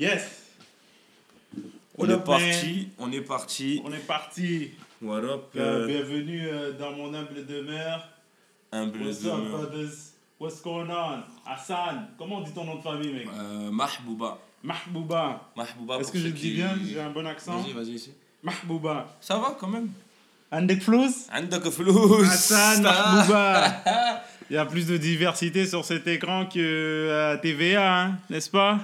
Yes. 0.00 0.56
On, 1.98 2.08
est 2.08 2.24
parti, 2.24 2.88
on 2.98 3.12
est 3.12 3.20
parti. 3.20 3.82
On 3.84 3.92
est 3.92 4.06
parti. 4.06 4.70
What 5.02 5.18
up? 5.18 5.50
Euh, 5.54 5.82
euh? 5.82 5.86
Bienvenue 5.86 6.48
euh, 6.48 6.72
dans 6.72 6.92
mon 6.92 7.12
humble 7.12 7.44
demeure. 7.44 8.08
Humble 8.72 9.02
What's 9.02 9.20
demeure. 9.20 9.36
Up, 9.36 9.68
brothers? 9.68 10.14
What's 10.40 10.62
going 10.62 10.88
on? 10.88 11.22
Hassan, 11.44 12.08
comment 12.16 12.38
on 12.38 12.40
dit 12.40 12.52
ton 12.52 12.64
nom 12.64 12.76
de 12.76 12.80
famille, 12.80 13.12
mec? 13.12 13.28
Mahbouba. 13.70 14.38
Mahbouba. 14.64 15.50
Mahbouba. 15.54 15.98
Est-ce 15.98 16.12
que 16.12 16.18
je 16.18 16.28
dis 16.28 16.52
bien? 16.52 16.70
J'ai 16.82 16.98
un 16.98 17.10
bon 17.10 17.26
accent. 17.26 17.58
Vas-y, 17.58 17.72
vas-y 17.74 17.90
ici. 17.96 18.12
Mahbouba. 18.42 19.06
Ça 19.20 19.36
va 19.36 19.54
quand 19.60 19.68
même. 19.68 19.90
Andek 20.50 20.80
Flous? 20.80 21.26
Andek 21.30 21.62
Hassan 22.24 22.80
Mahbouba. 22.80 23.82
Il 24.48 24.54
y 24.54 24.56
a 24.56 24.64
plus 24.64 24.86
de 24.86 24.96
diversité 24.96 25.66
sur 25.66 25.84
cet 25.84 26.06
écran 26.06 26.46
que 26.46 27.34
à 27.34 27.36
TVA, 27.36 28.04
hein, 28.04 28.18
n'est-ce 28.30 28.48
pas? 28.50 28.78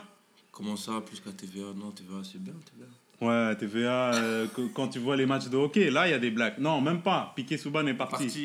Comment 0.56 0.74
ça, 0.76 1.02
plus 1.02 1.20
qu'à 1.20 1.32
TVA 1.32 1.74
Non, 1.76 1.90
TVA, 1.90 2.22
c'est 2.24 2.42
bien, 2.42 2.54
TVA. 2.64 2.86
Ouais, 3.20 3.54
TVA, 3.56 4.14
euh, 4.14 4.46
quand 4.72 4.88
tu 4.88 4.98
vois 5.00 5.14
les 5.14 5.26
matchs 5.26 5.48
de 5.48 5.56
hockey, 5.58 5.90
là, 5.90 6.08
il 6.08 6.12
y 6.12 6.14
a 6.14 6.18
des 6.18 6.30
blagues. 6.30 6.54
Non, 6.58 6.80
même 6.80 7.02
pas. 7.02 7.30
Piqué 7.36 7.58
Souban 7.58 7.86
est 7.86 7.92
parti. 7.92 8.24
Parti. 8.24 8.44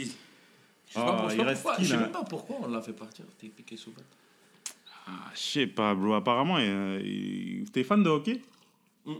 Je 0.89 0.93
sais 0.93 0.99
pas, 0.99 1.29
sais 1.29 1.35
il 1.37 1.41
reste 1.41 1.65
je 1.79 1.95
même 1.95 2.11
pas 2.11 2.25
pourquoi 2.25 2.57
on 2.63 2.67
l'a 2.67 2.81
fait 2.81 2.91
partir. 2.91 3.23
Sous 3.77 3.91
batte. 3.91 4.03
Ah, 5.07 5.31
je 5.33 5.39
sais 5.39 5.67
pas, 5.67 5.95
bro. 5.95 6.13
Apparemment, 6.15 6.57
euh, 6.59 6.99
il- 7.01 7.71
t'es 7.71 7.85
fan 7.85 8.03
de 8.03 8.09
hockey? 8.09 8.41
Hum, 9.05 9.15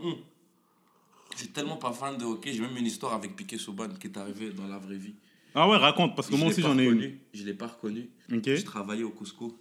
Je 1.32 1.38
suis 1.38 1.48
tellement 1.48 1.76
pas 1.78 1.92
fan 1.92 2.18
de 2.18 2.26
hockey, 2.26 2.52
j'ai 2.52 2.60
même 2.60 2.76
une 2.76 2.84
histoire 2.84 3.14
avec 3.14 3.34
Piqué 3.34 3.56
Souban 3.56 3.88
qui 3.98 4.08
est 4.08 4.18
arrivé 4.18 4.50
dans 4.50 4.66
la 4.68 4.76
vraie 4.76 4.96
vie. 4.98 5.14
Ah 5.54 5.66
ouais, 5.66 5.78
raconte, 5.78 6.14
parce 6.14 6.28
que 6.28 6.34
Je 6.34 6.40
moi 6.40 6.50
aussi 6.50 6.60
j'en 6.60 6.78
ai 6.78 6.84
une. 6.84 7.16
Je 7.32 7.42
l'ai 7.44 7.54
pas 7.54 7.68
reconnu. 7.68 8.10
Ok. 8.30 8.44
Je 8.54 8.64
travaillais 8.64 9.02
au 9.02 9.10
Cusco 9.10 9.58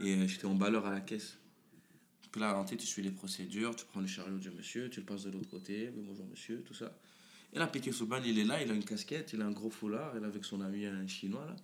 et 0.00 0.14
euh, 0.14 0.26
j'étais 0.26 0.46
emballeur 0.46 0.86
à 0.86 0.90
la 0.90 1.00
caisse. 1.00 1.36
Puis 2.32 2.40
là, 2.40 2.58
en 2.58 2.64
tête, 2.64 2.78
tu 2.78 2.86
suis 2.86 3.02
les 3.02 3.10
procédures, 3.10 3.76
tu 3.76 3.84
prends 3.84 4.00
le 4.00 4.06
chariot 4.06 4.38
du 4.38 4.50
monsieur, 4.50 4.88
tu 4.88 5.00
le 5.00 5.06
passes 5.06 5.24
de 5.24 5.30
l'autre 5.30 5.50
côté, 5.50 5.92
oui, 5.94 6.02
bonjour 6.02 6.26
monsieur, 6.26 6.62
tout 6.62 6.72
ça. 6.72 6.98
Et 7.52 7.58
là, 7.58 7.66
Piqué 7.66 7.92
Souban, 7.92 8.22
il 8.24 8.38
est 8.38 8.44
là, 8.44 8.62
il 8.62 8.70
a 8.70 8.74
une 8.74 8.84
casquette, 8.84 9.34
il 9.34 9.42
a 9.42 9.46
un 9.46 9.50
gros 9.50 9.68
foulard, 9.68 10.14
il 10.16 10.22
est 10.22 10.26
avec 10.26 10.42
son 10.46 10.62
ami, 10.62 10.86
un 10.86 11.06
chinois 11.06 11.44
là, 11.44 11.54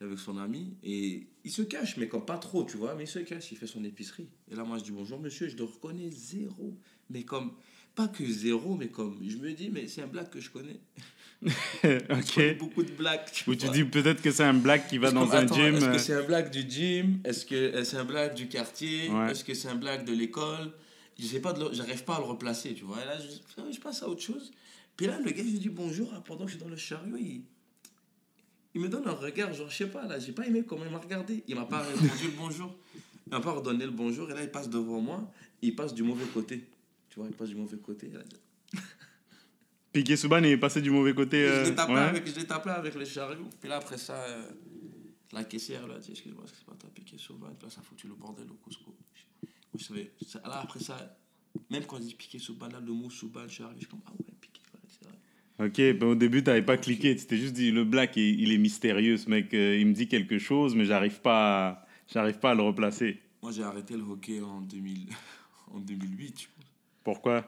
il 0.00 0.04
est 0.04 0.06
avec 0.08 0.18
son 0.18 0.36
ami, 0.36 0.76
et 0.82 1.28
il 1.44 1.52
se 1.52 1.62
cache, 1.62 1.96
mais 1.98 2.08
comme 2.08 2.26
pas 2.26 2.38
trop, 2.38 2.64
tu 2.64 2.76
vois, 2.76 2.96
mais 2.96 3.04
il 3.04 3.08
se 3.08 3.20
cache, 3.20 3.52
il 3.52 3.58
fait 3.58 3.68
son 3.68 3.84
épicerie. 3.84 4.28
Et 4.50 4.56
là, 4.56 4.64
moi, 4.64 4.78
je 4.78 4.82
dis 4.82 4.90
bonjour 4.90 5.20
monsieur, 5.20 5.48
je 5.48 5.56
le 5.56 5.62
reconnais 5.62 6.10
zéro, 6.10 6.76
mais 7.10 7.22
comme, 7.22 7.52
pas 7.98 8.06
que 8.06 8.24
zéro, 8.24 8.76
mais 8.76 8.86
comme, 8.86 9.18
je 9.26 9.36
me 9.38 9.50
dis, 9.50 9.70
mais 9.70 9.88
c'est 9.88 10.02
un 10.02 10.06
black 10.06 10.30
que 10.30 10.40
je 10.40 10.50
connais. 10.50 10.78
Je 11.82 12.52
ok. 12.52 12.58
beaucoup 12.58 12.84
de 12.84 12.92
blacks. 12.92 13.42
Ou 13.48 13.56
tu 13.56 13.66
vois. 13.66 13.74
dis 13.74 13.82
peut-être 13.82 14.22
que 14.22 14.30
c'est 14.30 14.44
un 14.44 14.54
black 14.54 14.86
qui 14.88 14.98
va 14.98 15.10
dans 15.10 15.32
un 15.32 15.46
attends, 15.46 15.56
gym. 15.56 15.74
Est-ce 15.74 15.84
que 15.84 15.90
euh, 15.90 15.98
c'est 15.98 16.14
un 16.14 16.22
blague 16.22 16.50
du 16.50 16.60
gym? 16.70 17.20
Est-ce 17.24 17.44
que 17.44 17.54
euh, 17.56 17.82
c'est 17.84 17.96
un 17.96 18.04
blague 18.04 18.34
du 18.34 18.46
quartier? 18.46 19.08
Ouais. 19.08 19.32
Est-ce 19.32 19.44
que 19.44 19.52
c'est 19.52 19.66
un 19.66 19.74
blague 19.74 20.04
de 20.04 20.12
l'école? 20.12 20.70
Je 21.18 21.26
sais 21.26 21.40
pas, 21.40 21.54
j'arrive 21.72 22.04
pas 22.04 22.16
à 22.16 22.18
le 22.20 22.26
replacer, 22.26 22.74
tu 22.74 22.84
vois. 22.84 23.02
Et 23.02 23.04
là, 23.04 23.18
je, 23.18 23.72
je 23.72 23.80
passe 23.80 24.00
à 24.04 24.08
autre 24.08 24.22
chose. 24.22 24.52
Puis 24.96 25.06
là, 25.08 25.18
le 25.18 25.30
gars, 25.32 25.42
je 25.42 25.50
lui 25.50 25.58
dis 25.58 25.68
bonjour. 25.68 26.12
ah, 26.14 26.22
Pendant 26.24 26.44
que 26.44 26.52
je 26.52 26.56
suis 26.56 26.62
dans 26.64 26.70
le 26.70 26.76
chariot, 26.76 27.16
il, 27.16 27.42
il 28.74 28.80
me 28.80 28.88
donne 28.88 29.08
un 29.08 29.12
regard, 29.12 29.52
genre, 29.52 29.70
je 29.70 29.76
sais 29.76 29.88
pas, 29.88 30.06
là, 30.06 30.20
j'ai 30.20 30.32
pas 30.32 30.46
aimé 30.46 30.62
comment 30.64 30.84
il 30.84 30.92
m'a 30.92 30.98
regardé. 30.98 31.42
Il 31.48 31.56
m'a 31.56 31.64
pas 31.66 31.82
répondu 31.82 32.26
le 32.26 32.36
bonjour. 32.36 32.76
Il 33.26 33.30
m'a 33.32 33.40
pas 33.40 33.52
redonné 33.52 33.84
le 33.84 33.90
bonjour. 33.90 34.30
Et 34.30 34.34
là, 34.34 34.42
il 34.42 34.50
passe 34.50 34.70
devant 34.70 35.00
moi. 35.00 35.28
Il 35.62 35.74
passe 35.74 35.94
du 35.94 36.04
mauvais 36.04 36.26
côté. 36.32 36.64
Tu 37.10 37.18
vois, 37.18 37.28
il 37.28 37.34
passe 37.34 37.48
du 37.48 37.54
mauvais 37.56 37.76
côté. 37.78 38.10
Piqué 39.92 40.16
Souban 40.16 40.42
est 40.42 40.56
passé 40.56 40.80
du 40.82 40.90
mauvais 40.90 41.14
côté. 41.14 41.38
je 41.46 41.50
euh, 41.52 41.64
l'ai 41.64 41.74
tapé, 41.74 41.92
ouais. 41.94 41.98
avec, 42.00 42.26
je 42.28 42.34
l'ai 42.38 42.46
tapé 42.46 42.70
avec 42.70 42.94
le 42.94 43.04
chariot. 43.04 43.48
Puis 43.60 43.68
là, 43.68 43.76
après 43.76 43.96
ça, 43.96 44.14
euh, 44.14 44.42
la 45.32 45.44
caissière, 45.44 45.86
là, 45.86 45.98
dit 45.98 46.10
Excuse-moi, 46.10 46.44
est-ce 46.44 46.52
que 46.52 46.58
c'est 46.58 46.66
pas 46.66 46.74
ta 46.74 46.88
piqué 46.88 47.16
sauvage 47.18 47.54
Puis 47.58 47.66
là, 47.66 47.70
ça 47.74 47.80
a 47.80 47.84
foutu 47.84 48.06
le 48.06 48.14
bordel 48.14 48.46
au 48.50 48.54
Cusco. 48.68 48.94
Je 49.76 49.82
savais, 49.84 50.12
ça- 50.26 50.40
là, 50.44 50.60
après 50.62 50.80
ça, 50.80 51.16
même 51.70 51.84
quand 51.86 51.96
on 51.96 52.00
dit 52.00 52.14
piqué 52.14 52.38
Souban, 52.38 52.68
là, 52.68 52.80
le 52.84 52.92
mot 52.92 53.08
Souban, 53.10 53.42
je 53.48 53.54
suis 53.54 53.62
arrivé, 53.62 53.80
je 53.80 53.86
suis 53.86 53.90
comme 53.90 54.02
Ah 54.06 54.12
ouais, 54.12 54.34
piqué, 54.40 54.60
ouais, 54.74 54.80
c'est 54.88 55.04
vrai. 55.08 55.16
Ok, 55.94 55.98
ben 55.98 56.06
au 56.08 56.14
début 56.14 56.42
t'avais 56.44 56.62
pas 56.62 56.76
cliqué, 56.76 57.16
tu 57.16 57.26
t'es 57.26 57.36
juste 57.36 57.54
dit 57.54 57.72
le 57.72 57.84
black 57.84 58.16
il, 58.16 58.40
il 58.40 58.52
est 58.52 58.58
mystérieux 58.58 59.16
ce 59.16 59.28
mec, 59.28 59.52
euh, 59.54 59.76
il 59.76 59.86
me 59.88 59.92
dit 59.92 60.06
quelque 60.06 60.38
chose 60.38 60.76
mais 60.76 60.84
j'arrive 60.84 61.20
pas, 61.20 61.68
à- 61.68 61.86
j'arrive 62.12 62.38
pas 62.38 62.52
à 62.52 62.54
le 62.54 62.62
replacer. 62.62 63.20
Moi, 63.42 63.50
j'ai 63.52 63.62
arrêté 63.64 63.96
le 63.96 64.02
hockey 64.02 64.40
en, 64.40 64.60
2000, 64.60 65.08
en 65.72 65.80
2008, 65.80 66.40
je 66.42 66.46
pense. 66.46 66.64
Pourquoi? 67.08 67.42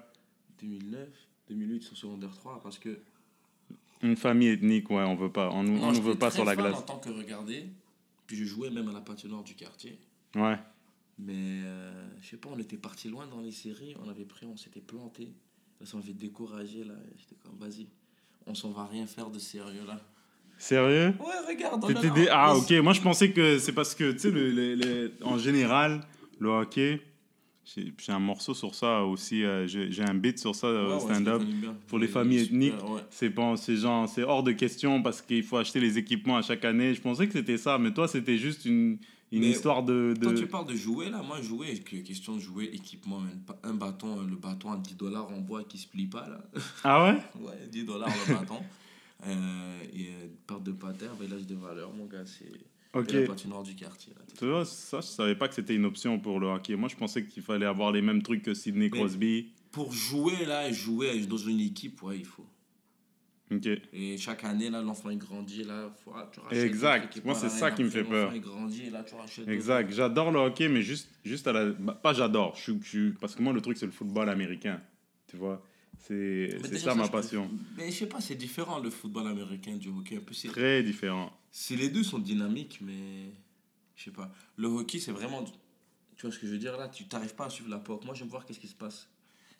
2009, 0.62 1.06
2008 1.50 1.82
sur 1.82 1.94
secondaire 1.94 2.34
3, 2.34 2.60
parce 2.62 2.78
que. 2.78 2.98
Une 4.02 4.16
famille 4.16 4.48
ethnique, 4.48 4.88
ouais, 4.88 5.02
on 5.02 5.14
veut 5.16 5.30
pas, 5.30 5.50
on 5.50 5.62
nous, 5.62 5.78
on 5.82 5.92
nous 5.92 6.00
veut 6.00 6.14
pas 6.14 6.30
sur 6.30 6.46
la 6.46 6.56
glace. 6.56 6.78
en 6.78 6.80
tant 6.80 6.98
que 6.98 7.10
regarder. 7.10 7.66
Puis 8.26 8.36
je 8.38 8.46
jouais 8.46 8.70
même 8.70 8.88
à 8.88 8.92
la 8.92 9.02
patinoire 9.02 9.42
du 9.44 9.54
quartier. 9.54 9.98
Ouais. 10.34 10.56
Mais 11.18 11.60
euh, 11.64 12.08
je 12.22 12.28
sais 12.30 12.36
pas, 12.38 12.48
on 12.50 12.58
était 12.58 12.78
parti 12.78 13.10
loin 13.10 13.26
dans 13.26 13.42
les 13.42 13.52
séries, 13.52 13.94
on 14.02 14.08
avait 14.08 14.24
pris, 14.24 14.46
on 14.46 14.56
s'était 14.56 14.80
planté. 14.80 15.24
Là, 15.78 15.84
ça 15.86 15.98
m'avait 15.98 16.14
découragé 16.14 16.84
là. 16.84 16.94
J'étais 17.18 17.36
comme, 17.44 17.58
vas-y, 17.58 17.86
on 18.46 18.54
s'en 18.54 18.70
va 18.70 18.86
rien 18.86 19.06
faire 19.06 19.28
de 19.28 19.38
sérieux 19.38 19.84
là. 19.86 20.00
Sérieux? 20.56 21.12
Ouais, 21.20 21.46
regarde, 21.54 22.14
des- 22.14 22.28
Ah 22.30 22.56
ok, 22.56 22.70
moi 22.82 22.94
je 22.94 23.02
pensais 23.02 23.30
que 23.32 23.58
c'est 23.58 23.72
parce 23.74 23.94
que, 23.94 24.12
tu 24.12 24.18
sais, 24.20 24.30
le, 24.30 24.50
le- 24.50 24.74
le- 24.76 25.12
en 25.22 25.36
général, 25.36 26.00
le 26.38 26.48
hockey, 26.48 27.02
j'ai 27.76 28.12
un 28.12 28.18
morceau 28.18 28.54
sur 28.54 28.74
ça 28.74 29.02
aussi, 29.04 29.44
euh, 29.44 29.66
j'ai 29.66 30.02
un 30.02 30.14
beat 30.14 30.38
sur 30.38 30.54
ça 30.54 30.68
Ouais, 30.72 30.78
au 30.78 30.94
ouais, 30.94 31.00
stand-up. 31.00 31.42
Pour 31.86 31.98
les 31.98 32.06
est 32.06 32.10
familles 32.10 32.44
super, 32.44 32.54
ethniques, 32.56 32.88
ouais. 32.90 33.00
C'est 33.10 33.28
bon, 33.30 33.56
c'est 33.56 33.76
genre, 33.76 34.08
c'est 34.08 34.22
hors 34.22 34.42
de 34.42 34.52
question 34.52 35.02
parce 35.02 35.22
qu'il 35.22 35.42
faut 35.42 35.56
acheter 35.56 35.80
les 35.80 35.98
équipements 35.98 36.36
à 36.36 36.42
chaque 36.42 36.64
année. 36.64 36.94
Je 36.94 37.00
pensais 37.00 37.26
que 37.26 37.32
c'était 37.32 37.58
ça, 37.58 37.78
mais 37.78 37.92
toi 37.92 38.08
c'était 38.08 38.36
juste 38.38 38.64
une, 38.64 38.98
une 39.32 39.40
Mais 39.42 39.50
histoire 39.50 39.82
de. 39.82 40.14
de... 40.18 40.26
Quand 40.26 40.34
tu 40.34 40.46
parles 40.46 40.66
de 40.66 40.74
jouer, 40.74 41.10
là, 41.10 41.22
moi, 41.22 41.40
jouer, 41.40 41.78
que- 41.78 41.96
question 41.98 42.34
de 42.36 42.40
jouer, 42.40 42.64
équipement, 42.72 43.20
même 43.20 43.40
pas- 43.40 43.58
un 43.62 43.74
bâton, 43.74 44.20
le 44.28 44.36
bâton 44.36 44.72
à 44.72 44.76
10 44.76 44.94
dollars 44.96 45.28
en 45.30 45.38
bois 45.40 45.62
qui 45.64 45.78
se 45.78 45.86
plie 45.86 46.06
pas, 46.06 46.28
là. 46.28 46.40
Ah 46.84 47.04
ouais? 47.04 47.18
Ouais, 47.40 47.68
10 47.70 47.84
dollars 47.84 48.08
le 48.28 48.34
bâton. 48.34 48.60
Euh, 49.26 49.82
et 49.92 50.06
euh, 50.08 50.28
part 50.46 50.60
de 50.60 50.72
pater, 50.72 51.06
village 51.20 51.46
de 51.46 51.54
valeur, 51.54 51.92
mon 51.92 52.06
gars, 52.06 52.24
c'est 52.24 52.50
Ok. 52.92 53.06
c'est 53.08 53.20
la 53.22 53.26
patinoire 53.28 53.62
du 53.62 53.74
quartier. 53.74 54.12
Là. 54.14 54.22
Tu 54.38 54.46
vois, 54.46 54.64
ça, 54.64 55.00
je 55.00 55.06
savais 55.06 55.34
pas 55.36 55.46
que 55.48 55.54
c'était 55.54 55.74
une 55.76 55.84
option 55.84 56.18
pour 56.18 56.40
le 56.40 56.48
hockey. 56.48 56.74
Moi, 56.76 56.88
je 56.88 56.96
pensais 56.96 57.24
qu'il 57.24 57.42
fallait 57.42 57.66
avoir 57.66 57.92
les 57.92 58.02
mêmes 58.02 58.22
trucs 58.22 58.42
que 58.42 58.54
Sidney 58.54 58.88
Mais- 58.90 58.98
Crosby. 58.98 59.52
Pour 59.70 59.92
jouer, 59.92 60.44
là, 60.46 60.68
et 60.68 60.72
jouer 60.72 61.20
dans 61.26 61.36
une 61.36 61.60
équipe, 61.60 62.02
ouais, 62.02 62.18
il 62.18 62.24
faut. 62.24 62.46
Ok. 63.52 63.68
Et 63.92 64.16
chaque 64.16 64.44
année, 64.44 64.70
là, 64.70 64.80
l'enfant, 64.80 65.10
il 65.10 65.18
grandit, 65.18 65.64
là, 65.64 65.92
faut, 66.04 66.12
ah, 66.14 66.28
tu 66.32 66.40
rachètes 66.40 66.64
Exact. 66.64 67.24
Moi, 67.24 67.34
c'est 67.34 67.48
ça 67.48 67.70
qui 67.70 67.82
me 67.84 67.90
fait 67.90 68.04
peur. 68.04 68.26
L'enfant, 68.26 68.36
il 68.36 68.40
grandit, 68.42 68.82
et 68.86 68.90
là, 68.90 69.02
tu 69.04 69.14
rachètes 69.14 69.38
d'autres. 69.44 69.50
Exact. 69.52 69.92
J'adore 69.92 70.30
le 70.30 70.38
hockey, 70.40 70.68
mais 70.68 70.82
juste, 70.82 71.08
juste 71.24 71.46
à 71.48 71.52
la. 71.52 71.66
bah, 71.66 71.98
pas 72.00 72.12
j'adore. 72.12 72.56
Je, 72.56 72.72
je, 72.82 73.10
parce 73.20 73.34
que 73.34 73.42
moi, 73.42 73.52
le 73.52 73.60
truc, 73.60 73.76
c'est 73.76 73.86
le 73.86 73.92
football 73.92 74.28
américain. 74.28 74.80
Tu 75.28 75.36
vois 75.36 75.64
C'est 75.98 76.58
déjà, 76.68 76.90
ça 76.90 76.94
ma 76.94 77.08
passion. 77.08 77.48
Mais 77.76 77.90
je 77.90 77.96
sais 77.98 78.06
pas, 78.06 78.20
c'est 78.20 78.34
différent 78.36 78.78
le 78.80 78.90
football 78.90 79.26
américain 79.28 79.76
du 79.76 79.88
hockey. 79.88 80.16
Un 80.16 80.20
peu, 80.20 80.32
c'est- 80.34 80.48
Très 80.48 80.82
différent. 80.82 81.32
Si 81.52 81.76
les 81.76 81.88
deux 81.88 82.02
sont 82.04 82.18
dynamiques, 82.18 82.78
mais 82.80 83.32
je 83.96 84.04
sais 84.04 84.10
pas. 84.12 84.30
Le 84.56 84.68
hockey, 84.68 84.98
c'est 84.98 85.12
vraiment. 85.12 85.44
Tu 86.16 86.26
vois 86.26 86.32
ce 86.34 86.38
que 86.38 86.46
je 86.46 86.52
veux 86.52 86.58
dire 86.58 86.76
là? 86.76 86.88
Tu 86.88 87.04
n'arrives 87.12 87.34
pas 87.34 87.46
à 87.46 87.50
suivre 87.50 87.70
la 87.70 87.78
POC. 87.78 88.04
Moi, 88.04 88.14
j'aime 88.14 88.28
voir 88.28 88.44
qu'est-ce 88.44 88.60
qui 88.60 88.68
se 88.68 88.74
passe. 88.74 89.08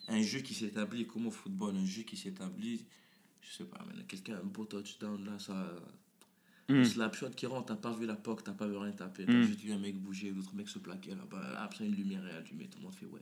Un 0.07 0.21
jeu 0.21 0.39
qui 0.39 0.53
s'établit 0.53 1.05
comme 1.05 1.27
au 1.27 1.31
football, 1.31 1.75
un 1.75 1.85
jeu 1.85 2.03
qui 2.03 2.15
s'établit. 2.17 2.85
Je 3.41 3.51
sais 3.57 3.63
pas, 3.65 3.79
quelqu'un, 4.07 4.35
un 4.37 4.45
beau 4.45 4.65
touchdown 4.65 5.23
là, 5.25 5.37
ça. 5.39 5.71
Mm. 6.69 6.83
Slap 6.85 7.15
shot 7.15 7.29
qui 7.31 7.45
rentre, 7.47 7.65
t'as 7.65 7.75
pas 7.75 7.91
vu 7.91 8.05
la 8.05 8.15
POC, 8.15 8.43
t'as 8.43 8.51
pas 8.53 8.67
vu 8.67 8.77
rien 8.77 8.91
taper. 8.91 9.25
T'as 9.25 9.33
Mm. 9.33 9.43
juste 9.43 9.59
vu 9.61 9.71
un 9.73 9.79
mec 9.79 9.95
bouger, 9.97 10.29
l'autre 10.31 10.53
mec 10.55 10.69
se 10.69 10.79
plaquer 10.79 11.11
là-bas. 11.11 11.59
Après, 11.59 11.85
une 11.85 11.95
lumière 11.95 12.25
est 12.27 12.37
allumée, 12.37 12.67
tout 12.67 12.77
le 12.77 12.83
monde 12.85 12.95
fait 12.95 13.07
ouais. 13.07 13.21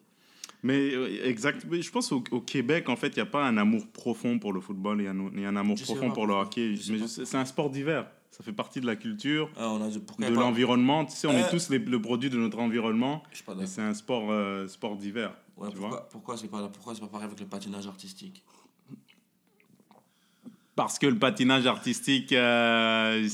Mais 0.62 0.94
euh, 0.94 1.26
exact. 1.26 1.66
mais 1.70 1.82
Je 1.82 1.90
pense 1.90 2.12
au, 2.12 2.22
au 2.32 2.42
Québec, 2.42 2.90
en 2.90 2.96
fait, 2.98 3.08
il 3.08 3.16
n'y 3.16 3.22
a 3.22 3.26
pas 3.26 3.48
un 3.48 3.56
amour 3.58 3.88
profond 3.92 4.38
pour 4.40 4.52
le 4.54 4.60
football. 4.62 5.00
Il 5.02 5.06
y, 5.06 5.08
a 5.08 5.12
un- 5.12 5.32
il 5.34 5.40
y 5.42 5.46
a 5.46 5.50
un 5.50 5.56
amour 5.56 5.78
Je 5.78 5.84
profond 5.86 6.12
pour 6.12 6.28
le 6.28 6.34
hockey. 6.34 6.76
Mais 6.90 7.08
c'est 7.08 7.36
un 7.38 7.46
sport 7.46 7.70
d'hiver. 7.70 8.12
Ça 8.40 8.46
fait 8.46 8.54
partie 8.54 8.80
de 8.80 8.86
la 8.86 8.96
culture, 8.96 9.50
Ah, 9.58 9.70
on 9.70 9.84
a 9.84 9.90
dit 9.90 10.00
pourquoi 10.00 10.26
de 10.30 10.34
l'environnement. 10.34 11.04
Tu 11.04 11.12
sais, 11.14 11.28
on 11.28 11.32
Euh. 11.32 11.46
est 11.46 11.50
tous 11.50 11.70
les- 11.70 11.78
le 11.80 12.02
produit 12.02 12.30
de 12.30 12.38
notre 12.38 12.58
environnement. 12.60 13.22
Je 13.32 13.36
suis 13.36 13.44
pas 13.44 13.52
Et 13.52 13.56
d'accord. 13.56 13.70
c'est 13.70 13.82
un 13.82 13.94
sport, 13.94 14.32
euh, 14.32 14.66
sport 14.70 14.96
d'hiver. 14.96 15.34
Ouais, 15.58 15.68
pourquoi, 15.76 16.08
pourquoi 16.10 16.38
c'est 16.38 16.48
pas, 16.48 16.70
pourquoi 16.70 16.96
c'est 16.96 17.02
pas 17.02 17.08
pareil 17.08 17.28
avec 17.28 17.38
le 17.38 17.46
patinage 17.48 17.86
artistique? 17.86 18.42
Parce 20.74 20.98
que 20.98 21.08
le 21.08 21.20
patinage 21.20 21.66
artistique, 21.68 22.32
euh, 22.32 23.28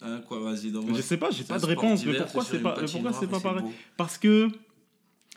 Hein, 0.00 0.22
quoi, 0.26 0.40
vas-y, 0.40 0.72
je 0.96 1.02
sais 1.02 1.18
pas, 1.18 1.30
j'ai 1.30 1.44
pas 1.44 1.58
de 1.58 1.66
réponse. 1.66 2.06
Mais 2.06 2.16
pourquoi 2.16 2.42
c'est 2.42 2.62
pas, 2.62 2.72
pourquoi 2.80 3.12
c'est 3.12 3.26
pas 3.28 3.40
pareil? 3.40 3.62
beau. 3.62 3.72
Parce 3.98 4.16
que 4.16 4.48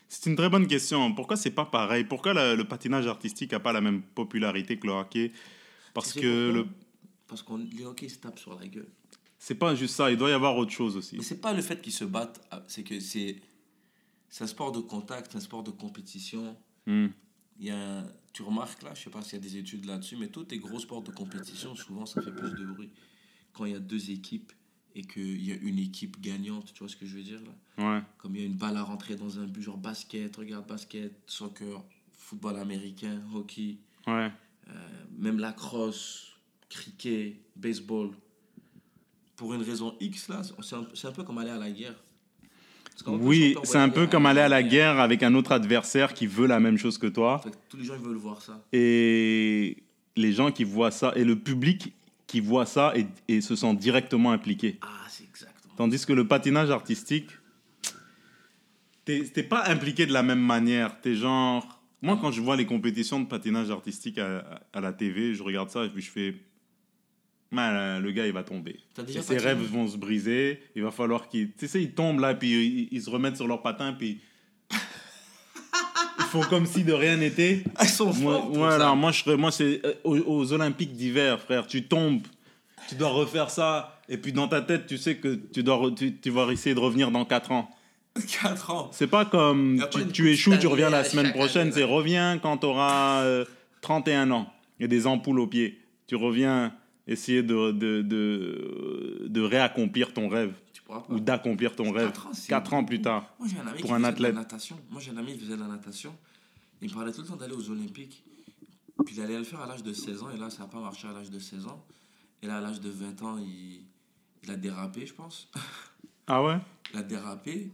c'est 0.08 0.30
une 0.30 0.38
très 0.38 0.48
bonne 0.48 0.66
question. 0.68 1.14
Pourquoi 1.14 1.36
c'est 1.36 1.52
pas 1.52 1.66
pareil? 1.66 2.06
Pourquoi 2.06 2.34
la- 2.34 2.56
le 2.56 2.64
patinage 2.64 3.08
artistique 3.08 3.52
a 3.52 3.60
pas 3.60 3.74
la 3.74 3.82
même 3.82 4.02
popularité 4.02 4.80
que 4.80 4.88
le 4.88 4.94
hockey? 4.94 5.34
Parce 5.94 6.14
que 6.14 6.52
le, 6.54 6.66
Parce 7.34 7.42
que 7.44 7.76
les 7.76 7.84
hockey 7.86 8.08
se 8.10 8.20
tapent 8.20 8.38
sur 8.40 8.60
la 8.60 8.68
gueule. 8.68 8.88
c'est 9.40 9.56
pas 9.56 9.74
juste 9.76 9.96
ça. 9.96 10.12
Il 10.12 10.18
doit 10.18 10.30
y 10.30 10.34
avoir 10.34 10.56
autre 10.56 10.72
chose 10.72 10.96
aussi. 10.96 11.18
Mais 11.18 11.24
c'est 11.24 11.42
pas 11.42 11.52
le 11.54 11.62
fait 11.64 11.82
qu'ils 11.82 11.92
se 11.94 12.06
battent, 12.06 12.40
ah, 12.52 12.64
c'est 12.68 12.84
que 12.84 13.00
c'est. 13.00 13.38
Un 14.40 14.48
sport 14.48 14.72
de 14.72 14.80
contact, 14.80 15.32
c'est 15.32 15.38
un 15.38 15.42
sport 15.42 15.64
de 15.64 15.72
compétition. 15.72 16.56
Hmm. 16.88 17.08
Il 17.60 17.66
y 17.68 17.70
a 17.70 18.00
un- 18.00 18.08
tu 18.34 18.42
remarques 18.44 18.82
là, 18.84 18.94
je 18.96 19.02
sais 19.04 19.10
pas 19.12 19.22
s'il 19.22 19.34
y 19.34 19.38
a 19.38 19.40
des 19.42 19.58
études 19.58 19.86
là-dessus, 19.86 20.16
mais 20.18 20.28
tous 20.28 20.46
les 20.50 20.58
gros 20.60 20.80
sports 20.80 21.04
de 21.04 21.12
compétition, 21.12 21.76
souvent 21.76 22.06
ça 22.06 22.22
fait 22.22 22.32
plus 22.32 22.52
de 22.54 22.66
bruit. 22.66 22.90
Quand 23.54 23.66
il 23.66 23.74
y 23.74 23.76
a 23.76 23.80
deux 23.80 24.10
équipes 24.10 24.52
et 24.96 25.04
qu'il 25.04 25.44
y 25.44 25.52
a 25.52 25.56
une 25.56 25.78
équipe 25.80 26.20
gagnante, 26.20 26.72
tu 26.74 26.80
vois 26.80 26.90
ce 26.90 26.96
que 26.96 27.06
je 27.06 27.16
veux 27.16 27.22
dire 27.24 27.40
là? 27.78 27.96
Ouais. 27.98 28.02
Comme 28.18 28.36
il 28.36 28.42
y 28.42 28.44
a 28.44 28.48
une 28.48 28.58
balle 28.58 28.78
à 28.78 28.84
rentrer 28.84 29.16
dans 29.16 29.40
un 29.40 29.46
but, 29.46 29.62
genre 29.62 29.78
basket, 29.78 30.36
regarde 30.36 30.68
basket, 30.68 31.14
soccer, 31.28 31.84
football 32.12 32.58
américain, 32.58 33.22
hockey, 33.36 33.78
Ouais. 34.08 34.32
euh, 34.70 35.04
même 35.18 35.38
la 35.40 35.52
crosse, 35.54 36.33
cricket, 36.74 37.36
baseball. 37.56 38.10
Pour 39.36 39.54
une 39.54 39.62
raison 39.62 39.96
X, 40.00 40.30
là, 40.30 40.42
c'est 40.62 41.08
un, 41.08 41.12
peu 41.12 41.24
comme 41.24 41.38
aller 41.38 41.50
à 41.50 41.58
la 41.58 41.72
guerre. 41.72 41.96
Oui, 43.08 43.56
c'est 43.64 43.80
un 43.80 43.90
peu 43.90 44.08
comme 44.08 44.26
aller 44.26 44.42
à 44.42 44.50
la 44.50 44.62
guerre 44.62 45.00
avec 45.00 45.24
un 45.24 45.34
autre 45.34 45.52
adversaire 45.52 46.14
qui 46.14 46.28
veut 46.28 46.46
la 46.46 46.60
même 46.60 46.78
chose 46.78 46.98
que 46.98 47.08
toi. 47.08 47.42
Que 47.44 47.50
tous 47.70 47.78
les 47.78 47.84
gens 47.84 47.96
ils 47.96 48.06
veulent 48.06 48.18
voir 48.18 48.42
ça. 48.42 48.64
Et 48.72 49.78
les 50.16 50.34
gens 50.34 50.52
qui 50.52 50.64
voient 50.64 50.92
ça, 50.92 51.12
et 51.16 51.24
le 51.24 51.38
public 51.38 51.94
qui 52.28 52.40
voit 52.40 52.66
ça 52.66 52.94
et, 52.96 53.08
et 53.28 53.42
se 53.42 53.56
sent 53.56 53.76
directement 53.76 54.32
impliqué. 54.32 54.78
Ah, 54.82 54.88
c'est 55.10 55.24
exactement. 55.24 55.74
Tandis 55.76 56.06
que 56.06 56.14
le 56.14 56.28
patinage 56.28 56.70
artistique, 56.70 57.32
t'es 59.06 59.44
pas 59.44 59.68
impliqué 59.68 60.06
de 60.06 60.14
la 60.14 60.24
même 60.24 60.42
manière. 60.42 61.00
T'es 61.02 61.16
genre. 61.16 61.82
Moi, 62.02 62.18
quand 62.22 62.32
je 62.32 62.42
vois 62.42 62.58
les 62.58 62.66
compétitions 62.66 63.20
de 63.20 63.26
patinage 63.26 63.72
artistique 63.72 64.18
à, 64.18 64.62
à 64.74 64.82
la 64.82 64.94
TV, 64.94 65.34
je 65.34 65.42
regarde 65.42 65.70
ça 65.70 65.84
et 65.86 65.90
puis 65.90 66.02
je 66.02 66.12
fais. 66.12 66.36
Man, 67.54 68.02
le 68.02 68.12
gars, 68.12 68.26
il 68.26 68.34
va 68.34 68.44
tomber. 68.44 68.80
Et 69.08 69.22
ses 69.22 69.38
rêves 69.38 69.62
vont 69.62 69.88
se 69.88 69.98
briser. 69.98 70.62
Il 70.76 70.84
va 70.84 70.92
falloir 70.92 71.28
qu'ils. 71.30 71.52
Tu 71.52 71.68
sais, 71.68 71.82
ils 71.82 71.92
tombent 71.92 72.20
là, 72.20 72.34
puis 72.34 72.50
ils, 72.50 72.88
ils 72.92 73.02
se 73.02 73.10
remettent 73.10 73.38
sur 73.38 73.48
leur 73.48 73.62
patin, 73.62 73.94
puis. 73.94 74.20
ils 76.20 76.26
font 76.26 76.42
comme 76.42 76.66
si 76.66 76.84
de 76.84 76.94
rien 76.94 77.18
n'était. 77.18 77.64
Ils 77.82 77.88
sont 77.88 78.14
Moi, 78.14 78.34
forts 78.34 78.50
voilà, 78.54 78.96
moi, 78.96 79.12
je 79.12 79.30
moi 79.32 79.52
c'est 79.52 79.82
euh, 79.86 79.94
aux, 80.04 80.18
aux 80.18 80.54
Olympiques 80.54 80.94
d'hiver, 80.94 81.40
frère. 81.40 81.68
Tu 81.68 81.84
tombes, 81.84 82.22
tu 82.90 82.96
dois 82.96 83.10
refaire 83.10 83.50
ça, 83.50 84.02
et 84.10 84.18
puis 84.18 84.34
dans 84.34 84.48
ta 84.48 84.62
tête, 84.62 84.88
tu 84.88 84.98
sais 84.98 85.18
que 85.18 85.36
tu, 85.36 85.64
dois 85.64 85.92
tu, 85.96 86.16
tu 86.16 86.30
vas 86.32 86.52
essayer 86.52 86.74
de 86.76 86.80
revenir 86.80 87.12
dans 87.12 87.26
4 87.26 87.52
ans. 87.52 87.70
4 88.42 88.72
ans. 88.72 88.90
C'est 88.92 89.08
pas 89.08 89.26
comme 89.26 89.86
tu, 90.12 90.30
échoues, 90.30 90.58
tu 90.58 90.68
reviens 90.68 90.90
la 90.90 91.04
semaine 91.04 91.32
prochaine, 91.34 91.72
c'est 91.72 91.84
reviens 91.84 92.40
quand 92.40 92.58
tu 92.58 92.66
auras 92.66 93.24
31 93.82 94.32
ans. 94.32 94.52
Il 94.80 94.84
y 94.84 94.86
a 94.86 94.88
des 94.88 95.08
ampoules 95.08 95.40
aux 95.40 95.48
pieds. 95.48 95.80
Tu 96.08 96.16
reviens 96.16 96.74
essayer 97.08 97.44
de, 97.44 97.72
de, 97.72 98.02
de, 98.02 99.26
de 99.28 99.42
réaccomplir 99.42 100.14
ton 100.14 100.28
rêve 100.30 100.54
ou 101.10 101.20
d'accomplir 101.20 101.76
ton 101.76 101.92
rêve 101.92 102.08
Quatre 102.08 102.28
ans, 102.28 102.34
c'est 102.34 102.50
4 102.50 102.74
ans 102.74 102.84
plus 102.86 103.02
tard. 103.02 103.34
Moi, 103.40 103.48
un 103.66 103.82
Pour 103.82 103.94
un 103.94 104.04
athlète. 104.04 104.34
la 104.34 104.42
natation. 104.42 104.80
Moi, 104.92 105.02
j'ai 105.02 105.12
un 105.12 105.18
ami 105.18 105.34
qui 105.34 105.40
faisait 105.40 105.56
de 105.56 105.62
la 105.62 105.68
natation. 105.68 106.16
Il 106.82 106.90
me 106.90 106.94
parlait 106.94 107.12
tout 107.12 107.22
le 107.22 107.28
temps 107.28 107.36
d'aller 107.36 107.56
aux 107.56 107.70
Olympiques. 107.70 108.24
Puis 109.06 109.16
il 109.16 109.22
allait 109.22 109.38
le 109.38 109.44
faire 109.44 109.62
à 109.62 109.66
l'âge 109.68 109.82
de 109.84 109.92
16 109.92 110.24
ans. 110.24 110.30
Et 110.32 110.38
là, 110.38 110.50
ça 110.50 110.64
n'a 110.64 110.70
pas 110.70 110.80
marché 110.80 111.08
à 111.08 111.14
l'âge 111.14 111.32
de 111.32 111.40
16 111.40 111.66
ans. 111.68 111.84
Et 112.42 112.48
là, 112.48 112.58
à 112.58 112.62
l'âge 112.62 112.80
de 112.80 112.90
20 112.90 113.22
ans, 113.24 113.38
il, 113.40 113.82
il 114.44 114.52
a 114.52 114.56
dérapé, 114.56 115.06
je 115.06 115.14
pense. 115.14 115.50
Ah 116.26 116.42
ouais? 116.42 116.56
Il 116.94 117.00
a 117.00 117.04
dérapé. 117.04 117.70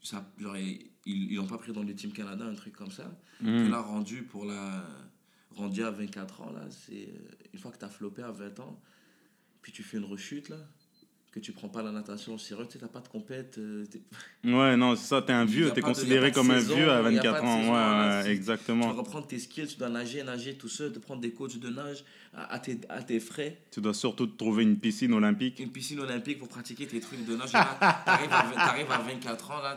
Ça, 0.00 0.24
genre, 0.38 0.56
ils 0.56 1.34
l'ont 1.34 1.46
pas 1.48 1.58
pris 1.58 1.72
dans 1.72 1.82
le 1.82 1.92
Team 1.92 2.12
Canada, 2.12 2.44
un 2.44 2.54
truc 2.54 2.76
comme 2.76 2.92
ça. 2.92 3.10
Mhm. 3.40 3.62
Puis 3.62 3.68
là, 3.68 3.80
rendu 3.80 4.22
pour 4.22 4.44
la. 4.44 4.84
Rendu 5.56 5.82
à 5.84 5.90
24 5.90 6.42
ans, 6.42 6.52
là, 6.52 6.62
c'est. 6.70 6.92
euh, 7.08 7.48
Une 7.52 7.58
fois 7.58 7.70
que 7.72 7.78
tu 7.78 7.84
as 7.84 7.88
floppé 7.88 8.22
à 8.22 8.30
20 8.30 8.58
ans, 8.60 8.80
puis 9.62 9.72
tu 9.72 9.82
fais 9.82 9.96
une 9.98 10.04
rechute, 10.04 10.48
là, 10.48 10.56
que 11.32 11.38
tu 11.40 11.52
prends 11.52 11.68
pas 11.68 11.82
la 11.82 11.92
natation 11.92 12.34
au 12.34 12.38
sérieux, 12.38 12.66
tu 12.70 12.78
t'as 12.78 12.88
pas 12.88 13.00
de 13.00 13.08
compète. 13.08 13.58
euh, 13.58 13.84
Ouais, 14.44 14.76
non, 14.76 14.96
c'est 14.96 15.06
ça, 15.06 15.22
t'es 15.22 15.32
un 15.32 15.44
Il 15.44 15.50
y 15.50 15.52
vieux, 15.52 15.66
y 15.68 15.78
a 15.78 15.80
considéré 15.82 16.30
de 16.30 16.34
comme 16.34 16.50
un 16.50 16.60
saison, 16.60 16.74
vieux 16.76 16.90
à 16.90 17.02
il 17.10 17.14
y 17.14 17.18
a 17.18 17.22
pas 17.22 17.40
24 17.40 17.42
de 17.42 17.46
ans. 17.48 17.58
saison, 17.60 17.72
Ouais, 17.72 17.78
là, 17.78 18.22
c'est- 18.22 18.28
Tu 18.28 18.34
exactement. 18.34 18.84
dois 18.92 19.02
reprendre 19.02 19.26
tes 19.26 19.38
skills, 19.38 19.66
tu 19.68 19.76
dois 19.76 19.88
nager, 19.90 20.22
nager 20.22 20.56
tout 20.56 20.68
seul, 20.68 20.92
de 20.92 20.98
prendre 20.98 21.20
des 21.20 21.32
coachs 21.32 21.58
de 21.58 21.68
nage 21.68 22.04
à, 22.34 22.52
à 22.54 22.58
tes, 22.58 22.78
à 22.88 23.02
tes 23.02 23.20
frais, 23.20 23.58
Tu 23.70 23.80
dois 23.80 23.94
surtout 23.94 24.26
te 24.26 24.36
trouver 24.36 24.62
une 24.64 24.78
piscine 24.78 25.12
olympique. 25.12 25.58
une 25.60 25.70
piscine 25.72 26.00
olympique 26.00 26.38
pour 26.38 26.48
pratiquer 26.48 26.86
tes 26.86 27.00
trucs 27.00 27.24
de 27.24 27.36
nage. 27.36 27.50
Et 27.50 27.52
là, 27.54 28.02
T'arrives 28.04 28.32
à, 28.32 28.42
vingt- 28.44 28.54
t'arrives 28.54 28.90
à 28.90 28.98
24 28.98 29.50
ans, 29.50 29.60
là, 29.62 29.76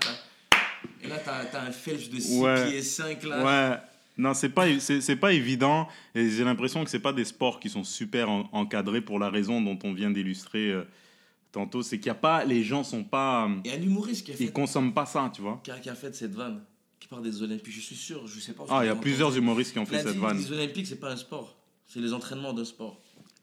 et 1.02 1.08
là, 1.08 1.18
t'as 1.20 1.60
as 1.60 1.66
un 1.68 1.72
felch 1.72 2.10
de 2.10 2.20
6 2.20 2.40
Ouais. 2.40 2.70
pieds 2.70 2.82
5, 2.82 3.24
là. 3.24 3.44
Ouais. 3.72 3.78
Non, 4.18 4.34
c'est 4.34 4.50
pas, 4.50 4.68
c'est, 4.80 5.02
c'est 5.02 5.16
pas 5.16 5.34
évident. 5.34 5.88
Et 6.14 6.30
j'ai 6.30 6.44
l'impression 6.44 6.84
que 6.84 6.90
c'est 6.90 7.00
pas 7.00 7.14
des 7.14 7.26
sports 7.26 7.60
qui 7.60 7.70
sont 7.70 7.84
super 7.84 8.30
en- 8.30 8.48
encadrés 8.52 9.02
pour 9.02 9.18
la 9.20 9.30
raison 9.30 9.60
dont 9.62 9.78
on 9.84 9.94
vient 9.94 10.12
d'illustrer 10.12 10.70
euh, 10.72 10.84
tantôt. 11.52 11.82
C'est 11.82 11.98
qu'il 11.98 12.08
y 12.08 12.12
a 12.12 12.16
pas, 12.16 12.46
les 12.46 12.64
gens 12.64 12.84
sont 12.84 13.04
pas, 13.04 13.50
Il 13.66 13.72
y 13.72 13.74
a 13.74 13.78
un 13.78 13.82
humoriste 13.82 14.26
qui 14.26 14.32
a, 14.32 14.36
ils 14.40 14.46
fait, 14.48 14.52
consomment 14.54 14.94
pas 14.94 15.06
ça, 15.08 15.32
tu 15.34 15.42
vois. 15.42 15.60
qui, 15.64 15.72
a, 15.72 15.80
qui 15.80 15.90
a 15.90 15.96
fait 15.96 16.14
cette 16.16 16.36
vanne, 16.36 16.62
qui 17.00 17.08
parle 17.08 17.24
des 17.24 17.42
Olympiques. 17.42 17.74
Je 17.74 17.82
suis 17.82 17.96
sûr, 17.96 18.28
je 18.28 18.40
sais 18.40 18.54
pas. 18.54 18.66
Ah, 18.70 18.84
il 18.84 18.88
y 18.88 18.90
a 18.90 18.96
plusieurs 18.96 19.30
entendu. 19.30 19.42
humoristes 19.42 19.74
qui 19.74 19.80
ont 19.80 19.86
fait 19.86 19.98
a 19.98 20.04
cette 20.04 20.14
dit, 20.14 20.20
vanne. 20.20 20.38
Les 20.38 20.52
Olympiques, 20.52 20.86
c'est 20.88 21.00
pas 21.00 21.12
un 21.12 21.18
sport. 21.18 21.58
C'est 21.88 22.00
les 22.00 22.14
entraînements 22.14 22.54
d'un 22.54 22.66
sport. 22.66 23.00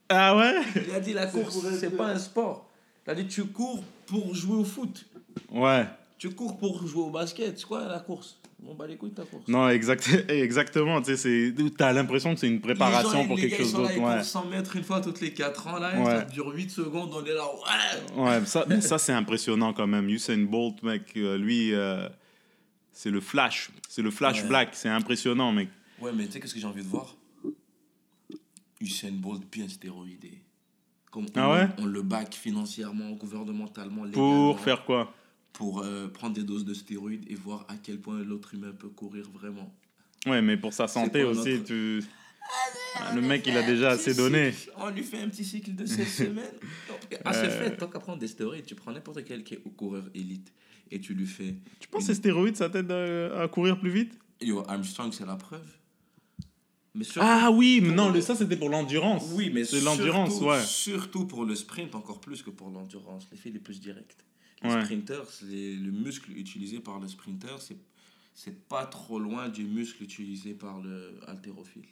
Ah 0.09 0.37
ouais? 0.37 0.55
Il 0.89 0.95
a 0.95 1.01
dit 1.01 1.13
la 1.13 1.27
course, 1.27 1.59
c'est 1.79 1.97
pas 1.97 2.09
un 2.09 2.19
sport. 2.19 2.69
Il 3.07 3.11
a 3.11 3.15
dit 3.15 3.27
tu 3.27 3.45
cours 3.47 3.83
pour 4.07 4.35
jouer 4.35 4.57
au 4.57 4.65
foot. 4.65 5.07
Ouais. 5.51 5.87
Tu 6.21 6.29
cours 6.29 6.59
pour 6.59 6.87
jouer 6.87 7.05
au 7.05 7.11
basket. 7.11 7.59
C'est 7.59 7.65
quoi 7.67 7.89
la 7.89 7.99
course? 7.99 8.39
Bon, 8.59 8.75
bah 8.75 8.87
les 8.87 8.99
couilles 8.99 9.09
de 9.09 9.15
ta 9.15 9.25
course. 9.25 9.49
Non, 9.49 9.71
exact, 9.71 10.07
exactement. 10.29 11.01
Tu 11.01 11.73
t'as 11.79 11.95
l'impression 11.95 12.35
que 12.35 12.41
c'est 12.41 12.47
une 12.47 12.61
préparation 12.61 13.11
Les 13.13 13.23
gens, 13.23 13.27
pour 13.27 13.37
les 13.37 13.43
quelque 13.49 13.53
gars, 13.53 13.57
ils 13.57 13.63
chose 13.63 13.73
sont 13.73 13.79
là, 13.79 13.89
d'autre. 13.89 13.95
Ils 13.97 14.05
Ouais. 14.05 14.15
courent 14.17 14.25
100 14.25 14.45
mètres 14.49 14.77
une 14.77 14.85
fois 14.85 15.01
toutes 15.01 15.21
les 15.23 15.33
4 15.33 15.67
ans. 15.69 15.79
Là, 15.79 15.99
Ouais. 15.99 16.05
Ça 16.05 16.23
dure 16.27 16.49
8 16.55 16.71
secondes. 16.71 17.11
On 17.15 17.25
est 17.25 17.33
là. 17.33 17.47
Ouais. 17.47 18.23
Ouais, 18.23 18.45
ça, 18.45 18.67
ça 18.83 18.99
c'est 18.99 19.15
impressionnant 19.15 19.73
quand 19.73 19.87
même. 19.87 20.11
Usain 20.11 20.45
Bolt, 20.45 20.83
mec, 20.83 21.11
euh, 21.17 21.39
lui, 21.39 21.73
euh, 21.73 22.07
c'est 22.93 23.11
le 23.11 23.23
flash. 23.23 23.71
C'est 23.89 24.03
le 24.03 24.11
flash 24.11 24.43
Ouais. 24.43 24.49
black. 24.49 24.69
C'est 24.75 24.91
impressionnant, 24.91 25.53
mec. 25.53 25.71
Ouais, 26.03 26.13
mais 26.15 26.27
tu 26.27 26.33
sais, 26.33 26.41
qu'est-ce 26.41 26.53
que 26.53 26.61
j'ai 26.61 26.67
envie 26.67 26.83
de 26.83 26.89
voir? 26.89 27.17
Usain 28.79 29.13
Bolt 29.13 29.43
bien 29.51 29.69
stéroïdé. 29.71 30.43
Comme 31.11 31.25
on, 31.35 31.41
Ah 31.41 31.51
ouais? 31.55 31.69
on 31.79 31.87
le 31.87 32.03
back 32.03 32.35
financièrement, 32.35 33.11
gouvernementalement, 33.13 34.05
légalement, 34.05 34.53
Pour 34.53 34.61
faire 34.61 34.85
quoi? 34.85 35.15
Pour 35.53 35.81
euh, 35.83 36.09
prendre 36.09 36.35
des 36.35 36.43
doses 36.45 36.65
de 36.65 36.75
stéroïdes 36.75 37.25
et 37.31 37.35
voir 37.35 37.67
à 37.69 37.75
quel 37.77 37.99
point 38.01 38.23
l'autre 38.23 38.55
humain 38.55 38.73
peut 38.79 38.89
courir 38.89 39.29
vraiment. 39.31 39.75
Ouais, 40.27 40.43
mais 40.43 40.57
pour 40.57 40.73
sa 40.73 40.87
santé 40.89 41.23
pour 41.23 41.31
aussi, 41.33 41.55
notre- 41.55 41.65
tu... 41.65 42.03
Ah, 42.97 43.15
le 43.15 43.21
mec, 43.23 43.47
il 43.47 43.57
a 43.57 43.63
déjà 43.63 43.91
assez 43.91 44.13
donné. 44.15 44.53
On 44.77 44.91
lui 44.91 45.05
fait 45.05 45.19
un 45.23 45.29
petit 45.29 45.45
cycle 45.45 45.75
de 45.75 45.87
16 45.87 46.09
semaines. 46.27 46.45
À 47.25 47.33
ce 47.33 47.49
fait, 47.49 47.77
tant 47.77 47.87
qu'à 47.87 48.01
prendre 48.01 48.19
des 48.19 48.27
stéroïdes, 48.27 48.67
tu 48.67 48.75
prends 48.75 48.91
n'importe 48.93 49.25
quel 49.25 49.45
qui 49.45 49.55
est 49.55 49.63
au 49.65 49.71
coureur 49.71 50.05
élite 50.15 50.53
et 50.91 50.99
tu 51.01 51.15
lui 51.15 51.27
fais. 51.27 51.55
Tu 51.79 51.87
penses 51.89 52.03
que 52.03 52.07
ces 52.09 52.15
stéroïdes, 52.15 52.57
ça 52.57 52.69
t'aide 52.69 52.91
à, 52.91 53.43
à 53.43 53.49
courir 53.49 53.79
plus 53.79 53.91
vite? 53.91 54.19
Yo, 54.41 54.65
Armstrong, 54.69 55.13
c'est 55.13 55.27
la 55.27 55.37
preuve. 55.37 55.67
Mais 56.95 57.05
surtout, 57.05 57.21
Ah 57.31 57.51
oui, 57.53 57.81
mais 57.81 57.95
non, 57.95 58.11
le, 58.11 58.21
ça 58.21 58.35
c'était 58.35 58.57
pour 58.57 58.69
l'endurance. 58.69 59.25
oui, 59.35 59.51
mais 59.55 59.65
c'est 59.65 59.81
l'endurance, 59.81 60.41
ouais. 60.41 60.61
Surtout 60.65 61.27
pour 61.27 61.45
le 61.45 61.55
sprint, 61.55 61.95
encore 61.95 62.21
plus 62.21 62.43
que 62.43 62.51
pour 62.51 62.69
l'endurance. 62.71 63.29
L'effet 63.31 63.51
est 63.51 63.59
plus 63.61 63.79
direct. 63.81 64.25
Le 64.63 64.69
Ouais. 64.69 64.85
sprinter, 64.85 65.23
c'est 65.31 65.47
le 65.75 65.91
muscle 65.91 66.33
utilisé 66.37 66.81
par 66.81 66.99
le 67.01 67.09
sprinter, 67.09 67.61
c'est 67.61 67.77
c'est 68.35 68.69
pas 68.69 68.87
trop 68.87 69.19
loin 69.19 69.49
du 69.49 69.65
muscle 69.65 70.03
utilisé 70.03 70.55
par 70.55 70.81
le 70.81 71.19
haltérophile. 71.27 71.85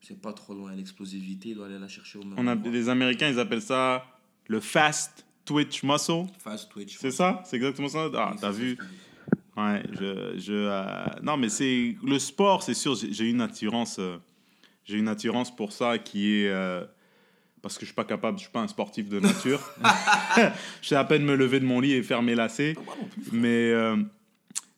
C'est 0.00 0.20
pas 0.20 0.32
trop 0.32 0.54
loin. 0.54 0.74
L'explosivité, 0.74 1.50
il 1.50 1.54
doit 1.56 1.66
aller 1.66 1.78
la 1.78 1.88
chercher 1.88 2.18
au 2.18 2.24
même 2.24 2.34
On 2.38 2.46
a, 2.46 2.54
les 2.54 2.88
Américains, 2.88 3.28
ils 3.30 3.38
appellent 3.40 3.62
ça 3.62 4.04
le 4.46 4.60
fast 4.60 5.24
twitch 5.44 5.82
muscle. 5.82 6.26
Fast 6.38 6.70
twitch. 6.70 6.98
C'est 6.98 7.10
ça? 7.10 7.42
C'est 7.46 7.56
exactement 7.56 7.88
ça? 7.88 8.08
Ah, 8.14 8.34
t'as 8.40 8.50
vu? 8.50 8.76
Ouais, 9.56 9.82
je, 9.92 10.38
je 10.38 10.52
euh, 10.52 11.04
non 11.22 11.36
mais 11.36 11.48
c'est 11.48 11.96
le 12.02 12.18
sport, 12.18 12.62
c'est 12.62 12.74
sûr. 12.74 12.94
J'ai 12.94 13.12
j'ai 13.12 13.28
une 13.28 13.40
attirance, 13.40 13.98
euh, 13.98 14.16
j'ai 14.84 14.98
une 14.98 15.08
attirance 15.08 15.54
pour 15.54 15.72
ça 15.72 15.98
qui 15.98 16.32
est 16.32 16.48
euh, 16.48 16.84
parce 17.62 17.74
que 17.76 17.80
je 17.82 17.86
suis 17.86 17.94
pas 17.94 18.04
capable, 18.04 18.38
je 18.38 18.42
suis 18.42 18.52
pas 18.52 18.60
un 18.60 18.68
sportif 18.68 19.08
de 19.08 19.20
nature. 19.20 19.60
je 20.82 20.88
sais 20.88 20.96
à 20.96 21.04
peine 21.04 21.24
me 21.24 21.34
lever 21.36 21.60
de 21.60 21.64
mon 21.64 21.80
lit 21.80 21.92
et 21.92 22.02
faire 22.02 22.22
mes 22.22 22.34
lacets, 22.34 22.74
plus. 22.74 23.32
mais 23.38 23.70
euh, 23.70 23.96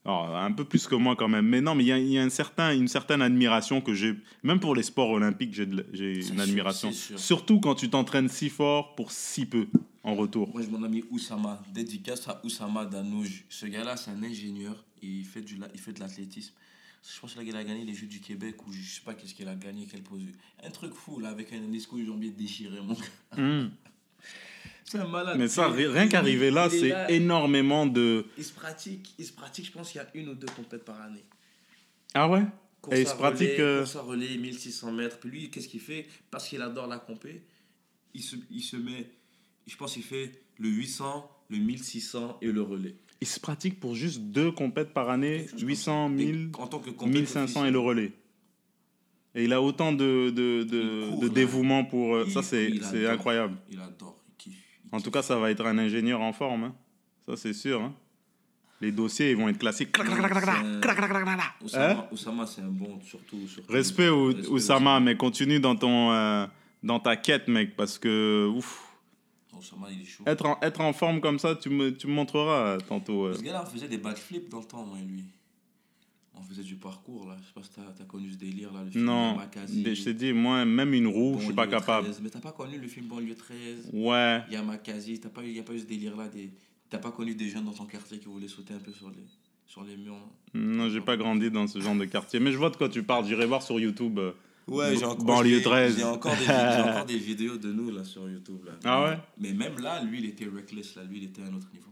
alors, 0.04 0.36
un 0.36 0.52
peu 0.52 0.64
plus 0.64 0.86
que 0.86 0.94
moi 0.94 1.16
quand 1.16 1.28
même. 1.28 1.46
Mais 1.48 1.60
non, 1.62 1.74
mais 1.74 1.84
il 1.84 1.86
y 1.86 1.92
a, 1.92 1.98
il 1.98 2.08
y 2.12 2.18
a 2.18 2.22
un 2.22 2.28
certain, 2.30 2.72
une 2.74 2.88
certaine 2.88 3.22
admiration 3.22 3.80
que 3.80 3.94
j'ai, 3.94 4.14
même 4.42 4.60
pour 4.60 4.74
les 4.76 4.82
sports 4.82 5.10
olympiques, 5.10 5.54
j'ai 5.54 5.64
une 6.28 6.40
admiration. 6.40 6.92
sûr. 6.92 7.18
Surtout 7.18 7.58
quand 7.60 7.74
tu 7.74 7.88
t'entraînes 7.88 8.28
si 8.28 8.50
fort 8.50 8.94
pour 8.96 9.10
si 9.12 9.46
peu 9.46 9.66
en 10.02 10.14
retour. 10.14 10.50
Moi, 10.52 10.60
j'ai 10.62 10.68
mon 10.68 10.82
ami 10.82 11.02
Oussama. 11.10 11.62
Dédicace 11.72 12.28
à 12.28 12.38
Oussama 12.44 12.84
Danouj. 12.84 13.44
Ce 13.48 13.64
gars-là, 13.64 13.96
c'est 13.96 14.10
un 14.10 14.22
ingénieur. 14.22 14.84
Il 15.02 15.24
fait, 15.24 15.40
du, 15.40 15.56
la- 15.56 15.68
il 15.72 15.80
fait 15.80 15.92
de 15.92 16.00
l'athlétisme. 16.00 16.52
Je 17.06 17.20
pense 17.20 17.34
qu'il 17.34 17.56
a 17.56 17.64
gagné 17.64 17.84
les 17.84 17.94
Jeux 17.94 18.06
du 18.06 18.20
Québec 18.20 18.56
ou 18.66 18.72
je 18.72 18.80
sais 18.80 19.02
pas 19.02 19.14
qu'est-ce 19.14 19.34
qu'il 19.34 19.48
a 19.48 19.54
gagné, 19.54 19.86
quelle 19.86 20.02
pose. 20.02 20.22
Un 20.62 20.70
truc 20.70 20.94
fou, 20.94 21.20
là, 21.20 21.28
avec 21.28 21.52
un 21.52 21.60
discours 21.68 21.98
jambier 22.04 22.30
déchiré, 22.30 22.80
mon 22.80 22.94
gars. 22.94 23.38
Hum. 23.38 23.70
C'est 24.84 24.98
un 24.98 25.06
malade. 25.06 25.38
Mais 25.38 25.48
ça, 25.48 25.68
rien 25.68 26.08
qu'arriver 26.08 26.50
là, 26.50 26.68
c'est 26.68 26.92
énormément 27.08 27.86
de. 27.86 28.26
Il 28.36 28.44
se 28.44 28.52
pratique, 28.52 29.14
il 29.18 29.24
se 29.24 29.32
pratique, 29.32 29.66
je 29.66 29.72
pense 29.72 29.90
qu'il 29.90 30.00
y 30.00 30.04
a 30.04 30.08
une 30.14 30.28
ou 30.28 30.34
deux 30.34 30.46
compètes 30.54 30.84
par 30.84 31.00
année. 31.00 31.24
Ah 32.12 32.28
ouais? 32.28 32.42
Course 32.82 32.96
Et 32.96 33.00
il 33.00 33.08
se 33.08 33.14
pratique, 33.14 33.48
relais, 33.48 33.60
euh, 33.60 33.78
course 33.80 33.96
à 33.96 34.02
relais, 34.02 34.36
1600 34.36 34.92
mètres. 34.92 35.18
Puis 35.18 35.30
lui, 35.30 35.50
qu'est-ce 35.50 35.68
qu'il 35.68 35.80
fait? 35.80 36.06
Parce 36.30 36.46
qu'il 36.48 36.60
adore 36.60 36.86
la 36.86 36.98
compé, 36.98 37.42
il 38.12 38.22
se, 38.22 38.36
il 38.50 38.62
se 38.62 38.76
met, 38.76 39.10
je 39.66 39.74
pense 39.76 39.94
qu'il 39.94 40.02
fait 40.02 40.42
le 40.58 40.68
800, 40.68 41.30
le 41.48 41.58
1600 41.58 42.38
et 42.42 42.52
le 42.52 42.60
relais. 42.60 42.94
Il 43.20 43.26
se 43.26 43.40
pratique 43.40 43.80
pour 43.80 43.94
juste 43.94 44.20
deux 44.20 44.50
compètes 44.52 44.92
par 44.92 45.08
année, 45.08 45.46
800, 45.58 46.08
1000, 46.10 46.50
en 46.58 46.66
tant 46.66 46.78
que 46.78 46.90
compète 46.90 47.14
1500 47.14 47.64
et 47.64 47.70
le 47.70 47.78
relais. 47.78 48.12
Et 49.34 49.44
il 49.44 49.52
a 49.52 49.60
autant 49.62 49.92
de, 49.92 50.30
de, 50.30 50.62
de, 50.62 51.08
court, 51.10 51.30
dévouement 51.30 51.84
pour. 51.84 52.14
euh, 52.16 52.24
Il- 52.26 52.32
ça, 52.32 52.42
c'est 52.42 52.66
il 52.70 52.84
c'est 52.84 52.98
adore. 52.98 53.12
incroyable. 53.12 53.56
Il 53.70 53.80
adore, 53.80 54.16
il 54.28 54.34
kiffe. 54.36 54.58
En 54.92 55.00
tout 55.00 55.10
cas, 55.10 55.22
ça 55.22 55.36
va 55.38 55.50
être 55.50 55.64
un 55.66 55.78
ingénieur 55.78 56.20
en 56.20 56.32
forme. 56.32 56.64
hein. 56.64 56.74
Ça, 57.26 57.36
c'est 57.36 57.52
sûr. 57.54 57.80
hein. 57.82 57.94
Les 58.80 58.92
dossiers, 58.92 59.30
ils 59.30 59.36
vont 59.36 59.48
être 59.48 59.58
un- 59.66 61.64
Oussama, 61.64 62.08
Oussama, 62.12 62.46
c'est 62.46 62.60
un 62.60 62.68
bon, 62.68 63.00
surtout. 63.02 63.46
surtout? 63.48 63.72
Respect, 63.72 64.08
au- 64.08 64.26
Respect 64.26 64.48
Oussama, 64.48 65.00
mais 65.00 65.16
continue 65.16 65.58
dans, 65.58 65.74
ton, 65.76 66.12
euh, 66.12 66.46
dans 66.82 67.00
ta 67.00 67.16
quête, 67.16 67.48
mec, 67.48 67.76
parce 67.76 67.98
que 67.98 68.46
ouf, 68.54 68.83
Oussama, 69.64 69.88
il 69.90 70.02
est 70.02 70.04
chaud. 70.04 70.24
être, 70.26 70.46
en, 70.46 70.58
être 70.62 70.80
en 70.80 70.92
forme 70.92 71.20
comme 71.20 71.38
ça, 71.38 71.54
tu 71.56 71.70
me, 71.70 71.90
tu 71.96 72.06
me 72.06 72.12
montreras 72.12 72.74
euh, 72.74 72.78
tantôt. 72.78 73.24
euh. 73.26 73.34
Ce 73.34 73.42
gars-là, 73.42 73.64
on 73.66 73.70
faisait 73.70 73.88
des 73.88 73.98
backflips 73.98 74.48
dans 74.50 74.60
le 74.60 74.64
temps, 74.66 74.84
moi 74.84 74.98
et 74.98 75.04
lui. 75.06 75.24
On 76.36 76.42
faisait 76.42 76.64
du 76.64 76.74
parcours, 76.74 77.26
là. 77.28 77.36
Je 77.40 77.46
sais 77.46 77.52
pas 77.54 77.62
si 77.62 77.70
t'as 77.70 78.02
as 78.02 78.06
connu 78.06 78.30
ce 78.30 78.36
délire, 78.36 78.72
là. 78.72 78.82
Le 78.84 78.90
film 78.90 79.04
Non, 79.04 79.32
Yamakasi, 79.32 79.94
je 79.94 80.04
t'ai 80.04 80.14
dit, 80.14 80.32
moi, 80.32 80.64
même 80.64 80.92
une 80.92 81.06
roue, 81.06 81.36
je 81.38 81.44
suis 81.46 81.54
pas 81.54 81.66
capable. 81.68 82.06
13. 82.08 82.20
Mais 82.22 82.30
t'as 82.30 82.40
pas 82.40 82.52
connu 82.52 82.76
le 82.78 82.88
film 82.88 83.06
Banlieue 83.06 83.36
13 83.36 83.90
Ouais, 83.92 84.42
Yamakasi, 84.50 85.20
t'as 85.20 85.28
pas, 85.28 85.44
y 85.44 85.58
a 85.60 85.62
pas 85.62 85.72
eu 85.74 85.78
ce 85.78 85.84
délire-là. 85.86 86.28
Des... 86.28 86.50
T'as 86.90 86.98
pas 86.98 87.12
connu 87.12 87.34
des 87.34 87.48
jeunes 87.48 87.64
dans 87.64 87.72
ton 87.72 87.86
quartier 87.86 88.18
qui 88.18 88.26
voulaient 88.26 88.48
sauter 88.48 88.74
un 88.74 88.78
peu 88.78 88.92
sur 88.92 89.08
les, 89.10 89.16
sur 89.66 89.84
les 89.84 89.96
murs? 89.96 90.16
non, 90.54 90.88
j'ai 90.88 91.00
pas 91.00 91.16
grandi 91.16 91.50
dans 91.50 91.66
ce 91.68 91.80
genre 91.80 91.94
de 91.96 92.04
quartier. 92.04 92.40
Mais 92.40 92.50
je 92.52 92.58
vois 92.58 92.70
de 92.70 92.76
quoi 92.76 92.88
tu 92.88 93.02
parles, 93.04 93.26
j'irai 93.26 93.46
voir 93.46 93.62
sur 93.62 93.78
YouTube. 93.80 94.18
euh. 94.18 94.32
Ouais, 94.66 94.96
j'ai 94.96 95.04
encore- 95.04 95.24
Banlieue 95.24 95.58
j'ai- 95.58 95.62
13. 95.62 95.96
J'ai 95.98 96.04
encore, 96.04 96.32
des, 96.32 96.44
vid- 96.44 96.46
j'ai 96.46 96.80
encore 96.90 97.04
des 97.06 97.18
vidéos 97.18 97.56
de 97.58 97.72
nous 97.72 97.90
là 97.90 98.02
sur 98.04 98.28
YouTube. 98.30 98.64
Là. 98.64 98.72
Ah 98.84 99.04
ouais? 99.04 99.18
Mais 99.38 99.52
même 99.52 99.78
là, 99.80 100.02
lui, 100.02 100.18
il 100.20 100.24
était 100.26 100.46
reckless. 100.46 100.94
Là. 100.96 101.02
Lui, 101.04 101.18
il 101.18 101.24
était 101.24 101.42
à 101.42 101.46
un 101.46 101.54
autre 101.54 101.68
niveau. 101.72 101.84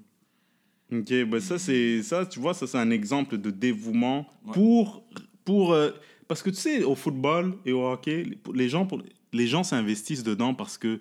Ok, 0.93 1.29
bah 1.31 1.41
ça, 1.41 1.59
c'est 1.59 2.03
ça, 2.03 2.27
tu 2.27 2.39
vois, 2.39 2.53
ça, 2.55 2.67
c'est 2.67 2.79
un 2.79 2.91
exemple 2.91 3.39
de 3.39 3.51
dévouement 3.51 4.27
Ouais. 4.47 4.53
pour. 4.55 5.05
pour 5.45 5.73
euh, 5.73 5.91
parce 6.29 6.43
que 6.43 6.51
tu 6.51 6.57
sais, 6.57 6.83
au 6.85 6.95
football 6.95 7.55
et 7.67 7.73
au 7.73 7.87
hockey, 7.87 8.25
les- 8.55 8.69
gens, 8.69 8.87
pour, 8.87 9.03
les 9.33 9.47
gens 9.47 9.65
s'investissent 9.65 10.23
dedans 10.25 10.55
parce 10.55 10.79
que. 10.79 11.01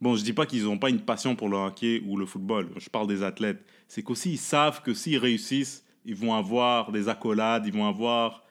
Bon, 0.00 0.16
je 0.16 0.24
dis 0.24 0.32
pas 0.32 0.46
qu'ils 0.46 0.64
n'ont 0.64 0.78
pas 0.78 0.90
une 0.90 1.00
passion 1.00 1.36
pour 1.36 1.48
le 1.48 1.56
hockey 1.56 2.02
ou 2.04 2.16
le 2.16 2.26
football. 2.26 2.68
Je 2.76 2.88
parle 2.90 3.06
des 3.06 3.22
athlètes. 3.22 3.64
C'est 3.86 4.02
qu'aussi, 4.02 4.32
ils 4.32 4.38
savent 4.38 4.82
que 4.82 4.94
s'ils 4.94 5.18
réussissent, 5.18 5.84
ils 6.04 6.16
vont 6.16 6.34
avoir 6.34 6.90
des 6.90 7.08
accolades, 7.08 7.64
ils 7.66 7.72
vont 7.72 7.86
avoir 7.86 8.42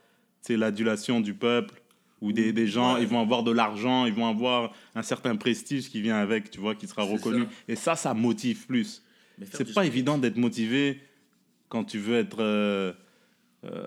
l'adulation 0.47 1.19
du 1.19 1.33
peuple 1.33 1.80
ou 2.21 2.31
des, 2.31 2.53
des 2.53 2.67
gens, 2.67 2.95
Ouais. 2.95 3.01
ils 3.01 3.07
vont 3.07 3.19
avoir 3.21 3.43
de 3.43 3.51
l'argent, 3.51 4.05
ils 4.05 4.13
vont 4.13 4.27
avoir 4.27 4.71
un 4.95 5.01
certain 5.01 5.35
prestige 5.35 5.89
qui 5.89 6.01
vient 6.01 6.17
avec, 6.17 6.51
tu 6.51 6.59
vois, 6.59 6.75
qui 6.75 6.87
sera 6.87 7.01
reconnu. 7.03 7.43
ça. 7.43 7.49
Et 7.67 7.75
ça, 7.75 7.95
ça 7.95 8.13
motive 8.13 8.67
plus. 8.67 9.03
C'est 9.51 9.63
pas 9.65 9.71
sport- 9.71 9.83
évident 9.83 10.17
d'être 10.19 10.37
motivé 10.37 11.01
quand 11.69 11.83
tu 11.83 11.97
veux 11.97 12.17
être. 12.17 12.37
euh, 12.41 12.93
euh, 13.63 13.85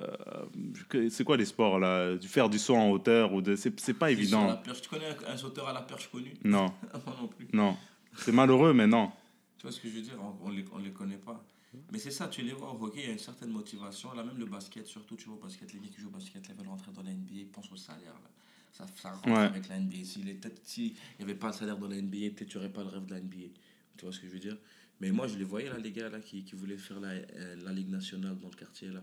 c'est 1.11 1.25
quoi 1.25 1.37
les 1.37 1.45
sports 1.45 1.79
là? 1.79 2.15
Du 2.17 2.29
Faire 2.29 2.49
du 2.49 2.59
saut 2.59 2.77
en 2.77 2.91
hauteur 2.91 3.33
ou 3.33 3.41
de. 3.41 3.55
C'est 3.57 3.71
pas 3.95 4.07
la 4.07 4.13
évident. 4.13 4.57
perche. 4.65 4.83
Tu 4.83 4.89
connais 4.89 5.07
un, 5.29 5.37
sauteur 5.37 5.69
à 5.69 5.73
la 5.73 5.83
perche 5.83 6.09
connu? 6.11 6.33
Non, 6.45 6.67
non 7.21 7.29
plus. 7.29 7.47
non. 7.53 7.77
C'est 8.17 8.33
malheureux, 8.33 8.73
mais 8.73 8.87
non. 8.87 9.11
Tu 9.59 9.63
vois 9.63 9.73
ce 9.73 9.81
que 9.81 9.89
je 9.89 9.95
veux 9.95 10.01
dire? 10.03 10.15
On 10.45 10.51
les, 10.51 10.65
on 10.73 10.79
les 10.79 10.91
connaît 10.91 11.17
pas. 11.17 11.45
Mais 11.93 11.99
c'est 11.99 12.11
ça, 12.11 12.29
tu 12.29 12.43
les 12.43 12.53
vois 12.53 12.73
au 12.73 12.83
hockey, 12.85 13.01
il 13.03 13.07
y 13.07 13.11
a 13.11 13.13
une 13.13 13.19
certaine 13.19 13.51
motivation. 13.51 14.13
Là, 14.15 14.23
même 14.23 14.39
le 14.39 14.47
basket, 14.47 14.87
surtout, 14.87 15.17
tu 15.17 15.27
vois, 15.27 15.37
au 15.37 15.41
basket, 15.41 15.73
les 15.73 15.81
gars 15.81 15.89
qui 15.89 16.01
jouent 16.01 16.09
au 16.09 16.13
basket, 16.13 16.47
là, 16.49 16.55
veulent 16.55 16.69
rentrer 16.69 16.93
dans 16.93 17.03
la 17.03 17.11
NBA, 17.13 17.35
ils 17.35 17.47
pensent 17.49 17.71
au 17.73 17.77
salaire. 17.77 18.13
Là. 18.15 18.31
Ça, 18.73 18.87
ça 18.97 19.13
rentre 19.13 19.29
Ouais. 19.29 19.35
avec 19.39 19.69
la 19.69 19.79
NBA. 19.79 20.05
S'il 20.05 20.25
n'y 20.25 20.39
si 20.65 20.95
avait 21.21 21.35
pas 21.35 21.51
de 21.51 21.55
salaire 21.57 21.79
dans 21.79 21.89
la 21.89 21.97
NBA, 22.01 22.31
peut-être 22.35 22.49
tu 22.49 22.57
n'aurais 22.57 22.73
pas 22.73 22.83
le 22.83 22.89
rêve 22.89 23.07
de 23.07 23.15
la 23.15 23.21
NBA. 23.21 23.53
Tu 23.97 24.05
vois 24.05 24.13
ce 24.13 24.21
que 24.21 24.27
je 24.27 24.33
veux 24.33 24.39
dire? 24.41 24.57
Mais 25.01 25.11
moi, 25.13 25.27
je 25.27 25.37
les 25.37 25.45
voyais, 25.45 25.69
là, 25.69 25.79
les 25.79 25.93
gars 25.93 26.09
là, 26.09 26.21
qui, 26.21 26.45
qui 26.45 26.55
voulaient 26.55 26.77
faire 26.79 27.01
la, 27.01 27.11
euh, 27.11 27.57
la 27.63 27.73
Ligue 27.73 27.89
nationale 27.91 28.39
dans 28.39 28.49
le 28.49 28.55
quartier. 28.57 28.89
Là. 28.89 29.03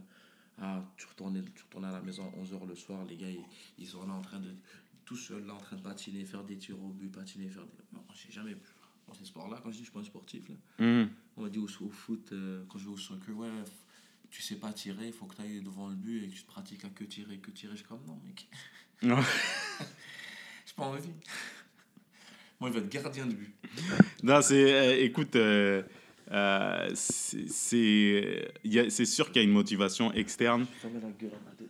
Ah, 0.58 0.84
tu 0.98 1.08
retournais, 1.08 1.42
tu 1.56 1.64
retournais 1.64 1.88
à 1.88 1.92
la 1.92 2.02
maison 2.02 2.24
à 2.26 2.38
11h 2.38 2.66
le 2.68 2.76
soir, 2.76 3.04
les 3.06 3.18
gars, 3.18 3.30
ils, 3.30 3.44
ils 3.78 3.88
sont 3.88 4.06
là 4.06 4.14
en 4.14 4.22
train 4.22 4.40
de. 4.40 4.54
Tout 5.06 5.18
seuls, 5.18 5.46
là, 5.46 5.56
en 5.56 5.58
train 5.60 5.76
de 5.76 5.82
patiner, 5.82 6.24
faire 6.24 6.44
des 6.44 6.58
tirs 6.58 6.82
au 6.82 6.90
but, 6.90 7.10
patiner, 7.12 7.50
faire 7.50 7.66
des. 7.66 7.72
Non, 7.94 8.04
j'ai 8.14 8.32
jamais. 8.32 8.56
Dans 9.08 9.14
ces 9.14 9.26
sports-là, 9.26 9.60
quand 9.64 9.70
je 9.72 9.74
dis 9.78 9.80
je 9.80 9.84
suis 9.86 9.92
pas 9.94 10.00
un 10.00 10.04
sportif, 10.04 10.44
là. 10.50 10.56
Mhm. 10.86 11.10
On 11.38 11.42
m'a 11.44 11.50
dit 11.50 11.60
au, 11.60 11.66
au 11.66 11.90
foot, 11.90 12.30
euh, 12.32 12.64
quand 12.70 12.78
je 12.80 12.86
vais 12.86 12.92
au 12.92 12.98
soccer, 12.98 13.36
ouais, 13.38 13.48
tu 14.30 14.42
sais 14.42 14.56
pas 14.56 14.72
tirer, 14.72 15.08
il 15.08 15.14
faut 15.14 15.26
que 15.26 15.36
tu 15.36 15.42
ailles 15.42 15.62
devant 15.62 15.88
le 15.90 15.96
but 15.96 16.24
et 16.24 16.28
que 16.30 16.34
tu 16.36 16.44
te 16.44 16.48
pratiques 16.48 16.86
à 16.86 16.90
que 16.90 17.04
tirer, 17.04 17.38
que 17.38 17.52
tirer. 17.52 17.72
Je 17.74 17.78
suis 17.78 17.86
comme 17.86 18.04
non, 18.08 18.18
mec. 18.26 18.48
Non. 19.04 19.18
J'ai 20.66 20.74
pas 20.76 20.84
envie. 20.84 21.10
Moi, 22.60 22.70
il 22.70 22.74
va 22.74 22.80
être 22.80 22.90
gardien 22.90 23.26
de 23.26 23.34
but. 23.34 23.54
Non, 24.24 24.42
c'est. 24.42 24.72
euh, 24.74 25.04
écoute, 25.04 25.36
euh, 25.36 25.82
euh, 26.32 26.92
c'est- 26.94 27.50
c'est 27.50 28.52
il 28.64 28.74
y 28.74 28.80
a- 28.80 28.90
c'est 28.90 29.06
sûr 29.06 29.28
qu'il 29.32 29.38
y 29.38 29.40
a 29.40 29.48
une 29.48 29.54
motivation 29.54 30.14
externe. 30.14 30.66
Fermez 30.80 31.00
la 31.02 31.10
gueule 31.10 31.32
à 31.34 31.50
ma 31.50 31.52
tête. 31.56 31.68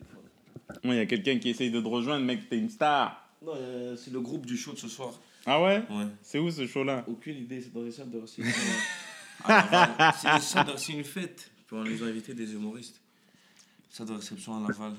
Moi, 0.83 0.95
il 0.95 0.97
y 0.97 1.01
a 1.01 1.05
quelqu'un 1.05 1.37
qui 1.39 1.49
essaye 1.49 1.71
de 1.71 1.79
te 1.81 1.87
rejoindre, 1.87 2.25
mec, 2.25 2.47
t'es 2.49 2.57
une 2.57 2.69
star. 2.69 3.29
Non, 3.43 3.53
euh, 3.55 3.95
c'est 3.95 4.11
le 4.11 4.19
groupe 4.21 4.45
du 4.45 4.57
show 4.57 4.73
de 4.73 4.77
ce 4.79 4.87
soir. 4.87 5.19
Ah 5.45 5.61
ouais? 5.61 5.83
Ouais. 5.89 6.05
C'est 6.21 6.39
où 6.39 6.49
ce 6.51 6.67
show-là? 6.67 7.03
Aucune 7.07 7.37
idée, 7.37 7.61
c'est 7.61 7.73
dans 7.73 7.81
les 7.83 7.91
salles 7.91 8.09
de 8.11 8.19
réception. 8.19 8.53
à 9.43 9.65
Laval. 9.71 10.41
c'est 10.43 10.63
de- 10.65 10.77
c'est 10.77 10.93
une 10.93 11.03
fête. 11.03 11.51
Puis 11.67 11.75
on 11.77 11.83
les 11.83 12.01
a 12.03 12.05
invités 12.05 12.33
des 12.33 12.53
humoristes. 12.53 12.99
Salle 13.89 14.07
de 14.07 14.13
réception 14.13 14.63
à 14.63 14.67
Laval. 14.67 14.93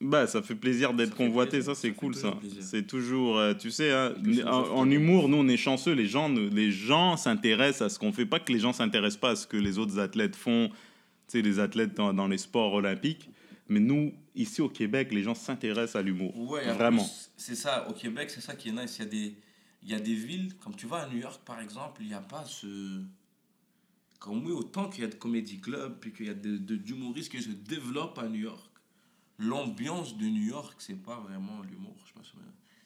Bah, 0.00 0.26
ça 0.28 0.42
fait 0.42 0.54
plaisir 0.54 0.94
d'être 0.94 1.10
Ça 1.10 1.16
convoité, 1.16 1.50
plaisir, 1.58 1.74
ça 1.74 1.80
c'est 1.80 1.88
ça 1.88 1.94
cool 1.94 2.14
ça. 2.14 2.38
C'est 2.60 2.86
toujours, 2.86 3.36
euh, 3.38 3.52
tu 3.54 3.70
sais, 3.72 3.90
hein, 3.90 4.14
en, 4.46 4.88
humour, 4.88 5.28
nous 5.28 5.38
on 5.38 5.48
est 5.48 5.56
chanceux, 5.56 5.92
les 5.92 6.06
gens, 6.06 6.28
nous- 6.28 6.48
les 6.50 6.70
gens 6.70 7.16
s'intéressent 7.16 7.82
à 7.82 7.88
ce 7.88 7.98
qu'on 7.98 8.12
fait, 8.12 8.24
pas 8.24 8.38
que 8.38 8.52
les 8.52 8.60
gens 8.60 8.72
s'intéressent 8.72 9.20
pas 9.20 9.30
à 9.30 9.36
ce 9.36 9.44
que 9.48 9.56
les 9.56 9.76
autres 9.76 9.98
athlètes 9.98 10.36
font, 10.36 10.68
tu 10.68 10.74
sais, 11.26 11.42
les 11.42 11.58
athlètes 11.58 11.94
dans, 11.96 12.12
dans 12.14 12.28
les 12.28 12.38
sports 12.38 12.74
olympiques, 12.74 13.28
mais 13.68 13.80
nous, 13.80 14.12
ici 14.36 14.60
au 14.62 14.68
Québec, 14.68 15.08
les 15.12 15.24
gens 15.24 15.34
s'intéressent 15.34 15.96
à 15.96 16.02
l'humour. 16.02 16.32
Ouais, 16.48 16.70
en 16.70 16.74
Vraiment. 16.74 17.04
C'est 17.36 17.56
ça, 17.56 17.88
au 17.90 17.92
Québec, 17.92 18.30
c'est 18.30 18.40
ça 18.40 18.54
qui 18.54 18.68
est 18.68 18.72
nice. 18.72 18.98
Il 19.00 19.04
y, 19.04 19.08
a 19.08 19.10
des, 19.10 19.34
il 19.82 19.88
y 19.90 19.94
a 19.94 20.00
des 20.00 20.14
villes, 20.14 20.56
comme 20.56 20.74
tu 20.74 20.86
vas 20.86 20.98
à 21.04 21.08
New 21.08 21.18
York 21.18 21.40
par 21.44 21.60
exemple, 21.60 22.02
il 22.02 22.08
n'y 22.08 22.14
a 22.14 22.20
pas 22.20 22.44
ce. 22.44 23.02
Comme 24.18 24.44
oui, 24.44 24.52
autant 24.52 24.88
qu'il 24.88 25.02
y 25.02 25.06
a 25.06 25.10
de 25.10 25.14
comédie 25.14 25.60
club, 25.60 25.98
puis 26.00 26.12
qu'il 26.12 26.26
y 26.26 26.30
a 26.30 26.34
de, 26.34 26.56
de- 26.58 26.74
d'humoristes 26.76 27.30
qui 27.30 27.40
se 27.40 27.50
développent 27.50 28.18
à 28.18 28.28
New 28.28 28.40
York, 28.40 28.68
l'ambiance 29.38 30.16
de 30.16 30.24
New 30.26 30.42
York, 30.48 30.74
c'est 30.80 31.00
pas 31.00 31.20
vraiment 31.20 31.62
l'humour. 31.62 31.96
Je 32.06 32.12
pense, 32.12 32.32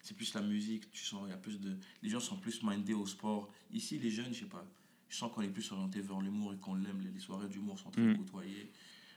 c'est 0.02 0.14
plus 0.16 0.34
la 0.34 0.42
musique, 0.42 0.90
tu 0.90 1.04
sens, 1.04 1.22
il 1.26 1.30
y 1.30 1.32
a 1.32 1.38
plus 1.38 1.58
de. 1.58 1.76
Les 2.02 2.10
gens 2.10 2.20
sont 2.20 2.36
plus 2.36 2.62
mindés 2.62 2.92
au 2.92 3.06
sport. 3.06 3.48
Ici, 3.72 3.98
les 3.98 4.10
jeunes, 4.10 4.34
je 4.34 4.40
sais 4.40 4.44
pas, 4.46 4.64
je 5.08 5.16
sens 5.16 5.32
qu'on 5.32 5.40
est 5.42 5.48
plus 5.48 5.70
orienté 5.72 6.00
vers 6.02 6.20
l'humour 6.20 6.52
et 6.52 6.58
qu'on 6.58 6.74
l'aime. 6.74 7.00
Les, 7.00 7.10
les 7.10 7.20
soirées 7.20 7.48
d'humour 7.48 7.78
sont 7.78 7.90
très 7.90 8.02
Mm. 8.02 8.18
côtoyées. 8.18 8.70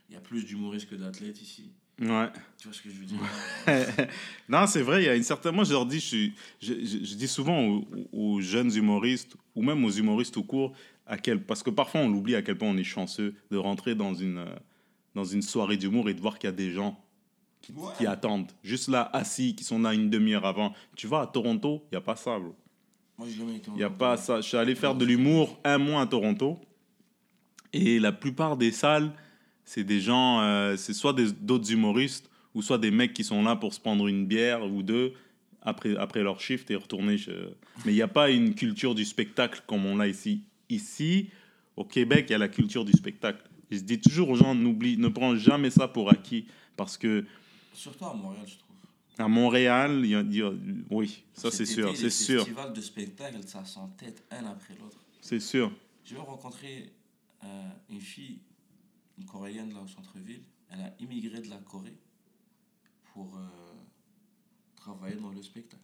Il 0.10 0.14
y 0.14 0.16
a 0.16 0.22
plus 0.22 0.46
d'humoristes 0.46 0.88
que 0.88 0.96
d'athlètes 0.96 1.42
ici. 1.42 1.72
Ouais. 2.00 2.28
Tu 2.58 2.68
vois 2.68 2.74
ce 2.74 2.82
que 2.82 2.90
je 2.90 2.96
veux 3.00 3.06
dire? 3.06 3.20
Non, 4.50 4.68
c'est 4.68 4.82
vrai, 4.82 5.04
il 5.04 5.06
y 5.06 5.10
a 5.10 5.16
une 5.16 5.24
certaine. 5.24 5.56
Moi, 5.56 5.64
je 5.64 5.72
leur 5.72 5.86
dis, 5.86 6.00
je, 6.00 6.06
suis- 6.06 6.34
je, 6.62 6.74
je- 6.74 7.06
je 7.06 7.16
dis 7.16 7.28
souvent 7.28 7.62
aux, 7.64 7.88
aux 8.12 8.42
jeunes 8.42 8.74
humoristes, 8.76 9.36
ou 9.56 9.64
même 9.64 9.84
aux 9.86 9.90
humoristes 9.92 10.34
tout 10.34 10.44
court, 10.44 10.74
à 11.08 11.18
quel, 11.18 11.42
parce 11.42 11.64
que 11.64 11.70
parfois 11.70 12.02
on 12.02 12.10
l'oublie 12.10 12.36
à 12.36 12.42
quel 12.42 12.58
point 12.58 12.68
on 12.68 12.78
est 12.78 12.84
chanceux 12.84 13.34
de 13.52 13.58
rentrer 13.58 13.96
dans 13.96 14.14
une, 14.14 14.40
euh, 14.40 14.56
dans 15.14 15.24
une 15.24 15.42
soirée 15.42 15.78
d'humour 15.78 16.10
et 16.10 16.14
de 16.14 16.20
voir 16.22 16.38
qu'il 16.40 16.48
y 16.50 16.54
a 16.54 16.56
des 16.56 16.72
gens 16.74 17.00
qui, 17.62 17.72
Ouais. 17.72 17.92
qui 17.98 18.06
attendent, 18.08 18.52
juste 18.64 18.90
là, 18.90 19.10
assis, 19.14 19.56
qui 19.56 19.64
sont 19.64 19.80
là 19.80 19.94
une 19.94 20.10
demi-heure 20.10 20.46
avant. 20.46 20.74
Tu 20.96 21.08
vas 21.08 21.22
à 21.22 21.28
Toronto, 21.28 21.84
il 21.92 21.96
n'y 21.96 21.98
a 21.98 22.02
pas 22.02 22.16
ça, 22.16 22.38
bro. 22.40 22.56
Moi, 23.18 23.28
j'ai 23.32 23.38
jamais 23.38 23.56
été 23.56 23.72
Il 23.72 23.78
n'y 23.78 23.84
a 23.84 23.90
pas 23.90 24.18
ça. 24.18 24.42
Je 24.42 24.48
suis 24.48 24.58
allé 24.58 24.76
faire 24.76 24.94
de 24.96 25.06
l'humour 25.06 25.58
un 25.64 25.78
mois 25.78 26.02
à 26.02 26.06
Toronto. 26.08 26.60
Et 27.72 28.00
la 28.00 28.12
plupart 28.12 28.58
des 28.58 28.72
salles, 28.72 29.12
c'est 29.66 29.84
des 29.84 30.00
gens, 30.00 30.42
euh, 30.42 30.78
c'est 30.78 30.94
soit 30.94 31.14
d'autres 31.14 31.72
humoristes 31.72 32.30
ou 32.54 32.62
soit 32.62 32.78
des 32.78 32.92
mecs 32.92 33.14
qui 33.14 33.24
sont 33.24 33.44
là 33.44 33.56
pour 33.56 33.74
se 33.74 33.80
prendre 33.80 34.08
une 34.08 34.26
bière 34.26 34.64
ou 34.66 34.82
deux 34.84 35.14
après, 35.62 35.98
après 35.98 36.22
leur 36.24 36.40
shift 36.40 36.70
et 36.72 36.76
retourner. 36.76 37.18
chez- 37.18 37.34
Mais 37.86 37.92
il 37.92 37.96
n'y 37.96 38.02
a 38.02 38.08
pas 38.08 38.30
une 38.30 38.54
culture 38.56 38.94
du 38.96 39.04
spectacle 39.04 39.64
comme 39.68 39.86
on 39.86 39.98
l'a 39.98 40.08
ici. 40.08 40.42
Ici, 40.70 41.30
au 41.76 41.84
Québec, 41.84 42.28
il 42.30 42.32
y 42.34 42.36
a 42.36 42.38
la 42.38 42.48
culture 42.48 42.86
du 42.86 42.94
spectacle. 42.94 43.42
Et 43.72 43.78
je 43.78 43.82
dis 43.82 44.00
toujours 44.00 44.30
aux 44.30 44.36
gens, 44.36 44.54
n'oublie, 44.56 44.98
ne 44.98 45.08
prends 45.08 45.36
jamais 45.36 45.72
ça 45.72 45.88
pour 45.88 46.10
acquis. 46.12 46.46
Parce 46.78 46.98
que 46.98 47.26
Surtout 47.74 48.06
à 48.06 48.14
Montréal, 48.14 48.44
je 48.48 48.56
trouve. 48.58 48.76
à 49.18 49.28
Montréal, 49.28 50.02
il 50.04 50.10
y 50.12 50.16
a, 50.16 50.22
il 50.22 50.36
y 50.36 50.42
a- 50.42 50.54
oui, 50.92 51.24
ça 51.34 51.50
c'est 51.52 51.66
sûr, 51.66 51.92
c'est 51.96 52.04
les 52.04 52.10
sûr, 52.10 52.40
festivals 52.42 52.74
de 52.74 52.82
spectacle, 52.82 53.38
ça 53.46 53.66
s'entête 53.66 54.24
un 54.32 54.46
après 54.46 54.76
l'autre. 54.80 54.98
c'est 55.20 55.40
sûr. 55.40 55.72
J'ai 56.06 56.16
même 56.16 56.24
rencontré 56.26 56.92
euh, 57.44 57.48
une 57.90 58.00
fille, 58.02 58.38
une 59.18 59.26
Coréenne 59.26 59.74
là 59.74 59.82
au 59.82 59.88
centre-ville. 59.88 60.44
Elle 60.70 60.82
a 60.82 60.94
immigré 61.00 61.42
de 61.42 61.50
la 61.50 61.58
Corée 61.58 61.96
pour 63.14 63.36
euh, 63.38 63.48
travailler 64.76 65.16
dans 65.16 65.30
le 65.32 65.42
spectacle. 65.42 65.82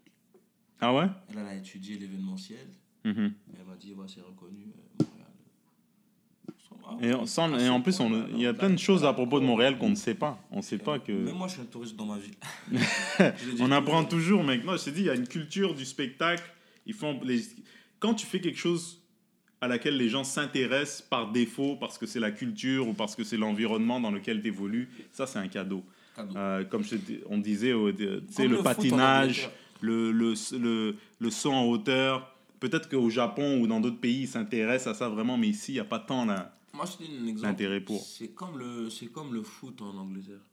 Ah 0.79 0.93
ouais? 0.93 1.05
Elle, 1.29 1.37
elle 1.39 1.45
a 1.45 1.55
étudié 1.55 1.97
l'événementiel. 1.97 2.67
Mhm. 3.05 3.33
Elle 3.57 3.65
m'a 3.65 3.75
dit, 3.75 3.93
ouais, 3.93 4.05
c'est 4.07 4.21
reconnu, 4.21 4.65
euh, 5.01 5.03
Montréal. 5.03 5.27
Ah, 6.83 6.97
Et, 7.01 7.13
en- 7.13 7.25
sans- 7.25 7.57
et 7.57 7.69
en 7.69 7.81
plus, 7.81 7.99
on- 7.99 8.27
il 8.29 8.41
y 8.41 8.47
a 8.47 8.53
plein 8.53 8.69
de 8.71 8.77
choses 8.77 9.03
à 9.05 9.13
propos 9.13 9.39
de 9.39 9.45
Montréal 9.45 9.77
qu'on 9.77 9.89
ne 9.89 9.95
sait 9.95 10.15
pas. 10.15 10.43
On 10.51 10.61
sait 10.61 10.77
pas 10.79 10.99
que. 10.99 11.11
Même 11.11 11.35
moi, 11.35 11.47
je 11.47 11.53
suis 11.53 11.61
un 11.61 11.65
touriste 11.65 11.95
dans 11.95 12.05
ma 12.07 12.17
ville. 12.17 12.35
On 13.59 13.71
apprend 13.71 14.03
toujours. 14.03 14.39
toujours, 14.39 14.43
mec. 14.43 14.63
Non, 14.65 14.75
je 14.77 14.85
t'ai 14.85 14.91
dit, 14.91 15.01
il 15.01 15.05
y 15.05 15.09
a 15.09 15.15
une 15.15 15.27
culture 15.27 15.75
du 15.75 15.85
spectacle. 15.85 16.43
Ils 16.85 16.93
font 16.95 17.19
les... 17.23 17.41
Quand 17.99 18.15
tu 18.15 18.25
fais 18.25 18.41
quelque 18.41 18.57
chose 18.57 19.00
à 19.61 19.67
laquelle 19.67 19.95
les 19.95 20.09
gens 20.09 20.23
s'intéressent 20.23 21.01
par 21.03 21.31
défaut, 21.31 21.75
parce 21.79 21.97
que 21.97 22.05
c'est 22.05 22.19
la 22.19 22.31
culture 22.31 22.87
ou 22.87 22.93
parce 22.93 23.15
que 23.15 23.23
c'est 23.23 23.37
l'environnement 23.37 23.99
dans 23.99 24.11
lequel 24.11 24.41
tu 24.41 24.47
évolues, 24.47 24.89
ça, 25.11 25.27
c'est 25.27 25.39
un 25.39 25.47
cadeau. 25.47 25.83
Cadeau. 26.15 26.35
Euh, 26.35 26.63
comme 26.65 26.83
je 26.83 26.95
on 27.29 27.37
disait, 27.37 27.71
Comme 28.43 28.51
le, 28.57 28.63
patinage, 28.63 29.49
le, 29.79 30.11
le, 30.11 30.33
le, 30.57 30.95
le 31.19 31.29
saut 31.29 31.51
en 31.53 31.65
hauteur, 31.65 32.27
Peut-être 32.61 32.87
qu'au 32.89 33.09
Japon 33.09 33.59
ou 33.59 33.65
dans 33.65 33.79
d'autres 33.81 33.99
pays, 33.99 34.21
ils 34.21 34.27
s'intéressent 34.27 34.95
à 34.95 34.99
ça 34.99 35.09
vraiment, 35.09 35.35
mais 35.35 35.47
ici, 35.47 35.71
il 35.71 35.75
n'y 35.75 35.79
a 35.79 35.83
pas 35.83 35.97
tant 35.97 36.27
je. 36.27 36.53
L'intérêt 37.41 37.81
pour. 37.81 37.99
C'est 38.03 38.27
comme, 38.35 38.59
le, 38.59 38.87
c'est 38.91 39.07
comme 39.07 39.33
le 39.33 39.41
foot 39.41 39.81
en 39.81 39.97
Angleterre. 39.97 40.45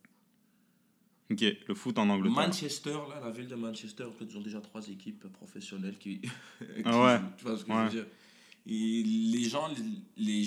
Ok, 1.31 1.45
le 1.69 1.75
foot 1.75 1.99
en 1.99 2.09
Angleterre. 2.09 2.47
Manchester, 2.47 2.97
là, 3.11 3.21
la 3.23 3.31
ville 3.31 3.47
de 3.47 3.55
Manchester, 3.57 4.05
en 4.05 4.13
fait, 4.13 4.25
ils 4.25 4.39
ont 4.39 4.41
déjà 4.41 4.63
trois 4.63 4.89
équipes 4.89 5.31
professionnelles 5.35 5.99
qui. 5.99 6.21
qui 6.21 6.31
Ah 6.87 6.99
ouais. 7.05 7.19
Tu 7.37 7.45
vois 7.45 7.59
ce 7.59 7.65
que 7.65 7.71
je 7.71 7.77
Ouais. 7.77 7.85
veux 7.85 7.91
dire? 7.91 8.07
Et 8.69 9.03
les 9.03 9.45
gens, 9.49 9.69
les, 10.17 10.47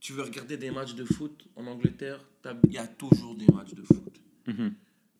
tu 0.00 0.12
veux 0.14 0.22
regarder 0.22 0.56
des 0.56 0.70
matchs 0.70 0.94
de 0.94 1.04
foot 1.04 1.46
en 1.56 1.66
Angleterre, 1.66 2.20
il 2.66 2.72
y 2.72 2.78
a 2.78 2.86
toujours 2.86 3.34
des 3.34 3.46
matchs 3.46 3.74
de 3.74 3.82
foot 3.82 4.20
Mhm. 4.46 4.72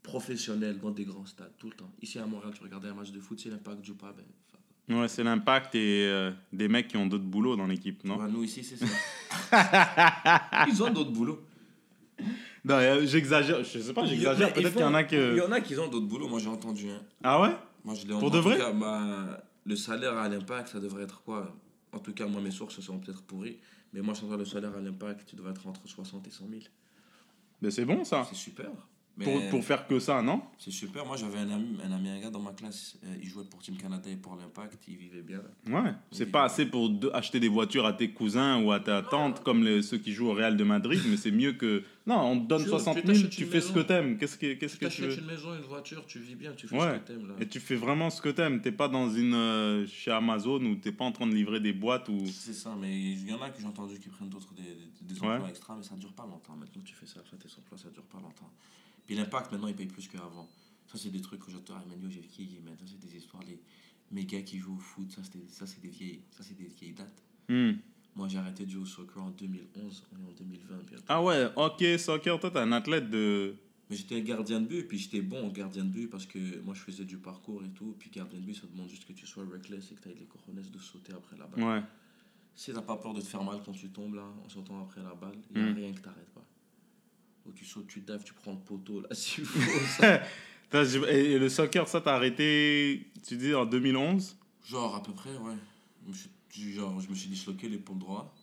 professionnels 0.02 0.78
dans 0.78 0.90
des 0.92 1.04
grands 1.04 1.26
stades, 1.26 1.52
tout 1.58 1.68
le 1.68 1.74
temps. 1.74 1.90
Ici 2.00 2.18
à 2.18 2.26
Montréal, 2.26 2.52
tu 2.56 2.62
regardais 2.62 2.88
un 2.88 2.94
match 2.94 3.10
de 3.10 3.20
foot, 3.20 3.38
c'est 3.42 3.50
l'impact 3.50 3.92
pas. 3.94 4.12
Ben, 4.12 4.24
fuck. 4.50 4.96
Ouais, 4.96 5.08
c'est 5.08 5.24
l'impact 5.24 5.74
et 5.74 6.06
euh, 6.06 6.30
des 6.52 6.68
mecs 6.68 6.86
qui 6.88 6.96
ont 6.96 7.06
d'autres 7.06 7.24
boulots 7.24 7.56
dans 7.56 7.66
l'équipe, 7.66 8.04
non? 8.04 8.16
Nous 8.28 8.44
ici, 8.44 8.62
c'est 8.62 8.76
ça. 8.76 8.86
ils 10.68 10.82
ont 10.82 10.90
d'autres 10.92 11.10
boulots. 11.10 11.42
Non, 12.64 12.74
euh, 12.76 13.04
j'exagère. 13.04 13.62
Je 13.64 13.78
sais 13.80 13.92
pas, 13.92 14.06
j'exagère. 14.06 14.52
Peut-être 14.52 14.72
qu'il 14.72 14.80
y 14.80 14.84
en 14.84 14.94
a 14.94 15.02
font- 15.02 15.10
que. 15.10 15.32
Il 15.32 15.38
y 15.38 15.40
en 15.40 15.52
a 15.52 15.60
qui 15.60 15.76
ont 15.76 15.88
d'autres 15.88 16.06
boulots, 16.06 16.28
moi 16.28 16.38
j'ai 16.38 16.48
entendu. 16.48 16.88
Hein. 16.88 17.02
Ah 17.22 17.40
ouais? 17.42 17.50
Moi, 17.84 17.94
je 17.94 18.02
l'ai 18.06 18.14
Pour 18.14 18.24
en 18.24 18.30
de 18.30 18.38
vrai? 18.38 18.56
cas, 18.58 18.72
bah, 18.72 19.42
Le 19.66 19.74
salaire 19.76 20.16
à 20.16 20.28
l'impact, 20.28 20.68
ça 20.68 20.78
devrait 20.80 21.02
être 21.02 21.22
quoi? 21.22 21.52
En 21.96 21.98
tout 21.98 22.12
cas, 22.12 22.26
moi, 22.26 22.42
mes 22.42 22.50
sources 22.50 22.78
sont 22.80 22.98
peut-être 22.98 23.22
pourries. 23.22 23.58
Mais 23.94 24.02
moi, 24.02 24.12
je 24.12 24.20
sens 24.20 24.30
que 24.30 24.36
le 24.36 24.44
salaire 24.44 24.76
à 24.76 24.80
l'impact, 24.82 25.26
tu 25.26 25.34
devrais 25.34 25.52
être 25.52 25.66
entre 25.66 25.88
60 25.88 26.26
et 26.26 26.30
100 26.30 26.48
000. 26.48 26.60
Mais 27.62 27.70
c'est 27.70 27.86
bon 27.86 28.04
ça. 28.04 28.22
C'est 28.28 28.36
super. 28.36 28.70
Mais 29.18 29.24
Pour, 29.24 29.48
pour 29.48 29.64
faire 29.64 29.86
que 29.86 29.98
ça, 29.98 30.20
non? 30.20 30.42
C'est 30.58 30.70
super. 30.70 31.06
Moi, 31.06 31.16
j'avais 31.16 31.38
un 31.38 31.48
ami, 31.50 31.78
un 31.82 31.90
ami, 31.90 32.10
un 32.10 32.20
gars 32.20 32.28
dans 32.28 32.38
ma 32.40 32.52
classe. 32.52 32.98
euh, 33.02 33.14
il 33.22 33.26
jouait 33.26 33.44
pour 33.44 33.62
Team 33.62 33.78
Canada 33.78 34.10
et 34.10 34.16
pour 34.16 34.36
l'impact. 34.36 34.84
Il 34.88 34.96
vivait 34.98 35.22
bien. 35.22 35.40
Ouais. 35.68 35.94
C'est 36.10 36.26
pas 36.30 36.42
assez 36.44 36.66
pour 36.66 36.90
de- 36.90 37.10
acheter 37.14 37.40
des 37.40 37.48
voitures 37.48 37.86
à 37.86 37.94
tes 37.94 38.10
cousins 38.10 38.62
ou 38.62 38.72
à 38.72 38.80
ta 38.80 39.00
tante 39.00 39.42
comme 39.42 39.64
les- 39.64 39.80
ceux 39.80 39.96
qui 39.96 40.12
jouent 40.12 40.28
au 40.28 40.34
Real 40.34 40.54
de 40.58 40.64
Madrid, 40.64 41.00
mais 41.08 41.16
c'est 41.16 41.30
mieux 41.30 41.52
que. 41.54 41.82
Non, 42.06 42.20
on 42.32 42.40
te 42.40 42.46
donne 42.46 42.62
Tu- 42.62 42.68
60 42.68 42.96
tu 43.00 43.06
000, 43.06 43.14
t'achètes 43.14 43.30
tu 43.30 43.46
fais 43.46 43.60
ce 43.62 43.72
que 43.72 43.80
t'aimes. 43.80 44.18
Qu'est-ce 44.18 44.36
que, 44.36 44.52
qu'est-ce 44.52 44.76
Tu 44.76 44.84
que 44.84 44.90
tu 44.92 45.02
veux? 45.02 45.18
une 45.18 45.24
maison, 45.26 45.54
une 45.54 45.62
voiture, 45.62 46.04
tu 46.06 46.18
vis 46.18 46.34
bien, 46.34 46.52
tu 46.52 46.68
fais 46.68 46.76
Ouais. 46.76 46.94
ce 46.96 46.98
que 47.00 47.06
t'aimes. 47.06 47.26
là. 47.28 47.34
Et 47.40 47.48
tu 47.48 47.58
fais 47.58 47.74
vraiment 47.76 48.10
ce 48.10 48.20
que 48.20 48.28
t'aimes. 48.28 48.60
T'es 48.60 48.70
pas 48.70 48.88
dans 48.88 49.08
une. 49.10 49.32
euh, 49.34 49.86
chez 49.86 50.10
Amazon 50.10 50.62
où 50.62 50.74
t'es 50.76 50.92
pas 50.92 51.06
en 51.06 51.12
train 51.12 51.26
de 51.26 51.34
livrer 51.34 51.60
des 51.60 51.72
boîtes 51.72 52.10
ou. 52.10 52.18
C'est 52.26 52.52
ça, 52.52 52.76
mais 52.78 52.94
il 52.94 53.26
y 53.26 53.32
en 53.32 53.40
a 53.40 53.48
que 53.48 53.60
j'ai 53.62 53.66
entendu 53.66 53.98
qui 53.98 54.10
prennent 54.10 54.28
d'autres 54.28 54.52
des, 54.54 54.62
des, 54.62 55.14
des 55.14 55.20
Ouais. 55.22 55.28
emplois 55.36 55.48
extra, 55.48 55.74
mais 55.74 55.82
ça 55.82 55.94
dure 55.96 56.12
pas 56.12 56.26
longtemps. 56.26 56.54
Maintenant, 56.54 56.82
tu 56.84 56.94
fais 56.94 57.06
ça, 57.06 57.20
après 57.20 57.38
tes 57.38 57.48
emplois, 57.58 57.78
ça 57.78 57.88
dure 57.88 58.02
pas 58.04 58.18
longtemps. 58.18 58.50
Puis 59.06 59.14
l'impact, 59.14 59.52
maintenant, 59.52 59.68
il 59.68 59.74
paye 59.76 59.86
plus 59.86 60.08
qu'avant. 60.08 60.48
Ça, 60.86 60.98
c'est 60.98 61.10
des 61.10 61.20
trucs 61.20 61.44
que 61.44 61.50
je 61.50 61.58
te 61.58 61.72
ramène, 61.72 62.00
yo, 62.02 62.08
j'ai 62.10 62.20
vieilli, 62.20 62.60
mais 62.64 62.72
ça, 62.72 62.84
c'est 62.86 63.00
des 63.00 63.16
histoires. 63.16 63.42
Les, 64.12 64.24
gars 64.24 64.42
qui 64.42 64.58
jouent 64.58 64.76
au 64.76 64.80
foot, 64.80 65.10
ça, 65.10 65.22
c'est 65.66 65.80
des 65.80 65.88
vieilles, 65.88 66.22
ça, 66.30 66.42
c'est 66.44 66.56
des 66.56 66.68
vieilles 66.68 66.92
dates. 66.92 67.22
Hmm. 67.48 67.72
Moi, 68.14 68.28
j'ai 68.28 68.38
arrêté 68.38 68.64
de 68.64 68.70
jouer 68.70 68.82
au 68.82 68.86
soccer 68.86 69.22
en 69.22 69.30
2011, 69.30 70.04
on 70.12 70.16
est 70.24 70.30
en 70.30 70.32
2020 70.32 70.76
bientôt. 70.88 71.04
Ah 71.08 71.22
ouais, 71.22 71.48
ok, 71.56 71.84
soccer, 71.98 72.40
toi 72.40 72.50
t'es 72.50 72.58
un 72.58 72.72
athlète 72.72 73.10
de. 73.10 73.54
Mais 73.90 73.94
j'étais 73.96 74.20
gardien 74.22 74.60
de 74.60 74.66
but, 74.66 74.88
puis 74.88 74.98
j'étais 74.98 75.20
bon 75.20 75.46
en 75.46 75.50
gardien 75.50 75.84
de 75.84 75.90
but 75.90 76.08
parce 76.08 76.26
que 76.26 76.60
moi, 76.62 76.74
je 76.74 76.80
faisais 76.80 77.04
du 77.04 77.18
parcours 77.18 77.62
et 77.62 77.68
tout. 77.68 77.94
Puis 77.98 78.10
gardien 78.10 78.40
de 78.40 78.44
but, 78.44 78.54
ça 78.54 78.66
demande 78.66 78.88
juste 78.88 79.04
que 79.04 79.12
tu 79.12 79.26
sois 79.26 79.44
reckless 79.44 79.92
et 79.92 79.94
que 79.94 80.02
tu 80.02 80.08
aies 80.08 80.14
les 80.18 80.24
cojones 80.26 80.60
de 80.62 80.78
sauter 80.78 81.12
après 81.12 81.36
la 81.36 81.46
balle. 81.46 81.62
Ouais. 81.62 81.82
Si 82.54 82.72
t'as 82.72 82.80
pas 82.80 82.96
peur 82.96 83.12
de 83.12 83.20
te 83.20 83.26
faire 83.26 83.44
mal 83.44 83.60
quand 83.64 83.72
tu 83.72 83.90
tombes 83.90 84.14
là, 84.14 84.24
en 84.44 84.48
sautant 84.48 84.80
après 84.82 85.02
la 85.02 85.14
balle, 85.14 85.36
il 85.54 85.60
n'y 85.62 85.68
a 85.68 85.70
Mm. 85.72 85.76
rien 85.76 85.92
que 85.92 86.00
t'arrêtes 86.00 86.30
pas. 86.34 86.45
Ou 87.46 87.52
tu 87.52 87.64
sautes, 87.64 87.86
tu 87.86 88.00
daves, 88.00 88.24
tu 88.24 88.32
prends 88.34 88.52
le 88.52 88.58
poteau 88.58 89.00
là, 89.00 89.08
ça. 89.14 90.22
T'as- 90.70 90.84
Et 91.10 91.38
le 91.38 91.48
soccer, 91.48 91.86
ça 91.86 92.00
t'as 92.00 92.14
arrêté, 92.16 93.06
tu 93.26 93.36
dis, 93.36 93.54
en 93.54 93.64
2011 93.66 94.36
Genre 94.68 94.96
à 94.96 95.02
peu 95.02 95.12
près, 95.12 95.30
ouais. 95.36 95.54
Je 96.04 96.08
me 96.08 96.14
suis, 96.14 96.72
genre, 96.72 97.00
je 97.00 97.08
me 97.08 97.14
suis 97.14 97.28
disloqué 97.28 97.68
l'épaule 97.68 97.98
droit. 97.98 98.34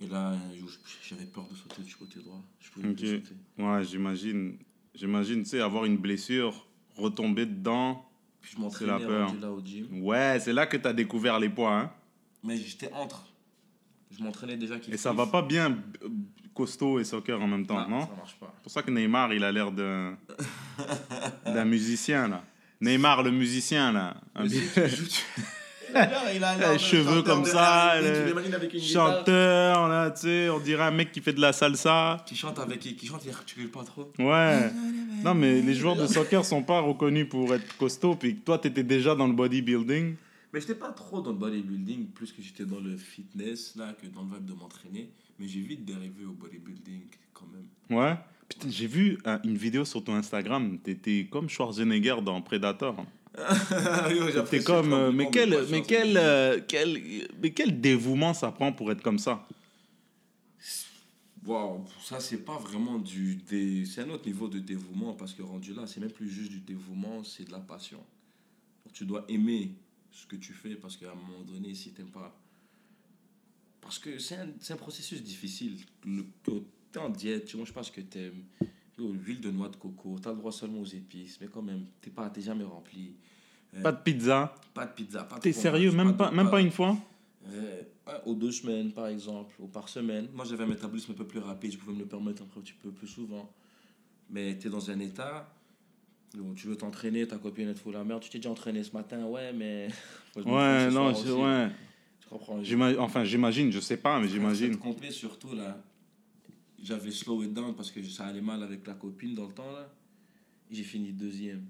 Et 0.00 0.06
là, 0.08 0.34
j'avais 1.08 1.26
peur 1.26 1.46
de 1.48 1.54
sauter 1.54 1.82
du 1.82 1.94
côté 1.94 2.18
droit. 2.20 2.42
Je 2.58 2.70
pouvais 2.70 2.88
Ok. 2.88 2.96
plus 2.96 3.06
sauter. 3.22 3.34
Ouais, 3.58 3.84
j'imagine. 3.84 4.58
J'imagine, 4.94 5.42
tu 5.44 5.50
sais, 5.50 5.60
avoir 5.60 5.84
une 5.84 5.98
blessure, 5.98 6.66
retomber 6.96 7.46
dedans. 7.46 8.04
Puis 8.40 8.52
je 8.52 8.56
C'est 8.70 8.86
la 8.86 8.98
m'entraînais 8.98 9.40
là 9.40 9.52
au 9.52 9.60
gym. 9.64 10.02
Ouais, 10.02 10.38
c'est 10.40 10.52
là 10.54 10.66
que 10.66 10.76
t'as 10.76 10.92
découvert 10.94 11.38
les 11.38 11.50
poids, 11.50 11.72
hein. 11.78 11.92
Mais 12.42 12.56
j'étais 12.56 12.90
entre. 12.92 13.26
Je 14.16 14.22
m'entraînais 14.24 14.56
déjà 14.56 14.74
Et 14.90 14.96
ça 14.96 15.12
va 15.12 15.26
pas 15.26 15.42
bien 15.42 15.70
euh, 16.04 16.08
costaud 16.54 16.98
et 16.98 17.04
soccer 17.04 17.40
en 17.40 17.46
même 17.46 17.66
temps, 17.66 17.88
non 17.88 18.00
Ça 18.02 18.12
marche 18.16 18.36
pas. 18.40 18.52
C'est 18.56 18.62
pour 18.62 18.72
ça 18.72 18.82
que 18.82 18.90
Neymar, 18.90 19.32
il 19.32 19.44
a 19.44 19.52
l'air 19.52 19.70
d'un 19.70 20.16
d'un 21.46 21.64
musicien, 21.64 22.28
là. 22.28 22.42
Neymar, 22.80 23.22
le 23.22 23.30
musicien, 23.30 23.92
là. 23.92 24.14
Un 24.34 24.46
bi- 24.46 24.60
tu 24.74 25.06
tu- 25.08 25.22
Il 25.92 25.96
a 26.44 26.56
l'air- 26.56 26.78
cheveux 26.78 27.22
comme 27.22 27.44
ça, 27.44 28.00
le 28.00 28.32
tu 28.32 28.54
avec 28.54 28.72
une 28.74 28.80
chanteur, 28.80 29.88
là, 29.88 30.10
tu 30.12 30.20
sais, 30.22 30.48
on 30.48 30.60
dirait 30.60 30.84
un 30.84 30.90
mec 30.92 31.10
qui 31.12 31.20
fait 31.20 31.32
de 31.32 31.40
la 31.40 31.52
salsa. 31.52 32.18
Qui 32.26 32.36
chante 32.36 32.58
avec 32.60 32.78
qui 32.78 33.06
chante, 33.06 33.22
il 33.24 33.30
articule 33.30 33.70
pas 33.70 33.82
trop. 33.84 34.10
Ouais. 34.18 34.70
Non, 35.24 35.34
mais 35.34 35.60
les 35.60 35.74
joueurs 35.74 35.96
de 35.96 36.06
soccer 36.06 36.44
sont 36.44 36.62
pas 36.62 36.80
reconnus 36.80 37.28
pour 37.28 37.52
être 37.54 37.76
costauds. 37.76 38.14
Puis 38.14 38.36
toi, 38.36 38.58
t'étais 38.58 38.84
déjà 38.84 39.14
dans 39.14 39.26
le 39.26 39.32
bodybuilding. 39.32 40.14
Mais 40.52 40.60
j'étais 40.60 40.74
pas 40.74 40.90
trop 40.92 41.20
dans 41.20 41.30
le 41.30 41.38
bodybuilding, 41.38 42.08
plus 42.08 42.32
que 42.32 42.42
j'étais 42.42 42.64
dans 42.64 42.80
le 42.80 42.96
fitness, 42.96 43.76
là, 43.76 43.92
que 43.92 44.06
dans 44.08 44.22
le 44.22 44.34
vibe 44.34 44.46
de 44.46 44.52
m'entraîner. 44.52 45.10
Mais 45.38 45.46
j'ai 45.46 45.60
vite 45.60 45.84
dérivé 45.84 46.24
au 46.24 46.32
bodybuilding, 46.32 47.02
quand 47.32 47.46
même. 47.46 47.98
Ouais. 47.98 48.16
Putain, 48.48 48.68
j'ai 48.68 48.88
vu 48.88 49.18
euh, 49.26 49.38
une 49.44 49.56
vidéo 49.56 49.84
sur 49.84 50.02
ton 50.02 50.14
Instagram. 50.14 50.78
T'étais 50.78 51.28
comme 51.30 51.48
Schwarzenegger 51.48 52.16
dans 52.22 52.42
Predator. 52.42 53.06
T'es 54.50 54.62
comme. 54.64 54.92
euh, 54.92 55.12
mais 55.12 55.30
quel, 55.30 55.56
mais 55.70 55.82
quel, 55.82 56.16
euh, 56.16 56.60
quel, 56.66 57.00
mais 57.40 57.52
quel 57.52 57.80
dévouement 57.80 58.34
ça 58.34 58.50
prend 58.50 58.72
pour 58.72 58.90
être 58.90 59.02
comme 59.02 59.20
ça? 59.20 59.46
Wow, 61.46 61.84
ça, 62.02 62.18
c'est 62.18 62.44
pas 62.44 62.58
vraiment 62.58 62.98
du. 62.98 63.36
Dé... 63.36 63.84
C'est 63.86 64.02
un 64.02 64.10
autre 64.10 64.26
niveau 64.26 64.48
de 64.48 64.58
dévouement, 64.58 65.14
parce 65.14 65.32
que 65.32 65.42
rendu 65.42 65.72
là, 65.72 65.86
c'est 65.86 66.00
même 66.00 66.10
plus 66.10 66.28
juste 66.28 66.50
du 66.50 66.60
dévouement, 66.60 67.22
c'est 67.22 67.44
de 67.44 67.52
la 67.52 67.60
passion. 67.60 68.00
Tu 68.92 69.06
dois 69.06 69.24
aimer 69.28 69.72
ce 70.12 70.26
que 70.26 70.36
tu 70.36 70.52
fais, 70.52 70.74
parce 70.76 70.96
qu'à 70.96 71.10
un 71.12 71.14
moment 71.14 71.42
donné, 71.44 71.74
si 71.74 71.92
t'aimes 71.92 72.10
pas. 72.10 72.36
Parce 73.80 73.98
que 73.98 74.18
c'est 74.18 74.36
un, 74.36 74.48
un 74.70 74.76
processus 74.76 75.22
difficile. 75.22 75.78
Le, 76.04 76.24
t'es 76.92 76.98
en 76.98 77.08
diète, 77.08 77.46
tu 77.46 77.56
manges 77.56 77.72
pas 77.72 77.82
ce 77.82 77.90
que 77.92 78.00
t'aimes. 78.00 78.44
L'huile 78.98 79.40
de 79.40 79.50
noix 79.50 79.70
de 79.70 79.76
coco, 79.76 80.18
t'as 80.20 80.30
le 80.30 80.36
droit 80.36 80.52
seulement 80.52 80.80
aux 80.80 80.84
épices, 80.84 81.40
mais 81.40 81.46
quand 81.46 81.62
même, 81.62 81.86
t'es 82.02 82.10
pas, 82.10 82.28
t'es 82.28 82.42
jamais 82.42 82.64
rempli. 82.64 83.14
Euh, 83.74 83.80
Pas 83.82 83.92
de 83.92 84.02
pizza. 84.02 84.54
pas 84.74 84.84
de 84.84 84.92
pizza, 84.92 85.26
T'es 85.40 85.52
sérieux 85.52 85.90
Même 85.92 86.16
pas, 86.16 86.30
même 86.30 86.50
pas 86.50 86.60
une 86.60 86.70
fois 86.70 86.98
Euh, 87.48 87.82
aux 88.26 88.34
deux 88.34 88.52
semaines, 88.52 88.92
par 88.92 89.06
exemple, 89.06 89.54
ou 89.58 89.68
par 89.68 89.88
semaine. 89.88 90.28
Moi, 90.34 90.44
j'avais 90.44 90.64
un 90.64 90.66
métabolisme 90.66 91.12
un 91.12 91.14
peu 91.14 91.26
plus 91.26 91.38
rapide, 91.38 91.72
je 91.72 91.78
pouvais 91.78 91.94
me 91.94 92.00
le 92.00 92.06
permettre 92.06 92.42
un 92.42 92.60
petit 92.60 92.74
peu 92.74 92.90
plus 92.90 93.08
souvent. 93.08 93.50
Mais 94.28 94.58
tu 94.58 94.66
es 94.66 94.70
dans 94.70 94.90
un 94.90 94.98
état 95.00 95.50
tu 96.56 96.66
veux 96.68 96.76
t'entraîner, 96.76 97.26
ta 97.26 97.38
copine 97.38 97.68
elle 97.68 97.74
te 97.74 97.80
fout 97.80 97.92
la 97.92 98.04
merde. 98.04 98.22
Tu 98.22 98.30
t'es 98.30 98.38
déjà 98.38 98.50
entraîné 98.50 98.82
ce 98.84 98.92
matin, 98.92 99.24
ouais, 99.26 99.52
mais. 99.52 99.88
Ouais, 100.36 100.90
non, 100.90 101.12
je- 101.12 101.18
aussi. 101.28 101.30
ouais. 101.32 101.68
Tu 102.20 102.28
comprends 102.28 102.62
J'ima- 102.62 102.96
Enfin, 102.98 103.24
j'imagine, 103.24 103.72
je 103.72 103.80
sais 103.80 103.96
pas, 103.96 104.20
mais 104.20 104.28
j'imagine. 104.28 104.72
Cette 104.72 104.80
complet, 104.80 105.10
surtout, 105.10 105.54
là, 105.54 105.82
j'avais 106.82 107.10
slow 107.10 107.42
it 107.42 107.52
down 107.52 107.74
parce 107.74 107.90
que 107.90 108.02
ça 108.04 108.26
allait 108.26 108.40
mal 108.40 108.62
avec 108.62 108.86
la 108.86 108.94
copine 108.94 109.34
dans 109.34 109.46
le 109.46 109.52
temps, 109.52 109.70
là. 109.72 109.92
J'ai 110.70 110.84
fini 110.84 111.12
deuxième. 111.12 111.64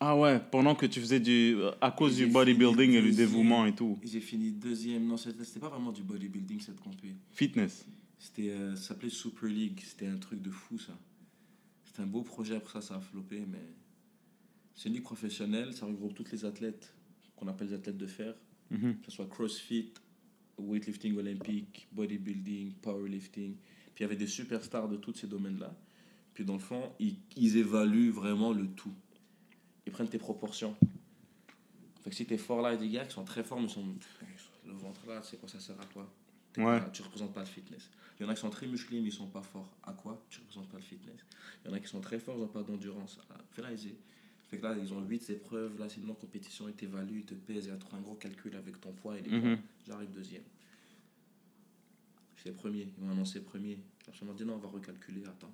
Ah 0.00 0.16
ouais, 0.16 0.40
pendant 0.52 0.74
que 0.74 0.86
tu 0.86 1.00
faisais 1.00 1.20
du. 1.20 1.56
À 1.80 1.90
cause 1.92 2.16
du 2.16 2.26
bodybuilding 2.26 2.92
et 2.92 3.02
du 3.02 3.12
dévouement 3.12 3.66
et 3.66 3.74
tout. 3.74 3.98
J'ai 4.04 4.20
fini 4.20 4.50
deuxième. 4.52 5.06
Non, 5.06 5.16
c'était 5.16 5.44
c'était 5.44 5.60
pas 5.60 5.68
vraiment 5.68 5.90
du 5.92 6.02
bodybuilding, 6.02 6.60
cette 6.60 6.80
compé. 6.80 7.14
Fitness. 7.32 7.84
C'était, 8.18 8.50
euh, 8.50 8.74
ça 8.76 8.88
s'appelait 8.88 9.10
Super 9.10 9.48
League. 9.48 9.80
C'était 9.84 10.06
un 10.08 10.16
truc 10.16 10.40
de 10.42 10.50
fou, 10.50 10.76
ça. 10.78 10.92
C'était 11.98 12.08
un 12.08 12.12
beau 12.12 12.22
projet. 12.22 12.54
Après 12.54 12.80
ça, 12.80 12.88
ça 12.88 12.94
a 12.94 13.00
floppé. 13.00 13.44
Mais 13.44 13.58
c'est 14.76 14.88
une 14.88 14.94
ligue 14.94 15.02
professionnelle. 15.02 15.72
Ça 15.74 15.84
regroupe 15.84 16.14
tous 16.14 16.30
les 16.30 16.44
athlètes 16.44 16.94
qu'on 17.34 17.48
appelle 17.48 17.68
les 17.68 17.74
athlètes 17.74 17.98
de 17.98 18.06
fer. 18.06 18.34
Mhm. 18.70 19.00
Que 19.00 19.06
ce 19.06 19.10
soit 19.10 19.26
CrossFit, 19.26 19.92
weightlifting 20.58 21.16
olympique, 21.16 21.88
bodybuilding, 21.90 22.74
powerlifting. 22.74 23.56
Puis 23.56 23.94
il 23.98 24.02
y 24.02 24.04
avait 24.04 24.16
des 24.16 24.28
superstars 24.28 24.88
de 24.88 24.96
tous 24.96 25.14
ces 25.14 25.26
domaines-là. 25.26 25.74
Puis 26.34 26.44
dans 26.44 26.52
le 26.52 26.60
fond, 26.60 26.92
ils, 27.00 27.16
ils 27.36 27.56
évaluent 27.56 28.10
vraiment 28.10 28.52
le 28.52 28.68
tout. 28.68 28.94
Ils 29.84 29.90
prennent 29.92 30.08
tes 30.08 30.18
proportions. 30.18 30.76
Fait 32.02 32.10
que 32.10 32.14
si 32.14 32.26
t'es 32.26 32.38
fort 32.38 32.62
là, 32.62 32.70
il 32.70 32.74
y 32.74 32.76
a 32.76 32.80
des 32.80 32.90
gars 32.90 33.06
qui 33.06 33.14
sont 33.14 33.24
très 33.24 33.42
forts, 33.42 33.58
mais 33.58 33.66
ils 33.66 33.70
sont. 33.70 33.84
Le 34.64 34.72
ventre 34.72 35.04
là, 35.08 35.20
c'est 35.24 35.40
quoi 35.40 35.48
ça 35.48 35.58
sert 35.58 35.80
à 35.80 35.86
quoi? 35.86 36.08
T'es 36.58 36.64
Ouais. 36.64 36.80
pas- 36.80 36.90
Tu 36.90 37.02
représentes 37.02 37.32
pas 37.32 37.40
le 37.40 37.46
fitness. 37.46 37.88
Il 38.18 38.24
y 38.24 38.26
en 38.26 38.30
a 38.30 38.34
qui 38.34 38.40
sont 38.40 38.50
très 38.50 38.66
musclés, 38.66 39.00
mais 39.00 39.08
ils 39.08 39.12
sont 39.12 39.28
pas 39.28 39.42
forts. 39.42 39.70
À 39.84 39.92
quoi 39.92 40.20
Tu 40.28 40.40
représentes 40.40 40.68
pas 40.68 40.78
le 40.78 40.82
fitness? 40.82 41.20
Il 41.64 41.68
y 41.68 41.70
en 41.72 41.76
a 41.76 41.80
qui 41.80 41.86
sont 41.86 42.00
très 42.00 42.18
forts, 42.18 42.34
ils 42.36 42.40
n'ont 42.40 42.48
pas 42.48 42.62
d'endurance. 42.64 43.18
Ah, 43.30 43.34
Fais 43.52 43.62
là, 43.62 43.68
ils- 43.72 43.94
Fait 44.48 44.56
que 44.56 44.62
là, 44.64 44.74
ils 44.82 44.92
ont 44.94 45.02
8 45.02 45.28
épreuves. 45.28 45.78
Là, 45.78 45.90
c'est 45.90 46.00
une 46.00 46.06
compétition, 46.14 46.68
ils 46.68 46.74
t'évaluent, 46.74 47.18
ils 47.20 47.26
te 47.26 47.34
pèsent. 47.34 47.66
Il 47.66 47.68
y 47.68 47.72
a 47.72 47.76
trop 47.76 47.94
un 47.96 48.00
gros 48.00 48.14
calcul 48.14 48.56
avec 48.56 48.80
ton 48.80 48.92
poids 48.92 49.18
et 49.18 49.20
les 49.20 49.30
Mhm. 49.30 49.58
J'arrive 49.86 50.10
deuxième. 50.10 50.42
J'étais 52.36 52.52
premier. 52.52 52.88
Ils 52.96 53.04
m'ont 53.04 53.12
annoncé 53.12 53.40
premier. 53.42 53.78
Ils 54.20 54.26
m'ont 54.26 54.32
dit 54.32 54.44
non, 54.46 54.54
on 54.54 54.58
va 54.58 54.68
recalculer. 54.68 55.22
Attends. 55.26 55.52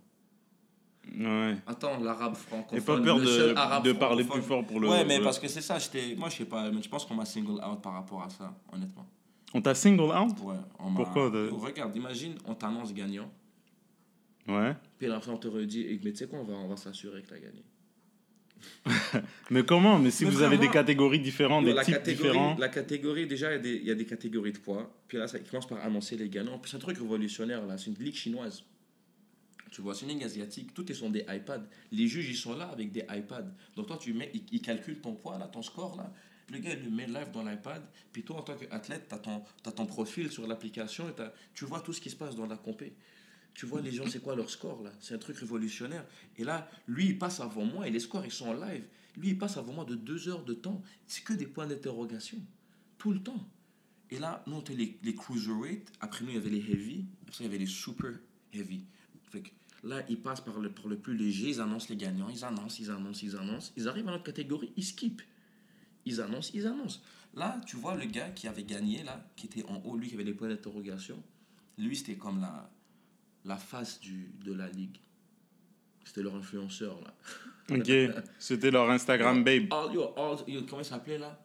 Ouais. 1.18 1.56
Attends, 1.66 1.98
l'arabe 2.00 2.34
francophone. 2.36 2.78
Et 2.78 2.80
pas 2.80 3.00
peur 3.00 3.18
le 3.18 3.26
seul 3.26 3.54
de, 3.54 3.82
de 3.88 3.92
parler 3.98 4.24
plus 4.24 4.40
fort 4.42 4.64
pour 4.66 4.80
le. 4.80 4.88
Ouais, 4.88 5.04
mais 5.04 5.20
parce 5.20 5.38
que 5.38 5.48
c'est 5.48 5.60
ça, 5.60 5.78
j'étais. 5.78 6.14
Moi, 6.14 6.28
je 6.30 6.36
sais 6.36 6.44
pas, 6.46 6.70
mais 6.70 6.80
je 6.80 6.88
pense 6.88 7.04
qu'on 7.04 7.14
m'a 7.14 7.24
single 7.26 7.60
out 7.64 7.82
par 7.82 7.94
rapport 7.94 8.22
à 8.22 8.30
ça, 8.30 8.56
honnêtement. 8.72 9.06
On 9.54 9.62
t'a 9.62 9.74
single 9.74 10.02
out? 10.12 10.36
Ouais, 10.42 10.56
on 10.80 10.92
Pourquoi 10.94 11.30
de- 11.30 11.48
Regarde, 11.52 11.94
imagine, 11.96 12.34
on 12.44 12.54
t'annonce 12.54 12.92
gagnant, 12.92 13.30
Ouais. 14.48 14.74
puis 14.98 15.06
après 15.10 15.30
on 15.30 15.36
te 15.38 15.46
redit, 15.48 15.86
eh, 15.88 16.00
mais 16.04 16.10
tu 16.12 16.18
sais 16.18 16.26
quoi, 16.26 16.40
on 16.40 16.44
va, 16.44 16.54
on 16.54 16.68
va 16.68 16.76
s'assurer 16.76 17.22
que 17.22 17.28
t'as 17.28 17.38
gagné. 17.38 17.62
Mais 19.50 19.62
comment? 19.64 19.98
Mais 19.98 20.10
si 20.10 20.24
Mais 20.24 20.30
vous 20.30 20.42
avez 20.42 20.56
des 20.56 20.70
catégories 20.70 21.20
différentes, 21.20 21.64
des 21.66 21.74
la, 21.74 21.84
types 21.84 22.02
différents. 22.02 22.56
la 22.58 22.68
catégorie, 22.70 23.26
déjà, 23.26 23.50
il 23.50 23.52
y 23.52 23.56
a 23.56 23.58
des- 23.58 23.76
il 23.76 23.84
y, 23.84 23.90
a 23.90 23.94
des 23.94 24.06
catégories 24.06 24.52
de 24.52 24.58
poids. 24.58 24.90
Puis 25.06 25.18
là, 25.18 25.28
ça 25.28 25.36
ils 25.38 25.44
commencent 25.44 25.68
par 25.68 25.84
annoncer 25.84 26.16
les 26.16 26.28
gagnants. 26.30 26.58
Puis 26.58 26.70
c'est 26.70 26.78
un 26.78 26.80
truc 26.80 26.96
révolutionnaire, 26.96 27.66
là. 27.66 27.76
C'est 27.76 27.90
une 27.90 27.96
ligue 28.02 28.14
chinoise. 28.14 28.64
Tu 29.70 29.82
vois, 29.82 29.94
c'est 29.94 30.06
une 30.06 30.12
ligue 30.12 30.24
asiatique. 30.24 30.72
Tout 30.72 30.90
est 30.90 30.94
sur 30.94 31.10
des 31.10 31.26
iPads. 31.28 31.64
Les 31.92 32.06
juges, 32.08 32.30
ils 32.30 32.36
sont 32.36 32.56
là 32.56 32.64
avec 32.66 32.90
des 32.90 33.04
iPads. 33.10 33.52
Donc 33.76 33.86
toi, 33.86 33.98
tu 34.00 34.14
mets, 34.14 34.30
ils, 34.32 34.44
ils 34.52 34.62
calculent 34.62 35.00
ton 35.00 35.12
poids, 35.14 35.36
là, 35.36 35.46
ton 35.46 35.60
score, 35.62 35.96
là. 35.96 36.10
Le 36.50 36.58
gars, 36.58 36.74
il 36.74 36.84
le 36.84 36.90
met 36.90 37.06
live 37.06 37.30
dans 37.32 37.42
l'iPad. 37.42 37.82
Puis 38.12 38.22
toi, 38.22 38.36
en 38.36 38.42
tant 38.42 38.56
qu'athlète, 38.56 39.06
tu 39.08 39.14
as 39.14 39.18
ton, 39.18 39.42
t'as 39.62 39.72
ton 39.72 39.86
profil 39.86 40.30
sur 40.30 40.46
l'application 40.46 41.08
et 41.08 41.12
tu 41.54 41.64
vois 41.64 41.80
tout 41.80 41.92
ce 41.92 42.00
qui 42.00 42.10
se 42.10 42.16
passe 42.16 42.36
dans 42.36 42.46
la 42.46 42.56
compé. 42.56 42.94
Tu 43.54 43.66
vois 43.66 43.80
les 43.80 43.92
gens, 43.92 44.04
c'est 44.08 44.20
quoi 44.20 44.34
leur 44.34 44.50
score 44.50 44.82
là? 44.82 44.90
C'est 45.00 45.14
un 45.14 45.18
truc 45.18 45.38
révolutionnaire. 45.38 46.04
Et 46.36 46.44
là, 46.44 46.68
lui, 46.88 47.06
il 47.06 47.18
passe 47.18 47.40
avant 47.40 47.64
moi 47.64 47.86
et 47.86 47.90
les 47.90 48.00
scores, 48.00 48.24
ils 48.26 48.32
sont 48.32 48.48
en 48.48 48.52
live. 48.54 48.84
Lui, 49.16 49.28
il 49.28 49.38
passe 49.38 49.56
avant 49.56 49.72
moi 49.72 49.84
de 49.84 49.94
deux 49.94 50.28
heures 50.28 50.44
de 50.44 50.54
temps. 50.54 50.82
C'est 51.06 51.22
que 51.22 51.32
des 51.32 51.46
points 51.46 51.66
d'interrogation. 51.66 52.38
Tout 52.98 53.12
le 53.12 53.22
temps. 53.22 53.48
Et 54.10 54.18
là, 54.18 54.42
nous, 54.46 54.56
on 54.56 54.60
était 54.60 54.74
les, 54.74 54.98
les 55.02 55.14
cruiserweight. 55.14 55.92
Après 56.00 56.24
nous, 56.24 56.30
il 56.30 56.34
y 56.34 56.38
avait 56.38 56.50
les 56.50 56.58
heavy. 56.58 57.06
Après 57.28 57.44
il 57.44 57.46
y 57.46 57.48
avait 57.48 57.58
les 57.58 57.66
super 57.66 58.10
heavy. 58.52 58.84
Fait 59.30 59.40
que 59.40 59.50
là, 59.84 60.04
ils 60.08 60.20
passent 60.20 60.40
par 60.42 60.58
le, 60.58 60.70
par 60.70 60.88
le 60.88 60.98
plus 60.98 61.16
léger. 61.16 61.50
Ils 61.50 61.60
annoncent 61.60 61.86
les 61.88 61.96
gagnants. 61.96 62.28
Ils 62.28 62.44
annoncent, 62.44 62.76
ils 62.80 62.90
annoncent, 62.90 63.20
ils 63.22 63.36
annoncent. 63.36 63.72
Ils 63.76 63.88
arrivent 63.88 64.08
à 64.08 64.12
notre 64.12 64.24
catégorie. 64.24 64.72
Ils 64.76 64.84
skippent. 64.84 65.22
Ils 66.06 66.20
annoncent, 66.20 66.50
ils 66.54 66.66
annoncent. 66.66 67.00
Là, 67.34 67.60
tu 67.66 67.76
vois 67.76 67.96
le 67.96 68.04
gars 68.04 68.30
qui 68.30 68.46
avait 68.46 68.62
gagné, 68.62 69.02
là, 69.02 69.24
qui 69.36 69.46
était 69.46 69.64
en 69.64 69.82
haut, 69.84 69.96
lui 69.96 70.08
qui 70.08 70.14
avait 70.14 70.24
les 70.24 70.34
points 70.34 70.48
d'interrogation. 70.48 71.22
Lui, 71.78 71.96
c'était 71.96 72.14
comme 72.14 72.40
la, 72.40 72.70
la 73.44 73.56
face 73.56 74.00
du, 74.00 74.30
de 74.44 74.52
la 74.52 74.68
ligue. 74.68 74.98
C'était 76.04 76.22
leur 76.22 76.34
influenceur, 76.34 77.00
là. 77.02 77.14
Ok. 77.70 77.90
C'était 78.38 78.70
leur 78.70 78.90
Instagram 78.90 79.42
babe. 79.42 79.72
All, 79.72 79.94
yo, 79.94 80.12
all, 80.18 80.36
yo, 80.46 80.62
comment 80.68 80.82
il 80.82 80.84
s'appelait 80.84 81.16
là? 81.16 81.42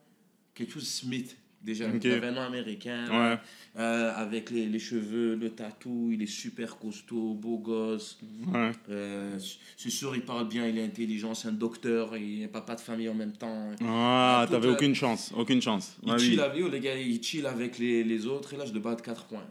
Quelque 0.54 0.74
chose 0.74 0.86
Smith, 0.86 1.38
déjà. 1.63 1.88
Ok. 1.89 2.02
Il 2.04 2.12
avait 2.12 2.28
un 2.28 2.32
nom 2.32 2.41
américain. 2.41 3.06
Ouais. 3.10 3.38
euh, 3.78 4.13
avec 4.15 4.50
les, 4.52 4.67
les 4.67 4.80
cheveux, 4.80 5.36
le 5.36 5.50
tatou, 5.52 6.10
il 6.12 6.22
est 6.22 6.26
super 6.26 6.78
costaud, 6.78 7.34
beau 7.34 7.58
gosse. 7.58 8.19
Ouais. 8.54 8.72
Euh, 8.89 9.38
c'est 9.78 9.89
sûr, 9.89 10.15
il 10.15 10.22
parle 10.24 10.48
bien, 10.48 10.67
il 10.67 10.78
est 10.78 10.84
intelligent, 10.86 11.34
c'est 11.34 11.48
un 11.48 11.54
docteur, 11.54 12.17
il 12.17 12.41
est 12.43 12.48
papa 12.48 12.76
de 12.76 12.82
famille 12.82 13.10
en 13.10 13.13
même 13.13 13.34
temps. 13.34 13.72
Ah, 13.82 14.45
t'avais 14.50 14.67
la- 14.67 14.74
aucune 14.74 14.95
chance. 14.95 15.32
Aucune 15.36 15.62
chance. 15.62 15.98
Il 16.04 16.10
Ah 16.12 16.15
oui. 16.17 16.26
chill 16.32 16.39
avec, 16.39 16.60
yo, 16.60 16.69
les 16.69 16.80
gars, 16.80 16.95
il 16.98 17.22
chill 17.24 17.45
avec 17.45 17.78
les, 17.80 18.04
les 18.04 18.26
autres, 18.26 18.54
et 18.54 18.58
là, 18.58 18.65
je 18.65 18.74
le 18.74 18.80
bats 18.80 18.95
de 18.95 19.02
4 19.02 19.26
points. 19.26 19.48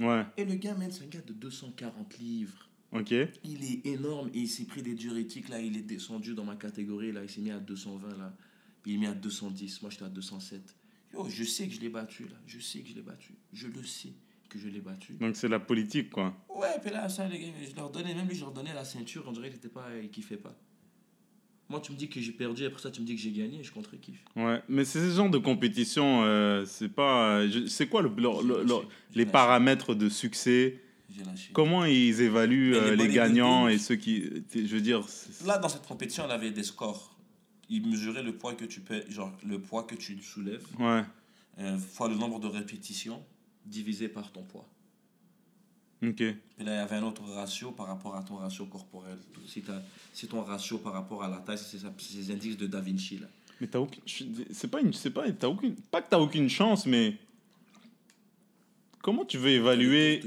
Ouais. 0.00 0.24
Et 0.36 0.44
le 0.44 0.54
gars, 0.54 0.74
man, 0.74 0.90
c'est 0.90 1.04
un 1.04 1.08
gars 1.08 1.20
de 1.26 1.32
240 1.32 2.18
livres. 2.18 2.66
Ok. 2.92 3.12
Il 3.44 3.62
est 3.64 3.86
énorme 3.86 4.30
et 4.34 4.38
il 4.40 4.48
s'est 4.48 4.64
pris 4.64 4.82
des 4.82 4.94
diurétiques. 4.94 5.48
Là, 5.48 5.60
il 5.60 5.76
est 5.76 5.82
descendu 5.82 6.34
dans 6.34 6.42
ma 6.44 6.56
catégorie. 6.56 7.12
Là, 7.12 7.20
il 7.22 7.30
s'est 7.30 7.40
mis 7.40 7.52
à 7.52 7.58
220. 7.60 8.08
Là. 8.18 8.32
Il 8.84 8.94
est 8.94 8.96
mis 8.96 9.06
à 9.06 9.14
210. 9.14 9.82
Moi, 9.82 9.90
j'étais 9.92 10.06
à 10.06 10.08
207. 10.08 10.74
Yo, 11.12 11.26
je 11.28 11.44
sais 11.44 11.66
que 11.66 11.74
je 11.74 11.80
l'ai 11.80 11.88
battu. 11.88 12.24
Là. 12.24 12.36
Je 12.46 12.58
sais 12.60 12.80
que 12.80 12.88
je 12.88 12.94
l'ai 12.94 13.02
battu. 13.02 13.34
Je 13.52 13.66
le 13.68 13.82
sais 13.84 14.12
que 14.48 14.58
je 14.58 14.68
l'ai 14.68 14.80
battu. 14.80 15.14
Donc 15.14 15.36
c'est 15.36 15.48
la 15.48 15.60
politique, 15.60 16.10
quoi. 16.10 16.34
Ouais, 16.54 16.68
puis 16.82 16.90
là, 16.92 17.08
ça, 17.08 17.26
les 17.28 17.38
gars, 17.38 17.46
je 17.70 17.76
leur 17.76 17.90
donnais, 17.90 18.14
même 18.14 18.26
lui, 18.28 18.34
je 18.34 18.40
leur 18.40 18.52
donnais 18.52 18.74
la 18.74 18.84
ceinture. 18.84 19.24
On 19.26 19.32
dirait 19.32 19.48
qu'il 19.48 19.58
était 19.58 19.68
pas, 19.68 19.86
il 20.02 20.10
kiffait 20.10 20.36
pas. 20.36 20.54
Moi, 21.68 21.80
tu 21.80 21.92
me 21.92 21.96
dis 21.96 22.08
que 22.08 22.20
j'ai 22.20 22.32
perdu. 22.32 22.64
Après 22.66 22.80
ça, 22.82 22.90
tu 22.90 23.00
me 23.00 23.06
dis 23.06 23.14
que 23.14 23.20
j'ai 23.20 23.30
gagné. 23.30 23.62
Je 23.62 23.70
contre-kiffe. 23.72 24.24
Ouais. 24.34 24.60
Mais 24.68 24.84
c'est 24.84 24.98
ce 25.00 25.14
genre 25.14 25.30
de 25.30 25.38
compétition, 25.38 26.22
euh, 26.24 26.64
c'est 26.66 26.88
pas. 26.88 27.38
euh, 27.38 27.66
C'est 27.68 27.86
quoi 27.88 28.02
le, 28.02 28.08
le- 28.08 28.42
le- 28.46 28.62
le- 28.64 28.68
J'ai 29.12 29.18
les 29.18 29.26
paramètres 29.26 29.94
de 29.94 30.08
succès? 30.08 30.80
Comment 31.52 31.84
ils 31.84 32.20
évaluent 32.20 32.70
les 32.72 32.76
euh, 32.78 32.96
les 32.96 33.08
gagnants 33.08 33.66
et 33.68 33.78
ceux 33.78 33.96
qui. 33.96 34.24
Je 34.54 34.60
veux 34.74 34.80
dire. 34.80 35.04
Là, 35.44 35.58
dans 35.58 35.68
cette 35.68 35.86
compétition, 35.86 36.24
on 36.26 36.30
avait 36.30 36.50
des 36.52 36.62
scores. 36.62 37.09
Ils 37.70 37.86
mesuraient 37.86 38.22
le 38.22 38.34
poids 38.34 38.54
que 38.54 38.64
tu 38.64 38.80
peux, 38.80 39.02
genre 39.08 39.32
le 39.46 39.58
poids 39.60 39.84
que 39.84 39.94
tu 39.94 40.20
soulèves. 40.22 40.66
Ouais. 40.78 41.02
euh, 41.60 41.78
fois 41.78 42.08
le 42.08 42.16
nombre 42.16 42.40
de 42.40 42.48
répétitions 42.48 43.22
divisé 43.64 44.08
par 44.08 44.32
ton 44.32 44.42
poids. 44.42 44.68
Ok. 46.02 46.20
Et 46.20 46.34
là, 46.58 46.72
il 46.74 46.76
y 46.76 46.78
avait 46.78 46.96
un 46.96 47.02
autre 47.04 47.22
ratio 47.22 47.72
par 47.72 47.86
rapport 47.86 48.16
à 48.16 48.22
ton 48.22 48.36
ratio 48.36 48.64
corporel. 48.66 49.18
Si, 49.46 49.62
si 50.12 50.26
ton 50.26 50.42
ratio 50.42 50.78
par 50.78 50.94
rapport 50.94 51.22
à 51.22 51.28
la 51.28 51.38
taille, 51.38 51.58
c'est 51.58 51.78
ces 51.78 52.30
indices 52.32 52.56
de 52.56 52.66
Da 52.66 52.80
Vinci. 52.80 53.18
Là. 53.18 53.26
Mais 53.60 53.66
t'as 53.66 53.78
aucune. 53.78 54.02
C'est 54.50 54.68
pas 54.68 54.80
une. 54.80 54.92
C'est 54.94 55.10
pas. 55.10 55.30
T'as 55.32 55.48
aucune. 55.48 55.74
Pas 55.90 56.00
que 56.00 56.08
t'as 56.08 56.18
aucune 56.18 56.48
chance, 56.48 56.86
mais. 56.86 57.16
Comment 59.02 59.24
tu 59.24 59.38
veux 59.38 59.50
évaluer. 59.50 60.22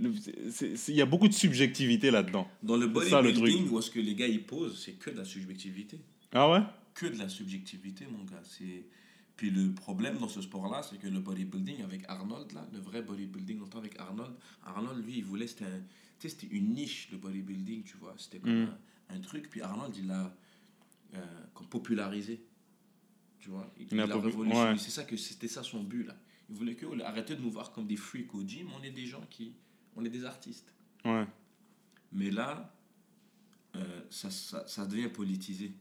Il 0.00 0.94
y 0.94 1.02
a 1.02 1.06
beaucoup 1.06 1.28
de 1.28 1.34
subjectivité 1.34 2.10
là-dedans. 2.10 2.48
Dans 2.62 2.76
le 2.76 2.88
bodybuilding, 2.88 3.68
où 3.68 3.78
est-ce 3.78 3.90
que 3.90 4.00
les 4.00 4.14
gars 4.14 4.26
ils 4.26 4.42
posent, 4.42 4.82
c'est 4.82 4.92
que 4.92 5.10
de 5.10 5.18
la 5.18 5.24
subjectivité. 5.24 5.98
Ah 6.32 6.50
ouais? 6.50 6.60
Que 6.94 7.06
de 7.06 7.16
la 7.18 7.28
subjectivité, 7.28 8.06
mon 8.06 8.24
gars. 8.24 8.42
C'est... 8.44 8.86
Puis 9.36 9.50
le 9.50 9.72
problème 9.72 10.18
dans 10.18 10.28
ce 10.28 10.40
sport-là, 10.42 10.82
c'est 10.82 10.98
que 10.98 11.06
le 11.08 11.20
bodybuilding 11.20 11.82
avec 11.82 12.04
Arnold, 12.08 12.52
là, 12.52 12.66
le 12.72 12.78
vrai 12.78 13.02
bodybuilding, 13.02 13.58
longtemps 13.58 13.78
avec 13.78 13.98
Arnold, 13.98 14.34
Arnold, 14.64 15.04
lui, 15.04 15.18
il 15.18 15.24
voulait, 15.24 15.46
c'était, 15.46 15.64
un- 15.64 15.82
c'était 16.18 16.46
une 16.48 16.74
niche, 16.74 17.08
le 17.10 17.18
bodybuilding, 17.18 17.82
tu 17.82 17.96
vois. 17.96 18.14
C'était 18.18 18.38
comme 18.38 18.64
Mm. 18.64 18.76
un, 19.08 19.16
un 19.16 19.20
truc. 19.20 19.48
Puis 19.50 19.60
Arnold, 19.62 19.96
il 19.96 20.06
l'a 20.06 20.34
euh, 21.14 21.18
comme 21.54 21.66
popularisé. 21.68 22.44
Tu 23.38 23.48
vois? 23.50 23.70
Il, 23.78 23.86
Il 23.90 24.00
a 24.00 24.04
il 24.06 24.12
a 24.12 24.14
popu- 24.14 24.26
révolutionné. 24.26 24.70
ouais. 24.72 24.78
C'est 24.78 24.90
ça 24.90 25.04
que 25.04 25.16
c'était 25.16 25.48
ça 25.48 25.62
son 25.62 25.82
but, 25.82 26.04
là. 26.04 26.16
Il 26.48 26.54
voulait 26.54 26.74
que 26.76 26.86
arrêter 27.02 27.34
de 27.34 27.40
nous 27.42 27.50
voir 27.50 27.72
comme 27.72 27.86
des 27.86 27.96
freaks 27.96 28.34
au 28.34 28.42
gym. 28.46 28.68
On 28.78 28.82
est 28.82 28.90
des 28.90 29.06
gens 29.06 29.22
qui. 29.30 29.54
On 29.96 30.04
est 30.04 30.10
des 30.10 30.24
artistes. 30.24 30.72
Ouais. 31.04 31.26
Mais 32.12 32.30
là, 32.30 32.74
euh, 33.76 34.02
ça, 34.10 34.30
ça, 34.30 34.66
ça 34.66 34.86
devient 34.86 35.08
politisé. 35.08 35.72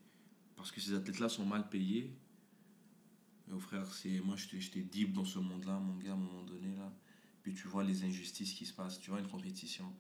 Parce 0.62 0.72
que 0.72 0.80
ces 0.80 0.94
athlètes-là 0.94 1.28
sont 1.28 1.44
mal 1.44 1.68
payés. 1.70 2.16
Et 3.50 3.52
au 3.52 3.60
frère, 3.60 3.92
c'est, 3.92 4.20
moi, 4.20 4.36
j'étais, 4.36 4.82
deep 4.84 5.12
dans 5.12 5.26
ce 5.26 5.40
monde-là, 5.40 5.80
mon 5.80 5.96
gars, 5.98 6.12
à 6.12 6.14
un 6.14 6.18
moment 6.18 6.44
donné. 6.44 6.76
Là. 6.76 6.94
Puis 7.42 7.56
tu 7.56 7.68
vois 7.68 7.84
les 7.84 8.04
injustices 8.04 8.54
qui 8.54 8.68
se 8.68 8.74
passent. 8.74 9.00
Tu 9.00 9.10
vois 9.10 9.20
une 9.20 9.28
compétition. 9.28 9.92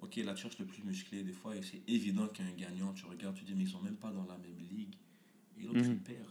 Ok, 0.00 0.14
là, 0.18 0.34
tu 0.34 0.42
cherches 0.42 0.60
le 0.60 0.66
plus 0.66 0.84
musclé 0.84 1.24
des 1.24 1.32
fois. 1.32 1.56
Et 1.56 1.62
c'est 1.62 1.82
évident 1.88 2.28
qu'il 2.28 2.44
y 2.44 2.48
a 2.48 2.52
un 2.52 2.54
gagnant. 2.54 2.92
Tu 2.92 3.06
regardes, 3.06 3.34
tu 3.34 3.42
dis, 3.42 3.56
mais 3.56 3.64
ils 3.64 3.70
sont 3.70 3.82
même 3.82 3.96
pas 3.96 4.12
dans 4.12 4.24
la 4.24 4.38
même 4.38 4.56
ligue. 4.70 4.94
Et 5.58 5.64
l'autre, 5.64 5.80
Mhm. 5.80 5.92
il 5.94 5.98
perd. 5.98 6.28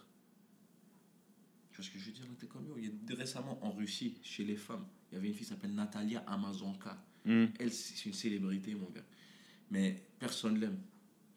Tu 1.72 1.76
vois 1.76 1.86
ce 1.86 1.92
que 1.92 2.00
je 2.00 2.06
veux 2.06 2.14
dire 2.14 2.24
là, 2.26 2.32
t'es 2.40 2.48
comme 2.48 2.66
yo. 2.68 2.78
Il 2.78 2.86
y 2.86 3.12
a, 3.12 3.16
récemment, 3.16 3.62
en 3.66 3.72
Russie, 3.72 4.18
chez 4.24 4.46
les 4.46 4.56
femmes, 4.56 4.88
il 5.12 5.16
y 5.16 5.18
avait 5.18 5.28
une 5.28 5.34
fille 5.34 5.44
qui 5.44 5.50
s'appelle 5.50 5.76
Natalia 5.76 6.24
Amazonka. 6.26 7.06
Hmm. 7.26 7.48
Elle, 7.60 7.74
c'est 7.74 8.06
une 8.06 8.14
célébrité, 8.14 8.74
mon 8.76 8.90
gars. 8.90 9.04
Mais 9.72 10.08
personne 10.18 10.58
l'aime. 10.58 10.80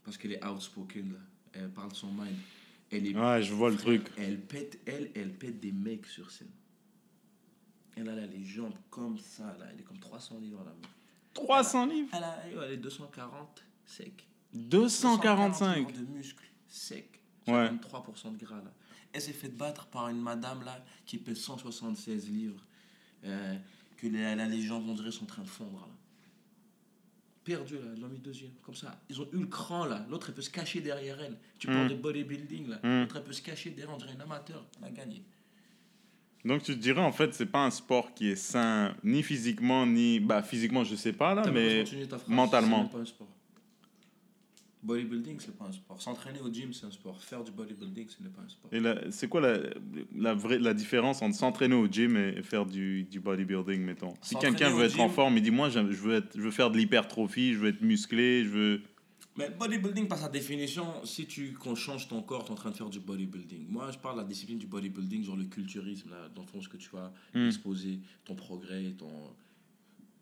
Parce 0.04 0.16
qu'elle 0.16 0.32
est 0.32 0.46
outspoken, 0.46 1.12
là. 1.14 1.18
Elle 1.52 1.70
parle 1.70 1.94
son 1.94 2.12
mind. 2.12 2.36
Elle 2.90 3.06
est. 3.06 3.16
Ouais, 3.16 3.42
je 3.42 3.54
vois 3.54 3.70
le 3.70 3.76
truc. 3.76 4.10
Elle 4.16 4.40
pète, 4.40 4.80
elle, 4.86 5.10
elle 5.14 5.32
pète 5.32 5.60
des 5.60 5.72
mecs 5.72 6.06
sur 6.06 6.30
scène. 6.30 6.50
Elle 7.96 8.08
a 8.08 8.14
là, 8.14 8.26
les 8.26 8.44
jambes 8.44 8.74
comme 8.88 9.18
ça, 9.18 9.56
là. 9.58 9.66
Elle 9.72 9.80
est 9.80 9.84
comme 9.84 9.98
300 9.98 10.38
livres, 10.40 10.64
là. 10.64 10.72
300 11.34 11.86
livres? 11.86 12.08
Elle, 12.12 12.24
a, 12.24 12.48
yo, 12.50 12.62
elle 12.62 12.72
est 12.72 12.76
240 12.76 13.64
sec. 13.84 14.26
245 14.54 15.76
livres 15.76 15.92
de 15.92 16.04
muscles 16.06 16.44
sec. 16.66 17.20
Ouais. 17.46 17.70
3% 17.70 18.32
de 18.32 18.44
gras, 18.44 18.56
là. 18.56 18.72
Elle 19.12 19.20
s'est 19.20 19.32
fait 19.32 19.48
battre 19.48 19.86
par 19.86 20.08
une 20.08 20.20
madame, 20.20 20.64
là, 20.64 20.84
qui 21.04 21.18
pèse 21.18 21.38
176 21.40 22.30
livres. 22.30 22.64
Euh, 23.24 23.56
que 23.96 24.06
les, 24.06 24.34
là, 24.34 24.46
les 24.46 24.62
jambes, 24.62 24.88
on 24.88 24.94
dirait, 24.94 25.10
sont 25.10 25.24
en 25.24 25.26
train 25.26 25.42
de 25.42 25.48
fondre, 25.48 25.86
là. 25.86 25.94
Perdu, 27.44 27.74
là, 27.74 27.80
ils 27.96 28.00
l'ont 28.02 28.08
mis 28.08 28.18
deuxième. 28.18 28.50
Comme 28.62 28.74
ça, 28.74 29.00
ils 29.08 29.20
ont 29.20 29.26
eu 29.32 29.38
le 29.38 29.46
cran, 29.46 29.86
là. 29.86 30.04
L'autre, 30.10 30.26
elle 30.28 30.34
peut 30.34 30.42
se 30.42 30.50
cacher 30.50 30.80
derrière 30.80 31.18
elle. 31.20 31.36
Tu 31.58 31.68
Mm. 31.68 31.72
parles 31.72 31.88
de 31.88 31.94
bodybuilding, 31.94 32.68
là. 32.68 32.76
Mm. 32.82 33.00
L'autre, 33.00 33.16
elle 33.16 33.24
peut 33.24 33.32
se 33.32 33.42
cacher 33.42 33.70
derrière, 33.70 33.94
on 33.94 33.98
dirait 33.98 34.12
une 34.12 34.20
amateur. 34.20 34.64
On 34.80 34.86
a 34.86 34.90
gagné. 34.90 35.22
Donc 36.44 36.62
tu 36.62 36.74
te 36.74 36.80
dirais 36.80 37.02
en 37.02 37.12
fait 37.12 37.34
c'est 37.34 37.44
pas 37.44 37.66
un 37.66 37.70
sport 37.70 38.14
qui 38.14 38.30
est 38.30 38.34
sain 38.36 38.94
ni 39.04 39.22
physiquement 39.22 39.84
ni 39.84 40.20
bah 40.20 40.42
physiquement 40.42 40.84
je 40.84 40.94
sais 40.96 41.12
pas 41.12 41.34
là 41.34 41.42
de 41.42 41.50
mais 41.50 41.84
mentalement. 42.28 42.84
C'est 42.90 42.96
pas 42.96 43.02
un 43.02 43.04
sport. 43.04 43.28
Bodybuilding, 44.82 45.38
c'est 45.40 45.56
pas 45.58 45.66
un 45.66 45.72
sport. 45.72 46.00
S'entraîner 46.00 46.40
au 46.40 46.50
gym, 46.50 46.72
c'est 46.72 46.86
un 46.86 46.90
sport. 46.90 47.22
Faire 47.22 47.44
du 47.44 47.50
bodybuilding, 47.52 48.08
ce 48.08 48.22
n'est 48.22 48.30
pas 48.30 48.40
un 48.42 48.48
sport. 48.48 48.72
et 48.72 49.10
c'est 49.10 49.28
quoi 49.28 49.40
la, 49.42 49.58
la 50.16 50.32
vraie 50.34 50.58
la 50.58 50.72
différence 50.74 51.20
entre 51.20 51.36
s'entraîner 51.36 51.74
au 51.74 51.86
gym 51.86 52.16
et 52.16 52.42
faire 52.42 52.64
du, 52.64 53.02
du 53.04 53.20
bodybuilding 53.20 53.80
mettons? 53.82 54.14
Si 54.22 54.36
quelqu'un 54.36 54.70
veut 54.70 54.84
être 54.84 54.98
en 55.00 55.08
forme 55.10 55.36
il 55.36 55.42
dit 55.42 55.50
moi 55.50 55.68
je 55.68 55.80
veux 55.80 56.14
être 56.14 56.34
je 56.34 56.40
veux 56.42 56.50
faire 56.50 56.70
de 56.70 56.78
l'hypertrophie 56.78 57.52
je 57.54 57.58
veux 57.58 57.68
être 57.68 57.82
musclé 57.82 58.44
je 58.44 58.48
veux 58.48 58.82
Mais 59.36 59.50
bodybuilding, 59.50 60.08
par 60.08 60.18
sa 60.18 60.28
définition, 60.28 60.84
si 61.04 61.26
tu 61.26 61.54
change 61.76 62.08
ton 62.08 62.22
corps, 62.22 62.44
tu 62.44 62.48
es 62.48 62.52
en 62.52 62.56
train 62.56 62.70
de 62.70 62.76
faire 62.76 62.88
du 62.90 63.00
bodybuilding. 63.00 63.66
Moi, 63.68 63.90
je 63.92 63.98
parle 63.98 64.16
de 64.16 64.22
la 64.22 64.26
discipline 64.26 64.58
du 64.58 64.66
bodybuilding, 64.66 65.24
genre 65.24 65.36
le 65.36 65.44
culturisme, 65.44 66.10
là, 66.10 66.28
dans 66.34 66.42
le 66.42 66.48
fond, 66.48 66.60
ce 66.60 66.68
que 66.68 66.76
tu 66.78 66.90
vas 66.90 67.12
Mm. 67.34 67.46
exposer, 67.46 68.00
ton 68.24 68.34
progrès, 68.34 68.92
ton, 68.98 69.10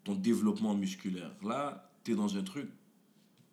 ton 0.05 0.15
développement 0.15 0.75
musculaire. 0.75 1.33
Là, 1.43 1.91
tu 2.05 2.13
es 2.13 2.15
dans 2.15 2.37
un 2.37 2.43
truc, 2.43 2.67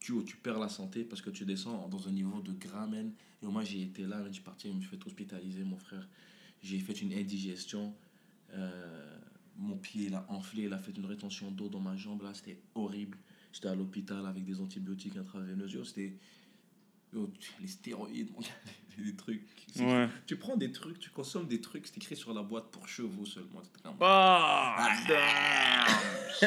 tu, 0.06 0.24
tu 0.24 0.38
perds 0.38 0.60
la 0.60 0.70
santé 0.70 1.04
parce 1.04 1.22
que 1.22 1.32
tu 1.32 1.46
descends 1.46 1.88
dans 1.88 2.08
un 2.08 2.12
niveau 2.12 2.39
de 2.41 2.52
gras, 2.52 2.86
man. 2.86 3.12
Et 3.41 3.48
moi, 3.48 3.63
j'ai 3.63 3.82
été 3.82 4.04
là, 4.04 4.18
man, 4.18 4.28
je 4.28 4.34
suis 4.34 4.44
parti, 4.44 4.68
je 4.70 4.74
me 4.74 4.80
suis 4.80 4.89
fait 4.89 5.04
hospitaliser, 5.06 5.63
mon 5.63 5.78
frère. 5.78 6.08
J'ai 6.62 6.78
fait 6.80 7.02
une 7.02 7.12
indigestion. 7.13 7.91
Euh, 8.54 9.18
mon 9.58 9.78
pied, 9.78 10.06
il 10.06 10.13
a 10.13 10.24
enflé, 10.30 10.63
il 10.63 10.74
a 10.74 10.78
fait 10.78 10.91
une 10.96 11.06
rétention 11.06 11.50
d'eau 11.50 11.70
dans 11.70 11.80
ma 11.80 11.96
jambe, 11.96 12.22
là, 12.22 12.34
c'était 12.36 12.60
horrible. 12.76 13.18
J'étais 13.52 13.68
à 13.70 13.74
l'hôpital 13.76 14.26
avec 14.28 14.46
des 14.46 14.60
antibiotiques 14.62 15.18
intraveineux. 15.18 15.68
C'était. 15.84 16.13
yo, 17.12 17.32
les 17.60 17.68
stéroïdes, 17.68 18.30
des 18.98 19.15
trucs. 19.15 19.44
Ouais. 19.80 20.08
Tu 20.28 20.36
prends 20.38 20.56
des 20.56 20.72
trucs, 20.72 21.00
tu 21.00 21.10
consommes 21.10 21.48
des 21.48 21.62
trucs, 21.62 21.88
c'est 21.88 21.98
écrit 21.98 22.15
sur 22.15 22.32
la 22.34 22.44
boîte 22.44 22.70
pour 22.70 22.88
chevaux 22.88 23.26
seulement. 23.26 23.63
Ah, 24.02 24.89
damn. 25.08 26.46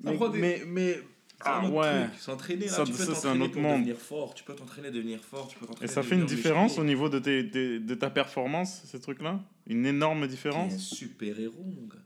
Mais, 0.00 0.58
des- 0.64 1.02
ah 1.40 1.68
ouais. 1.68 2.06
S'entraîner, 2.18 2.66
là, 2.66 2.84
tu 2.84 2.92
peux 2.92 3.06
t'entraîner 3.06 3.48
pour 3.48 3.62
monde. 3.62 3.80
devenir 3.80 3.96
fort. 3.98 4.34
Tu 4.34 4.42
peux 4.44 4.54
t'entraîner, 4.54 4.90
devenir 4.90 5.22
fort. 5.22 5.48
Tu 5.48 5.58
peux 5.58 5.66
Et 5.82 5.86
ça 5.86 6.02
fait 6.02 6.14
une 6.14 6.26
différence 6.26 6.78
au 6.78 6.84
niveau 6.84 7.08
de, 7.08 7.18
tes, 7.18 7.42
de, 7.42 7.78
de 7.78 7.94
ta 7.94 8.10
performance, 8.10 8.82
ces 8.84 9.00
trucs-là? 9.00 9.40
Une 9.66 9.84
énorme 9.86 10.20
T'es 10.20 10.24
un 10.24 10.28
différence 10.28 10.78
super-héros, 10.78 11.64
mon 11.64 11.86
gars. 11.86 11.96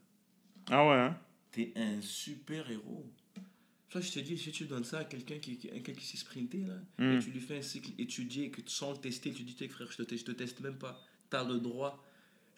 Ah 0.70 0.86
ouais, 0.88 0.94
hein? 0.96 1.16
T'es 1.52 1.72
un 1.76 2.00
super-héros. 2.00 3.06
Ça, 3.92 4.00
je 4.00 4.12
te 4.12 4.20
dis, 4.20 4.38
si 4.38 4.52
tu 4.52 4.64
donnes 4.66 4.84
ça 4.84 4.98
à 5.00 5.04
quelqu'un 5.04 5.38
qui, 5.38 5.56
quelqu'un 5.58 5.92
qui 5.92 6.06
s'est 6.06 6.16
sprinté, 6.16 6.58
là, 6.66 6.74
Mm. 6.98 7.16
et 7.16 7.18
tu 7.18 7.30
lui 7.30 7.40
fais 7.40 7.58
un 7.58 7.62
cycle 7.62 7.90
étudié, 7.98 8.50
que 8.50 8.60
sans 8.66 8.92
le 8.92 8.98
tester, 8.98 9.32
tu 9.32 9.42
dis, 9.42 9.54
Tiens, 9.54 9.68
frère, 9.68 9.88
je 9.90 9.96
te, 9.96 10.02
teste, 10.02 10.26
je 10.26 10.32
te 10.32 10.36
teste 10.36 10.60
même 10.60 10.76
pas. 10.78 11.00
T'as 11.28 11.44
le 11.44 11.58
droit. 11.58 12.02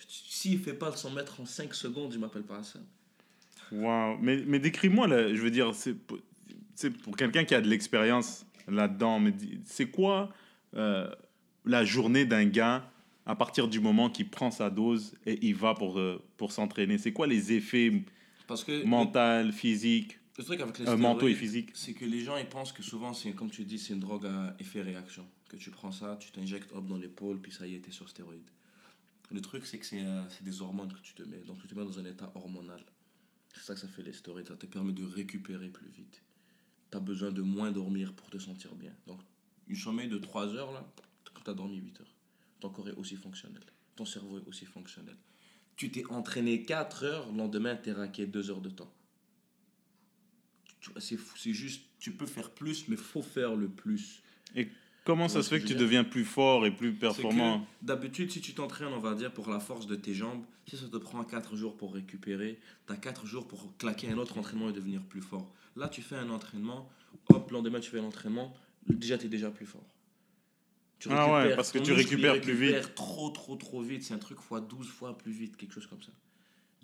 S'il 0.08 0.58
fait 0.58 0.74
pas 0.74 0.90
le 0.90 0.96
100 0.96 1.10
mètres 1.10 1.40
en 1.40 1.46
5 1.46 1.72
secondes, 1.74 2.12
je 2.12 2.18
m'appelle 2.18 2.42
pas 2.42 2.58
à 2.58 2.62
ça. 2.62 2.80
Waouh. 3.70 4.18
Mais, 4.20 4.42
mais 4.46 4.58
décris-moi, 4.58 5.06
là, 5.06 5.34
je 5.34 5.40
veux 5.40 5.50
dire, 5.50 5.74
c'est 5.74 5.94
pour, 6.72 6.78
c'est 6.78 6.90
pour 6.90 7.16
quelqu'un 7.16 7.44
qui 7.44 7.54
a 7.54 7.60
de 7.60 7.68
l'expérience 7.68 8.46
là-dedans, 8.68 9.20
mais 9.20 9.34
c'est 9.64 9.90
quoi 9.90 10.32
euh, 10.74 11.10
la 11.64 11.84
journée 11.84 12.24
d'un 12.24 12.44
gars 12.44 12.88
à 13.26 13.36
partir 13.36 13.68
du 13.68 13.80
moment 13.80 14.10
qu'il 14.10 14.28
prend 14.28 14.50
sa 14.50 14.70
dose 14.70 15.14
et 15.26 15.38
il 15.46 15.54
va 15.54 15.74
pour, 15.74 15.98
euh, 15.98 16.22
pour 16.36 16.52
s'entraîner? 16.52 16.98
C'est 16.98 17.12
quoi 17.12 17.26
les 17.26 17.52
effets 17.52 18.02
Parce 18.46 18.64
que 18.64 18.84
mentaux, 18.84 19.52
physiques, 19.52 20.18
le 20.38 20.44
truc 20.44 20.60
avec 20.60 20.78
les 20.78 20.88
euh, 20.88 20.96
mentaux 20.96 21.28
et 21.28 21.34
physiques? 21.34 21.70
c'est 21.74 21.92
que 21.92 22.04
les 22.04 22.20
gens 22.20 22.36
ils 22.36 22.48
pensent 22.48 22.72
que 22.72 22.82
souvent 22.82 23.12
c'est 23.12 23.32
comme 23.32 23.50
tu 23.50 23.64
dis 23.64 23.78
c'est 23.78 23.92
une 23.92 24.00
drogue 24.00 24.26
à 24.26 24.54
effet 24.58 24.82
réaction. 24.82 25.26
Que 25.48 25.56
tu 25.56 25.70
prends 25.70 25.92
ça 25.92 26.16
tu 26.18 26.30
t'injectes 26.30 26.72
hop 26.72 26.86
dans 26.86 26.96
l'épaule 26.96 27.40
puis 27.40 27.52
ça 27.52 27.66
y 27.66 27.74
est 27.74 27.80
t'es 27.80 27.92
sur 27.92 28.08
stéroïde. 28.08 28.48
Le 29.30 29.40
truc 29.40 29.66
c'est 29.66 29.78
que 29.78 29.86
c'est 29.86 30.00
euh, 30.00 30.22
c'est 30.30 30.44
des 30.44 30.62
hormones 30.62 30.92
que 30.92 31.00
tu 31.02 31.14
te 31.14 31.22
mets. 31.22 31.42
Donc 31.46 31.60
tu 31.60 31.68
te 31.68 31.74
mets 31.74 31.84
dans 31.84 31.98
un 31.98 32.04
état 32.04 32.32
hormonal. 32.34 32.82
C'est 33.54 33.62
ça 33.62 33.74
que 33.74 33.80
ça 33.80 33.88
fait 33.88 34.02
les 34.02 34.14
stéroïdes. 34.14 34.48
Ça 34.48 34.56
te 34.56 34.66
permet 34.66 34.92
de 34.92 35.04
récupérer 35.04 35.68
plus 35.68 35.88
vite 35.90 36.22
tu 36.92 36.96
as 36.96 37.00
besoin 37.00 37.32
de 37.32 37.42
moins 37.42 37.72
dormir 37.72 38.12
pour 38.12 38.30
te 38.30 38.38
sentir 38.38 38.74
bien 38.76 38.92
donc 39.08 39.18
une 39.66 39.76
sommeil 39.76 40.08
de 40.08 40.18
3 40.18 40.54
heures 40.54 40.70
là 40.72 40.86
quand 41.34 41.42
tu 41.42 41.50
as 41.50 41.54
dormi 41.54 41.78
8 41.78 42.00
heures 42.00 42.14
ton 42.60 42.70
corps 42.70 42.88
est 42.88 42.96
aussi 42.96 43.16
fonctionnel 43.16 43.64
ton 43.96 44.04
cerveau 44.04 44.38
est 44.38 44.46
aussi 44.46 44.66
fonctionnel 44.66 45.16
tu 45.74 45.90
t'es 45.90 46.04
entraîné 46.10 46.62
4 46.62 47.04
heures 47.04 47.32
le 47.32 47.38
lendemain 47.38 47.74
t'es 47.74 47.92
raqué 47.92 48.26
2 48.26 48.50
heures 48.50 48.60
de 48.60 48.70
temps 48.70 48.92
c'est 50.98 51.52
juste, 51.52 51.82
tu 51.98 52.12
peux 52.12 52.26
faire 52.26 52.50
plus, 52.50 52.88
mais 52.88 52.96
faut 52.96 53.22
faire 53.22 53.54
le 53.54 53.68
plus. 53.68 54.22
Comment 55.04 55.26
Tu 55.26 55.32
ça 55.34 55.42
se 55.42 55.48
fait 55.48 55.60
que 55.60 55.66
tu 55.66 55.74
deviens 55.74 56.04
plus 56.04 56.24
fort 56.24 56.64
et 56.64 56.70
plus 56.70 56.94
performant? 56.94 57.66
D'habitude, 57.82 58.30
si 58.30 58.40
tu 58.40 58.54
t'entraînes, 58.54 58.92
on 58.92 59.00
va 59.00 59.14
dire, 59.14 59.32
pour 59.32 59.50
la 59.50 59.58
force 59.58 59.86
de 59.86 59.96
tes 59.96 60.14
jambes, 60.14 60.44
si 60.66 60.76
ça 60.76 60.86
te 60.86 60.96
prend 60.96 61.24
4 61.24 61.56
jours 61.56 61.76
pour 61.76 61.94
récupérer, 61.94 62.58
tu 62.86 62.92
as 62.92 62.96
4 62.96 63.26
jours 63.26 63.48
pour 63.48 63.76
claquer 63.78 64.10
un 64.10 64.18
autre 64.18 64.38
entraînement 64.38 64.70
et 64.70 64.72
devenir 64.72 65.02
plus 65.02 65.20
fort. 65.20 65.52
Là, 65.76 65.88
tu 65.88 66.02
fais 66.02 66.16
un 66.16 66.30
entraînement, 66.30 66.88
hop, 67.30 67.50
le 67.50 67.56
lendemain, 67.56 67.80
tu 67.80 67.90
fais 67.90 67.98
l'entraînement, 67.98 68.52
déjà, 68.86 69.16
tu 69.18 69.26
es 69.26 69.28
déjà 69.28 69.50
plus 69.50 69.66
fort. 69.66 69.84
Tu 70.98 71.08
Ah 71.10 71.32
ouais, 71.32 71.56
parce 71.56 71.72
que 71.72 71.78
tu 71.78 71.92
récupères 71.92 72.40
plus 72.40 72.52
vite. 72.54 72.74
récupère 72.74 72.94
trop, 72.94 73.30
trop, 73.30 73.56
trop 73.56 73.82
vite. 73.82 74.04
C'est 74.04 74.14
un 74.14 74.18
truc 74.18 74.38
fois 74.40 74.60
12 74.60 74.88
fois 74.88 75.18
plus 75.18 75.32
vite, 75.32 75.56
quelque 75.56 75.72
chose 75.74 75.86
comme 75.86 76.02
ça. 76.02 76.12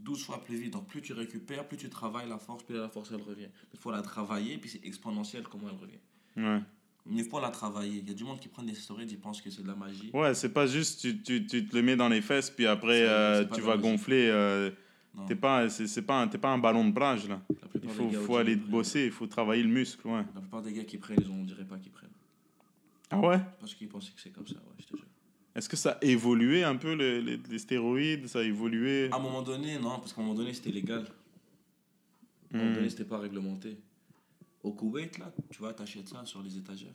12 0.01 0.25
fois 0.25 0.43
plus 0.43 0.57
vite. 0.57 0.73
Donc, 0.73 0.89
plus 0.89 1.03
tu 1.03 1.13
récupères, 1.13 1.67
plus 1.69 1.77
tu 1.77 1.89
travailles 1.89 2.29
la 2.29 2.39
force, 2.39 2.65
plus 2.65 2.77
la 2.77 2.89
force, 2.89 3.11
elle 3.13 3.23
revient. 3.23 3.49
Il 3.73 3.79
faut 3.79 3.91
la 3.93 4.03
travailler, 4.03 4.59
puis 4.59 4.71
c'est 4.71 4.85
exponentiel 4.85 5.45
comment 5.45 5.69
elle 5.69 5.77
revient. 5.77 5.99
Ouais. 6.37 6.61
Mais 7.07 7.23
il 7.23 7.29
faut 7.29 7.41
la 7.41 7.51
travailler. 7.51 7.99
Il 7.99 8.09
y 8.09 8.11
a 8.11 8.15
du 8.15 8.25
monde 8.25 8.39
qui 8.41 8.49
prend 8.49 8.63
des 8.63 8.75
stéroïdes, 8.75 9.11
ils 9.11 9.19
pensent 9.19 9.41
que 9.41 9.51
c'est 9.51 9.63
de 9.63 9.69
la 9.69 9.75
magie. 9.77 10.11
Ouais, 10.13 10.35
c'est 10.35 10.53
pas 10.53 10.67
juste 10.67 11.01
tu, 11.01 11.23
tu, 11.23 11.47
tu 11.47 11.67
te 11.67 11.77
le 11.77 11.83
mets 11.83 11.97
dans 11.97 12.09
les 12.09 12.21
fesses, 12.21 12.51
puis 12.51 12.67
après 12.67 13.03
euh, 13.09 13.45
tu 13.55 13.61
vas 13.61 13.77
gonfler. 13.77 14.29
euh. 14.31 14.71
T'es 15.27 15.35
pas, 15.37 15.69
c'est, 15.69 15.87
c'est 15.87 16.03
pas, 16.03 16.21
un- 16.23 16.29
t'es 16.29 16.39
pas 16.39 16.51
un 16.53 16.59
ballon 16.59 16.85
de 16.87 16.93
brage 16.93 17.29
là. 17.29 17.41
Il 17.83 17.89
faut, 17.89 18.09
faut 18.11 18.35
au 18.35 18.37
aller 18.37 18.57
bosser, 18.57 19.07
il 19.07 19.11
faut 19.13 19.27
travailler 19.27 19.63
le 19.63 19.69
muscle. 19.71 20.07
Ouais. 20.07 20.23
La 20.35 20.41
plupart 20.41 20.63
des 20.63 20.73
gars 20.73 20.85
qui 20.85 20.99
prennent, 20.99 21.19
ils 21.21 21.31
on 21.31 21.45
dirait 21.45 21.65
pas 21.65 21.79
qu'ils 21.79 21.93
prennent. 21.93 22.11
Ah 23.11 23.19
ouais? 23.21 23.41
Parce 23.61 23.75
qu'ils 23.75 23.89
pensaient 23.89 24.13
que 24.13 24.21
c'est 24.21 24.31
comme 24.31 24.47
ça, 24.47 24.55
ouais, 24.57 24.75
je 24.79 24.85
te 24.87 24.97
jure. 24.97 25.07
Est-ce 25.55 25.69
que 25.69 25.77
ça 25.77 25.93
a 26.01 26.05
évolué 26.05 26.63
un 26.63 26.77
peu 26.77 26.93
les, 26.93 27.21
les, 27.23 27.37
les 27.51 27.59
stéroïdes? 27.59 28.27
Ça 28.29 28.41
a 28.41 28.43
évolué? 28.43 29.09
À 29.11 29.17
un 29.17 29.19
moment 29.19 29.43
donné, 29.43 29.79
non, 29.79 29.99
parce 29.99 30.13
qu'à 30.13 30.21
un 30.21 30.25
moment 30.25 30.37
donné, 30.37 30.53
c'était 30.53 30.71
légal. 30.71 31.07
À 32.53 32.57
un 32.57 32.59
moment 32.59 32.71
Hmm. 32.71 32.75
donné, 32.75 32.91
c'était 32.91 33.05
pas 33.05 33.19
réglementé. 33.19 33.77
Au 34.63 34.73
Koweït, 34.73 35.19
là, 35.19 35.33
tu 35.51 35.59
vois, 35.59 35.73
t'achètes 35.73 36.09
ça 36.09 36.25
sur 36.25 36.43
les 36.43 36.57
étagères. 36.59 36.95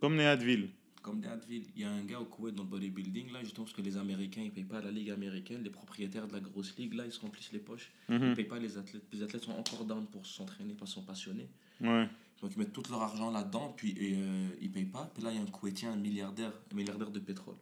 Comme 0.00 0.16
les 0.16 0.24
Advil. 0.24 0.68
Comme 1.04 1.20
des 1.20 1.28
Advil. 1.28 1.64
Il 1.76 1.82
y 1.82 1.84
a 1.84 1.90
un 1.90 2.02
gars 2.02 2.18
au 2.18 2.24
Koweït 2.24 2.54
dans 2.54 2.62
le 2.62 2.68
bodybuilding, 2.70 3.30
là, 3.30 3.40
justement, 3.44 3.66
parce 3.66 3.76
que 3.76 3.82
les 3.82 3.98
Américains, 3.98 4.40
ils 4.42 4.50
payent 4.50 4.64
pas 4.64 4.80
la 4.80 4.90
ligue 4.90 5.10
américaine. 5.10 5.62
Les 5.62 5.68
propriétaires 5.68 6.26
de 6.26 6.32
la 6.32 6.40
grosse 6.40 6.74
ligue, 6.78 6.94
là, 6.94 7.04
ils 7.04 7.12
se 7.12 7.20
remplissent 7.20 7.52
les 7.52 7.58
poches. 7.58 7.92
Ils 8.08 8.14
Mhm. 8.14 8.34
payent 8.34 8.46
pas 8.46 8.58
les 8.58 8.78
athlètes. 8.78 9.04
Les 9.12 9.22
athlètes 9.22 9.44
sont 9.44 9.52
encore 9.52 9.84
down 9.84 10.06
pour 10.06 10.24
s'entraîner 10.24 10.72
parce 10.72 10.92
qu'ils 10.94 11.02
sont 11.02 11.06
passionnés. 11.06 11.48
Ouais. 11.82 12.08
Donc 12.40 12.52
ils 12.56 12.58
mettent 12.58 12.72
tout 12.72 12.82
leur 12.90 13.02
argent 13.02 13.30
là-dedans, 13.30 13.74
puis 13.76 13.90
et, 13.98 14.14
euh, 14.16 14.48
ils 14.62 14.70
payent 14.72 14.86
pas. 14.86 15.10
Puis 15.14 15.22
là, 15.22 15.30
il 15.30 15.36
y 15.36 15.38
a 15.38 15.42
un 15.42 15.46
Koweïtien, 15.46 15.92
un 15.92 15.96
milliardaire, 15.96 16.52
un 16.72 16.74
milliardaire 16.74 17.10
de 17.10 17.20
pétrole. 17.20 17.56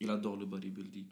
Il 0.00 0.08
adore 0.08 0.36
le 0.36 0.46
bodybuilding. 0.46 1.04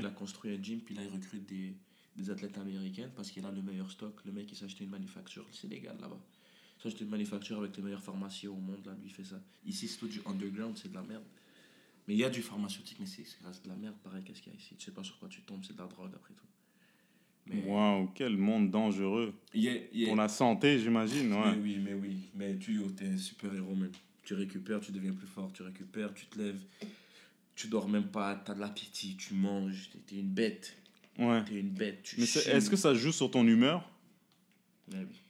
Il 0.00 0.06
a 0.06 0.10
construit 0.10 0.52
un 0.56 0.62
gym, 0.62 0.80
puis 0.80 0.94
là, 0.94 1.02
il 1.04 1.10
recrute 1.10 1.46
des, 1.46 1.74
des 2.16 2.30
athlètes 2.30 2.56
américains 2.56 3.10
parce 3.14 3.30
qu'il 3.30 3.44
a 3.44 3.50
le 3.50 3.60
meilleur 3.62 3.90
stock. 3.90 4.14
Le 4.24 4.32
mec, 4.32 4.50
il 4.50 4.56
s'est 4.56 4.64
acheté 4.64 4.84
une 4.84 4.90
manufacture. 4.90 5.46
C'est 5.52 5.68
légal 5.68 5.96
là-bas. 6.00 6.18
S'est 6.82 6.88
acheté 6.88 7.04
une 7.04 7.10
manufacture 7.10 7.58
avec 7.58 7.76
les 7.76 7.82
meilleurs 7.82 8.02
pharmaciens 8.02 8.50
au 8.50 8.54
monde. 8.54 8.84
Là, 8.84 8.92
lui, 8.92 9.06
il 9.08 9.12
fait 9.12 9.24
ça. 9.24 9.40
Ici, 9.64 9.88
c'est 9.88 9.98
tout 9.98 10.08
du 10.08 10.20
underground, 10.26 10.76
c'est 10.76 10.88
de 10.90 10.94
la 10.94 11.02
merde. 11.02 11.24
Mais 12.06 12.14
il 12.14 12.18
y 12.20 12.24
a 12.24 12.30
du 12.30 12.42
pharmaceutique, 12.42 12.98
mais 13.00 13.06
c'est 13.06 13.24
reste 13.44 13.64
de 13.64 13.70
la 13.70 13.76
merde. 13.76 13.94
Pareil, 14.04 14.22
qu'est-ce 14.24 14.40
qu'il 14.42 14.52
y 14.52 14.56
a 14.56 14.58
ici? 14.58 14.74
Tu 14.78 14.84
sais 14.84 14.90
pas 14.92 15.02
sur 15.02 15.18
quoi 15.18 15.28
tu 15.28 15.40
tombes, 15.42 15.62
c'est 15.66 15.72
de 15.74 15.78
la 15.80 15.86
drogue 15.88 16.10
après 16.14 16.34
tout. 16.34 16.46
Mais 17.46 17.62
Waouh, 17.64 18.08
quel 18.14 18.36
monde 18.36 18.70
dangereux. 18.70 19.32
Pour 20.06 20.16
la 20.16 20.28
santé, 20.28 20.78
j'imagine. 20.78 21.28
mais 21.28 21.36
Ouais. 21.36 21.58
oui, 21.62 21.78
mais 21.78 21.94
oui. 21.94 22.16
Mais 22.34 22.56
tu 22.58 22.80
es 23.00 23.06
un 23.08 23.16
super 23.16 23.54
héros 23.54 23.74
même. 23.74 23.92
Tu 24.24 24.34
récupères, 24.34 24.80
tu 24.80 24.90
deviens 24.92 25.12
plus 25.12 25.26
fort, 25.28 25.52
tu 25.52 25.62
récupères, 25.62 26.12
tu 26.12 26.26
te 26.26 26.38
lèves. 26.38 26.60
Tu 27.54 27.68
dors 27.68 27.88
même 27.88 28.08
pas, 28.08 28.34
tu 28.44 28.50
as 28.50 28.54
de 28.54 28.60
l'appétit, 28.60 29.16
tu 29.16 29.34
manges, 29.34 29.90
tu 30.06 30.16
es 30.16 30.18
une 30.20 30.28
bête. 30.28 30.76
ouais. 31.18 31.44
Tu 31.44 31.56
es 31.56 31.60
une 31.60 31.70
bête. 31.70 32.02
Tu 32.02 32.16
Mais 32.18 32.24
est-ce 32.24 32.68
que 32.68 32.76
ça 32.76 32.92
joue 32.94 33.12
sur 33.12 33.30
ton 33.30 33.46
humeur? 33.46 33.88
Mais 34.92 34.98
oui, 34.98 35.20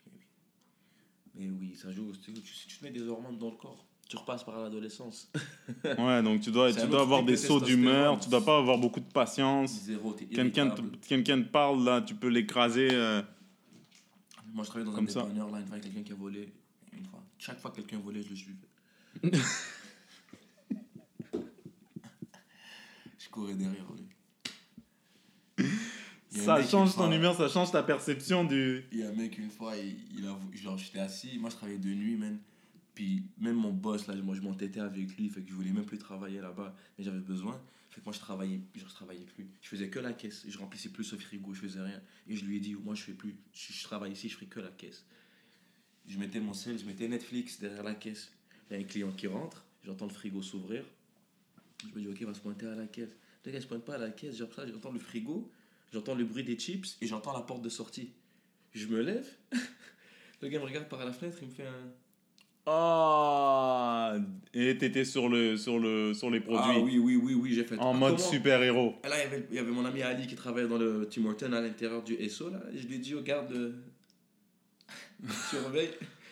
mais 1.36 1.48
oui. 1.48 1.74
Ça 1.76 1.90
joue. 1.92 2.12
Tu, 2.24 2.32
tu, 2.32 2.42
tu 2.42 2.78
te 2.78 2.84
mets 2.84 2.90
des 2.90 3.06
hormones 3.08 3.38
dans 3.38 3.50
le 3.50 3.56
corps. 3.56 3.84
Tu 4.08 4.16
repasses 4.16 4.44
par 4.44 4.60
l'adolescence. 4.62 5.30
Ouais, 5.98 6.22
donc 6.22 6.40
tu 6.40 6.50
dois, 6.52 6.72
tu 6.72 6.86
dois 6.86 7.00
avoir 7.02 7.24
des 7.24 7.32
de 7.32 7.36
sauts 7.36 7.60
d'humeur, 7.60 8.18
tu 8.20 8.28
dois 8.28 8.44
pas 8.44 8.58
avoir 8.58 8.78
beaucoup 8.78 9.00
de 9.00 9.12
patience. 9.12 9.80
Quelqu'un 10.32 10.70
te, 10.70 11.48
parle 11.48 11.84
là, 11.84 12.00
tu 12.02 12.14
peux 12.14 12.28
l'écraser. 12.28 12.88
euh, 12.92 13.20
Moi, 14.52 14.62
je 14.64 14.68
travaillais 14.70 14.88
dans 14.90 14.94
Comme 14.94 15.06
un 15.06 15.10
ça. 15.10 15.22
dépanneur, 15.22 15.50
là, 15.50 15.58
une 15.60 15.66
fois, 15.66 15.78
quelqu'un 15.80 16.02
qui 16.02 16.12
a 16.12 16.14
volé. 16.14 16.52
Une 16.96 17.04
fois. 17.04 17.20
Chaque 17.38 17.58
fois 17.60 17.70
que 17.72 17.76
quelqu'un 17.76 17.98
volait, 17.98 18.22
je 18.22 18.30
le 18.30 18.36
suivais. 18.36 18.58
je 23.18 23.28
courais 23.30 23.54
derrière 23.54 23.84
lui. 23.96 24.04
Ça 26.36 26.62
change 26.66 26.94
ton 26.94 27.10
humeur, 27.10 27.36
ça 27.36 27.48
change 27.48 27.72
ta 27.72 27.82
perception 27.82 28.44
du. 28.44 28.84
Il 28.92 28.98
y 28.98 29.02
a 29.02 29.08
un 29.08 29.12
mec, 29.12 29.38
une 29.38 29.50
fois, 29.50 29.76
il, 29.76 29.96
il 30.18 30.26
a, 30.26 30.38
genre, 30.54 30.78
j'étais 30.78 30.98
assis, 30.98 31.38
moi 31.38 31.50
je 31.50 31.56
travaillais 31.56 31.78
de 31.78 31.88
nuit, 31.88 32.16
man. 32.16 32.38
Puis 32.94 33.24
même 33.38 33.56
mon 33.56 33.72
boss, 33.72 34.06
là, 34.06 34.14
moi 34.16 34.34
je 34.34 34.40
m'entêtais 34.40 34.80
avec 34.80 35.16
lui, 35.16 35.28
fait 35.28 35.42
que 35.42 35.50
je 35.50 35.54
voulais 35.54 35.70
même 35.70 35.84
plus 35.84 35.98
travailler 35.98 36.40
là-bas, 36.40 36.74
mais 36.96 37.04
j'avais 37.04 37.20
besoin. 37.20 37.60
Fait 37.90 38.00
que 38.00 38.06
moi 38.06 38.14
je 38.14 38.20
travaillais, 38.20 38.60
je 38.74 38.84
travaillais 38.84 39.24
plus. 39.24 39.46
Je 39.60 39.68
faisais 39.68 39.88
que 39.88 39.98
la 39.98 40.12
caisse, 40.12 40.44
je 40.48 40.58
remplissais 40.58 40.88
plus 40.88 41.04
ce 41.04 41.16
frigo, 41.16 41.54
je 41.54 41.60
faisais 41.60 41.80
rien. 41.80 42.00
Et 42.28 42.36
je 42.36 42.44
lui 42.44 42.56
ai 42.56 42.60
dit, 42.60 42.74
moi 42.74 42.94
je 42.94 43.02
fais 43.02 43.12
plus, 43.12 43.36
je, 43.52 43.72
je 43.72 43.84
travaille 43.84 44.12
ici, 44.12 44.28
je 44.28 44.34
ferai 44.34 44.46
que 44.46 44.60
la 44.60 44.70
caisse. 44.70 45.04
Je 46.06 46.18
mettais 46.18 46.40
mon 46.40 46.54
sel, 46.54 46.78
je 46.78 46.84
mettais 46.84 47.08
Netflix 47.08 47.58
derrière 47.58 47.82
la 47.82 47.94
caisse. 47.94 48.30
Il 48.70 48.76
y 48.76 48.80
a 48.80 48.82
un 48.82 48.84
client 48.84 49.12
qui 49.12 49.26
rentre, 49.26 49.64
j'entends 49.84 50.06
le 50.06 50.12
frigo 50.12 50.40
s'ouvrir. 50.42 50.84
Je 51.82 51.94
me 51.94 52.00
dis, 52.00 52.08
ok, 52.08 52.16
il 52.20 52.26
va 52.26 52.34
se 52.34 52.40
pointer 52.40 52.66
à 52.66 52.74
la 52.74 52.86
caisse. 52.86 53.16
Le 53.44 53.52
gars, 53.52 53.58
il 53.58 53.62
se 53.62 53.66
pointe 53.66 53.84
pas 53.84 53.94
à 53.94 53.98
la 53.98 54.10
caisse, 54.10 54.36
j'entends 54.36 54.92
le 54.92 54.98
frigo, 54.98 55.50
j'entends 55.96 56.14
le 56.14 56.24
bruit 56.24 56.44
des 56.44 56.56
chips 56.56 56.98
et 57.00 57.06
j'entends 57.06 57.32
la 57.32 57.40
porte 57.40 57.62
de 57.62 57.70
sortie. 57.70 58.10
Je 58.74 58.86
me 58.86 59.00
lève, 59.00 59.26
le 60.42 60.48
gars 60.48 60.58
me 60.58 60.64
regarde 60.64 60.88
par 60.88 61.02
la 61.04 61.12
fenêtre, 61.12 61.38
il 61.40 61.48
me 61.48 61.52
fait 61.52 61.66
un. 61.66 61.92
Ah 62.66 64.16
Et 64.52 64.76
t'étais 64.76 65.04
sur, 65.04 65.28
le, 65.28 65.56
sur, 65.56 65.78
le, 65.78 66.12
sur 66.12 66.30
les 66.30 66.40
produits. 66.40 66.74
Ah 66.76 66.80
oui, 66.80 66.98
oui, 66.98 67.16
oui, 67.16 67.32
oui, 67.32 67.54
j'ai 67.54 67.64
fait. 67.64 67.78
En 67.78 67.94
Ah, 67.94 67.96
mode 67.96 68.18
super-héros. 68.18 68.96
Et 69.04 69.08
là, 69.08 69.16
il 69.18 69.20
y, 69.20 69.26
avait, 69.26 69.46
il 69.50 69.56
y 69.56 69.58
avait 69.58 69.70
mon 69.70 69.84
ami 69.84 70.02
Ali 70.02 70.26
qui 70.26 70.34
travaillait 70.34 70.68
dans 70.68 70.76
le 70.76 71.08
Tim 71.08 71.24
Horton 71.26 71.52
à 71.52 71.60
l'intérieur 71.60 72.02
du 72.02 72.28
SO. 72.28 72.50
Là. 72.50 72.60
Je 72.74 72.86
lui 72.86 72.96
ai 72.96 72.98
dit, 72.98 73.14
regarde, 73.14 73.50
le... 73.52 73.74
surveille. 75.48 75.90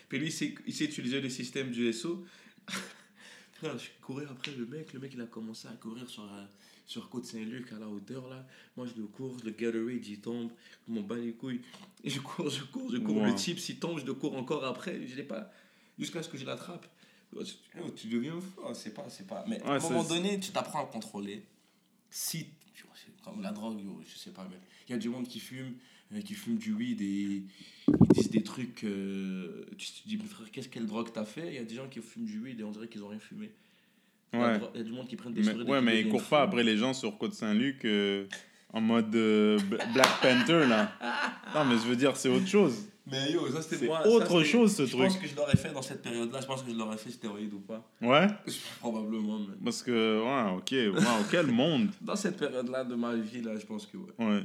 Puis 0.08 0.18
lui, 0.18 0.26
il 0.26 0.32
sait, 0.32 0.54
il 0.66 0.74
sait 0.74 0.84
utiliser 0.86 1.20
le 1.20 1.30
système 1.30 1.70
du 1.70 1.90
SO. 1.92 2.24
Frère, 3.52 3.78
je 3.78 3.86
courais 4.02 4.26
après 4.28 4.52
le 4.58 4.66
mec. 4.66 4.92
Le 4.92 4.98
mec, 4.98 5.12
il 5.14 5.20
a 5.22 5.26
commencé 5.26 5.68
à 5.68 5.72
courir 5.72 6.10
sur, 6.10 6.24
euh, 6.24 6.44
sur 6.86 7.08
Côte-Saint-Luc 7.08 7.72
à 7.72 7.78
la 7.78 7.88
hauteur 7.88 8.28
là. 8.28 8.46
Moi, 8.76 8.86
je 8.86 9.00
le 9.00 9.06
cours, 9.06 9.36
le 9.44 9.50
Gatorade, 9.50 10.06
il 10.06 10.20
tombe. 10.20 10.50
Je 10.86 10.92
m'en 10.92 11.00
bats 11.02 11.16
les 11.16 11.32
couilles. 11.32 11.60
Et 12.02 12.10
je 12.10 12.20
cours, 12.20 12.50
je 12.50 12.64
cours, 12.64 12.90
je 12.90 12.98
cours. 12.98 13.16
Wow. 13.16 13.26
Le 13.26 13.34
type, 13.34 13.58
s'il 13.58 13.78
tombe, 13.78 13.98
je 13.98 14.04
le 14.04 14.14
cours 14.14 14.36
encore 14.36 14.64
après. 14.64 15.06
Je 15.06 15.14
l'ai 15.16 15.22
pas. 15.22 15.50
Jusqu'à 15.98 16.22
ce 16.22 16.28
que 16.28 16.36
je 16.36 16.44
l'attrape. 16.44 16.86
Oh, 17.36 17.42
Tu 17.96 18.08
deviens 18.08 18.40
fort, 18.40 18.76
c'est 18.76 18.94
pas, 18.94 19.08
c'est 19.08 19.26
pas. 19.26 19.44
Mais 19.48 19.60
à 19.62 19.74
un 19.74 19.78
moment 19.80 20.04
donné, 20.04 20.38
tu 20.38 20.52
t'apprends 20.52 20.84
à 20.84 20.86
contrôler. 20.86 21.44
Si, 22.10 22.46
comme 23.24 23.42
la 23.42 23.50
drogue, 23.52 23.80
je 24.06 24.16
sais 24.16 24.30
pas, 24.30 24.46
mais 24.50 24.58
il 24.88 24.92
y 24.92 24.94
a 24.94 24.98
du 24.98 25.08
monde 25.08 25.26
qui 25.26 25.40
fume, 25.40 25.74
euh, 26.12 26.20
qui 26.20 26.34
fume 26.34 26.56
du 26.56 26.72
weed 26.74 27.00
et 27.00 27.04
ils 27.06 28.08
disent 28.12 28.30
des 28.30 28.42
trucs. 28.42 28.84
euh, 28.84 29.64
tu 29.78 29.86
te 29.90 30.08
dis, 30.08 30.16
mais 30.16 30.24
frère, 30.24 30.50
qu'est-ce 30.52 30.68
quelle 30.68 30.86
drogue 30.86 31.10
t'as 31.12 31.24
fait? 31.24 31.48
Il 31.48 31.54
y 31.54 31.58
a 31.58 31.64
des 31.64 31.74
gens 31.74 31.88
qui 31.88 32.00
fument 32.00 32.26
du 32.26 32.38
weed 32.40 32.60
et 32.60 32.64
on 32.64 32.70
dirait 32.70 32.88
qu'ils 32.88 33.02
ont 33.02 33.08
rien 33.08 33.18
fumé. 33.18 33.50
Il 34.34 34.40
y 34.40 34.42
a 34.42 34.46
Ouais. 34.52 34.58
dro- 34.58 34.68
il 34.74 34.78
y 34.78 34.80
a 34.80 34.84
du 34.84 34.92
monde 34.92 35.06
qui 35.06 35.16
prennent 35.16 35.32
des 35.34 35.42
Mais, 35.42 35.54
ouais, 35.70 35.80
mais 35.80 36.00
ils 36.00 36.08
courent 36.08 36.24
pas 36.24 36.42
après 36.42 36.62
les 36.64 36.76
gens 36.76 36.92
sur 36.92 37.16
Côte-Saint-Luc 37.18 37.84
euh, 37.84 38.26
en 38.72 38.80
mode 38.80 39.14
euh, 39.14 39.58
Black 39.94 40.20
Panther, 40.20 40.66
là. 40.68 40.92
Non, 41.54 41.64
mais 41.64 41.74
je 41.76 41.86
veux 41.88 41.96
dire, 41.96 42.16
c'est 42.16 42.28
autre 42.28 42.46
chose. 42.46 42.88
Mais 43.06 43.32
yo, 43.32 43.46
ça 43.52 43.60
c'était 43.60 43.84
moi. 43.84 44.06
autre 44.06 44.42
chose, 44.44 44.74
ce 44.74 44.86
je 44.86 44.92
truc. 44.92 45.02
pense 45.08 45.18
que 45.18 45.26
je 45.28 45.36
l'aurais 45.36 45.56
fait 45.58 45.70
dans 45.72 45.82
cette 45.82 46.00
période-là. 46.00 46.40
Je 46.40 46.46
pense 46.46 46.62
que 46.62 46.70
je 46.72 46.74
l'aurais 46.76 46.96
fait 46.96 47.10
stéroïde 47.10 47.52
ou 47.52 47.60
pas. 47.60 47.86
Ouais? 48.00 48.26
Probablement, 48.80 49.40
mais. 49.40 49.54
Parce 49.62 49.82
que, 49.82 50.22
ouais, 50.22 50.56
ok, 50.56 50.96
wow, 50.98 51.24
quel 51.30 51.46
monde. 51.52 51.88
Dans 52.00 52.16
cette 52.16 52.38
période-là 52.38 52.82
de 52.84 52.94
ma 52.94 53.14
vie, 53.14 53.42
là, 53.42 53.52
je 53.60 53.66
pense 53.66 53.84
que 53.86 53.98
ouais. 53.98 54.26
Ouais. 54.26 54.42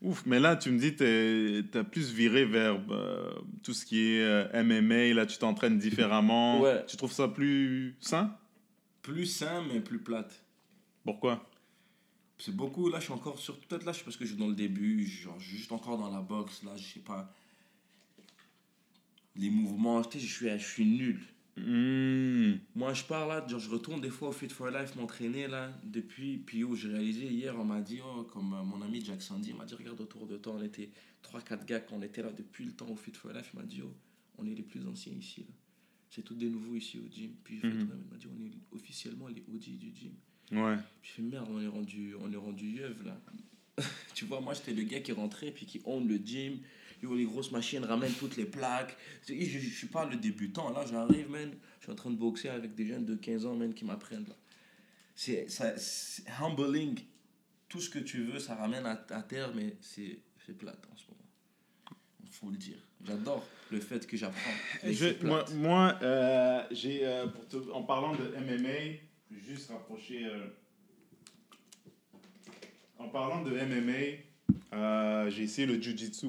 Ouf, 0.00 0.22
mais 0.26 0.38
là, 0.38 0.54
tu 0.54 0.70
me 0.70 0.78
dis, 0.78 0.94
t'es- 0.94 1.64
t'as 1.72 1.82
plus 1.82 2.12
viré 2.12 2.44
vers 2.44 2.78
euh, 2.88 3.32
tout 3.64 3.74
ce 3.74 3.84
qui 3.84 4.12
est 4.12 4.22
euh, 4.22 4.62
MMA, 4.62 5.12
là, 5.12 5.26
tu 5.26 5.36
t'entraînes 5.38 5.76
différemment. 5.76 6.60
Ouais. 6.60 6.84
Tu 6.86 6.96
trouves 6.96 7.10
ça 7.10 7.26
plus 7.26 7.96
sain? 7.98 8.32
Plus 9.08 9.24
sain, 9.24 9.62
mais 9.62 9.80
plus 9.80 10.00
plate. 10.00 10.44
Pourquoi? 11.02 11.50
C'est 12.36 12.54
beaucoup, 12.54 12.90
là 12.90 12.98
je 12.98 13.04
suis 13.04 13.14
encore 13.14 13.38
sur. 13.38 13.58
Peut-être 13.58 13.86
là 13.86 13.92
je 13.92 13.96
suis 13.96 14.04
parce 14.04 14.18
que 14.18 14.26
je 14.26 14.32
suis 14.32 14.38
dans 14.38 14.48
le 14.48 14.54
début, 14.54 15.06
genre 15.06 15.40
je 15.40 15.48
suis 15.48 15.56
juste 15.56 15.72
encore 15.72 15.96
dans 15.96 16.10
la 16.10 16.20
boxe, 16.20 16.62
là 16.62 16.76
je 16.76 16.84
sais 16.84 17.00
pas. 17.00 17.32
Les 19.34 19.48
mouvements, 19.48 20.02
sais, 20.02 20.20
je 20.20 20.26
suis, 20.30 20.50
je 20.50 20.62
suis 20.62 20.84
nul. 20.84 21.22
Hmm. 21.56 22.58
Moi 22.74 22.92
je 22.92 23.02
pars 23.04 23.26
là, 23.26 23.46
genre 23.48 23.58
je 23.58 23.70
retourne 23.70 24.02
des 24.02 24.10
fois 24.10 24.28
au 24.28 24.32
Fit 24.32 24.50
for 24.50 24.68
Life 24.68 24.94
m'entraîner 24.94 25.48
là, 25.48 25.72
depuis. 25.84 26.36
Puis 26.36 26.62
oh, 26.64 26.74
j'ai 26.74 26.88
réalisé 26.88 27.28
hier, 27.28 27.58
on 27.58 27.64
m'a 27.64 27.80
dit, 27.80 28.00
oh, 28.04 28.24
comme 28.24 28.52
euh, 28.52 28.62
mon 28.62 28.82
ami 28.82 29.02
Jack 29.02 29.22
Sandy 29.22 29.54
m'a 29.54 29.64
dit, 29.64 29.74
regarde 29.74 30.02
autour 30.02 30.26
de 30.26 30.36
toi, 30.36 30.52
on 30.58 30.62
était 30.62 30.90
3-4 31.24 31.64
gars 31.64 31.80
qu'on 31.80 32.02
était 32.02 32.22
là 32.22 32.30
depuis 32.30 32.66
le 32.66 32.72
temps 32.72 32.90
au 32.90 32.96
Fit 32.96 33.12
for 33.12 33.32
Life, 33.32 33.52
il 33.54 33.58
m'a 33.58 33.64
dit, 33.64 33.80
oh, 33.82 33.94
on 34.36 34.46
est 34.46 34.54
les 34.54 34.62
plus 34.62 34.86
anciens 34.86 35.14
ici. 35.14 35.46
là. 35.48 35.54
C'est 36.10 36.22
tous 36.22 36.34
des 36.34 36.48
nouveaux 36.48 36.74
ici 36.74 36.98
au 36.98 37.08
gym. 37.12 37.32
Puis 37.44 37.60
Mhm. 37.62 37.90
il 38.04 38.10
m'a 38.10 38.16
dit, 38.16 38.26
on 38.26 38.44
est 38.46 38.76
officiellement 38.76 39.28
les 39.28 39.42
OG 39.52 39.76
du 39.78 39.92
gym. 39.94 40.12
Ouais. 40.52 40.76
Puis 41.02 41.10
je 41.10 41.16
fais 41.16 41.22
merde, 41.22 41.46
on 41.50 41.60
est 41.60 41.66
rendu, 41.66 42.14
on 42.20 42.32
est 42.32 42.36
rendu 42.36 42.70
yeuve 42.70 43.04
là. 43.04 43.20
tu 44.14 44.24
vois, 44.24 44.40
moi 44.40 44.54
j'étais 44.54 44.72
le 44.72 44.82
gars 44.84 45.00
qui 45.00 45.12
rentrait 45.12 45.50
puis 45.50 45.66
qui 45.66 45.80
own 45.84 46.06
le 46.08 46.16
gym. 46.16 46.60
Yo, 47.02 47.14
les 47.14 47.24
grosses 47.26 47.52
machines 47.52 47.84
ramènent 47.84 48.14
toutes 48.14 48.36
les 48.36 48.46
plaques. 48.46 48.96
Je, 49.28 49.34
je, 49.34 49.58
suis 49.68 49.86
pas 49.86 50.04
le 50.04 50.16
débutant 50.16 50.70
là, 50.70 50.84
j'arrive, 50.90 51.30
man. 51.30 51.52
Je 51.78 51.84
suis 51.84 51.92
en 51.92 51.94
train 51.94 52.10
de 52.10 52.16
boxer 52.16 52.48
avec 52.48 52.74
des 52.74 52.86
jeunes 52.88 53.04
de 53.06 53.14
15 53.14 53.46
ans, 53.46 53.54
man, 53.54 53.72
qui 53.72 53.84
m'apprennent 53.84 54.26
là. 54.26 54.36
C'est 55.14 55.46
humbling. 56.40 56.98
Tout 57.68 57.80
ce 57.80 57.90
que 57.90 57.98
tu 57.98 58.24
veux, 58.24 58.38
ça 58.40 58.54
ramène 58.56 58.86
à, 58.86 59.04
à 59.10 59.22
terre, 59.22 59.54
mais 59.54 59.76
c'est 59.80 60.18
c'est 60.44 60.56
plate 60.56 60.88
en 60.90 60.96
ce 60.96 61.04
moment. 61.08 62.00
Faut 62.30 62.50
le 62.50 62.56
dire. 62.56 62.78
J'adore 63.06 63.46
le 63.70 63.80
fait 63.80 64.06
que 64.06 64.16
j'apprends. 64.16 64.50
moi, 65.24 65.44
moi, 65.54 65.98
euh, 66.02 66.62
j'ai, 66.70 67.00
euh, 67.04 67.26
pour 67.26 67.46
te- 67.46 67.70
en 67.72 67.82
parlant 67.82 68.12
de 68.14 68.34
MMA, 68.38 68.98
juste 69.46 69.70
rapprocher. 69.70 70.24
euh, 70.26 70.46
en 72.98 73.08
parlant 73.08 73.42
de 73.42 73.52
MMA, 73.52 74.18
euh, 74.74 75.30
j'ai 75.30 75.44
essayé 75.44 75.66
le 75.66 75.80
Jiu-Jitsu. 75.80 76.28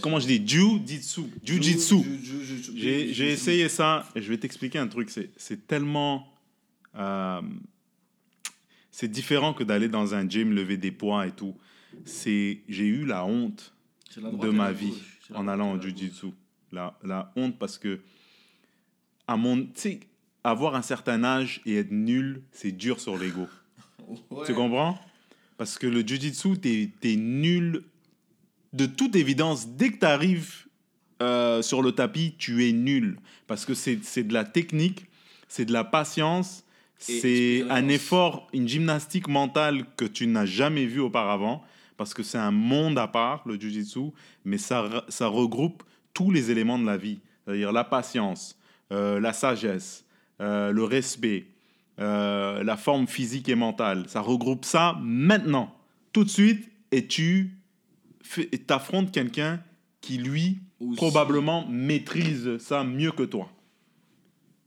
Comment 0.00 0.20
je 0.20 0.26
dis? 0.26 0.42
Jiu-Jitsu. 0.46 1.22
Jiu-Jitsu. 1.44 1.96
Jiu- 2.02 2.18
jiu- 2.22 2.44
jiu- 2.44 2.62
jiu- 2.76 3.12
J'ai 3.12 3.30
essayé 3.32 3.68
ça 3.68 4.08
et 4.14 4.22
je 4.22 4.28
vais 4.28 4.38
t'expliquer 4.38 4.78
un 4.78 4.88
truc. 4.88 5.10
C'est 5.36 5.66
tellement. 5.66 6.32
euh, 6.94 7.42
c'est 8.90 9.08
différent 9.10 9.52
que 9.52 9.62
d'aller 9.64 9.88
dans 9.88 10.14
un 10.14 10.26
gym, 10.26 10.54
lever 10.54 10.78
des 10.78 10.90
poids 10.92 11.26
et 11.26 11.32
tout. 11.32 11.54
J'ai 12.06 12.62
eu 12.86 13.04
la 13.04 13.26
honte 13.26 13.74
de 14.16 14.50
ma 14.50 14.72
vie 14.72 14.94
en 15.34 15.48
allant 15.48 15.74
gauche. 15.76 15.86
jiu-jitsu. 15.86 16.26
La, 16.72 16.98
la 17.04 17.32
honte 17.36 17.58
parce 17.58 17.78
que 17.78 18.00
à 19.26 19.36
mon, 19.36 19.68
avoir 20.44 20.74
un 20.74 20.82
certain 20.82 21.24
âge 21.24 21.60
et 21.66 21.76
être 21.76 21.90
nul, 21.90 22.42
c'est 22.52 22.72
dur 22.72 23.00
sur 23.00 23.16
l'ego. 23.16 23.46
Ouais. 24.30 24.46
Tu 24.46 24.54
comprends? 24.54 24.96
Parce 25.56 25.78
que 25.78 25.88
le 25.88 26.06
jiu-jitsu, 26.06 26.58
t'es 26.60 26.92
es 27.02 27.16
nul. 27.16 27.82
De 28.72 28.86
toute 28.86 29.16
évidence, 29.16 29.66
dès 29.70 29.90
que 29.90 29.98
tu 29.98 30.06
arrives 30.06 30.66
sur 31.62 31.82
le 31.82 31.90
tapis, 31.90 32.36
tu 32.38 32.68
es 32.68 32.72
nul. 32.72 33.18
Parce 33.48 33.64
que 33.64 33.74
c'est 33.74 34.22
de 34.22 34.32
la 34.32 34.44
technique, 34.44 35.06
c'est 35.48 35.64
de 35.64 35.72
la 35.72 35.82
patience, 35.82 36.64
c'est 36.98 37.64
un 37.68 37.88
effort, 37.88 38.48
une 38.52 38.68
gymnastique 38.68 39.28
mentale 39.28 39.86
que 39.96 40.04
tu 40.04 40.26
n'as 40.26 40.46
jamais 40.46 40.86
vu 40.86 41.00
auparavant. 41.00 41.64
Parce 41.96 42.14
que 42.14 42.22
c'est 42.22 42.38
un 42.38 42.50
monde 42.50 42.98
à 42.98 43.08
part, 43.08 43.42
le 43.46 43.58
jiu-jitsu, 43.58 44.12
mais 44.44 44.58
ça, 44.58 45.04
ça 45.08 45.28
regroupe 45.28 45.82
tous 46.12 46.30
les 46.30 46.50
éléments 46.50 46.78
de 46.78 46.86
la 46.86 46.96
vie. 46.96 47.20
C'est-à-dire 47.44 47.72
la 47.72 47.84
patience, 47.84 48.58
euh, 48.92 49.20
la 49.20 49.32
sagesse, 49.32 50.04
euh, 50.40 50.72
le 50.72 50.84
respect, 50.84 51.46
euh, 51.98 52.62
la 52.62 52.76
forme 52.76 53.06
physique 53.06 53.48
et 53.48 53.54
mentale. 53.54 54.04
Ça 54.08 54.20
regroupe 54.20 54.64
ça 54.64 54.98
maintenant, 55.02 55.74
tout 56.12 56.24
de 56.24 56.28
suite, 56.28 56.70
et 56.92 57.06
tu 57.06 57.56
t'affrontes 58.66 59.12
quelqu'un 59.12 59.60
qui, 60.00 60.18
lui, 60.18 60.58
Aussi. 60.80 60.96
probablement 60.96 61.66
maîtrise 61.68 62.58
ça 62.58 62.84
mieux 62.84 63.12
que 63.12 63.22
toi. 63.22 63.48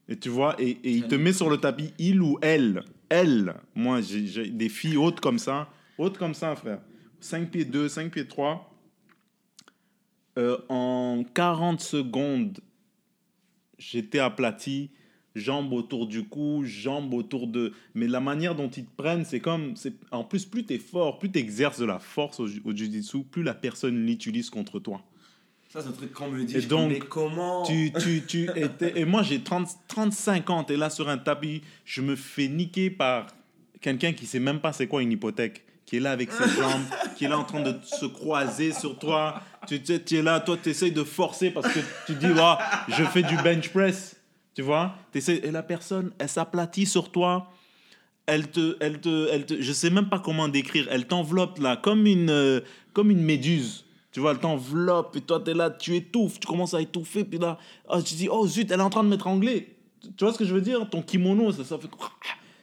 Et 0.08 0.18
tu 0.18 0.30
vois, 0.30 0.56
et, 0.60 0.72
et 0.84 0.92
il 0.92 1.08
te 1.08 1.16
met 1.16 1.34
sur 1.34 1.50
le 1.50 1.58
tapis, 1.58 1.94
il 2.00 2.22
ou 2.22 2.40
elle, 2.42 2.84
elle, 3.10 3.54
moi 3.76 4.02
j'ai 4.02 4.50
des 4.50 4.70
filles 4.70 4.98
hautes 4.98 5.20
comme 5.20 5.38
ça, 5.38 5.70
hautes 5.98 6.18
comme 6.18 6.34
ça, 6.34 6.56
frère. 6.56 6.80
5 7.22 7.50
pieds 7.52 7.66
2, 7.66 7.90
5 7.90 8.12
pieds 8.12 8.28
3. 8.28 8.66
Euh, 10.38 10.58
en 10.70 11.24
40 11.34 11.82
secondes, 11.82 12.60
j'étais 13.78 14.20
aplati, 14.20 14.92
jambes 15.36 15.74
autour 15.74 16.08
du 16.08 16.24
cou, 16.26 16.64
jambes 16.66 17.14
autour 17.14 17.48
de... 17.48 17.74
Mais 17.94 18.08
la 18.08 18.20
manière 18.20 18.56
dont 18.56 18.70
ils 18.70 18.86
te 18.86 18.96
prennent, 18.96 19.26
c'est 19.26 19.40
comme... 19.40 19.76
c'est 19.76 19.94
En 20.12 20.24
plus, 20.24 20.46
plus 20.46 20.66
tu 20.66 20.76
es 20.76 20.78
fort, 20.80 21.20
plus 21.20 21.32
tu 21.32 21.40
exerces 21.40 21.80
de 21.80 21.86
la 21.86 22.00
force 22.00 22.40
au, 22.40 22.46
au 22.46 22.72
jiu-jitsu, 22.76 23.24
plus 23.24 23.44
la 23.44 23.54
personne 23.54 24.06
l'utilise 24.06 24.50
contre 24.50 24.80
toi. 24.80 25.02
Ça, 25.70 25.82
c'est 25.82 25.90
un 25.90 25.92
truc 25.92 26.12
qu'on 26.14 26.32
me 26.32 26.44
dit. 26.44 26.58
Et 26.58 26.62
donc, 26.62 26.90
mais 26.90 27.00
comment 27.00 27.64
Tu, 27.64 27.92
tu, 28.02 28.24
tu 28.26 28.50
étais- 28.56 29.00
et 29.00 29.06
moi, 29.06 29.22
j'ai 29.24 29.42
30, 29.42 29.68
35 29.88 30.50
ans, 30.50 30.66
es 30.68 30.78
là 30.78 30.90
sur 30.90 31.10
un 31.10 31.18
tapis, 31.18 31.62
je 31.86 32.02
me 32.02 32.16
fais 32.16 32.48
niquer 32.48 32.90
par 32.90 33.28
quelqu'un 33.82 34.14
qui 34.14 34.26
sait 34.26 34.40
même 34.40 34.62
pas 34.62 34.74
c'est 34.74 34.88
quoi 34.88 35.02
une 35.04 35.12
hypothèque, 35.12 35.64
qui 35.90 35.98
est 35.98 36.00
là 36.00 36.12
avec 36.12 36.32
ses 36.32 36.48
jambes, 36.50 36.84
qui 37.16 37.26
est 37.26 37.28
là 37.28 37.40
en 37.40 37.44
train 37.44 37.62
de 37.62 37.76
se 37.84 38.06
croiser 38.06 38.72
sur 38.74 39.00
toi. 39.00 39.42
Tu, 39.66 39.76
es 39.76 40.22
là, 40.22 40.40
toi, 40.40 40.56
tu 40.62 40.70
essayes 40.70 40.92
de 40.92 41.04
forcer 41.04 41.50
parce 41.50 41.68
que 41.74 41.80
tu 42.06 42.14
dis, 42.14 42.28
Ouah, 42.28 42.60
je 42.90 43.04
fais 43.06 43.24
du 43.24 43.36
bench 43.38 43.70
press. 43.70 44.16
Tu 44.54 44.62
vois? 44.62 44.94
Et 45.16 45.50
la 45.50 45.64
personne, 45.64 46.12
elle 46.20 46.30
s'aplatit 46.30 46.86
sur 46.86 47.12
toi. 47.12 47.52
Elle 48.28 48.52
te, 48.52 48.78
elle 48.80 49.02
te, 49.02 49.30
elle 49.32 49.48
te, 49.48 49.60
je 49.60 49.74
sais 49.74 49.90
même 49.90 50.10
pas 50.10 50.20
comment 50.20 50.48
décrire. 50.48 50.88
Elle 50.92 51.08
t'enveloppe 51.08 51.58
là, 51.58 51.76
comme 51.76 52.06
une, 52.06 52.30
euh, 52.30 52.60
comme 52.94 53.10
une 53.10 53.24
méduse. 53.24 53.86
Tu 54.12 54.20
vois, 54.20 54.34
elle 54.34 54.40
t'enveloppe 54.40 55.16
et 55.16 55.22
toi, 55.22 55.42
tu 55.44 55.50
es 55.50 55.54
là, 55.56 55.72
tu 55.72 55.96
étouffes, 55.96 56.40
tu 56.40 56.46
commences 56.46 56.76
à 56.76 56.82
étouffer. 56.82 57.24
Puis 57.24 57.40
là, 57.40 57.58
oh, 57.88 58.00
tu 58.00 58.14
dis, 58.14 58.30
oh 58.30 58.46
zut, 58.46 58.70
elle 58.70 58.80
est 58.80 58.84
en 58.84 58.92
train 58.92 59.04
de 59.04 59.10
m'étrangler. 59.10 59.76
Tu 60.02 60.24
vois 60.24 60.34
ce 60.34 60.38
que 60.38 60.46
je 60.46 60.54
veux 60.54 60.62
dire? 60.62 60.88
Ton 60.88 61.02
kimono, 61.02 61.52
ça, 61.52 61.64
ça 61.64 61.80
fait. 61.80 61.90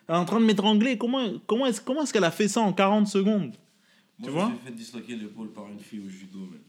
Elle 0.08 0.14
est 0.14 0.18
en 0.18 0.24
train 0.24 0.40
de 0.40 0.44
m'étrangler. 0.44 0.98
Comment, 0.98 1.26
comment 1.46 1.66
est-ce 1.66 1.80
comment 1.80 2.02
est 2.02 2.12
qu'elle 2.12 2.24
a 2.24 2.30
fait 2.30 2.48
ça 2.48 2.60
en 2.60 2.72
40 2.72 3.08
secondes? 3.08 3.52
Moi, 4.18 4.28
tu 4.28 4.30
vois? 4.30 4.46
Je 4.46 4.50
me 4.50 4.56
suis 4.56 4.66
fait 4.66 4.72
disloquer 4.72 5.16
l'épaule 5.16 5.52
par 5.52 5.68
une 5.68 5.80
fille 5.80 6.00
au 6.00 6.08
judo, 6.08 6.38
man. 6.38 6.60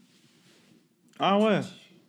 Ah 1.18 1.38
ouais. 1.38 1.60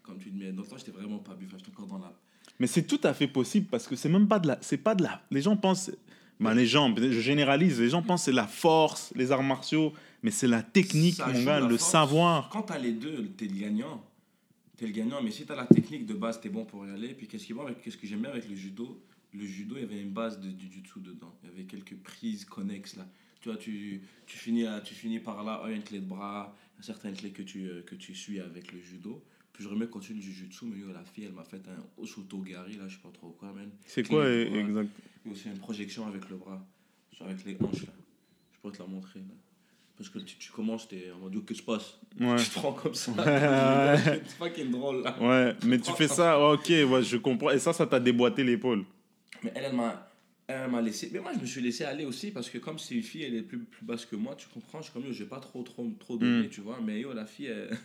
Comme 0.04 0.18
tu 0.18 0.30
dis, 0.30 0.40
mais 0.40 0.52
dans 0.52 0.64
le 0.64 0.68
temps, 0.68 0.78
j'étais 0.78 0.92
vraiment 0.92 1.20
pas 1.20 1.34
bu. 1.34 1.46
Enfin, 1.46 1.58
j'étais 1.58 1.72
encore 1.72 1.88
dans 1.88 2.00
la. 2.00 2.14
Mais 2.60 2.68
c'est 2.68 2.84
tout 2.84 3.00
à 3.04 3.14
fait 3.14 3.28
possible 3.28 3.68
parce 3.70 3.88
que 3.88 3.96
c'est 3.96 4.10
même 4.10 4.28
pas 4.28 4.40
de 4.40 4.48
la. 4.48 4.58
C'est 4.62 4.78
pas 4.78 4.96
de 4.96 5.04
la. 5.04 5.22
Les 5.32 5.42
gens 5.42 5.56
pensent. 5.56 5.92
Ben, 6.40 6.54
les 6.54 6.66
gens, 6.66 6.94
je 6.96 7.20
généralise, 7.20 7.82
les 7.82 7.90
gens 7.90 8.02
pensent 8.02 8.24
c'est 8.24 8.32
la 8.32 8.48
force, 8.48 9.12
les 9.14 9.34
arts 9.34 9.44
martiaux, 9.44 9.92
mais 10.24 10.32
c'est 10.32 10.48
la 10.48 10.64
technique, 10.64 11.20
mon 11.20 11.44
gars, 11.44 11.60
le 11.60 11.78
force. 11.78 11.92
savoir. 11.92 12.50
Quand 12.50 12.62
t'as 12.62 12.78
les 12.78 12.94
deux, 12.94 13.28
t'es 13.36 13.46
le 13.46 13.60
gagnant. 13.60 14.02
T'es 14.78 14.86
le 14.86 14.94
gagnant, 14.94 15.22
mais 15.22 15.32
si 15.32 15.46
t'as 15.46 15.58
la 15.58 15.66
technique 15.66 16.06
de 16.06 16.14
base, 16.14 16.40
t'es 16.40 16.48
bon 16.48 16.64
pour 16.64 16.88
y 16.88 16.92
aller. 16.92 17.10
Puis 17.10 17.28
qu'est-ce 17.28 17.46
qui 17.46 17.52
est 17.52 17.56
bon 17.56 17.64
avec, 17.64 17.82
qu'est-ce 17.82 17.98
que 17.98 18.08
j'aime 18.08 18.22
bien 18.22 18.30
avec 18.30 18.48
le 18.48 18.56
judo 18.56 19.02
Le 19.34 19.46
judo, 19.46 19.76
il 19.78 19.82
y 19.82 19.84
avait 19.86 20.02
une 20.02 20.12
base 20.12 20.40
de 20.40 20.50
jujutsu 20.50 21.00
dedans. 21.00 21.34
Il 21.44 21.50
y 21.50 21.54
avait 21.54 21.64
quelques 21.66 21.96
prises 21.98 22.46
connexes 22.46 22.96
là. 22.96 23.08
Tu 23.42 23.50
vois, 23.50 23.58
tu, 23.58 24.02
tu, 24.26 24.38
finis, 24.38 24.66
à- 24.66 24.82
tu 24.82 24.94
finis 24.94 25.20
par 25.20 25.44
là, 25.44 25.62
il 25.68 25.76
une 25.76 25.84
clé 25.84 26.00
de 26.00 26.06
bras, 26.06 26.56
certaines 26.82 27.16
clés 27.16 27.32
que 27.32 27.42
tu, 27.42 27.68
euh, 27.70 27.82
que 27.84 27.96
tu 27.96 28.14
suis 28.14 28.40
avec 28.40 28.74
le 28.74 28.80
judo. 28.82 29.24
Puis 29.54 29.64
je 29.64 29.70
remets 29.70 29.88
continue 29.88 30.18
le 30.20 30.24
jujutsu, 30.24 30.66
mais 30.66 30.78
yo, 30.80 30.92
la 30.92 31.04
fille, 31.04 31.26
elle 31.26 31.34
m'a 31.34 31.44
fait 31.44 31.62
un 31.68 32.02
osotogari, 32.02 32.76
là, 32.78 32.88
je 32.88 32.96
sais 32.96 33.02
pas 33.02 33.12
trop 33.12 33.30
quoi, 33.30 33.54
man. 33.54 33.70
C'est 33.86 34.04
Clé 34.04 34.16
quoi 34.16 34.24
bras. 34.24 34.60
exact? 34.60 34.90
Yo, 35.26 35.36
c'est 35.36 35.50
une 35.50 35.58
projection 35.58 36.08
avec 36.08 36.30
le 36.30 36.38
bras, 36.38 36.66
avec 37.22 37.46
les 37.46 37.58
hanches, 37.62 37.86
là. 37.86 37.94
Je 38.54 38.58
peux 38.62 38.72
te 38.76 38.82
la 38.82 38.88
montrer, 38.88 39.20
là. 39.20 39.36
Parce 39.98 40.10
que 40.10 40.20
tu, 40.20 40.38
tu 40.38 40.52
commences, 40.52 40.88
t'es 40.88 41.12
en 41.14 41.20
mode, 41.20 41.34
qu'est-ce 41.46 41.46
qui 41.46 41.56
se 41.56 41.64
passe? 41.64 41.98
Ouais. 42.20 42.38
Tu 42.38 42.50
te 42.50 42.54
prends 42.56 42.72
comme 42.74 42.94
ça. 42.94 43.12
Ouais. 43.12 43.98
c'est 44.04 44.28
fucking 44.38 44.72
drôle, 44.72 45.04
là. 45.04 45.18
Ouais, 45.22 45.56
mais 45.66 45.78
tu 45.80 45.92
fais 45.94 46.08
ça, 46.08 46.40
ok, 46.40 46.68
ouais, 46.70 47.04
je 47.04 47.18
comprends. 47.18 47.52
Et 47.52 47.60
ça, 47.60 47.74
ça 47.74 47.86
t'a 47.86 48.00
déboîté 48.00 48.44
l'épaule? 48.44 48.86
Mais 49.44 49.52
elle, 49.56 49.66
elle 49.66 49.76
m'a. 49.76 50.06
Elle 50.48 50.70
m'a 50.72 50.82
laissé. 50.82 51.12
Mais 51.14 51.20
moi, 51.20 51.32
je 51.36 51.40
me 51.40 51.46
suis 51.46 51.62
laissé 51.62 51.84
aller 51.84 52.06
aussi 52.06 52.32
parce 52.32 52.50
que, 52.50 52.58
comme 52.58 52.80
c'est 52.80 52.96
une 52.96 53.04
fille, 53.04 53.24
elle 53.24 53.36
est 53.36 53.44
plus, 53.44 53.60
plus 53.60 53.86
basse 53.86 54.06
que 54.06 54.16
moi, 54.16 54.36
tu 54.36 54.48
comprends. 54.48 54.80
Je 54.80 54.86
suis 54.86 54.94
comme, 54.94 55.06
yo, 55.06 55.14
je 55.14 55.24
vais 55.24 55.30
pas 55.30 55.40
trop, 55.40 55.62
trop, 55.62 55.88
trop 56.00 56.18
donner, 56.18 56.48
Mm. 56.48 56.50
tu 56.50 56.62
vois. 56.62 56.80
Mais 56.84 57.02
yo, 57.02 57.14
la 57.14 57.26
fille, 57.28 57.46
elle- 57.48 57.78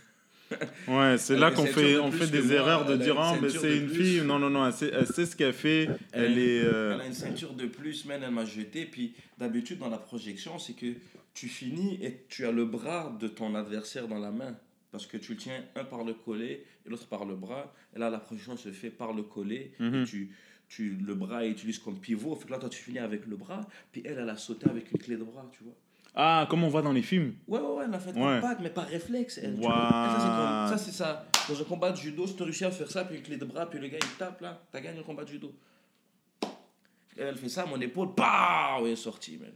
Ouais, 0.88 1.16
c'est 1.18 1.36
là 1.36 1.50
qu'on 1.50 1.66
fait, 1.66 1.98
on 1.98 2.10
fait 2.12 2.26
des 2.30 2.40
moi, 2.42 2.54
erreurs 2.54 2.86
de 2.86 2.96
dire, 2.96 3.18
ah, 3.18 3.36
mais 3.40 3.48
c'est 3.50 3.76
une 3.78 3.86
plus. 3.88 4.04
fille. 4.04 4.20
Non, 4.22 4.38
non, 4.38 4.50
non, 4.50 4.66
elle 4.66 4.72
sait, 4.72 4.90
elle 4.92 5.06
sait 5.06 5.26
ce 5.26 5.36
qu'elle 5.36 5.52
fait. 5.52 5.88
Elle 6.12 6.38
est. 6.38 6.62
euh, 6.64 6.94
Elle 6.94 7.00
a 7.02 7.06
une 7.06 7.12
ceinture 7.14 7.52
de 7.54 7.66
plus, 7.66 8.04
man, 8.06 8.22
elle 8.24 8.30
m'a 8.30 8.44
jeté. 8.44 8.86
Puis 8.86 9.14
d'habitude, 9.38 9.78
dans 9.78 9.90
la 9.90 9.98
projection, 9.98 10.58
c'est 10.58 10.74
que 10.74 10.94
tu 11.34 11.48
finis 11.48 11.98
et 12.02 12.20
tu 12.28 12.46
as 12.46 12.52
le 12.52 12.64
bras 12.64 13.14
de 13.20 13.28
ton 13.28 13.54
adversaire 13.54 14.06
dans 14.08 14.18
la 14.18 14.30
main. 14.30 14.56
Parce 14.92 15.06
que 15.06 15.16
tu 15.16 15.32
le 15.32 15.38
tiens 15.38 15.60
un 15.76 15.84
par 15.84 16.04
le 16.04 16.14
collet 16.14 16.64
et 16.86 16.88
l'autre 16.90 17.06
par 17.08 17.24
le 17.24 17.34
bras. 17.34 17.74
Et 17.96 17.98
là, 17.98 18.10
la 18.10 18.18
projection 18.18 18.56
se 18.56 18.70
fait 18.70 18.90
par 18.90 19.12
le 19.12 19.22
collet. 19.24 19.72
Mhm. 19.80 20.02
Et 20.02 20.06
tu, 20.06 20.30
tu, 20.74 20.96
le 21.04 21.14
bras 21.14 21.44
est 21.44 21.50
utilisé 21.50 21.80
comme 21.84 21.98
pivot. 21.98 22.34
Fait 22.36 22.46
que 22.46 22.52
là, 22.52 22.58
toi, 22.58 22.68
tu 22.68 22.82
finis 22.82 22.98
avec 22.98 23.26
le 23.26 23.36
bras. 23.36 23.60
Puis 23.92 24.02
elle, 24.04 24.18
elle 24.18 24.28
a 24.30 24.36
sauté 24.36 24.66
avec 24.68 24.90
une 24.92 24.98
clé 24.98 25.16
de 25.16 25.24
bras, 25.24 25.48
tu 25.56 25.64
vois. 25.64 25.74
Ah, 26.16 26.46
comme 26.48 26.62
on 26.64 26.68
voit 26.68 26.82
dans 26.82 26.92
les 26.92 27.02
films. 27.02 27.34
Ouais, 27.48 27.58
ouais, 27.60 27.66
ouais, 27.66 27.84
elle 27.88 27.94
a 27.94 27.98
fait 27.98 28.12
Ouais. 28.14 28.22
un 28.22 28.40
pack, 28.40 28.58
mais 28.60 28.70
par 28.70 28.86
réflexe. 28.86 29.38
Elle, 29.42 29.54
Wow. 29.54 29.60
vois. 29.62 30.66
Ça, 30.70 30.78
c'est 30.78 30.92
ça. 30.92 31.26
Dans 31.48 31.60
un 31.60 31.64
combat 31.64 31.90
de 31.92 31.96
judo, 31.96 32.26
si 32.26 32.36
tu 32.36 32.42
réussis 32.44 32.64
à 32.64 32.70
faire 32.70 32.90
ça, 32.90 33.04
puis 33.04 33.16
une 33.16 33.22
clé 33.22 33.36
de 33.36 33.44
bras, 33.44 33.68
puis 33.68 33.78
le 33.80 33.88
gars, 33.88 33.98
il 34.00 34.16
tape 34.18 34.40
là, 34.40 34.62
t'as 34.72 34.80
gagné 34.80 34.98
le 34.98 35.04
combat 35.04 35.24
de 35.24 35.30
judo. 35.30 35.52
Elle, 37.16 37.36
fait 37.36 37.48
ça, 37.48 37.66
mon 37.66 37.80
épaule, 37.80 38.08
bah, 38.16 38.76
elle 38.80 38.88
est 38.88 38.96
sortie, 38.96 39.38
man. 39.38 39.52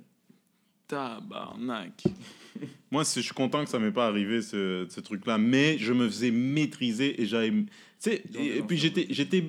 Tabarnak. 0.86 2.02
Moi, 2.90 3.02
je 3.04 3.20
suis 3.20 3.34
content 3.34 3.62
que 3.64 3.70
ça 3.70 3.78
m'est 3.78 3.92
pas 3.92 4.06
arrivé, 4.06 4.40
ce, 4.42 4.86
ce 4.88 5.00
truc-là. 5.00 5.38
Mais 5.38 5.76
je 5.78 5.92
me 5.92 6.08
faisais 6.08 6.30
maîtriser 6.30 7.20
et 7.20 7.26
j'avais. 7.26 7.50
Tu 7.50 7.66
sais, 7.98 8.22
et, 8.34 8.58
et 8.58 8.62
puis 8.62 8.76
j'étais. 8.78 9.48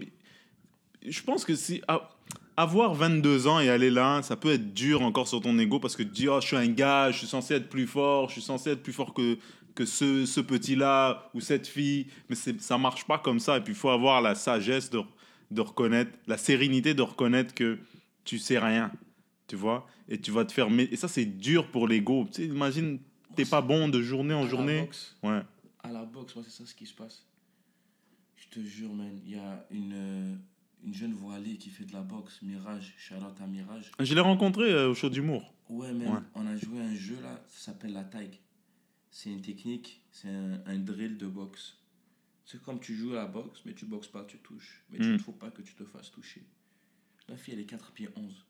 Je 1.05 1.21
pense 1.21 1.45
que 1.45 1.55
si. 1.55 1.81
Avoir 2.57 2.93
22 2.93 3.47
ans 3.47 3.61
et 3.61 3.69
aller 3.69 3.89
là, 3.89 4.21
ça 4.21 4.35
peut 4.35 4.51
être 4.51 4.73
dur 4.73 5.01
encore 5.01 5.29
sur 5.29 5.39
ton 5.39 5.57
ego 5.57 5.79
parce 5.79 5.95
que 5.95 6.03
tu 6.03 6.09
dis, 6.09 6.27
oh, 6.27 6.41
je 6.41 6.47
suis 6.47 6.57
un 6.57 6.67
gars, 6.67 7.09
je 7.09 7.19
suis 7.19 7.27
censé 7.27 7.53
être 7.53 7.69
plus 7.69 7.87
fort, 7.87 8.27
je 8.27 8.33
suis 8.33 8.41
censé 8.41 8.71
être 8.71 8.83
plus 8.83 8.91
fort 8.91 9.13
que, 9.13 9.37
que 9.75 9.85
ce, 9.85 10.25
ce 10.25 10.41
petit-là 10.41 11.29
ou 11.33 11.39
cette 11.39 11.67
fille. 11.67 12.07
Mais 12.27 12.35
ça 12.35 12.77
marche 12.77 13.05
pas 13.05 13.17
comme 13.17 13.39
ça. 13.39 13.57
Et 13.57 13.61
puis 13.61 13.71
il 13.71 13.77
faut 13.79 13.89
avoir 13.89 14.21
la 14.21 14.35
sagesse 14.35 14.89
de, 14.89 14.99
de 15.51 15.61
reconnaître, 15.61 16.11
la 16.27 16.37
sérénité 16.37 16.93
de 16.93 17.01
reconnaître 17.01 17.53
que 17.53 17.79
tu 18.25 18.37
sais 18.39 18.59
rien. 18.59 18.91
Tu 19.47 19.55
vois 19.55 19.87
Et 20.09 20.19
tu 20.19 20.31
vas 20.31 20.43
te 20.43 20.59
mé- 20.59 20.89
Et 20.91 20.97
ça, 20.97 21.07
c'est 21.07 21.25
dur 21.25 21.71
pour 21.71 21.87
l'ego. 21.87 22.25
Tu 22.29 22.41
sais, 22.41 22.47
imagine, 22.49 22.99
t'es 23.37 23.45
pas 23.45 23.61
bon 23.61 23.87
de 23.87 24.01
journée 24.01 24.33
en 24.33 24.41
À 24.41 24.43
la 24.43 24.49
journée. 24.49 24.81
boxe, 24.81 25.15
Ouais. 25.23 25.39
à 25.81 25.91
la 25.93 26.03
boxe, 26.03 26.35
moi, 26.35 26.43
c'est 26.45 26.51
ça 26.61 26.65
ce 26.69 26.75
qui 26.75 26.85
se 26.85 26.93
passe. 26.93 27.23
Je 28.35 28.47
te 28.49 28.65
jure, 28.65 28.91
man, 28.93 29.17
il 29.25 29.31
y 29.31 29.39
a 29.39 29.65
une, 29.71 30.39
une 30.83 30.93
jeune 30.93 31.13
voilée 31.13 31.57
qui 31.57 31.69
fait 31.69 31.85
de 31.85 31.93
la 31.93 32.01
boxe, 32.01 32.41
Mirage, 32.41 32.93
Charlotte 32.97 33.39
à 33.41 33.47
Mirage. 33.47 33.91
Je 33.99 34.13
l'ai 34.13 34.21
rencontré 34.21 34.71
euh, 34.71 34.89
au 34.89 34.93
show 34.95 35.09
d'humour. 35.09 35.53
Ouais, 35.69 35.91
man, 35.93 36.07
Ouais. 36.13 36.19
on 36.35 36.47
a 36.47 36.55
joué 36.55 36.79
un 36.81 36.95
jeu 36.95 37.17
là, 37.21 37.43
ça 37.47 37.71
s'appelle 37.71 37.93
la 37.93 38.03
taille. 38.03 38.39
C'est 39.11 39.29
une 39.31 39.41
technique, 39.41 40.01
c'est 40.11 40.29
un, 40.29 40.61
un 40.65 40.77
drill 40.77 41.17
de 41.17 41.27
boxe. 41.27 41.75
C'est 42.45 42.61
comme 42.61 42.79
tu 42.79 42.95
joues 42.95 43.11
à 43.13 43.15
la 43.17 43.25
boxe, 43.27 43.61
mais 43.65 43.73
tu 43.73 43.85
boxes 43.85 44.07
pas, 44.07 44.23
tu 44.25 44.37
touches. 44.39 44.83
Mais 44.89 44.99
Mm. 44.99 45.03
il 45.03 45.11
ne 45.13 45.17
faut 45.19 45.31
pas 45.33 45.51
que 45.51 45.61
tu 45.61 45.73
te 45.75 45.83
fasses 45.83 46.11
toucher. 46.11 46.43
La 47.27 47.37
fille, 47.37 47.53
elle 47.53 47.59
est 47.59 47.65
4 47.65 47.91
pieds 47.91 48.09
11. 48.15 48.45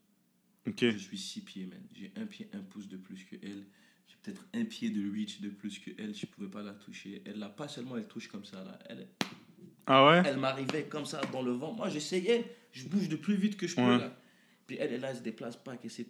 Ok. 0.67 0.81
Je 0.81 0.97
suis 0.97 1.17
6 1.17 1.41
pieds, 1.41 1.65
man. 1.65 1.81
J'ai 1.93 2.11
un 2.15 2.25
pied, 2.25 2.49
un 2.53 2.59
pouce 2.61 2.87
de 2.87 2.95
plus 2.97 3.23
que 3.25 3.35
elle. 3.41 3.65
J'ai 4.07 4.15
peut-être 4.21 4.45
un 4.53 4.63
pied 4.65 4.89
de 4.89 5.09
reach 5.11 5.41
de 5.41 5.49
plus 5.49 5.79
que 5.79 5.91
elle. 5.97 6.13
Je 6.15 6.25
pouvais 6.25 6.47
pas 6.49 6.61
la 6.61 6.73
toucher. 6.73 7.21
Elle 7.25 7.39
l'a 7.39 7.49
pas 7.49 7.67
seulement, 7.67 7.97
elle 7.97 8.07
touche 8.07 8.27
comme 8.29 8.45
ça 8.45 8.63
là. 8.63 8.79
Elle, 8.89 9.07
Ah 9.89 10.05
ouais? 10.07 10.21
Elle 10.25 10.37
m'arrivait 10.37 10.83
comme 10.83 11.05
ça 11.05 11.19
dans 11.33 11.41
le 11.41 11.51
vent. 11.51 11.73
Moi, 11.73 11.89
j'essayais. 11.89 12.45
Je 12.71 12.85
bouge 12.85 13.09
de 13.09 13.15
plus 13.15 13.35
vite 13.35 13.57
que 13.57 13.67
je 13.67 13.75
peux 13.75 13.81
Ouais. 13.81 13.97
là. 13.97 14.13
Puis 14.67 14.77
elle, 14.79 14.93
elle, 14.93 15.01
là, 15.01 15.07
elle 15.09 15.17
se 15.17 15.21
déplace 15.23 15.55
pas. 15.57 15.75
qu'elle 15.77 15.89
c'est 15.89 16.05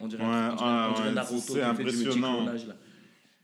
On 0.00 0.08
dirait, 0.08 0.22
Ouais, 0.24 0.28
on 0.28 0.56
dirait, 0.56 0.56
ah, 0.60 0.88
on 0.90 0.94
dirait 0.94 1.08
ouais, 1.08 1.14
Naruto 1.14 1.54
c'est 1.54 1.62
impressionnant. 1.62 2.44
là. 2.44 2.54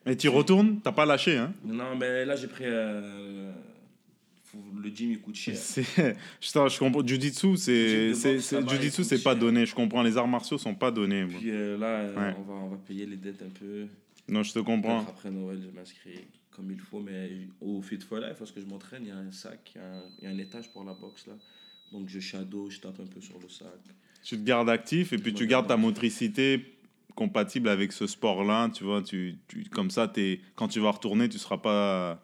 Et 0.06 0.16
tu 0.16 0.28
retournes? 0.28 0.80
T'as 0.82 0.92
pas 0.92 1.06
lâché, 1.06 1.36
hein? 1.38 1.52
Non, 1.64 1.94
mais 1.96 2.24
là, 2.24 2.34
j'ai 2.36 2.48
pris. 2.48 2.64
euh, 2.66 3.52
le 4.82 4.88
gym, 4.88 5.12
il 5.12 5.20
coûte 5.20 5.34
cher. 5.36 5.54
Je, 6.40 6.78
comprends. 6.78 7.06
Jiu-Jitsu, 7.06 7.56
c'est, 7.56 8.14
c'est, 8.14 9.22
pas 9.22 9.32
cher. 9.32 9.36
donné. 9.36 9.66
Je 9.66 9.74
comprends. 9.74 10.02
Les 10.02 10.16
arts 10.16 10.28
martiaux 10.28 10.58
sont 10.58 10.74
pas 10.74 10.90
donnés. 10.90 11.24
Puis 11.26 11.50
euh, 11.50 11.76
là, 11.78 11.86
euh, 11.86 12.32
on, 12.38 12.42
va, 12.42 12.54
on 12.54 12.68
va 12.68 12.76
payer 12.78 13.06
les 13.06 13.16
dettes 13.16 13.42
un 13.42 13.50
peu. 13.58 13.86
Non, 14.28 14.42
je 14.42 14.52
te 14.52 14.58
comprends. 14.58 15.00
Après 15.00 15.30
Noël, 15.30 15.60
je 15.62 15.70
m'inscris 15.70 16.26
comme 16.50 16.70
il 16.70 16.80
faut, 16.80 17.00
mais 17.00 17.48
au 17.60 17.82
Fit 17.82 17.98
for 18.00 18.18
Life, 18.18 18.36
parce 18.38 18.50
que 18.50 18.60
je 18.60 18.66
m'entraîne, 18.66 19.02
il 19.04 19.08
y 19.08 19.12
a 19.12 19.16
un 19.18 19.30
sac, 19.30 19.72
il 19.74 19.78
y 19.78 19.84
a 19.84 19.86
un, 19.86 20.02
y 20.22 20.26
a 20.26 20.30
un 20.30 20.38
étage 20.38 20.72
pour 20.72 20.84
la 20.84 20.94
boxe 20.94 21.26
là. 21.26 21.34
Donc 21.92 22.08
je 22.08 22.18
shadow, 22.18 22.70
je 22.70 22.80
tape 22.80 22.98
un 22.98 23.06
peu 23.06 23.20
sur 23.20 23.38
le 23.38 23.48
sac. 23.48 23.68
Tu 24.24 24.36
te 24.36 24.42
gardes 24.42 24.70
actif 24.70 25.12
et 25.12 25.18
puis 25.18 25.32
tu 25.34 25.46
gardes 25.46 25.68
ta 25.68 25.76
motricité 25.76 26.76
compatible 27.14 27.68
avec 27.68 27.92
ce 27.92 28.06
sport-là. 28.06 28.70
Tu 28.70 28.82
vois, 28.84 29.02
tu, 29.02 29.36
tu, 29.48 29.64
comme 29.64 29.90
ça, 29.90 30.08
t'es, 30.08 30.40
quand 30.56 30.66
tu 30.68 30.80
vas 30.80 30.90
retourner, 30.90 31.28
tu 31.28 31.38
seras 31.38 31.58
pas, 31.58 32.20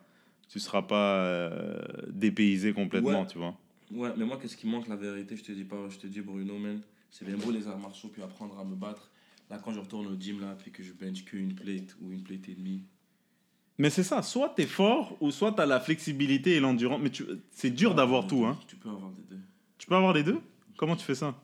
tu 0.49 0.59
seras 0.59 0.83
pas 0.83 1.17
euh, 1.25 1.79
dépaysé 2.09 2.73
complètement, 2.73 3.21
Ouais. 3.23 3.27
tu 3.27 3.39
vois. 3.39 3.57
Ouais, 3.93 4.11
mais 4.17 4.25
moi, 4.25 4.39
qu'est-ce 4.41 4.57
qui 4.57 4.67
manque, 4.67 4.89
la 4.89 4.97
vérité, 4.97 5.37
je 5.37 5.45
te 5.45 5.53
dis 5.53 5.65
pas, 5.65 5.89
je 5.91 5.99
te 5.99 6.07
dis 6.07 6.23
Bruno, 6.23 6.59
man, 6.59 6.81
c'est 7.11 7.27
bien 7.27 7.37
beau 7.37 7.51
les 7.53 7.69
arts 7.69 7.79
martiaux, 7.79 8.09
puis 8.13 8.23
apprendre 8.23 8.59
à 8.59 8.65
me 8.65 8.75
battre. 8.75 9.12
Là, 9.53 9.59
quand 9.63 9.75
je 9.75 9.81
retourne 9.81 10.07
au 10.07 10.19
gym, 10.19 10.41
là, 10.41 10.57
puis 10.59 10.71
que 10.71 10.83
je 10.83 10.95
bench 10.95 11.27
qu'une 11.27 11.55
plate 11.55 11.95
ou 12.01 12.11
une 12.11 12.23
plate 12.23 12.49
et 12.49 12.55
demie. 12.55 12.85
Mais 13.77 13.91
c'est 13.91 14.03
ça, 14.03 14.23
soit 14.23 14.55
tu 14.57 14.63
es 14.63 14.67
fort 14.67 15.15
ou 15.21 15.31
soit 15.31 15.53
tu 15.53 15.61
as 15.61 15.67
la 15.67 15.79
flexibilité 15.79 16.53
et 16.53 16.61
l'endurance. 16.61 17.01
Mais 17.03 17.11
tu, 17.11 17.27
c'est 17.51 17.69
dur 17.69 17.95
d'avoir 17.95 18.27
tout. 18.27 18.47
Hein. 18.47 18.59
Tu 18.67 18.77
peux 18.77 18.89
avoir 18.89 19.11
des 19.11 19.23
deux. 19.29 19.41
Tu 19.77 19.87
peux 19.87 19.95
avoir 19.95 20.15
les 20.15 20.23
deux? 20.23 20.41
Comment 20.79 20.97
tu 20.97 21.05
fais 21.05 21.15
ça? 21.15 21.39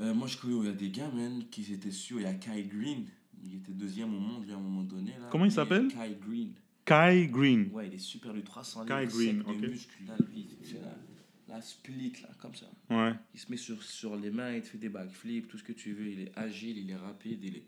Euh, 0.00 0.14
moi, 0.14 0.28
je 0.28 0.38
connais, 0.38 0.56
il 0.56 0.64
y 0.64 0.68
a 0.68 0.72
des 0.72 0.88
gars, 0.88 1.10
man, 1.14 1.44
qui 1.50 1.70
étaient 1.74 1.90
sûrs. 1.90 2.20
Il 2.20 2.22
y 2.22 2.26
a 2.26 2.32
Kai 2.32 2.62
Green. 2.62 3.04
Il 3.44 3.56
était 3.56 3.72
deuxième 3.72 4.14
au 4.14 4.18
monde, 4.18 4.46
lui, 4.46 4.52
à 4.52 4.56
un 4.56 4.60
moment 4.60 4.82
donné. 4.82 5.10
Là. 5.20 5.28
Comment 5.30 5.44
il 5.44 5.52
s'appelle? 5.52 5.88
Kai 5.88 6.16
Green. 6.26 6.54
Kai 6.86 7.26
Green. 7.26 7.68
Ouais, 7.70 7.88
il 7.88 7.94
est 7.94 7.98
super, 7.98 8.32
lui, 8.32 8.42
300 8.42 8.86
Kai 8.86 9.00
livres. 9.00 9.12
Green, 9.12 9.42
ok. 9.46 9.56
muscles, 9.58 10.04
là, 10.06 10.14
lui, 10.26 10.46
il 10.58 10.66
fait 10.66 10.78
la, 11.50 11.60
split, 11.62 12.12
là, 12.22 12.28
comme 12.38 12.54
ça. 12.54 12.66
Ouais. 12.88 13.12
Il 13.34 13.40
se 13.40 13.50
met 13.50 13.56
sur, 13.56 13.82
sur 13.82 14.16
les 14.16 14.30
mains, 14.30 14.54
il 14.54 14.62
te 14.62 14.68
fait 14.68 14.78
des 14.78 14.88
backflips, 14.88 15.48
tout 15.48 15.58
ce 15.58 15.64
que 15.64 15.72
tu 15.72 15.92
veux. 15.92 16.06
Il 16.08 16.20
est 16.20 16.32
agile, 16.38 16.78
il 16.78 16.90
est 16.90 16.96
rapide. 16.96 17.42
Il 17.42 17.56
est... 17.56 17.64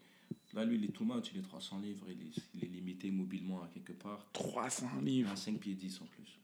Là, 0.55 0.65
lui, 0.65 0.77
il 0.77 0.85
est 0.85 0.89
too 0.93 1.05
much, 1.05 1.31
il 1.33 1.39
est 1.39 1.43
300 1.43 1.81
livres. 1.81 2.07
Il 2.11 2.21
est, 2.27 2.43
il 2.55 2.65
est 2.65 2.69
limité 2.69 3.11
mobilement 3.11 3.63
à 3.63 3.69
quelque 3.69 3.93
part. 3.93 4.27
300 4.33 4.89
Il 5.01 5.05
livres. 5.07 5.31
a 5.31 5.37
5 5.37 5.59
pieds 5.59 5.75
10 5.75 6.01
en 6.03 6.07
plus. 6.07 6.39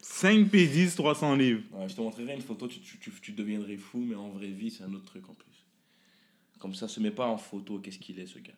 5 0.00 0.46
P10, 0.48 0.94
300 0.94 1.34
livres. 1.36 1.62
Ouais, 1.72 1.88
je 1.88 1.94
te 1.94 2.00
montrerai 2.00 2.34
une 2.34 2.40
photo, 2.40 2.66
tu, 2.66 2.80
tu, 2.80 2.98
tu, 2.98 3.10
tu 3.20 3.32
deviendrais 3.32 3.76
fou, 3.76 3.98
mais 3.98 4.14
en 4.14 4.28
vraie 4.30 4.48
vie, 4.50 4.70
c'est 4.70 4.82
un 4.84 4.92
autre 4.94 5.04
truc 5.04 5.28
en 5.28 5.34
plus. 5.34 5.44
Comme 6.58 6.74
ça, 6.74 6.88
se 6.88 6.98
met 7.00 7.10
pas 7.10 7.26
en 7.28 7.36
photo, 7.38 7.78
qu'est-ce 7.78 7.98
qu'il 7.98 8.18
est, 8.18 8.26
ce 8.26 8.38
gars? 8.38 8.54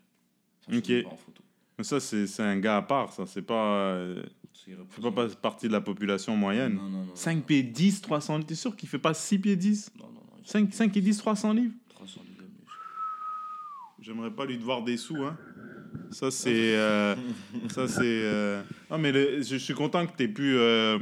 Ça, 0.65 0.73
se 0.73 0.79
Ok. 0.79 0.89
met 0.89 1.03
pas 1.03 1.09
en 1.11 1.17
photo. 1.17 1.43
Mais 1.81 1.85
ça, 1.85 1.99
c'est, 1.99 2.41
un 2.43 2.59
gars 2.59 2.77
à 2.77 2.83
part, 2.83 3.11
ça. 3.11 3.25
C'est 3.25 3.41
pas, 3.41 3.75
euh, 3.95 4.23
C'est 4.53 4.77
pas, 5.01 5.11
pas 5.11 5.29
partie 5.29 5.67
de 5.67 5.73
la 5.73 5.81
population 5.81 6.37
moyenne. 6.37 6.75
Non, 6.75 6.91
non, 6.91 7.05
non. 7.07 7.15
5 7.15 7.43
pieds 7.43 7.63
10, 7.63 8.03
300 8.03 8.37
livres. 8.37 8.47
T'es 8.49 8.55
sûr 8.55 8.77
qu'il 8.77 8.87
fait 8.87 8.99
pas 8.99 9.15
6 9.15 9.39
pieds 9.39 9.57
10 9.57 9.91
Non, 9.99 10.05
non, 10.09 10.13
non. 10.13 10.21
il- 10.45 10.47
5, 10.47 10.75
5 10.75 10.95
et 10.95 11.01
10, 11.01 11.17
300 11.17 11.55
livres? 11.55 11.73
300 11.95 12.21
livres. 12.29 12.45
J'aimerais 14.03 14.31
pas 14.31 14.45
lui 14.45 14.59
devoir 14.59 14.83
des 14.83 14.99
sous, 14.99 15.25
hein. 15.25 15.39
Ça, 16.11 16.31
c'est. 16.31 16.77
euh, 16.77 17.17
ça, 17.71 17.89
c'est. 17.89 18.03
euh, 18.05 18.63
Non, 18.91 18.99
mais 18.99 19.11
le- 19.11 19.39
je, 19.39 19.43
je 19.43 19.57
suis 19.57 19.73
content 19.73 20.07
que 20.07 20.15
tu 20.15 20.25
aies 20.25 20.29
pu 20.29 20.57
euh, 20.59 20.99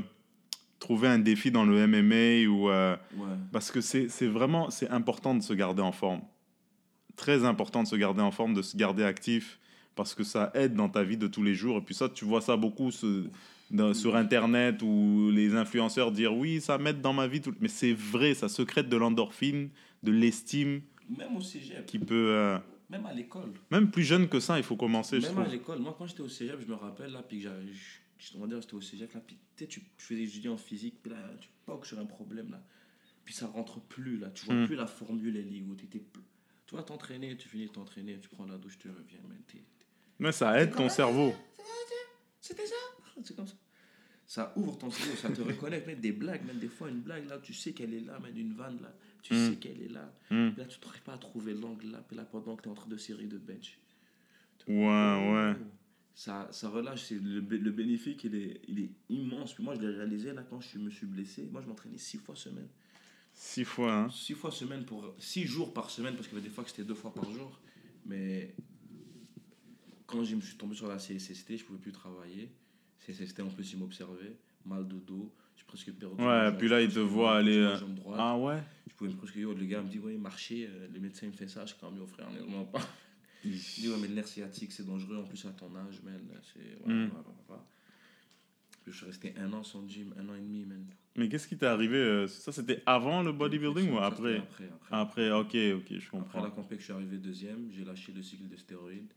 trouver 0.78 1.08
un 1.08 1.18
défi 1.18 1.50
dans 1.50 1.64
le 1.64 1.76
MMA 1.88 2.48
ou. 2.48 2.68
Ouais. 2.68 2.96
Parce 3.50 3.72
que 3.72 3.80
c'est 3.80 4.08
c'est 4.08 4.28
vraiment 4.28 4.70
c'est 4.70 4.90
important 4.90 5.34
de 5.34 5.42
se 5.42 5.54
garder 5.54 5.82
en 5.82 5.90
forme. 5.90 6.20
Très 7.16 7.44
important 7.44 7.82
de 7.82 7.88
se 7.88 7.96
garder 7.96 8.20
en 8.20 8.30
forme, 8.30 8.54
de 8.54 8.62
se 8.62 8.76
garder 8.76 9.02
actif, 9.02 9.58
parce 9.98 10.14
que 10.14 10.22
ça 10.24 10.50
aide 10.54 10.74
dans 10.74 10.88
ta 10.88 11.02
vie 11.02 11.16
de 11.16 11.26
tous 11.26 11.42
les 11.42 11.54
jours. 11.54 11.78
Et 11.78 11.80
puis 11.82 11.94
ça, 11.94 12.08
tu 12.08 12.24
vois 12.24 12.40
ça 12.40 12.56
beaucoup 12.56 12.90
ce- 12.92 13.26
dans- 13.70 13.92
sur 13.94 14.14
Internet 14.16 14.80
où 14.82 15.30
les 15.32 15.54
influenceurs 15.56 16.12
disent 16.12 16.28
oui, 16.28 16.60
ça 16.60 16.78
m'aide 16.78 17.00
dans 17.00 17.12
ma 17.12 17.26
vie. 17.26 17.40
tout- 17.40 17.54
Mais 17.60 17.68
c'est 17.68 17.92
vrai, 17.92 18.32
ça 18.34 18.48
secrète 18.48 18.88
de 18.88 18.96
l'endorphine, 18.96 19.70
de 20.04 20.12
l'estime 20.12 20.80
Même 21.10 21.36
au 21.36 21.40
cégep, 21.40 21.84
qui 21.84 21.98
peut... 21.98 22.28
euh, 22.30 22.58
même 22.88 23.04
à 23.06 23.12
l'école. 23.12 23.52
Même 23.72 23.90
plus 23.90 24.04
jeune 24.04 24.28
que 24.28 24.38
ça, 24.40 24.56
il 24.56 24.62
faut 24.62 24.76
commencer, 24.76 25.20
je 25.20 25.26
Même 25.26 25.38
à 25.40 25.48
l'école. 25.48 25.80
Moi, 25.80 25.94
quand 25.98 26.06
j'étais 26.06 26.20
au 26.22 26.28
cégep, 26.28 26.60
je 26.60 26.66
me 26.68 26.74
rappelle, 26.76 27.10
là, 27.12 27.22
puis 27.22 27.38
que 27.38 27.42
j'avais. 27.42 27.66
Je, 28.20 28.36
dire, 28.46 28.60
j'étais 28.62 28.74
au 28.74 28.80
cégep, 28.80 29.12
là, 29.14 29.20
puis 29.26 29.36
tu 29.56 29.80
je 29.98 30.04
faisais 30.04 30.22
étudier 30.22 30.48
en 30.48 30.56
physique, 30.56 30.94
puis 31.02 31.10
là, 31.12 31.18
tu 31.40 31.48
poques 31.66 31.86
sur 31.86 31.98
un 31.98 32.06
problème, 32.06 32.50
là. 32.52 32.62
Puis 33.24 33.34
ça 33.34 33.46
rentre 33.46 33.80
plus, 33.80 34.16
là. 34.18 34.28
Tu 34.30 34.46
vois 34.46 34.54
Mm. 34.54 34.66
plus 34.66 34.76
la 34.76 34.86
formule, 34.86 35.36
elle 35.36 35.54
est 35.54 35.60
où. 35.62 35.74
t'étais 35.74 35.98
plus- 35.98 36.22
Tu 36.66 36.74
vas 36.76 36.82
t'entraîner, 36.82 37.34
tu 37.36 37.48
finis 37.48 37.66
de 37.66 37.70
t'entraîner, 37.72 38.18
tu 38.20 38.28
prends 38.28 38.44
la 38.46 38.58
douche, 38.58 38.78
tu 38.78 38.88
reviens, 38.88 39.20
mais 39.28 39.36
t'es- 39.46 39.62
Mais 40.18 40.32
ça 40.32 40.60
aide 40.60 40.74
ton 40.74 40.88
cerveau. 40.88 41.34
c'était 42.40 42.66
ça. 42.66 42.74
C'est 43.22 43.36
comme 43.36 43.46
ça. 43.46 43.54
Ça 44.26 44.52
ouvre 44.56 44.76
ton 44.76 44.90
cerveau, 44.90 45.16
ça 45.16 45.30
te 45.30 45.40
reconnecte. 45.40 45.86
Même 45.86 46.00
des 46.00 46.12
blagues, 46.12 46.44
même 46.46 46.58
des 46.58 46.68
fois, 46.68 46.88
une 46.90 47.00
blague 47.00 47.26
là, 47.28 47.38
tu 47.38 47.54
sais 47.54 47.72
qu'elle 47.72 47.94
est 47.94 48.00
là, 48.00 48.18
même 48.20 48.36
une 48.36 48.52
vanne 48.54 48.78
là, 48.82 48.92
tu 49.22 49.34
Mm. 49.34 49.50
sais 49.50 49.56
qu'elle 49.56 49.82
est 49.82 49.88
là. 49.88 50.12
Hmm. 50.30 50.50
Là, 50.56 50.64
tu 50.66 50.78
n'arrives 50.84 51.02
pas 51.02 51.14
à 51.14 51.18
trouver 51.18 51.54
l'angle 51.54 51.90
là, 51.92 52.04
puis 52.06 52.16
là, 52.16 52.24
pendant 52.24 52.54
que 52.56 52.62
tu 52.62 52.68
es 52.68 52.72
en 52.72 52.74
train 52.74 52.88
de 52.90 52.96
serrer 52.98 53.24
de 53.24 53.38
bench. 53.38 53.78
Ouais, 54.66 54.74
ouais. 54.76 55.54
Ça, 56.14 56.48
ça 56.50 56.68
relâche, 56.68 57.04
c'est 57.04 57.14
le, 57.22 57.40
le 57.40 57.70
bénéfice, 57.70 58.16
il 58.24 58.34
est, 58.34 58.60
il 58.68 58.80
est 58.80 58.90
immense. 59.08 59.54
Puis 59.54 59.62
moi, 59.64 59.74
je 59.76 59.80
l'ai 59.80 59.94
réalisé 59.96 60.32
là 60.32 60.42
quand 60.48 60.60
je 60.60 60.78
me 60.78 60.90
suis 60.90 61.06
blessé. 61.06 61.48
Moi, 61.50 61.62
je 61.62 61.68
m'entraînais 61.68 61.96
six 61.96 62.18
fois 62.18 62.34
semaine. 62.36 62.68
Six 63.32 63.64
fois, 63.64 63.92
hein. 63.94 64.10
Six 64.10 64.34
fois 64.34 64.50
semaine 64.50 64.84
pour 64.84 65.14
six 65.18 65.46
jours 65.46 65.72
par 65.72 65.90
semaine 65.90 66.14
parce 66.16 66.26
qu'il 66.26 66.36
y 66.36 66.40
avait 66.40 66.48
des 66.48 66.54
fois 66.54 66.64
que 66.64 66.70
c'était 66.70 66.82
deux 66.84 66.94
fois 66.96 67.14
par 67.14 67.30
jour. 67.30 67.58
Mais 68.04 68.52
quand 70.08 70.24
je 70.24 70.34
me 70.34 70.40
suis 70.40 70.56
tombé 70.56 70.74
sur 70.74 70.88
la 70.88 70.96
CSST, 70.96 71.58
je 71.58 71.64
pouvais 71.64 71.78
plus 71.78 71.92
travailler. 71.92 72.48
CSST 73.06 73.40
en 73.40 73.48
plus, 73.50 73.72
il 73.72 73.78
m'observait. 73.78 74.36
Mal 74.66 74.88
de 74.88 74.96
dos. 74.98 75.32
J'ai 75.56 75.64
presque 75.64 75.92
perdu. 75.92 76.20
Ouais, 76.22 76.52
puis 76.58 76.68
là, 76.68 76.82
il 76.82 76.92
te 76.92 76.98
voit 76.98 77.36
aller, 77.36 77.58
euh. 77.58 77.76
Ah 78.16 78.36
ouais? 78.36 78.58
Je 78.88 78.94
pouvais 78.94 79.10
presque. 79.14 79.36
yo, 79.36 79.54
Le 79.54 79.64
gars 79.66 79.82
me 79.82 79.88
dit, 79.88 79.98
ouais, 80.00 80.16
marcher. 80.16 80.66
euh, 80.68 80.88
le 80.92 80.98
médecin 80.98 81.26
me 81.28 81.32
fait 81.32 81.46
ça. 81.48 81.62
Je 81.64 81.72
suis 81.72 81.78
comme, 81.80 81.96
yo, 81.96 82.06
frère, 82.06 82.28
honnêtement 82.28 82.64
pas. 82.64 82.80
Il 83.44 83.52
dit, 83.52 83.88
ouais, 83.88 83.96
mais 84.00 84.08
le 84.08 84.14
nerf 84.14 84.26
sciatique, 84.26 84.72
c'est 84.72 84.84
dangereux. 84.84 85.18
En 85.18 85.24
plus, 85.24 85.44
à 85.46 85.50
ton 85.50 85.74
âge, 85.76 86.00
man. 86.02 86.20
C'est. 86.52 86.58
Ouais, 86.86 86.92
Mm. 86.94 87.04
ouais. 87.04 87.56
Puis 88.82 88.92
je 88.92 88.96
suis 88.96 89.06
resté 89.06 89.34
un 89.38 89.52
an 89.52 89.62
sans 89.62 89.86
gym, 89.88 90.14
un 90.18 90.28
an 90.28 90.34
et 90.34 90.40
demi, 90.40 90.64
man. 90.64 90.84
Mais 91.16 91.28
qu'est-ce 91.28 91.46
qui 91.48 91.56
t'est 91.58 91.66
arrivé 91.66 91.96
euh, 91.96 92.26
Ça, 92.26 92.52
c'était 92.52 92.82
avant 92.86 93.22
le 93.22 93.32
bodybuilding 93.32 93.90
ou 93.92 93.98
après? 93.98 94.38
Après, 94.38 94.64
après. 94.96 94.96
Après, 94.96 95.30
ok, 95.30 95.46
ok, 95.46 95.98
je 95.98 96.06
Après 96.16 96.16
la 96.16 96.20
comprends. 96.22 96.50
compé 96.50 96.74
que 96.76 96.80
je 96.80 96.84
suis 96.84 96.92
arrivé 96.92 97.18
deuxième, 97.18 97.70
j'ai 97.72 97.84
lâché 97.84 98.12
le 98.12 98.22
cycle 98.22 98.48
de 98.48 98.56
stéroïdes. 98.56 99.12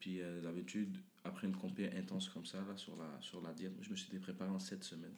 Puis 0.00 0.20
euh, 0.20 0.40
d'habitude, 0.42 0.96
après 1.24 1.46
une 1.46 1.56
compé 1.56 1.90
intense 1.96 2.28
comme 2.28 2.46
ça, 2.46 2.58
là, 2.58 2.76
sur 2.76 2.96
la, 2.96 3.20
sur 3.20 3.40
la 3.42 3.52
diète, 3.52 3.72
je 3.80 3.90
me 3.90 3.96
suis 3.96 4.18
préparé 4.18 4.50
en 4.50 4.58
7 4.58 4.84
semaines. 4.84 5.14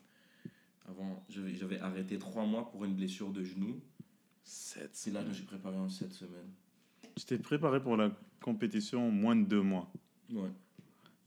Avant, 0.89 1.23
j'avais 1.29 1.55
j'avais 1.55 1.79
arrêté 1.81 2.19
3 2.19 2.47
mois 2.47 2.71
pour 2.71 2.85
une 2.85 2.95
blessure 2.95 3.31
de 3.31 3.45
genou. 3.45 3.81
Sept 4.45 4.91
C'est 4.95 5.11
là 5.11 5.21
que 5.21 5.27
je 5.27 5.31
me 5.31 5.35
suis 5.35 5.45
préparé 5.45 5.77
en 5.77 5.89
7 5.89 6.13
semaines. 6.13 6.51
Tu 7.17 7.25
t'es 7.27 7.39
préparé 7.39 7.83
pour 7.83 7.97
la 7.97 8.11
compétition 8.41 9.09
en 9.09 9.11
moins 9.11 9.37
de 9.37 9.45
deux 9.45 9.63
mois. 9.63 9.91
Ouais. 10.31 10.51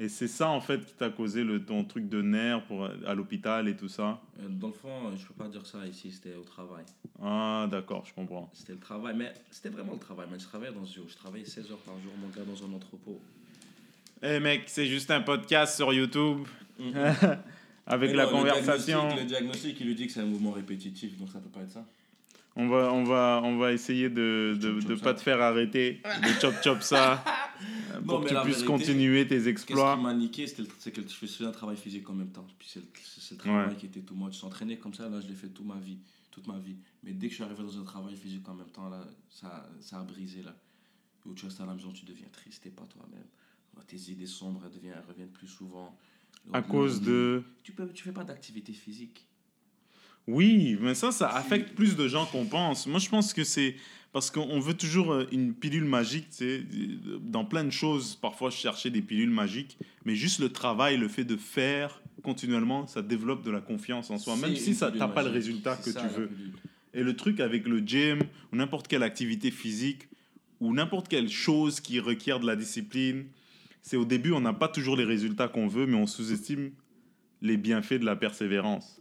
Et 0.02 0.10
c'est 0.10 0.28
ça, 0.28 0.50
en 0.50 0.62
fait, 0.62 0.84
qui 0.84 0.96
t'a 0.96 1.12
causé 1.12 1.44
le, 1.44 1.64
ton 1.64 1.84
truc 1.84 2.10
de 2.10 2.24
nerfs 2.24 2.66
pour, 2.66 2.86
à 2.86 3.14
l'hôpital 3.14 3.68
et 3.68 3.78
tout 3.78 3.88
ça? 3.88 4.20
Euh, 4.40 4.50
dans 4.50 4.70
le 4.70 4.74
fond, 4.74 5.16
je 5.16 5.28
peux 5.28 5.36
pas 5.36 5.48
dire 5.48 5.64
ça 5.68 5.86
ici, 5.86 6.12
c'était 6.12 6.34
au 6.34 6.42
travail. 6.42 6.84
Ah, 7.22 7.68
d'accord, 7.70 8.04
je 8.08 8.14
comprends. 8.16 8.50
C'était 8.52 8.74
le 8.74 8.80
travail, 8.80 9.16
mais 9.16 9.32
c'était 9.52 9.70
vraiment 9.70 9.94
le 9.94 10.00
travail. 10.00 10.28
Mais 10.32 10.40
je 10.40 10.46
travaillais 10.46 10.74
dans 10.74 10.86
je 10.86 11.16
travaillais 11.16 11.46
16 11.46 11.72
heures 11.72 11.78
par 11.78 11.94
jour, 12.00 12.12
mon 12.20 12.30
gars, 12.30 12.44
dans 12.44 12.66
un 12.66 12.74
entrepôt. 12.74 13.22
Eh 14.24 14.40
mec, 14.40 14.64
c'est 14.68 14.86
juste 14.88 15.10
un 15.12 15.22
podcast 15.22 15.76
sur 15.76 15.92
YouTube 15.94 16.46
avec 17.88 18.12
Mais 18.12 18.16
la 18.16 18.26
non, 18.26 18.32
le 18.32 18.38
conversation. 18.38 19.08
diagnostic- 19.10 19.20
Le 19.20 19.26
diagnostic, 19.26 19.80
il 19.82 19.88
lui 19.88 19.96
dit 19.96 20.08
que 20.08 20.14
c'est 20.14 20.22
un 20.22 20.26
mouvement 20.26 20.52
répétitif, 20.52 21.18
donc 21.18 21.30
ça 21.32 21.40
peut 21.40 21.50
pas 21.50 21.62
être 21.62 21.72
ça. 21.72 21.86
On 22.56 22.68
va, 22.68 22.92
on 22.92 23.04
va, 23.06 23.40
on 23.44 23.58
va 23.58 23.72
essayer 23.72 24.10
de 24.10 24.58
chop 24.62 25.00
pas 25.00 25.12
ça. 25.12 25.14
te 25.14 25.22
faire 25.22 25.42
arrêter, 25.42 26.02
de 26.24 26.40
chop 26.42 26.54
chop 26.62 26.82
ça, 26.82 27.24
pour 28.06 28.22
que 28.22 28.28
tu 28.30 28.36
puisses 28.36 28.58
vérité, 28.58 28.66
continuer 28.66 29.22
tes 29.28 29.36
Qu'est-ce 29.36 29.44
qui 29.46 29.50
exploits. 29.52 29.96
m'a 29.96 30.14
niqué, 30.14 30.46
c'est 30.48 30.92
que 30.92 31.02
je 31.02 31.08
faisais 31.08 31.46
un 31.46 31.52
travail 31.52 31.78
physique 31.78 32.10
en 32.10 32.14
même 32.14 32.30
temps. 32.32 32.46
Puis 32.60 32.68
c'est 32.70 33.32
le, 33.32 33.38
travail 33.38 33.70
Ouais. 33.70 33.76
qui 33.76 33.86
était 33.86 34.02
tout 34.02 34.16
much. 34.16 34.34
S'entraîner 34.36 34.78
comme 34.78 34.94
ça, 34.94 35.08
là, 35.08 35.22
je 35.22 35.28
l'ai 35.28 35.34
fait 35.34 35.48
toute 35.48 35.66
ma 35.66 35.80
vie. 35.80 35.98
Toute 36.30 36.46
ma 36.48 36.60
vie. 36.60 36.76
Mais 37.04 37.14
dès 37.14 37.28
que 37.28 37.32
je 37.32 37.36
suis 37.36 37.44
arrivé 37.44 37.64
dans 37.64 37.80
un 37.80 37.84
travail 37.84 38.16
physique 38.18 38.48
en 38.50 38.54
même 38.54 38.70
temps, 38.70 38.90
là, 38.90 39.02
ça, 39.30 39.70
ça 39.80 40.00
a 40.00 40.04
brisé. 40.04 40.44
Là. 40.44 40.54
Où 41.26 41.34
tu 41.34 41.46
restes 41.46 41.62
à 41.62 41.66
la 41.66 41.74
maison, 41.74 41.92
tu 41.94 42.04
deviens 42.06 42.28
triste, 42.34 42.64
t'es 42.64 42.70
pas 42.70 42.84
toi-même. 42.84 43.24
Tes 43.88 44.12
idées 44.12 44.26
sombres 44.26 44.70
deviennent, 44.74 45.02
reviennent 45.08 45.32
plus 45.32 45.48
souvent. 45.48 45.98
À 46.54 46.62
cause 46.62 47.02
de. 47.02 47.44
Tu 47.64 47.72
peux, 47.72 47.90
tu 47.92 48.04
fais 48.04 48.14
pas 48.14 48.24
d'activité 48.24 48.74
physique. 48.74 49.28
Oui, 50.28 50.78
mais 50.80 50.96
ça, 50.96 51.12
ça 51.12 51.30
affecte 51.30 51.76
plus 51.76 51.96
de 51.96 52.08
gens 52.08 52.26
qu'on 52.26 52.46
pense. 52.46 52.88
Moi, 52.88 53.00
je 53.00 53.10
pense 53.10 53.34
que 53.34 53.44
c'est 53.44 53.76
parce 54.14 54.30
qu'on 54.30 54.60
veut 54.60 54.74
toujours 54.74 55.12
euh, 55.14 55.26
une 55.32 55.54
pilule 55.54 55.86
magique, 55.86 56.30
tu 56.30 56.38
sais. 56.38 56.64
Dans 57.22 57.46
plein 57.46 57.64
de 57.64 57.70
choses, 57.70 58.16
parfois, 58.16 58.50
je 58.50 58.58
cherchais 58.58 58.90
des 58.90 59.02
pilules 59.02 59.30
magiques, 59.30 59.78
mais 60.06 60.16
juste 60.16 60.40
le 60.40 60.50
travail, 60.50 60.98
le 60.98 61.08
fait 61.08 61.24
de 61.24 61.38
faire 61.38 62.02
continuellement, 62.22 62.88
ça 62.88 63.02
développe 63.02 63.44
de 63.44 63.52
la 63.52 63.62
confiance 63.62 64.12
en 64.12 64.18
soi, 64.18 64.36
même 64.36 64.56
si 64.56 64.76
ça 64.76 64.92
t'as 64.92 65.08
pas 65.08 65.24
le 65.24 65.30
résultat 65.30 65.76
que 65.76 65.92
ça, 65.92 66.02
tu 66.02 66.20
veux. 66.20 66.30
Et 66.94 67.04
le 67.04 67.16
truc 67.16 67.40
avec 67.40 67.68
le 67.68 67.80
gym 67.80 68.20
ou 68.52 68.56
n'importe 68.56 68.88
quelle 68.88 69.04
activité 69.04 69.50
physique 69.50 70.08
ou 70.60 70.74
n'importe 70.74 71.08
quelle 71.08 71.30
chose 71.30 71.80
qui 71.80 72.00
requiert 72.00 72.40
de 72.40 72.46
la 72.46 72.56
discipline, 72.56 73.26
c'est 73.82 73.98
au 73.98 74.06
début, 74.06 74.32
on 74.32 74.42
n'a 74.42 74.54
pas 74.54 74.68
toujours 74.68 74.96
les 74.96 75.04
résultats 75.04 75.48
qu'on 75.48 75.68
veut, 75.68 75.86
mais 75.86 75.98
on 75.98 76.08
sous-estime 76.08 76.72
les 77.42 77.58
bienfaits 77.58 77.96
de 77.96 78.06
la 78.06 78.16
persévérance. 78.16 79.00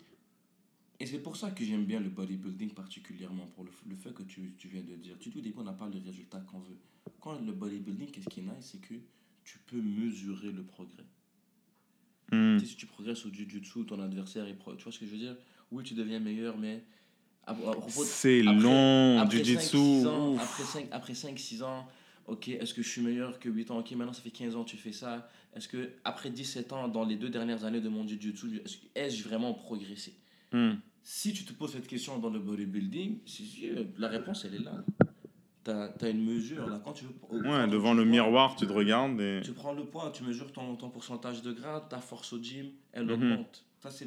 Et 0.99 1.07
c'est 1.07 1.19
pour 1.19 1.37
ça 1.37 1.51
que 1.51 1.65
j'aime 1.65 1.85
bien 1.85 2.01
le 2.01 2.11
bodybuilding 2.11 2.75
particulièrement, 2.75 3.47
pour 3.55 3.65
le, 3.65 3.71
le 3.89 3.97
fait 3.97 4.13
que 4.13 4.23
tu, 4.23 4.55
tu 4.59 4.69
viens 4.69 4.83
de 4.83 4.95
dire. 4.97 5.17
Tu 5.19 5.31
au 5.31 5.41
début, 5.41 5.59
on 5.59 5.65
n'a 5.65 5.73
pas 5.73 5.89
le 5.89 5.99
résultat 5.99 6.41
qu'on 6.41 6.59
veut. 6.59 6.77
Quand 7.21 7.41
le 7.41 7.53
bodybuilding, 7.53 8.11
qu'est-ce 8.11 8.29
qui 8.29 8.41
est 8.41 8.43
nice, 8.43 8.71
c'est 8.73 8.81
que 8.81 8.95
tu 9.45 9.59
peux 9.67 9.81
mesurer 9.81 10.53
le 10.53 10.63
progrès. 10.63 11.05
Hmm. 12.33 12.59
Tu 12.59 12.61
sais, 12.61 12.73
si 12.73 12.77
tu 12.77 12.87
progresses 12.87 13.25
au 13.27 13.33
jiu-jitsu, 13.33 13.85
ton 13.87 14.01
adversaire 14.01 14.47
est 14.47 14.55
pro. 14.55 14.75
Tu 14.77 14.85
vois 14.85 14.93
ce 14.93 14.99
que 14.99 15.07
je 15.07 15.11
veux 15.11 15.19
dire? 15.19 15.37
Oui, 15.71 15.85
tu 15.85 15.95
deviens 15.95 16.21
meilleur, 16.21 16.57
mais. 16.59 16.85
C'est 18.05 18.43
long, 18.43 19.19
après 19.19 19.43
Jiu-Jitsu. 19.43 19.77
5-6 19.77 20.39
après 20.39 20.65
5, 20.65 20.89
après 20.93 21.15
5, 21.15 21.39
6 21.39 21.63
ans, 21.63 21.89
ok, 22.27 22.49
est-ce 22.49 22.75
que 22.75 22.83
je 22.83 22.89
suis 22.89 23.03
meilleur 23.03 23.39
que 23.39 23.49
8 23.49 23.71
ans? 23.71 23.79
Ok, 23.79 23.91
maintenant 23.93 24.13
ça 24.13 24.23
fait 24.23 24.31
15 24.31 24.57
ans 24.57 24.65
que 24.65 24.71
tu 24.71 24.77
fais 24.77 24.93
ça. 24.93 25.29
Est-ce 25.55 25.69
que 25.69 25.91
après 26.05 26.31
17 26.31 26.73
ans, 26.73 26.89
dans 26.89 27.05
les 27.05 27.17
deux 27.17 27.29
dernières 27.31 27.65
années 27.65 27.81
de 27.81 27.89
mon 27.89 28.07
jiu-jitsu, 28.07 28.63
ai-je 28.95 29.25
vraiment 29.29 29.53
progressé? 29.55 30.15
Hmm. 30.53 30.75
Si 31.03 31.33
tu 31.33 31.45
te 31.45 31.53
poses 31.53 31.73
cette 31.73 31.87
question 31.89 32.19
dans 32.19 32.31
le 32.31 32.39
bodybuilding, 32.39 33.19
la 33.99 34.09
réponse 34.09 34.45
elle 34.45 34.55
est 34.57 34.65
là. 34.65 34.85
Tu 35.65 35.71
as, 35.71 36.09
une 36.09 36.25
mesure 36.25 36.69
là. 36.69 36.81
Quand 36.83 36.93
tu 36.93 37.05
veux, 37.05 37.49
Ouais, 37.49 37.67
devant 37.69 37.93
le 37.95 38.05
miroir, 38.05 38.57
tu 38.57 38.67
te 38.67 38.73
regardes 38.73 39.21
et. 39.21 39.41
tu 39.45 39.53
prends 39.53 39.73
le 39.73 39.85
poids, 39.85 40.11
tu 40.11 40.23
mesures 40.25 40.53
ton, 40.53 40.75
ton 40.77 40.89
pourcentage 40.89 41.43
de 41.43 41.53
gras, 41.53 41.81
ta 41.81 41.99
force 41.99 42.33
au 42.33 42.43
gym, 42.43 42.71
elle 42.93 43.05
Mhm. 43.05 43.13
augmente. 43.13 43.65
Ça, 43.81 43.91
c'est 43.91 44.07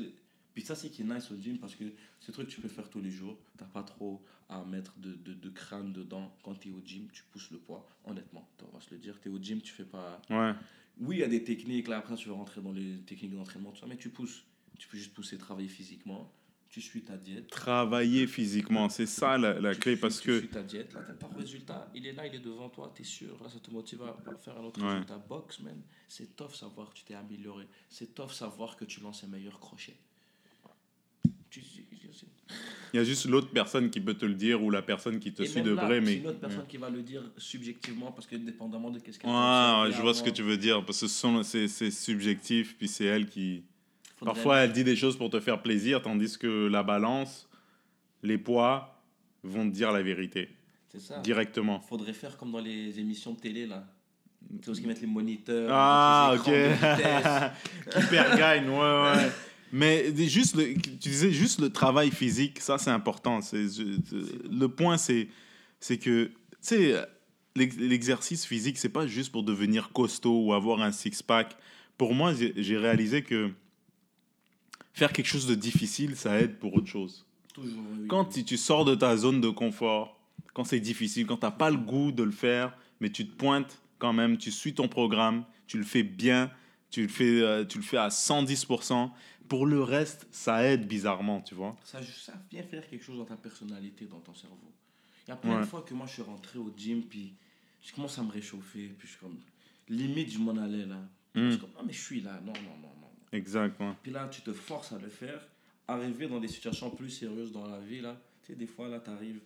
Puis 0.54 0.64
ça, 0.64 0.76
c'est 0.76 0.89
qui 0.89 1.01
est 1.01 1.06
nice 1.06 1.32
au 1.32 1.36
gym 1.38 1.58
parce 1.58 1.76
que 1.76 1.84
c'est 2.20 2.30
un 2.32 2.34
truc 2.34 2.47
que 2.47 2.54
tu 2.54 2.62
peux 2.62 2.68
faire 2.68 2.89
tous 2.89 3.01
les 3.01 3.10
jours. 3.12 3.38
Tu 3.58 3.64
pas 3.66 3.84
trop 3.84 4.24
à 4.49 4.64
mettre 4.64 4.93
de, 4.99 5.14
de, 5.16 5.34
de 5.34 5.49
crâne 5.49 5.91
dedans. 5.93 6.36
Quand 6.43 6.54
tu 6.56 6.70
es 6.70 6.72
au 6.72 6.82
gym, 6.86 7.08
tu 7.12 7.24
pousses 7.32 7.49
le 7.51 7.58
poids. 7.58 7.88
Honnêtement, 8.06 8.47
on 8.72 8.76
va 8.76 8.82
se 8.82 8.91
le 8.91 8.99
dire. 8.99 9.20
Tu 9.22 9.30
es 9.30 9.32
au 9.32 9.39
gym, 9.41 9.62
tu 9.62 9.74
fais 9.74 9.86
pas. 9.86 10.22
Ouais. 10.30 10.54
Oui, 10.99 11.16
il 11.18 11.20
y 11.20 11.24
a 11.24 11.28
des 11.28 11.43
techniques. 11.43 11.88
Là, 11.88 11.97
après, 11.97 12.16
tu 12.16 12.28
veux 12.28 12.34
rentrer 12.36 12.62
dans 12.62 12.72
les 12.72 12.97
techniques 12.99 13.34
d'entraînement, 13.34 13.72
tout 13.72 13.80
ça, 13.80 13.88
mais 13.88 13.97
tu 13.97 14.10
pousses. 14.10 14.43
Tu 14.78 14.88
peux 14.88 14.97
juste 14.97 15.14
pousser, 15.14 15.38
travailler 15.39 15.68
physiquement. 15.70 16.32
Tu 16.70 16.82
suis 16.82 17.01
ta 17.04 17.18
diète. 17.18 17.47
Travailler 17.49 18.26
physiquement, 18.26 18.89
c'est 18.89 19.06
ça 19.06 19.38
la, 19.38 19.60
la 19.60 19.74
Tu 19.76 19.80
clé 19.82 19.91
suis- 19.93 20.01
parce 20.01 20.20
tu 20.20 20.28
que. 20.28 20.39
suis 20.39 20.47
ta 20.49 20.64
diète, 20.64 20.91
là, 20.93 21.01
t'as 21.06 21.14
ton 21.14 21.28
résultat, 21.30 21.91
il 21.93 22.06
est 22.08 22.14
là, 22.14 22.26
il 22.26 22.34
est 22.34 22.39
devant 22.39 22.68
toi, 22.70 22.91
t'es 22.95 23.04
sûr, 23.04 23.41
là, 23.43 23.47
ça 23.49 23.60
te 23.60 23.70
motive 23.70 24.01
à 24.01 24.16
faire 24.38 24.58
un 24.58 24.64
autre 24.64 24.82
Ouais. 24.82 24.89
résultat. 24.93 25.20
Box, 25.20 25.60
man, 25.60 25.80
c'est 26.08 26.36
tough 26.36 26.54
savoir 26.56 26.89
que 26.89 26.95
tu 26.95 27.04
t'es 27.06 27.14
amélioré. 27.14 27.68
C'est 27.89 28.16
tough 28.16 28.32
savoir 28.32 28.76
que 28.76 28.86
tu 28.86 29.01
lances 29.01 29.24
un 29.24 29.28
meilleur 29.28 29.60
crochet. 29.60 29.95
Il 32.93 32.97
y 32.97 32.99
a 32.99 33.03
juste 33.03 33.25
l'autre 33.25 33.49
personne 33.49 33.89
qui 33.89 33.99
peut 33.99 34.13
te 34.13 34.25
le 34.25 34.35
dire 34.35 34.61
ou 34.63 34.69
la 34.69 34.83
personne 34.83 35.19
qui 35.19 35.33
te 35.33 35.41
Et 35.41 35.47
suit 35.47 35.63
de 35.63 35.73
là, 35.73 35.85
vrai. 35.85 35.99
Mais. 35.99 36.17
une 36.17 36.27
autre 36.27 36.39
personne 36.39 36.67
qui 36.67 36.77
va 36.77 36.91
le 36.91 37.01
dire 37.01 37.23
subjectivement 37.37 38.11
parce 38.11 38.27
que 38.27 38.35
dépendamment 38.35 38.91
de 38.91 38.99
qu'est-ce 38.99 39.17
qu'elle 39.17 39.31
Ah, 39.33 39.87
je 39.91 39.99
vois 39.99 40.13
ce 40.13 40.21
que 40.21 40.29
tu 40.29 40.43
veux 40.43 40.57
dire 40.57 40.85
parce 40.85 41.01
que 41.01 41.43
c'est 41.43 41.91
subjectif 41.91 42.77
puis 42.77 42.87
c'est 42.87 43.05
elle 43.05 43.27
qui. 43.27 43.63
Parfois, 44.23 44.59
elle 44.59 44.71
dit 44.71 44.83
des 44.83 44.95
choses 44.95 45.17
pour 45.17 45.29
te 45.29 45.39
faire 45.39 45.61
plaisir, 45.61 46.01
tandis 46.01 46.37
que 46.37 46.67
la 46.67 46.83
balance, 46.83 47.49
les 48.21 48.37
poids 48.37 49.01
vont 49.43 49.67
te 49.69 49.73
dire 49.73 49.91
la 49.91 50.01
vérité 50.01 50.49
C'est 50.87 51.01
ça. 51.01 51.19
directement. 51.19 51.81
Faudrait 51.81 52.13
faire 52.13 52.37
comme 52.37 52.51
dans 52.51 52.59
les 52.61 52.99
émissions 52.99 53.33
de 53.33 53.39
télé, 53.39 53.65
là. 53.65 53.83
Tu 54.61 54.65
sais, 54.65 54.69
où 54.71 54.81
ils 54.83 54.87
mettent 54.87 55.01
les 55.01 55.07
moniteurs. 55.07 55.67
Ah, 55.71 56.33
les 56.35 56.39
ok. 56.39 56.47
vitesse. 56.73 58.11
Gagne, 58.37 58.69
ouais, 58.69 58.77
ouais. 58.77 59.31
Mais 59.76 60.15
juste 60.28 60.55
le, 60.55 60.76
tu 60.76 61.09
disais 61.09 61.32
juste 61.32 61.59
le 61.59 61.71
travail 61.71 62.11
physique, 62.11 62.59
ça 62.59 62.78
c'est 62.78 62.91
important. 62.91 63.41
C'est, 63.41 63.65
le 63.65 64.67
point, 64.67 64.97
c'est, 64.97 65.30
c'est 65.80 65.97
que, 65.97 66.26
tu 66.26 66.32
sais, 66.61 66.95
l'ex- 67.55 67.78
l'exercice 67.78 68.45
physique, 68.45 68.78
c'est 68.78 68.89
pas 68.89 69.07
juste 69.07 69.32
pour 69.32 69.41
devenir 69.41 69.89
costaud 69.91 70.45
ou 70.45 70.53
avoir 70.53 70.82
un 70.84 70.91
six-pack. 70.91 71.57
Pour 71.97 72.13
moi, 72.13 72.34
j'ai 72.36 72.78
réalisé 72.78 73.24
que 73.24 73.49
faire 74.93 75.11
quelque 75.11 75.26
chose 75.26 75.47
de 75.47 75.55
difficile, 75.55 76.15
ça 76.15 76.39
aide 76.39 76.59
pour 76.59 76.76
autre 76.76 76.88
chose. 76.88 77.26
Toujours. 77.51 77.84
oui. 77.97 78.07
Quand 78.07 78.26
tu, 78.26 78.43
tu 78.43 78.57
sors 78.57 78.86
de 78.86 78.93
ta 78.93 79.17
zone 79.17 79.41
de 79.41 79.49
confort, 79.49 80.19
quand 80.53 80.65
c'est 80.65 80.80
difficile, 80.80 81.26
quand 81.26 81.38
tu 81.38 81.45
n'as 81.45 81.51
pas 81.51 81.71
le 81.71 81.78
goût 81.78 82.11
de 82.11 82.21
le 82.21 82.32
faire, 82.32 82.78
mais 82.99 83.09
tu 83.09 83.28
te 83.28 83.36
pointes 83.36 83.82
quand 83.97 84.13
même, 84.13 84.38
tu 84.38 84.51
suis 84.51 84.76
ton 84.76 84.88
programme, 84.88 85.45
tu 85.65 85.80
le 85.80 85.84
fais 85.84 86.03
bien, 86.03 86.51
tu 86.91 87.01
le 87.01 87.07
fais, 87.07 87.41
euh, 87.41 87.65
tu 87.65 87.80
le 87.80 87.84
fais 87.84 87.97
à 87.97 88.09
110%. 88.09 89.09
Pour 89.47 89.65
le 89.65 89.83
reste, 89.83 90.27
ça 90.31 90.63
aide 90.63 90.87
bizarrement, 90.87 91.41
tu 91.41 91.53
vois. 91.55 91.75
Ça, 91.83 91.99
ça 92.03 92.33
vient 92.49 92.63
faire 92.63 92.87
quelque 92.87 93.03
chose 93.03 93.17
dans 93.17 93.25
ta 93.25 93.35
personnalité, 93.37 94.05
dans 94.05 94.19
ton 94.19 94.33
cerveau. 94.33 94.57
Il 95.27 95.29
y 95.29 95.33
a 95.33 95.35
plein 95.35 95.55
Ouais. 95.55 95.61
de 95.61 95.65
fois 95.65 95.81
que 95.81 95.93
moi 95.93 96.05
je 96.07 96.13
suis 96.13 96.21
rentré 96.21 96.59
au 96.59 96.71
gym, 96.75 97.03
puis 97.03 97.33
je 97.81 97.93
commence 97.93 98.17
à 98.19 98.23
me 98.23 98.31
réchauffer, 98.31 98.87
puis 98.97 99.07
je 99.07 99.11
suis 99.13 99.19
comme. 99.19 99.37
Limite, 99.89 100.31
je 100.31 100.39
m'en 100.39 100.55
allais 100.57 100.85
là. 100.85 100.99
Je 101.35 101.41
Mm. 101.41 101.51
suis 101.51 101.59
comme, 101.59 101.71
non, 101.77 101.83
mais 101.85 101.93
je 101.93 102.01
suis 102.01 102.21
là, 102.21 102.39
non, 102.45 102.53
non, 102.53 102.77
non, 102.81 102.93
non. 103.01 103.09
Exact, 103.31 103.79
ouais. 103.79 103.91
Puis 104.01 104.11
là, 104.11 104.27
tu 104.29 104.41
te 104.41 104.53
forces 104.53 104.91
à 104.93 104.99
le 104.99 105.09
faire. 105.09 105.45
Arriver 105.87 106.27
dans 106.27 106.39
des 106.39 106.47
situations 106.47 106.89
plus 106.89 107.09
sérieuses 107.09 107.51
dans 107.51 107.67
la 107.67 107.79
vie, 107.79 107.99
là, 107.99 108.15
tu 108.43 108.53
sais, 108.53 108.55
des 108.57 108.67
fois, 108.67 108.87
là, 108.87 108.99
tu 109.01 109.09
arrives, 109.09 109.41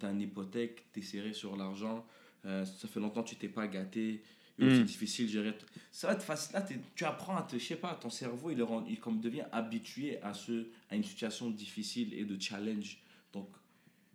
tu 0.00 0.06
as 0.06 0.10
une 0.10 0.22
hypothèque, 0.22 0.86
tu 0.94 1.00
es 1.00 1.02
serré 1.02 1.34
sur 1.34 1.56
l'argent, 1.56 2.06
euh, 2.46 2.64
ça 2.64 2.88
fait 2.88 3.00
longtemps 3.00 3.22
que 3.22 3.28
tu 3.28 3.36
t'es 3.36 3.48
pas 3.48 3.66
gâté, 3.66 4.22
Mm. 4.58 4.70
c'est 4.70 4.84
difficile 4.84 5.26
de 5.26 5.30
gérer. 5.32 5.54
Ça 5.90 6.06
va 6.08 6.12
être 6.14 6.22
facile. 6.22 6.54
Là, 6.54 6.66
tu 6.94 7.04
apprends 7.04 7.36
à 7.36 7.42
te, 7.42 7.58
je 7.58 7.64
sais 7.64 7.76
pas, 7.76 7.94
ton 7.94 8.10
cerveau, 8.10 8.50
il, 8.50 8.62
rend- 8.62 8.84
il 8.88 9.00
comme 9.00 9.20
devient 9.20 9.44
habitué 9.52 10.20
à, 10.22 10.32
ce, 10.34 10.66
à 10.90 10.96
une 10.96 11.04
situation 11.04 11.50
difficile 11.50 12.14
et 12.14 12.24
de 12.24 12.40
challenge. 12.40 12.98
Donc, 13.32 13.48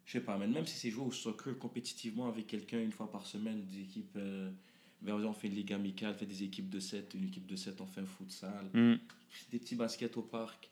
je 0.05 0.13
sais 0.13 0.21
pas, 0.21 0.37
même 0.37 0.65
si 0.65 0.77
c'est 0.77 0.89
jouer 0.89 1.05
au 1.05 1.11
soccer 1.11 1.57
compétitivement 1.57 2.27
avec 2.27 2.47
quelqu'un 2.47 2.79
une 2.81 2.91
fois 2.91 3.11
par 3.11 3.25
semaine, 3.25 3.63
des 3.65 3.81
équipes. 3.81 4.15
Euh, 4.15 4.49
vers 5.01 5.15
on 5.15 5.33
fait 5.33 5.47
une 5.47 5.55
ligue 5.55 5.71
amicale, 5.71 6.13
fait 6.15 6.25
des 6.25 6.43
équipes 6.43 6.69
de 6.69 6.79
7, 6.81 7.13
une 7.13 7.25
équipe 7.27 7.45
de 7.47 7.55
7, 7.55 7.79
on 7.79 7.85
fait 7.85 8.01
un 8.01 8.05
futsal 8.05 8.65
Mm. 8.73 8.95
des 9.51 9.59
petits 9.59 9.75
baskets 9.75 10.17
au 10.17 10.21
parc. 10.23 10.69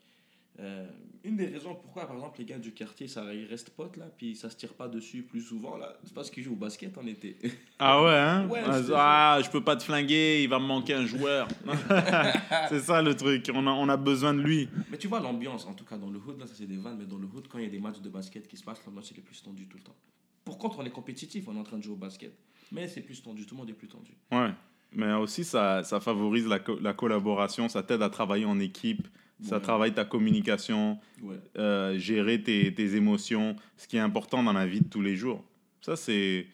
Euh, 0.60 0.86
une 1.24 1.36
des 1.36 1.46
raisons 1.46 1.74
pourquoi, 1.74 2.06
par 2.06 2.16
exemple, 2.16 2.38
les 2.38 2.44
gars 2.44 2.58
du 2.58 2.72
quartier, 2.72 3.06
ça, 3.06 3.32
ils 3.34 3.46
restent 3.46 3.70
potes 3.70 3.96
là, 3.96 4.06
puis 4.16 4.34
ça 4.34 4.50
se 4.50 4.56
tire 4.56 4.72
pas 4.74 4.88
dessus 4.88 5.22
plus 5.22 5.40
souvent 5.40 5.76
là, 5.76 5.96
c'est 6.04 6.14
parce 6.14 6.30
qu'ils 6.30 6.42
jouent 6.42 6.54
au 6.54 6.56
basket 6.56 6.96
en 6.98 7.06
été. 7.06 7.36
Ah 7.78 8.02
ouais, 8.02 8.10
hein? 8.16 8.48
Ouais, 8.50 8.62
ah, 8.64 9.34
ah, 9.36 9.40
je 9.42 9.50
peux 9.50 9.62
pas 9.62 9.76
te 9.76 9.82
flinguer, 9.84 10.42
il 10.42 10.48
va 10.48 10.58
me 10.58 10.64
manquer 10.66 10.94
un 10.94 11.06
joueur. 11.06 11.46
c'est 12.68 12.80
ça 12.80 13.02
le 13.02 13.14
truc, 13.14 13.50
on 13.54 13.66
a, 13.66 13.70
on 13.70 13.88
a 13.88 13.96
besoin 13.96 14.34
de 14.34 14.40
lui. 14.40 14.68
mais 14.90 14.98
tu 14.98 15.06
vois 15.08 15.20
l'ambiance, 15.20 15.66
en 15.66 15.74
tout 15.74 15.84
cas 15.84 15.96
dans 15.96 16.10
le 16.10 16.18
hood, 16.18 16.38
là, 16.40 16.46
ça 16.46 16.54
c'est 16.56 16.66
des 16.66 16.76
vannes, 16.76 16.96
mais 16.98 17.06
dans 17.06 17.18
le 17.18 17.26
hood, 17.26 17.46
quand 17.48 17.58
il 17.58 17.64
y 17.64 17.68
a 17.68 17.70
des 17.70 17.80
matchs 17.80 18.00
de 18.00 18.08
basket 18.08 18.46
qui 18.48 18.56
se 18.56 18.64
passent, 18.64 18.84
l'ambiance 18.86 19.10
est 19.12 19.20
plus 19.20 19.42
tendue 19.42 19.66
tout 19.66 19.76
le 19.78 19.82
temps. 19.84 19.96
Pour 20.44 20.58
contre, 20.58 20.78
on 20.78 20.84
est 20.84 20.90
compétitif, 20.90 21.46
on 21.48 21.56
est 21.56 21.60
en 21.60 21.64
train 21.64 21.76
de 21.78 21.82
jouer 21.82 21.94
au 21.94 21.98
basket, 21.98 22.32
mais 22.72 22.88
c'est 22.88 23.02
plus 23.02 23.22
tendu, 23.22 23.44
tout 23.46 23.54
le 23.54 23.60
monde 23.60 23.70
est 23.70 23.74
plus 23.74 23.88
tendu. 23.88 24.12
Ouais, 24.32 24.50
mais 24.92 25.12
aussi 25.14 25.44
ça, 25.44 25.82
ça 25.84 26.00
favorise 26.00 26.46
la, 26.46 26.58
co- 26.58 26.78
la 26.80 26.94
collaboration, 26.94 27.68
ça 27.68 27.82
t'aide 27.82 28.02
à 28.02 28.08
travailler 28.08 28.44
en 28.46 28.58
équipe, 28.58 29.06
ça 29.42 29.56
Ouais. 29.56 29.62
travaille 29.62 29.92
ta 29.94 30.04
communication, 30.04 30.98
Ouais. 31.22 31.36
euh, 31.58 31.98
gérer 31.98 32.42
tes, 32.42 32.72
tes 32.74 32.94
émotions, 32.96 33.56
ce 33.76 33.86
qui 33.86 33.96
est 33.96 34.00
important 34.00 34.42
dans 34.42 34.52
la 34.52 34.66
vie 34.66 34.80
de 34.80 34.88
tous 34.88 35.02
les 35.02 35.16
jours. 35.16 35.44
Ça, 35.80 35.96
c'est. 35.96 36.46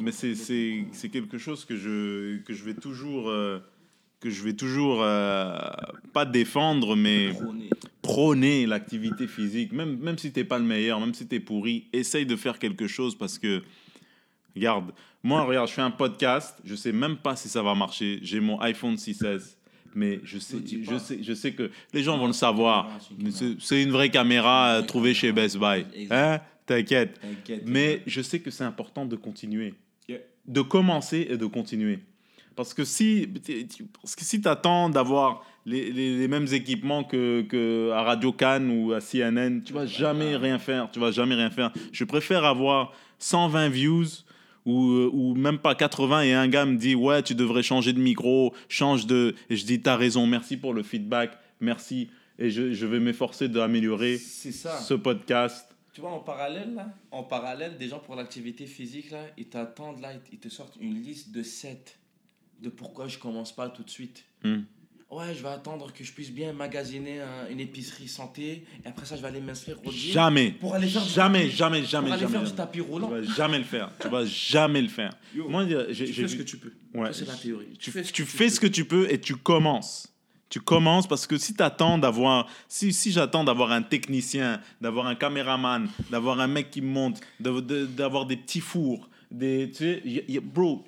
Mais 0.00 0.10
c'est- 0.10 0.34
quelque 1.12 1.38
chose 1.38 1.64
que 1.64 1.76
je, 1.76 2.38
que 2.38 2.52
je 2.54 2.64
vais 2.64 2.74
toujours. 2.74 3.28
euh, 3.28 3.58
que 4.20 4.30
je 4.30 4.42
vais 4.42 4.54
toujours 4.54 5.02
euh, 5.02 5.52
pas 6.14 6.24
défendre, 6.24 6.96
mais 6.96 7.30
prôner 8.00 8.64
l'activité 8.64 9.26
physique, 9.26 9.70
même, 9.72 9.98
même 9.98 10.16
si 10.16 10.32
t'es 10.32 10.44
pas 10.44 10.58
le 10.58 10.64
meilleur, 10.64 10.98
même 10.98 11.12
si 11.12 11.26
t'es 11.26 11.40
pourri, 11.40 11.88
essaye 11.92 12.24
de 12.24 12.34
faire 12.34 12.58
quelque 12.58 12.86
chose 12.86 13.18
parce 13.18 13.38
que, 13.38 13.62
regarde, 14.56 14.92
moi, 15.22 15.42
regarde, 15.42 15.68
je 15.68 15.74
fais 15.74 15.82
un 15.82 15.90
podcast, 15.90 16.58
je 16.64 16.74
sais 16.74 16.92
même 16.92 17.16
pas 17.18 17.36
si 17.36 17.50
ça 17.50 17.62
va 17.62 17.74
marcher, 17.74 18.18
j'ai 18.22 18.40
mon 18.40 18.58
iPhone 18.60 18.94
6S, 18.96 19.56
mais 19.94 20.20
je 20.24 20.38
sais, 20.38 20.56
je 20.64 20.98
sais, 20.98 21.18
je 21.22 21.34
sais 21.34 21.52
que 21.52 21.70
les 21.92 22.02
gens 22.02 22.18
vont 22.18 22.26
le 22.26 22.32
savoir. 22.32 22.90
C'est 23.58 23.82
une 23.82 23.90
vraie 23.90 24.10
caméra 24.10 24.82
trouvée 24.86 25.14
chez. 25.14 25.32
Best 25.32 25.58
Buy. 25.58 25.84
Hein? 26.10 26.40
T'inquiète. 26.66 27.20
Mais 27.66 28.02
je 28.06 28.22
sais 28.22 28.40
que 28.40 28.50
c'est 28.50 28.64
important 28.64 29.04
de 29.06 29.16
continuer. 29.16 29.74
De 30.46 30.60
commencer 30.60 31.26
et 31.30 31.36
de 31.38 31.46
continuer. 31.46 32.00
Parce 32.56 32.74
que 32.74 32.84
si, 32.84 33.26
parce 34.00 34.14
que 34.14 34.24
si 34.24 34.40
tu 34.40 34.46
attends 34.46 34.88
d'avoir 34.88 35.44
les, 35.66 35.90
les, 35.90 36.18
les 36.18 36.28
mêmes 36.28 36.46
équipements 36.52 37.02
que, 37.02 37.42
que 37.42 37.90
à 37.90 38.02
Radio 38.02 38.30
Cannes 38.32 38.70
ou 38.70 38.92
à 38.92 39.00
CNN, 39.00 39.60
tu 39.64 39.72
vas 39.72 39.86
jamais 39.86 40.36
rien 40.36 40.58
faire. 40.58 40.90
Tu 40.92 41.00
vas 41.00 41.10
jamais 41.10 41.34
rien 41.34 41.50
faire. 41.50 41.72
Je 41.92 42.04
préfère 42.04 42.44
avoir 42.44 42.92
120 43.18 43.70
views 43.70 44.04
ou, 44.66 44.90
euh, 44.90 45.10
ou 45.12 45.34
même 45.34 45.58
pas 45.58 45.74
80 45.74 46.22
et 46.22 46.34
un 46.34 46.48
gars 46.48 46.64
me 46.64 46.76
dit 46.76 46.94
ouais 46.94 47.22
tu 47.22 47.34
devrais 47.34 47.62
changer 47.62 47.92
de 47.92 48.00
micro, 48.00 48.54
change 48.68 49.06
de... 49.06 49.34
Et 49.50 49.56
je 49.56 49.64
dis 49.66 49.80
t'as 49.80 49.96
raison, 49.96 50.26
merci 50.26 50.56
pour 50.56 50.74
le 50.74 50.82
feedback, 50.82 51.38
merci. 51.60 52.10
Et 52.38 52.50
je, 52.50 52.72
je 52.72 52.86
vais 52.86 53.00
m'efforcer 53.00 53.48
d'améliorer 53.48 54.18
ce 54.18 54.94
podcast. 54.94 55.74
Tu 55.92 56.00
vois, 56.00 56.10
en 56.10 56.18
parallèle, 56.18 56.74
là, 56.74 56.88
en 57.12 57.22
parallèle, 57.22 57.78
des 57.78 57.86
gens 57.86 58.00
pour 58.00 58.16
l'activité 58.16 58.66
physique, 58.66 59.12
là, 59.12 59.26
ils 59.38 59.46
t'attendent, 59.46 60.00
là, 60.00 60.10
ils 60.32 60.40
te 60.40 60.48
sortent 60.48 60.76
une 60.80 61.00
liste 61.00 61.30
de 61.30 61.44
7 61.44 62.00
de 62.60 62.68
pourquoi 62.68 63.06
je 63.06 63.18
commence 63.18 63.54
pas 63.54 63.68
tout 63.68 63.84
de 63.84 63.90
suite. 63.90 64.24
Hmm. 64.42 64.62
Ouais, 65.14 65.34
je 65.36 65.42
vais 65.42 65.48
attendre 65.50 65.92
que 65.92 66.02
je 66.02 66.12
puisse 66.12 66.30
bien 66.32 66.52
magasiner 66.52 67.20
un- 67.20 67.48
une 67.50 67.60
épicerie 67.60 68.08
santé, 68.08 68.64
et 68.84 68.88
après 68.88 69.06
ça, 69.06 69.16
je 69.16 69.22
vais 69.22 69.28
aller 69.28 69.40
m'inscrire 69.40 69.76
au 69.84 69.90
gym. 69.92 70.12
Jamais. 70.12 70.50
Pour 70.52 70.74
aller 70.74 70.88
faire 70.88 71.02
du 71.04 71.08
jamais, 71.10 71.48
jamais, 71.50 71.84
jamais, 71.84 72.10
aller 72.10 72.20
jamais. 72.20 72.32
faire 72.32 72.40
du 72.40 72.46
jamais. 72.46 72.56
tapis 72.56 72.78
Tu 72.78 72.82
roulant. 72.82 73.08
vas 73.08 73.22
jamais 73.22 73.58
le 73.58 73.64
faire. 73.64 73.90
Tu 74.00 74.08
vas 74.08 74.24
jamais 74.24 74.82
le 74.82 74.88
faire. 74.88 75.12
Yo, 75.34 75.48
Moi, 75.48 75.66
j'ai 75.68 75.86
tu 75.86 75.94
j'ai 75.94 76.06
fais 76.12 76.28
ce 76.28 76.32
vu- 76.32 76.38
que 76.38 76.42
tu 76.42 76.56
peux. 76.56 76.72
Ouais. 76.94 77.12
Ça, 77.12 77.20
c'est 77.20 77.28
la 77.28 77.34
théorie. 77.34 77.66
tu, 77.78 77.92
tu 78.12 78.24
fais 78.24 78.48
ce 78.48 78.58
que 78.58 78.66
tu 78.66 78.84
peux 78.84 79.10
et 79.12 79.20
tu 79.20 79.36
commences. 79.36 80.08
Tu 80.50 80.60
commences 80.60 81.06
parce 81.06 81.26
que 81.26 81.36
si 81.38 81.54
t'attends 81.54 81.98
d'avoir, 81.98 82.48
si, 82.68 82.92
si 82.92 83.10
j'attends 83.12 83.44
d'avoir 83.44 83.72
un 83.72 83.82
technicien, 83.82 84.60
d'avoir 84.80 85.06
un 85.06 85.14
caméraman, 85.14 85.88
d'avoir 86.10 86.38
un 86.40 86.46
mec 86.46 86.70
qui 86.70 86.80
monte, 86.80 87.20
de- 87.40 87.60
de- 87.60 87.86
d'avoir 87.86 88.26
des 88.26 88.36
petits 88.36 88.60
fours, 88.60 89.08
des, 89.30 89.70
tu 89.70 89.76
sais, 89.78 90.02
y- 90.04 90.22
y- 90.28 90.38
bro, 90.38 90.84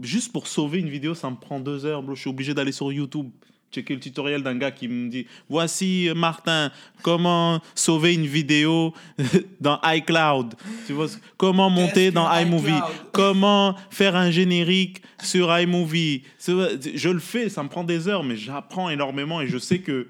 juste 0.00 0.30
pour 0.32 0.46
sauver 0.46 0.78
une 0.78 0.88
vidéo, 0.88 1.14
ça 1.14 1.28
me 1.30 1.36
prend 1.36 1.58
deux 1.58 1.84
heures, 1.84 2.02
bro. 2.02 2.14
Je 2.14 2.20
suis 2.20 2.30
obligé 2.30 2.54
d'aller 2.54 2.70
sur 2.70 2.92
YouTube, 2.92 3.30
checker 3.70 3.94
le 3.94 4.00
tutoriel 4.00 4.42
d'un 4.42 4.56
gars 4.56 4.70
qui 4.70 4.88
me 4.88 5.08
dit, 5.08 5.26
voici 5.48 6.08
euh, 6.08 6.14
Martin, 6.14 6.70
comment 7.02 7.60
sauver 7.74 8.14
une 8.14 8.26
vidéo 8.26 8.94
dans 9.60 9.80
iCloud, 9.84 10.54
tu 10.86 10.92
vois, 10.92 11.06
comment 11.36 11.70
monter 11.70 12.10
dans 12.10 12.30
iMovie, 12.32 12.80
comment 13.12 13.74
faire 13.90 14.16
un 14.16 14.30
générique 14.30 15.02
sur 15.22 15.56
iMovie. 15.56 16.22
Je 16.46 17.08
le 17.08 17.18
fais, 17.18 17.48
ça 17.48 17.62
me 17.62 17.68
prend 17.68 17.84
des 17.84 18.08
heures, 18.08 18.24
mais 18.24 18.36
j'apprends 18.36 18.88
énormément 18.90 19.40
et 19.40 19.48
je 19.48 19.58
sais 19.58 19.80
que 19.80 20.08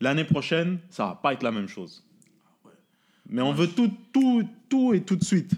l'année 0.00 0.24
prochaine, 0.24 0.78
ça 0.88 1.06
va 1.06 1.14
pas 1.14 1.32
être 1.32 1.42
la 1.42 1.52
même 1.52 1.68
chose. 1.68 2.04
Mais 3.28 3.42
on 3.42 3.52
veut 3.52 3.68
tout, 3.68 3.92
tout, 4.12 4.42
tout 4.68 4.94
et 4.94 5.02
tout 5.02 5.16
de 5.16 5.24
suite. 5.24 5.52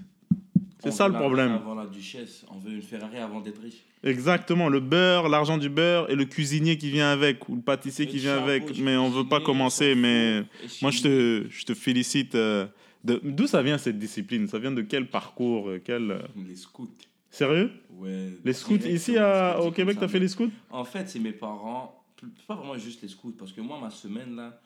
C'est 0.83 0.91
ça 0.91 1.09
le 1.09 1.15
problème. 1.15 1.53
Avant 1.53 1.75
la 1.75 1.87
duchesse, 1.87 2.45
on 2.51 2.59
veut 2.59 2.73
une 2.73 2.83
Ferrari 2.83 3.19
avant 3.19 3.41
d'être 3.41 3.61
riche. 3.61 3.85
Exactement, 4.03 4.69
le 4.69 4.81
beurre, 4.81 5.29
l'argent 5.29 5.59
du 5.59 5.69
beurre 5.69 6.11
et 6.11 6.17
le 6.17 6.25
cuisinier 6.25 6.77
qui 6.77 6.91
vient 6.91 7.11
avec, 7.13 7.49
ou 7.49 7.55
le 7.57 7.63
pâtissier 7.63 8.07
qui 8.07 8.19
vient 8.19 8.39
avec. 8.43 8.79
Mais 8.79 8.97
on 8.97 9.11
veut 9.11 9.29
pas 9.29 9.41
commencer, 9.41 9.95
mais 9.95 10.43
moi 10.81 10.91
je 10.91 11.03
te, 11.03 11.47
je 11.49 11.65
te 11.65 11.75
félicite. 11.75 12.35
euh, 12.35 12.67
D'où 13.05 13.47
ça 13.47 13.63
vient 13.63 13.79
cette 13.79 13.99
discipline? 13.99 14.47
Ça 14.49 14.59
vient 14.59 14.71
de 14.73 14.83
quel 14.83 15.09
parcours 15.09 15.69
euh, 15.71 15.81
quel, 15.85 16.11
euh, 16.11 16.19
Les 16.47 16.55
scouts. 16.57 16.91
Sérieux? 17.31 17.71
Ouais. 17.91 18.31
Les 18.45 18.53
scouts 18.53 18.75
ici 18.87 19.17
à- 19.17 19.61
au 19.61 19.71
Québec, 19.73 19.97
t'as 20.01 20.09
fait 20.09 20.19
les 20.21 20.29
scouts? 20.29 20.51
En 20.71 20.85
fait, 20.85 21.09
c'est 21.09 21.19
mes 21.19 21.33
parents, 21.33 22.05
pas 22.47 22.55
vraiment 22.57 22.77
juste 22.79 23.03
les 23.03 23.09
scouts, 23.09 23.35
parce 23.39 23.53
que 23.53 23.61
moi, 23.61 23.79
ma 23.81 23.91
semaine, 23.91 24.37
là, 24.37 24.61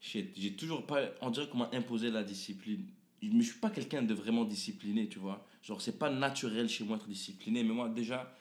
j'ai 0.00 0.32
j'ai 0.36 0.52
toujours 0.54 0.84
pas, 0.86 1.00
on 1.20 1.30
dirait 1.30 1.48
qu'on 1.48 1.58
m'a 1.58 1.70
imposé 1.72 2.10
la 2.10 2.22
discipline. 2.24 2.84
Je 3.22 3.28
ne 3.28 3.42
suis 3.42 3.58
pas 3.60 3.70
quelqu'un 3.70 4.02
de 4.02 4.14
vraiment 4.14 4.44
discipliné, 4.44 5.08
tu 5.08 5.18
vois. 5.20 5.46
Genre, 5.62 5.80
c'est 5.80 5.98
pas 5.98 6.10
naturel 6.10 6.68
chez 6.68 6.82
moi 6.84 6.96
d'être 6.96 7.08
discipliné, 7.08 7.62
mais 7.62 7.72
moi, 7.72 7.88
déjà, 7.88 8.34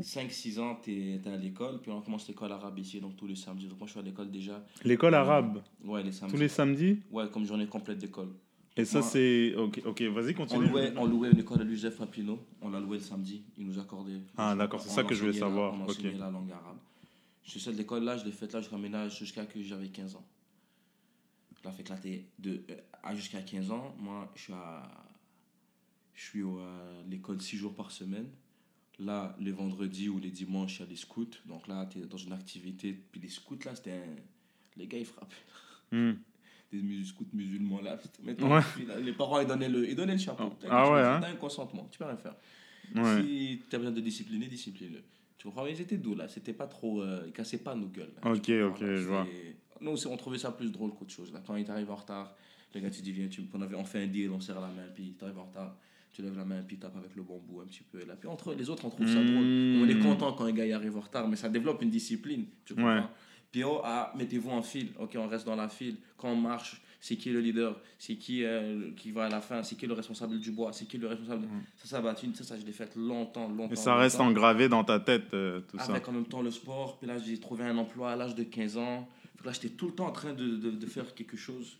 5-6 0.00 0.58
ans, 0.58 0.78
tu 0.82 0.90
es, 0.92 1.20
à 1.28 1.36
l'école, 1.36 1.80
puis 1.82 1.90
on 1.90 2.00
commence 2.00 2.26
l'école 2.28 2.50
arabe 2.50 2.78
ici, 2.78 2.98
donc 3.00 3.14
tous 3.16 3.26
les 3.26 3.36
samedis. 3.36 3.66
Donc 3.66 3.78
moi, 3.78 3.86
je 3.86 3.92
suis 3.92 4.00
à 4.00 4.02
l'école 4.02 4.30
déjà. 4.30 4.64
L'école 4.84 5.14
arabe, 5.14 5.62
Ouais, 5.84 6.02
les 6.02 6.12
samedis. 6.12 6.34
tous 6.34 6.40
les 6.40 6.48
samedis? 6.48 7.00
Ouais, 7.10 7.28
comme 7.30 7.44
journée 7.44 7.66
complète 7.66 7.98
d'école. 7.98 8.30
Et 8.74 8.86
ça, 8.86 9.02
c'est. 9.02 9.54
Ok, 9.54 9.82
ok, 9.84 10.00
vas-y, 10.04 10.30
On 10.30 10.36
continue. 10.38 10.66
louait, 10.70 10.94
on 10.96 11.04
louait 11.04 11.30
une 11.30 11.40
école 11.40 11.60
à 11.60 11.64
l'USF 11.64 11.98
Papineau, 11.98 12.38
on 12.62 12.70
l'a 12.70 12.80
loué 12.80 12.96
le 12.96 13.02
samedi, 13.02 13.42
ils 13.58 13.66
nous 13.66 13.78
accordaient. 13.78 14.20
Ah, 14.34 14.54
d'accord, 14.56 14.80
c'est 14.80 14.88
on 14.88 14.92
ça 14.94 15.04
que 15.04 15.14
je 15.14 15.20
voulais 15.20 15.32
enseignait 15.32 15.44
la- 15.46 15.54
savoir, 15.54 15.74
on 15.74 15.82
ok. 15.84 15.90
enseignait 15.90 16.16
la 16.16 16.30
langue 16.30 16.50
arabe. 16.50 16.78
Je 17.44 17.50
suis 17.50 17.60
cette 17.60 17.76
l'école-là, 17.76 18.16
je 18.16 18.24
l'ai 18.24 18.30
faite 18.32 18.54
là 18.54 18.60
jusqu'à 18.60 18.78
ménage, 18.78 19.18
jusqu'à 19.18 19.44
que 19.44 19.60
j'avais 19.62 19.88
15 19.88 20.14
ans. 20.16 20.24
Je 21.62 21.68
l'ai 21.68 21.74
fait 21.74 21.82
éclater 21.82 22.26
de, 22.38 22.62
euh, 22.70 22.76
à 23.02 23.14
jusqu'à 23.14 23.40
15 23.40 23.70
ans. 23.70 23.94
Moi, 23.98 24.30
je 24.34 24.42
suis 24.42 24.52
à, 24.52 24.82
je 26.14 26.22
suis 26.22 26.42
à 26.42 27.02
l'école 27.08 27.40
6 27.40 27.56
jours 27.56 27.74
par 27.74 27.90
semaine. 27.90 28.26
Là, 28.98 29.34
les 29.40 29.52
vendredis 29.52 30.08
ou 30.08 30.18
les 30.18 30.30
dimanches, 30.30 30.70
je 30.70 30.74
suis 30.76 30.84
à 30.84 30.86
des 30.86 30.96
scouts. 30.96 31.26
Donc 31.46 31.66
là, 31.68 31.86
tu 31.86 31.98
es 31.98 32.02
dans 32.02 32.16
une 32.16 32.32
activité. 32.32 32.92
Puis 33.10 33.20
les 33.20 33.28
scouts, 33.28 33.58
là, 33.64 33.74
c'était 33.74 33.92
un... 33.92 34.16
Les 34.76 34.86
gars, 34.86 34.98
ils 34.98 35.04
frappaient. 35.06 35.36
Hmm. 35.90 36.12
Des 36.72 36.80
mus- 36.80 37.04
scouts 37.04 37.26
musulmans, 37.34 37.82
là. 37.82 37.98
Mettons, 38.22 38.50
Ouais. 38.54 38.62
puis 38.74 38.86
là, 38.86 38.98
les 38.98 39.12
parents, 39.12 39.38
ils 39.40 39.46
donnaient 39.46 39.68
le, 39.68 39.86
ils 39.88 39.94
donnaient 39.94 40.14
le 40.14 40.18
chapeau. 40.18 40.54
Ah 40.70 40.90
ouais, 40.90 41.00
hein. 41.02 41.18
T'as 41.20 41.28
un 41.28 41.36
consentement, 41.36 41.86
tu 41.90 41.98
peux 41.98 42.06
rien 42.06 42.16
faire. 42.16 42.34
Ouais. 42.94 43.22
Si 43.22 43.60
tu 43.68 43.76
as 43.76 43.78
besoin 43.78 43.92
de 43.92 44.00
discipliner, 44.00 44.46
discipline-le. 44.46 45.02
Tu 45.36 45.46
comprends? 45.48 45.64
Mais 45.64 45.72
ils 45.72 45.80
étaient 45.82 45.98
doux 45.98 46.14
là, 46.14 46.28
c'était 46.28 46.54
pas 46.54 46.66
trop. 46.66 47.02
euh, 47.02 47.24
ils 47.26 47.32
cassaient 47.32 47.58
pas 47.58 47.74
nos 47.74 47.88
gueules. 47.88 48.12
là. 48.22 48.30
Ok, 48.32 48.42
Tu 48.42 48.62
ok, 48.62 48.78
je 48.80 49.06
vois. 49.06 49.26
Nous, 49.82 50.06
on 50.06 50.16
trouvait 50.16 50.38
ça 50.38 50.50
plus 50.52 50.70
drôle 50.70 50.92
qu'autre 50.94 51.12
chose. 51.12 51.32
Là. 51.32 51.40
Quand 51.46 51.56
il 51.56 51.64
t'arrive 51.64 51.90
en 51.90 51.96
retard, 51.96 52.34
le 52.74 52.80
gars, 52.80 52.90
tu 52.90 53.02
dis, 53.02 53.12
viens, 53.12 53.28
tu... 53.28 53.42
on, 53.52 53.60
avait... 53.62 53.76
on 53.76 53.84
fait 53.84 54.04
un 54.04 54.06
deal, 54.06 54.30
on 54.30 54.40
serre 54.40 54.60
la 54.60 54.68
main, 54.68 54.86
puis 54.94 55.14
t'arrives 55.18 55.38
en 55.38 55.44
retard, 55.44 55.76
tu 56.12 56.22
lèves 56.22 56.36
la 56.36 56.44
main, 56.44 56.62
puis 56.66 56.76
tape 56.78 56.96
avec 56.96 57.14
le 57.16 57.22
bambou 57.22 57.60
un 57.60 57.66
petit 57.66 57.82
peu. 57.82 58.04
Là. 58.04 58.14
Puis 58.18 58.28
entre 58.28 58.54
les 58.54 58.68
autres, 58.70 58.84
on 58.84 58.90
trouve 58.90 59.06
ça 59.08 59.20
Mm. 59.20 59.26
drôle. 59.26 59.44
On 59.84 59.88
est 59.88 59.98
content 60.02 60.32
quand 60.32 60.44
un 60.44 60.52
gars 60.52 60.66
y 60.66 60.72
arrive 60.72 60.96
en 60.96 61.00
retard, 61.00 61.26
mais 61.28 61.36
ça 61.36 61.48
développe 61.48 61.82
une 61.82 61.90
discipline. 61.90 62.46
Tu 62.64 62.74
comprends? 62.74 62.96
Ouais. 62.96 63.02
Puis 63.50 63.64
oh, 63.64 63.80
ah, 63.84 64.12
mettez-vous 64.16 64.50
en 64.50 64.62
file. 64.62 64.88
Ok, 64.98 65.14
on 65.18 65.26
reste 65.28 65.44
dans 65.44 65.56
la 65.56 65.68
file. 65.68 65.96
Quand 66.16 66.30
on 66.30 66.36
marche, 66.36 66.80
c'est 67.00 67.16
qui 67.16 67.30
le 67.30 67.40
leader? 67.40 67.78
C'est 67.98 68.14
qui 68.16 68.44
euh, 68.44 68.92
qui 68.96 69.10
va 69.10 69.24
à 69.24 69.28
la 69.28 69.40
fin? 69.42 69.62
C'est 69.62 69.74
qui 69.74 69.86
le 69.86 69.92
responsable 69.92 70.38
du 70.40 70.52
bois? 70.52 70.72
C'est 70.72 70.86
qui 70.86 70.96
le 70.96 71.06
responsable? 71.08 71.46
Ça, 71.76 71.88
ça 71.88 72.00
va. 72.00 72.14
Ça, 72.16 72.44
ça, 72.44 72.58
je 72.58 72.64
l'ai 72.64 72.72
fait 72.72 72.94
longtemps, 72.96 73.48
longtemps. 73.48 73.72
Et 73.72 73.76
ça 73.76 73.96
reste 73.96 74.16
longtemps. 74.18 74.30
engravé 74.30 74.68
dans 74.70 74.84
ta 74.84 75.00
tête, 75.00 75.34
euh, 75.34 75.60
tout 75.68 75.76
ça. 75.78 75.84
Avec 75.90 76.08
en 76.08 76.12
même 76.12 76.24
temps 76.26 76.40
le 76.40 76.50
sport. 76.50 76.98
Puis 76.98 77.06
là, 77.06 77.18
j'ai 77.18 77.38
trouvé 77.38 77.64
un 77.64 77.76
emploi 77.76 78.12
à 78.12 78.16
l'âge 78.16 78.34
de 78.34 78.44
15 78.44 78.78
ans. 78.78 79.06
Là, 79.44 79.52
j'étais 79.52 79.70
tout 79.70 79.86
le 79.86 79.92
temps 79.94 80.06
en 80.06 80.12
train 80.12 80.32
de, 80.32 80.56
de, 80.56 80.70
de 80.70 80.86
faire 80.86 81.14
quelque 81.14 81.36
chose. 81.36 81.78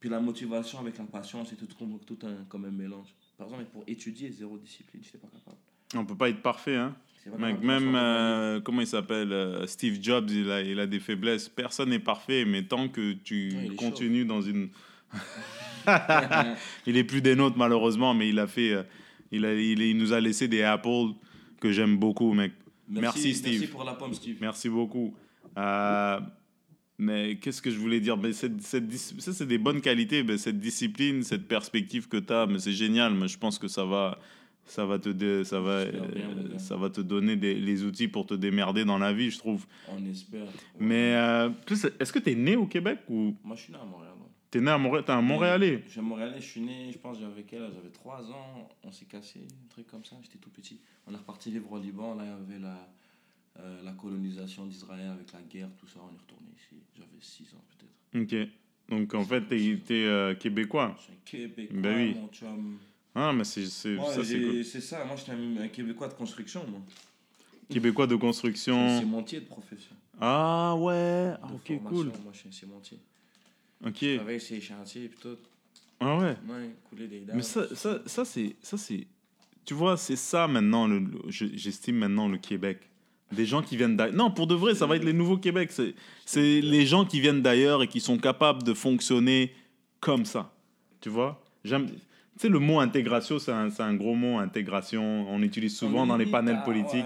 Puis 0.00 0.08
la 0.08 0.20
motivation 0.20 0.78
avec 0.80 0.98
la 0.98 1.04
passion, 1.04 1.44
c'est 1.44 1.56
tout, 1.56 1.66
tout 2.06 2.18
un, 2.26 2.44
comme 2.48 2.64
un 2.64 2.70
mélange. 2.70 3.08
Par 3.38 3.46
exemple, 3.46 3.64
pour 3.72 3.84
étudier, 3.86 4.30
zéro 4.30 4.58
discipline, 4.58 5.00
je 5.02 5.08
n'étais 5.08 5.18
pas 5.18 5.28
capable. 5.28 5.56
On 5.94 6.04
peut 6.06 6.16
pas 6.16 6.28
être 6.30 6.42
parfait, 6.42 6.76
hein. 6.76 6.96
Mec, 7.38 7.60
même, 7.62 7.94
euh, 7.94 8.60
comment 8.60 8.80
il 8.80 8.86
s'appelle 8.86 9.32
euh, 9.32 9.64
Steve 9.68 10.02
Jobs, 10.02 10.28
il 10.30 10.50
a, 10.50 10.60
il 10.60 10.80
a 10.80 10.88
des 10.88 10.98
faiblesses. 10.98 11.48
Personne 11.48 11.90
n'est 11.90 12.00
parfait, 12.00 12.44
mais 12.44 12.64
tant 12.64 12.88
que 12.88 13.12
tu 13.12 13.52
Ouais, 13.54 13.76
continues 13.76 14.24
dans 14.24 14.40
une. 14.42 14.70
il 16.86 16.96
est 16.96 17.04
plus 17.04 17.22
des 17.22 17.36
nôtres, 17.36 17.56
malheureusement, 17.56 18.12
mais 18.14 18.28
il 18.28 18.38
a 18.40 18.48
fait. 18.48 18.72
euh, 18.72 18.82
il, 19.30 19.44
a, 19.44 19.54
il, 19.54 19.80
il 19.80 19.96
nous 19.96 20.12
a 20.12 20.20
laissé 20.20 20.48
des 20.48 20.62
Apple 20.62 21.12
que 21.60 21.70
j'aime 21.70 21.96
beaucoup, 21.96 22.32
mec. 22.32 22.52
Merci, 22.88 23.34
Steve. 23.34 23.52
Merci 23.52 23.66
pour 23.68 23.84
la 23.84 23.94
pomme, 23.94 24.14
Steve. 24.14 24.38
Merci 24.40 24.68
beaucoup. 24.68 25.14
Mais 27.02 27.36
qu'est-ce 27.36 27.60
que 27.60 27.70
je 27.70 27.78
voulais 27.78 28.00
dire? 28.00 28.16
Mais 28.16 28.32
cette, 28.32 28.60
cette 28.62 28.90
Ça, 28.92 29.32
c'est 29.32 29.46
des 29.46 29.58
bonnes 29.58 29.80
qualités. 29.80 30.22
mais 30.22 30.38
cette 30.38 30.60
discipline, 30.60 31.22
cette 31.24 31.48
perspective 31.48 32.06
que 32.08 32.16
tu 32.18 32.32
as, 32.32 32.46
mais 32.46 32.58
c'est 32.60 32.72
génial. 32.72 33.12
Mais 33.14 33.26
je 33.28 33.38
pense 33.38 33.58
que 33.58 33.66
ça 33.68 33.84
va, 33.84 34.18
ça 34.66 34.86
va, 34.86 34.98
te, 34.98 35.08
dé- 35.08 35.42
ça 35.44 35.60
va, 35.60 35.84
bien, 35.86 36.00
euh, 36.04 36.58
ça 36.58 36.76
va 36.76 36.90
te 36.90 37.00
donner 37.00 37.34
des, 37.36 37.54
les 37.54 37.82
outils 37.84 38.08
pour 38.08 38.24
te 38.26 38.34
démerder 38.34 38.84
dans 38.84 38.98
la 38.98 39.12
vie, 39.12 39.30
je 39.30 39.38
trouve. 39.38 39.66
On 39.88 40.04
espère. 40.06 40.46
Mais 40.78 41.14
euh, 41.16 41.50
est-ce 42.00 42.12
que 42.12 42.18
tu 42.20 42.30
es 42.30 42.34
né 42.36 42.54
au 42.56 42.66
Québec 42.66 43.00
ou? 43.08 43.34
Moi, 43.42 43.56
je 43.56 43.62
suis 43.62 43.72
né 43.72 43.78
à 43.80 43.84
Montréal. 43.84 44.12
tu 44.50 44.58
es 44.58 44.60
né 44.60 44.70
à 44.70 44.78
Montréal 44.78 45.04
Tu 45.04 45.10
es 45.10 45.14
un 45.14 45.22
Montréalais 45.22 45.82
Je 45.86 45.90
suis 45.92 46.00
Montréalais, 46.00 46.40
je 46.40 46.46
suis 46.46 46.60
né, 46.60 46.90
je 46.92 46.98
pense, 46.98 47.18
j'avais 47.18 47.42
quel 47.42 47.62
âge? 47.62 47.72
J'avais 47.74 47.90
3 47.92 48.30
ans, 48.30 48.68
on 48.84 48.92
s'est 48.92 49.06
cassé, 49.06 49.40
un 49.40 49.68
truc 49.70 49.86
comme 49.88 50.04
ça, 50.04 50.14
j'étais 50.22 50.38
tout 50.38 50.50
petit. 50.50 50.78
On 51.08 51.12
est 51.14 51.16
reparti 51.16 51.50
vivre 51.50 51.72
au 51.72 51.78
Liban, 51.80 52.14
là, 52.14 52.22
il 52.24 52.28
y 52.28 52.54
avait 52.54 52.62
la, 52.62 52.88
euh, 53.58 53.82
la 53.82 53.92
colonisation 53.92 54.66
d'Israël 54.66 55.08
avec 55.10 55.32
la 55.32 55.40
guerre, 55.42 55.68
tout 55.78 55.86
ça, 55.86 56.00
on 56.02 56.12
est 56.14 56.18
retourné 56.18 56.48
ici. 56.56 56.82
J'avais 56.96 57.08
6 57.20 57.54
ans 57.54 57.64
peut-être. 57.78 58.22
Ok. 58.22 58.48
Donc 58.88 59.14
en 59.14 59.24
fait, 59.24 59.46
tu 59.48 59.78
es, 59.94 60.36
québécois. 60.38 60.94
Je 60.98 61.02
suis 61.04 61.12
un 61.12 61.16
Québécois, 61.24 61.80
Ben 61.80 61.96
oui. 61.96 62.14
mon 62.20 62.28
chum. 62.28 62.78
Ah, 63.14 63.32
mais 63.32 63.44
c'est 63.44 63.66
c'est- 63.66 63.96
ça, 63.98 64.24
c'est 64.24 64.40
cool. 64.40 64.64
c'est 64.64 64.80
ça, 64.80 65.04
moi, 65.04 65.16
j'étais 65.16 65.32
un, 65.32 65.56
un 65.58 65.68
Québécois 65.68 66.08
de 66.08 66.14
construction, 66.14 66.66
moi. 66.68 66.80
Québécois 67.68 68.06
de 68.06 68.14
C'est 68.14 68.20
construction. 68.20 68.98
cimentier 69.00 69.40
de 69.40 69.46
profession. 69.46 69.94
Ah 70.20 70.74
ouais, 70.76 71.32
ah, 71.42 71.48
ok, 71.54 71.66
formation, 71.66 71.80
cool. 71.90 72.06
Moi, 72.22 72.32
je 72.32 72.38
suis 72.38 72.48
un 72.48 72.52
cimentier. 72.52 72.98
Ok. 73.84 73.96
Je 74.00 74.16
travaille 74.16 74.40
sur 74.40 74.54
les 74.54 74.60
chantiers, 74.60 75.08
puis 75.08 75.18
tout. 75.20 75.36
Ah 76.00 76.16
ouais. 76.16 76.36
Ouais, 76.48 76.70
couler 76.84 77.06
des 77.08 77.20
dalles. 77.20 77.36
Mais 77.36 77.42
ça, 77.42 77.74
ça, 77.74 78.02
ça 78.06 78.24
c'est, 78.24 78.56
c'est, 78.62 79.06
tu 79.64 79.74
vois, 79.74 79.96
c'est 79.96 80.16
ça 80.16 80.46
maintenant. 80.48 80.88
Je- 81.28 81.46
j'estime 81.54 81.96
maintenant 81.96 82.28
le 82.28 82.38
Québec. 82.38 82.88
Des 83.32 83.46
gens 83.46 83.62
qui 83.62 83.76
viennent 83.76 83.96
d'ailleurs. 83.96 84.14
Non, 84.14 84.30
pour 84.30 84.46
de 84.46 84.54
vrai, 84.54 84.74
ça 84.74 84.86
va 84.86 84.96
être 84.96 85.04
les 85.04 85.12
nouveaux 85.12 85.38
Québec. 85.38 85.70
C'est, 86.26 86.60
les 86.60 86.86
gens 86.86 87.04
qui 87.04 87.20
viennent 87.20 87.42
d'ailleurs 87.42 87.82
et 87.82 87.88
qui 87.88 88.00
sont 88.00 88.18
capables 88.18 88.62
de 88.62 88.74
fonctionner 88.74 89.52
comme 90.00 90.24
ça. 90.24 90.52
Tu 91.00 91.08
vois? 91.08 91.42
J'aime. 91.64 91.86
Tu 91.86 91.96
sais, 92.38 92.48
le 92.48 92.58
mot 92.58 92.80
intégration, 92.80 93.38
c'est 93.38 93.52
un, 93.52 93.94
gros 93.94 94.14
mot, 94.14 94.38
intégration. 94.38 95.26
On 95.30 95.42
utilise 95.42 95.76
souvent 95.76 96.02
On 96.02 96.06
dans 96.06 96.16
les 96.16 96.26
panels 96.26 96.56
à- 96.56 96.62
politiques. 96.62 97.04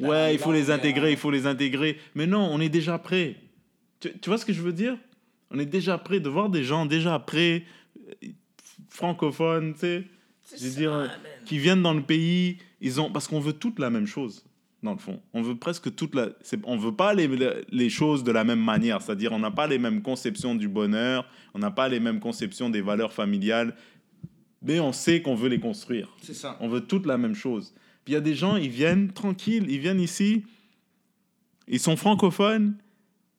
ouais, 0.00 0.28
les 0.28 0.32
il 0.34 0.38
faut 0.38 0.52
les 0.52 0.70
intégrer, 0.70 1.08
à- 1.08 1.10
il 1.10 1.16
faut 1.16 1.30
les 1.30 1.46
intégrer. 1.46 1.98
Mais 2.14 2.26
non, 2.26 2.48
on 2.50 2.60
est 2.60 2.68
déjà 2.68 2.98
prêt. 2.98 3.36
Tu, 4.00 4.10
tu 4.20 4.28
vois 4.28 4.38
ce 4.38 4.44
que 4.46 4.52
je 4.52 4.62
veux 4.62 4.72
dire? 4.72 4.96
On 5.50 5.58
est 5.58 5.66
déjà 5.66 5.98
prêt 5.98 6.20
de 6.20 6.28
voir 6.28 6.48
des 6.50 6.64
gens 6.64 6.84
déjà 6.86 7.18
prêts, 7.18 7.64
euh, 8.24 8.28
francophones, 8.90 9.74
tu 9.74 9.80
sais, 9.80 10.04
je 10.58 10.64
veux 10.64 10.74
dire, 10.74 10.92
euh, 10.92 11.06
qui 11.44 11.58
viennent 11.58 11.82
dans 11.82 11.94
le 11.94 12.02
pays. 12.02 12.58
Ils 12.80 13.00
ont 13.00 13.10
parce 13.10 13.26
qu'on 13.28 13.40
veut 13.40 13.52
toute 13.52 13.78
la 13.78 13.90
même 13.90 14.06
chose 14.06 14.44
dans 14.86 14.92
le 14.92 14.98
fond. 14.98 15.20
On 15.34 15.42
veut 15.42 15.54
presque 15.56 15.94
toute 15.94 16.14
la. 16.14 16.28
On 16.64 16.78
veut 16.78 16.92
pas 16.94 17.12
les, 17.12 17.28
les 17.70 17.90
choses 17.90 18.24
de 18.24 18.32
la 18.32 18.44
même 18.44 18.62
manière. 18.64 19.02
C'est-à-dire, 19.02 19.32
on 19.32 19.38
n'a 19.38 19.50
pas 19.50 19.66
les 19.66 19.78
mêmes 19.78 20.00
conceptions 20.00 20.54
du 20.54 20.68
bonheur, 20.68 21.28
on 21.52 21.58
n'a 21.58 21.70
pas 21.70 21.88
les 21.88 22.00
mêmes 22.00 22.20
conceptions 22.20 22.70
des 22.70 22.80
valeurs 22.80 23.12
familiales, 23.12 23.74
mais 24.62 24.80
on 24.80 24.92
sait 24.92 25.20
qu'on 25.20 25.34
veut 25.34 25.48
les 25.50 25.60
construire. 25.60 26.08
C'est 26.22 26.34
ça. 26.34 26.56
On 26.60 26.68
veut 26.68 26.80
toute 26.80 27.04
la 27.04 27.18
même 27.18 27.34
chose. 27.34 27.74
Puis 28.04 28.12
il 28.12 28.14
y 28.14 28.18
a 28.18 28.20
des 28.22 28.34
gens, 28.34 28.56
ils 28.56 28.70
viennent 28.70 29.12
tranquilles, 29.12 29.66
ils 29.68 29.78
viennent 29.80 30.00
ici, 30.00 30.44
ils 31.68 31.80
sont 31.80 31.96
francophones, 31.96 32.76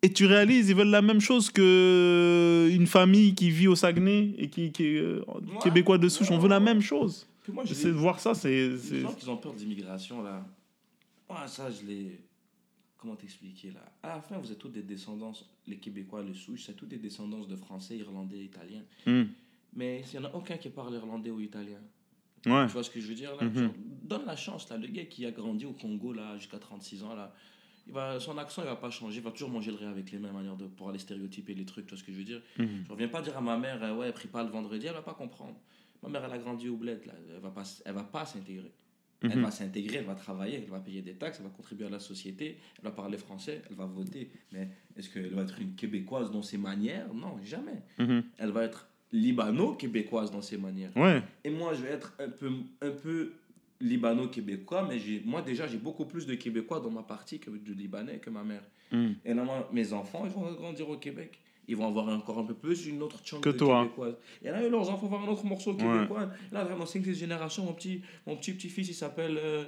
et 0.01 0.11
tu 0.11 0.25
réalises, 0.25 0.69
ils 0.69 0.75
veulent 0.75 0.89
la 0.89 1.01
même 1.01 1.21
chose 1.21 1.49
que 1.49 2.69
une 2.71 2.85
famille 2.87 3.33
qui 3.33 3.49
vit 3.49 3.67
au 3.67 3.75
Saguenay 3.75 4.33
et 4.37 4.47
qui, 4.49 4.71
qui 4.71 4.83
est 4.85 4.97
euh, 4.99 5.23
Ouais. 5.27 5.57
québécois 5.63 5.97
de 5.97 6.07
souche. 6.09 6.29
On 6.31 6.37
veut 6.37 6.49
la 6.49 6.59
même 6.59 6.81
chose. 6.81 7.27
Puis 7.43 7.53
moi, 7.53 7.63
je 7.65 7.73
C'est 7.73 7.87
de 7.87 7.93
voir 7.93 8.19
ça, 8.19 8.33
c'est. 8.33 8.49
Les 8.69 8.77
c'est- 8.77 8.99
gens 9.01 9.13
qui 9.13 9.27
ont 9.29 9.37
peur 9.37 9.53
d'immigration, 9.53 10.21
là. 10.21 10.45
Ouais, 11.29 11.47
ça, 11.47 11.69
je 11.69 11.85
l'ai. 11.85 12.19
Comment 12.97 13.15
t'expliquer, 13.15 13.71
là? 13.71 13.81
À 14.01 14.15
la 14.15 14.21
fin, 14.21 14.37
vous 14.39 14.51
êtes 14.51 14.57
tous 14.57 14.69
des 14.69 14.81
descendants, 14.81 15.33
les 15.67 15.77
Québécois, 15.77 16.23
les 16.23 16.33
souches, 16.33 16.63
c'est 16.65 16.73
tous 16.73 16.87
des 16.87 16.97
descendants 16.97 17.45
de 17.45 17.55
Français, 17.55 17.95
Irlandais, 17.97 18.43
Italiens. 18.43 18.83
Hmm. 19.05 19.25
Mais 19.75 20.03
il 20.11 20.19
n'y 20.19 20.25
en 20.25 20.29
a 20.29 20.33
aucun 20.33 20.57
qui 20.57 20.69
parle 20.69 20.95
irlandais 20.95 21.29
ou 21.29 21.39
italien. 21.39 21.79
Ouais. 22.45 22.65
Tu 22.65 22.73
vois 22.73 22.83
ce 22.83 22.89
que 22.89 22.99
je 22.99 23.07
veux 23.07 23.15
dire, 23.15 23.35
là? 23.35 23.43
Mhm. 23.43 23.55
Genre, 23.55 23.71
Donne 24.03 24.25
la 24.25 24.35
chance, 24.35 24.69
là. 24.69 24.77
Le 24.77 24.87
gars 24.87 25.05
qui 25.05 25.25
a 25.25 25.31
grandi 25.31 25.65
au 25.65 25.73
Congo, 25.73 26.13
là, 26.13 26.37
jusqu'à 26.37 26.57
36 26.59 27.03
ans, 27.03 27.15
là. 27.15 27.33
Il 27.85 27.93
va, 27.93 28.19
son 28.19 28.37
accent, 28.37 28.63
il 28.63 28.67
va 28.67 28.75
pas 28.75 28.89
changer. 28.89 29.17
Il 29.17 29.23
va 29.23 29.31
toujours 29.31 29.49
manger 29.49 29.71
le 29.71 29.77
riz 29.77 29.85
avec 29.85 30.11
les 30.11 30.17
mêmes 30.17 30.33
manières 30.33 30.55
de, 30.55 30.65
pour 30.65 30.89
aller 30.89 30.99
stéréotyper 30.99 31.53
les 31.53 31.65
trucs, 31.65 31.85
tu 31.85 31.91
vois 31.91 31.99
ce 31.99 32.03
que 32.03 32.11
je 32.11 32.17
veux 32.17 32.23
dire? 32.23 32.41
Mhm. 32.57 32.83
Je 32.85 32.91
reviens 32.91 33.07
pas 33.07 33.21
dire 33.21 33.37
à 33.37 33.41
ma 33.41 33.57
mère, 33.57 33.81
euh, 33.83 33.95
ouais, 33.95 34.07
elle 34.07 34.13
prie 34.13 34.27
pas 34.27 34.43
le 34.43 34.49
vendredi, 34.49 34.87
elle 34.87 34.93
va 34.93 35.01
pas 35.01 35.13
comprendre. 35.13 35.57
Ma 36.03 36.09
mère, 36.09 36.23
elle 36.25 36.31
a 36.33 36.37
grandi 36.37 36.69
au 36.69 36.77
bled, 36.77 37.05
là. 37.05 37.13
Elle 37.29 37.41
va 37.41 37.51
pas, 37.51 37.63
elle 37.85 37.93
va 37.93 38.03
pas 38.03 38.25
s'intégrer. 38.25 38.71
Elle 39.23 39.37
Mhm. 39.37 39.41
va 39.43 39.51
s'intégrer, 39.51 39.97
elle 39.97 40.05
va 40.05 40.13
travailler, 40.15 40.61
elle 40.63 40.69
va 40.69 40.79
payer 40.79 41.01
des 41.01 41.13
taxes, 41.13 41.37
elle 41.39 41.45
va 41.47 41.51
contribuer 41.55 41.87
à 41.87 41.89
la 41.89 41.99
société, 41.99 42.57
elle 42.77 42.83
va 42.83 42.91
parler 42.91 43.17
français, 43.17 43.61
elle 43.69 43.75
va 43.75 43.85
voter. 43.85 44.29
Mais 44.51 44.69
est-ce 44.95 45.09
qu'elle 45.09 45.33
va 45.33 45.41
être 45.41 45.59
une 45.59 45.73
Québécoise 45.73 46.29
dans 46.31 46.43
ses 46.43 46.57
manières? 46.59 47.11
Non, 47.13 47.37
jamais. 47.43 47.81
Mhm. 47.97 48.23
Elle 48.37 48.51
va 48.51 48.63
être 48.63 48.87
libano-québécoise 49.13 50.31
dans 50.31 50.41
ses 50.41 50.57
manières. 50.57 50.91
Ouais. 50.95 51.21
Et 51.43 51.49
moi, 51.49 51.73
je 51.73 51.81
vais 51.83 51.89
être 51.89 52.13
un 52.19 52.29
peu, 52.29 52.51
un 52.81 52.91
peu 52.91 53.33
libano-québécois, 53.79 54.87
mais 54.87 54.97
moi 55.25 55.41
déjà, 55.41 55.67
j'ai 55.67 55.77
beaucoup 55.77 56.05
plus 56.05 56.25
de 56.25 56.35
Québécois 56.35 56.79
dans 56.79 56.91
ma 56.91 57.03
partie 57.03 57.39
que 57.39 57.49
de 57.49 57.73
Libanais 57.73 58.17
que 58.19 58.29
ma 58.29 58.43
mère. 58.43 58.63
Hmm. 58.91 59.11
Et 59.25 59.33
là, 59.33 59.43
moi, 59.43 59.69
mes 59.73 59.93
enfants, 59.93 60.23
ils 60.25 60.31
vont 60.31 60.51
grandir 60.53 60.89
au 60.89 60.97
Québec. 60.97 61.39
Ils 61.69 61.75
vont 61.75 61.87
avoir 61.87 62.07
encore 62.09 62.39
un 62.39 62.43
peu 62.45 62.53
plus 62.53 62.85
une 62.87 63.01
autre 63.03 63.19
chunk 63.23 63.41
Que 63.43 63.49
toi. 63.49 63.83
Québécoise. 63.83 64.15
Et 64.41 64.49
là, 64.49 64.61
leurs 64.69 64.89
enfants 64.89 65.07
vont 65.07 65.15
avoir 65.17 65.29
un 65.29 65.33
autre 65.33 65.45
morceau 65.45 65.73
québécois. 65.75 66.29
Là, 66.51 66.63
dans 66.63 66.85
5 66.85 67.03
générations, 67.11 67.65
mon 67.65 67.73
petit, 67.73 68.01
mon 68.25 68.37
petit 68.37 68.53
petit-fils, 68.53 68.87
il 68.87 68.93
s'appelle, 68.93 69.37
euh, 69.37 69.65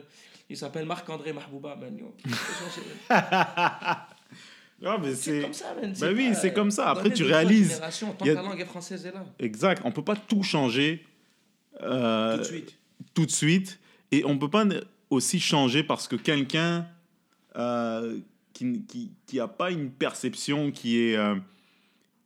il 0.49 0.55
s'appelle 0.55 0.85
Marc-André 0.85 1.33
Mahbouba. 1.33 1.75
man. 1.75 1.97
C'est- 2.25 2.81
Ah, 4.85 4.97
mais 4.97 5.13
C'est 5.13 5.15
c'est. 5.15 5.41
comme 5.41 5.53
ça, 5.53 5.75
man. 5.75 5.93
Bah 5.99 6.07
oui, 6.15 6.31
c'est 6.39 6.53
comme 6.53 6.71
ça. 6.71 6.89
Après, 6.89 7.11
tu 7.11 7.23
réalises, 7.25 7.81
Tant 7.99 8.15
il 8.21 8.27
y 8.27 8.29
a- 8.29 8.33
que 8.35 8.37
la 8.37 8.41
langue 8.43 8.61
est 8.61 8.65
française 8.65 9.05
est 9.05 9.11
là. 9.11 9.25
Exact. 9.39 9.81
On 9.83 9.91
peut 9.91 10.03
pas 10.05 10.15
tout 10.15 10.41
changer. 10.43 11.05
euh, 11.81 12.35
Tout 12.35 12.39
de 12.39 12.45
suite. 12.45 12.75
tout 13.13 13.25
de 13.25 13.31
suite. 13.31 13.79
Et 14.13 14.23
on 14.25 14.37
peut 14.37 14.49
pas 14.49 14.65
aussi 15.09 15.39
changer 15.41 15.83
parce 15.83 16.07
que 16.07 16.15
quelqu'un 16.15 16.87
euh, 17.57 18.19
qui 18.53 18.63
n'a 18.65 18.79
qui, 18.87 19.11
qui 19.27 19.39
a 19.41 19.47
pas 19.49 19.69
une 19.71 19.91
perception 19.91 20.71
qui 20.71 20.97
est, 20.99 21.17
euh, 21.17 21.35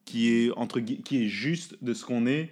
qui 0.05 0.31
est, 0.33 0.51
entre, 0.55 0.79
qui 0.79 1.23
est 1.23 1.27
juste 1.27 1.77
de 1.81 1.93
ce 1.93 2.05
qu'on 2.05 2.25
est. 2.27 2.47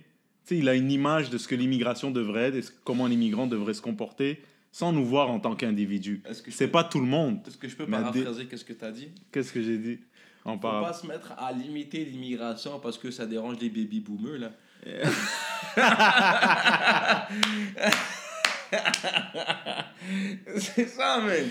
Tu 0.46 0.56
sais, 0.56 0.58
il 0.58 0.70
a 0.70 0.76
une 0.76 0.92
image 0.92 1.30
de 1.30 1.38
ce 1.38 1.48
que 1.48 1.56
l'immigration 1.56 2.12
devrait 2.12 2.48
être, 2.50 2.56
et 2.56 2.62
ce- 2.62 2.72
comment 2.84 3.08
l'immigrant 3.08 3.48
devrait 3.48 3.74
se 3.74 3.82
comporter, 3.82 4.42
sans 4.72 4.92
nous 4.94 5.06
voir 5.06 5.30
en 5.30 5.40
tant 5.40 5.56
qu'individu. 5.56 6.24
C'est 6.50 6.66
peux- 6.68 6.72
pas 6.72 6.84
tout 6.86 7.00
le 7.00 7.06
monde. 7.06 7.40
Est-ce 7.48 7.58
que 7.58 7.68
je 7.68 7.76
peux 7.76 7.86
paraphraser 7.86 8.46
qu'est-ce 8.46 8.66
que 8.66 8.74
tu 8.74 8.86
as 8.86 8.92
dit? 8.92 9.10
Qu'est-ce 9.32 9.52
que 9.52 9.62
j'ai 9.62 9.78
dit? 9.78 10.00
En 10.44 10.54
Faut 10.54 10.60
parlant 10.60 10.88
pas 10.88 10.94
se 10.94 11.06
mettre 11.06 11.34
à 11.38 11.52
limiter 11.52 12.04
l'immigration 12.04 12.80
parce 12.80 12.98
que 12.98 13.12
ça 13.12 13.28
dérange 13.28 13.58
les 13.60 13.70
baby 13.70 14.00
boomers 14.00 14.40
là. 14.40 14.52
c'est 20.58 20.88
ça, 20.88 21.20
man. 21.22 21.46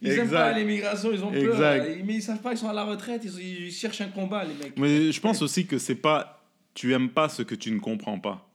Ils 0.00 0.08
aiment 0.10 0.20
Exact. 0.26 0.36
pas 0.52 0.52
l'immigration, 0.58 1.10
ils 1.12 1.24
ont 1.24 1.32
peur. 1.32 1.54
Exact. 1.54 2.04
Mais 2.04 2.14
ils 2.14 2.22
savent 2.22 2.40
pas, 2.40 2.52
ils 2.52 2.58
sont 2.58 2.68
à 2.68 2.72
la 2.72 2.84
retraite, 2.84 3.22
ils, 3.24 3.38
ils 3.66 3.72
cherchent 3.72 4.00
un 4.00 4.08
combat, 4.08 4.44
les 4.44 4.54
mecs. 4.54 4.78
Mais 4.78 5.10
je 5.10 5.20
pense 5.20 5.42
aussi 5.42 5.66
que 5.66 5.78
c'est 5.78 5.96
pas. 5.96 6.44
Tu 6.74 6.92
aimes 6.92 7.10
pas 7.10 7.28
ce 7.28 7.42
que 7.42 7.54
tu 7.56 7.72
ne 7.72 7.80
comprends 7.80 8.20
pas. 8.20 8.48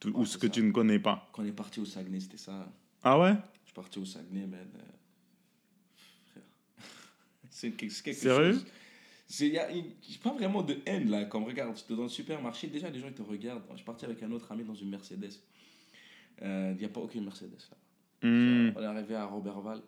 Tu- 0.00 0.08
ou 0.08 0.26
ce 0.26 0.36
que 0.36 0.46
ça. 0.46 0.52
tu 0.52 0.62
ne 0.62 0.70
connais 0.70 0.98
pas. 0.98 1.28
Quand 1.32 1.42
on 1.42 1.46
est 1.46 1.52
parti 1.52 1.80
au 1.80 1.84
Saguenay, 1.86 2.20
c'était 2.20 2.36
ça. 2.36 2.70
Ah 3.02 3.18
ouais? 3.18 3.32
Je 3.62 3.68
suis 3.68 3.74
parti 3.74 3.98
au 3.98 4.04
Saguenay, 4.04 4.46
man. 4.46 4.66
euh. 4.76 6.40
C'est 7.50 7.70
quelque, 7.72 7.92
Sérieux? 8.12 8.52
chose. 8.52 8.66
C'est 9.26 9.48
y 9.48 9.58
a 9.58 9.70
une- 9.70 9.84
j'ai 10.08 10.18
pas 10.18 10.32
vraiment 10.32 10.62
de 10.62 10.76
haine 10.86 11.10
là. 11.10 11.24
Comme 11.24 11.44
regarde, 11.44 11.74
tu 11.86 11.92
es 11.92 11.96
dans 11.96 12.04
le 12.04 12.08
supermarché, 12.08 12.66
déjà 12.68 12.88
les 12.88 12.98
gens 12.98 13.08
ils 13.08 13.12
te 13.14 13.22
regardent. 13.22 13.62
Je 13.72 13.76
suis 13.76 13.84
parti 13.84 14.04
avec 14.04 14.22
un 14.22 14.30
autre 14.32 14.50
ami 14.52 14.64
dans 14.64 14.74
une 14.74 14.88
Mercedes. 14.90 15.32
Euh, 16.42 16.72
Il 16.74 16.78
n'y 16.78 16.84
a 16.84 16.88
pas 16.88 17.00
aucune 17.00 17.24
Mercedes 17.24 17.50
là. 17.70 17.76
Hmm. 18.28 18.72
On 18.76 18.80
est 18.82 18.86
arrivé 18.86 19.14
à 19.14 19.24
Robertval 19.26 19.80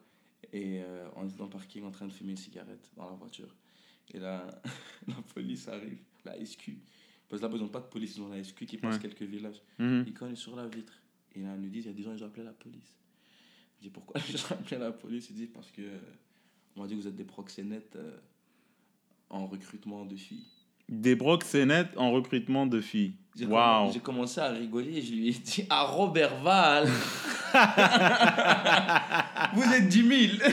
et 0.53 0.81
euh, 0.83 1.09
on 1.17 1.27
était 1.27 1.37
dans 1.37 1.45
le 1.45 1.51
parking 1.51 1.85
en 1.85 1.91
train 1.91 2.07
de 2.07 2.13
fumer 2.13 2.33
une 2.33 2.37
cigarette 2.37 2.91
dans 2.97 3.09
la 3.09 3.17
voiture. 3.17 3.55
Et 4.13 4.19
là, 4.19 4.47
la 5.09 5.15
police 5.35 5.69
arrive, 5.69 5.99
la 6.25 6.35
SQ. 6.45 6.73
Parce 7.29 7.41
que 7.41 7.47
là, 7.47 7.53
ils 7.55 7.61
n'ont 7.61 7.69
pas 7.69 7.81
de 7.81 7.87
police, 7.87 8.17
ils 8.17 8.23
ont 8.23 8.29
la 8.29 8.43
SQ 8.43 8.67
qui 8.67 8.77
passe 8.79 8.97
Ouais. 8.97 9.01
quelques 9.03 9.23
villages. 9.23 9.63
Ils 9.79 10.13
cognent 10.13 10.35
sur 10.37 10.57
la 10.57 10.67
vitre. 10.67 10.95
Et 11.35 11.43
là, 11.43 11.55
ils 11.55 11.61
nous 11.63 11.69
disent, 11.69 11.85
il 11.85 11.89
y 11.89 11.91
a 11.93 11.95
des 11.95 12.03
gens, 12.03 12.13
ils 12.13 12.23
ont 12.25 12.27
appelé 12.27 12.45
la 12.45 12.53
police. 12.53 12.97
Je 13.79 13.83
dis, 13.85 13.91
pourquoi 13.91 14.21
ils 14.29 14.37
ont 14.37 14.51
appelé 14.53 14.79
la 14.79 14.91
police? 14.91 15.31
Ils 15.31 15.37
disent, 15.37 15.51
parce 15.55 15.71
que 15.71 15.83
euh, 15.83 15.99
on 16.77 16.81
m'a 16.83 16.87
dit 16.89 16.97
que 16.97 17.01
vous 17.03 17.07
êtes 17.07 17.15
des 17.15 17.25
proxénètes 17.25 17.95
euh, 17.97 18.19
en 19.29 19.47
recrutement 19.47 20.05
de 20.05 20.17
filles. 20.17 20.45
Des 20.89 21.15
proxénètes 21.15 21.97
en 21.97 22.11
recrutement 22.11 22.67
de 22.67 22.81
filles. 22.81 23.15
J'ai 23.37 24.01
commencé 24.01 24.41
à 24.41 24.51
rigoler 24.51 25.01
je 25.01 25.13
lui 25.15 25.29
ai 25.29 25.33
dit 25.33 25.65
à 25.71 25.85
Robert 25.85 26.43
Val 26.43 26.89
Vous 29.55 29.73
êtes 29.75 29.89
10 29.89 30.39
000 30.39 30.51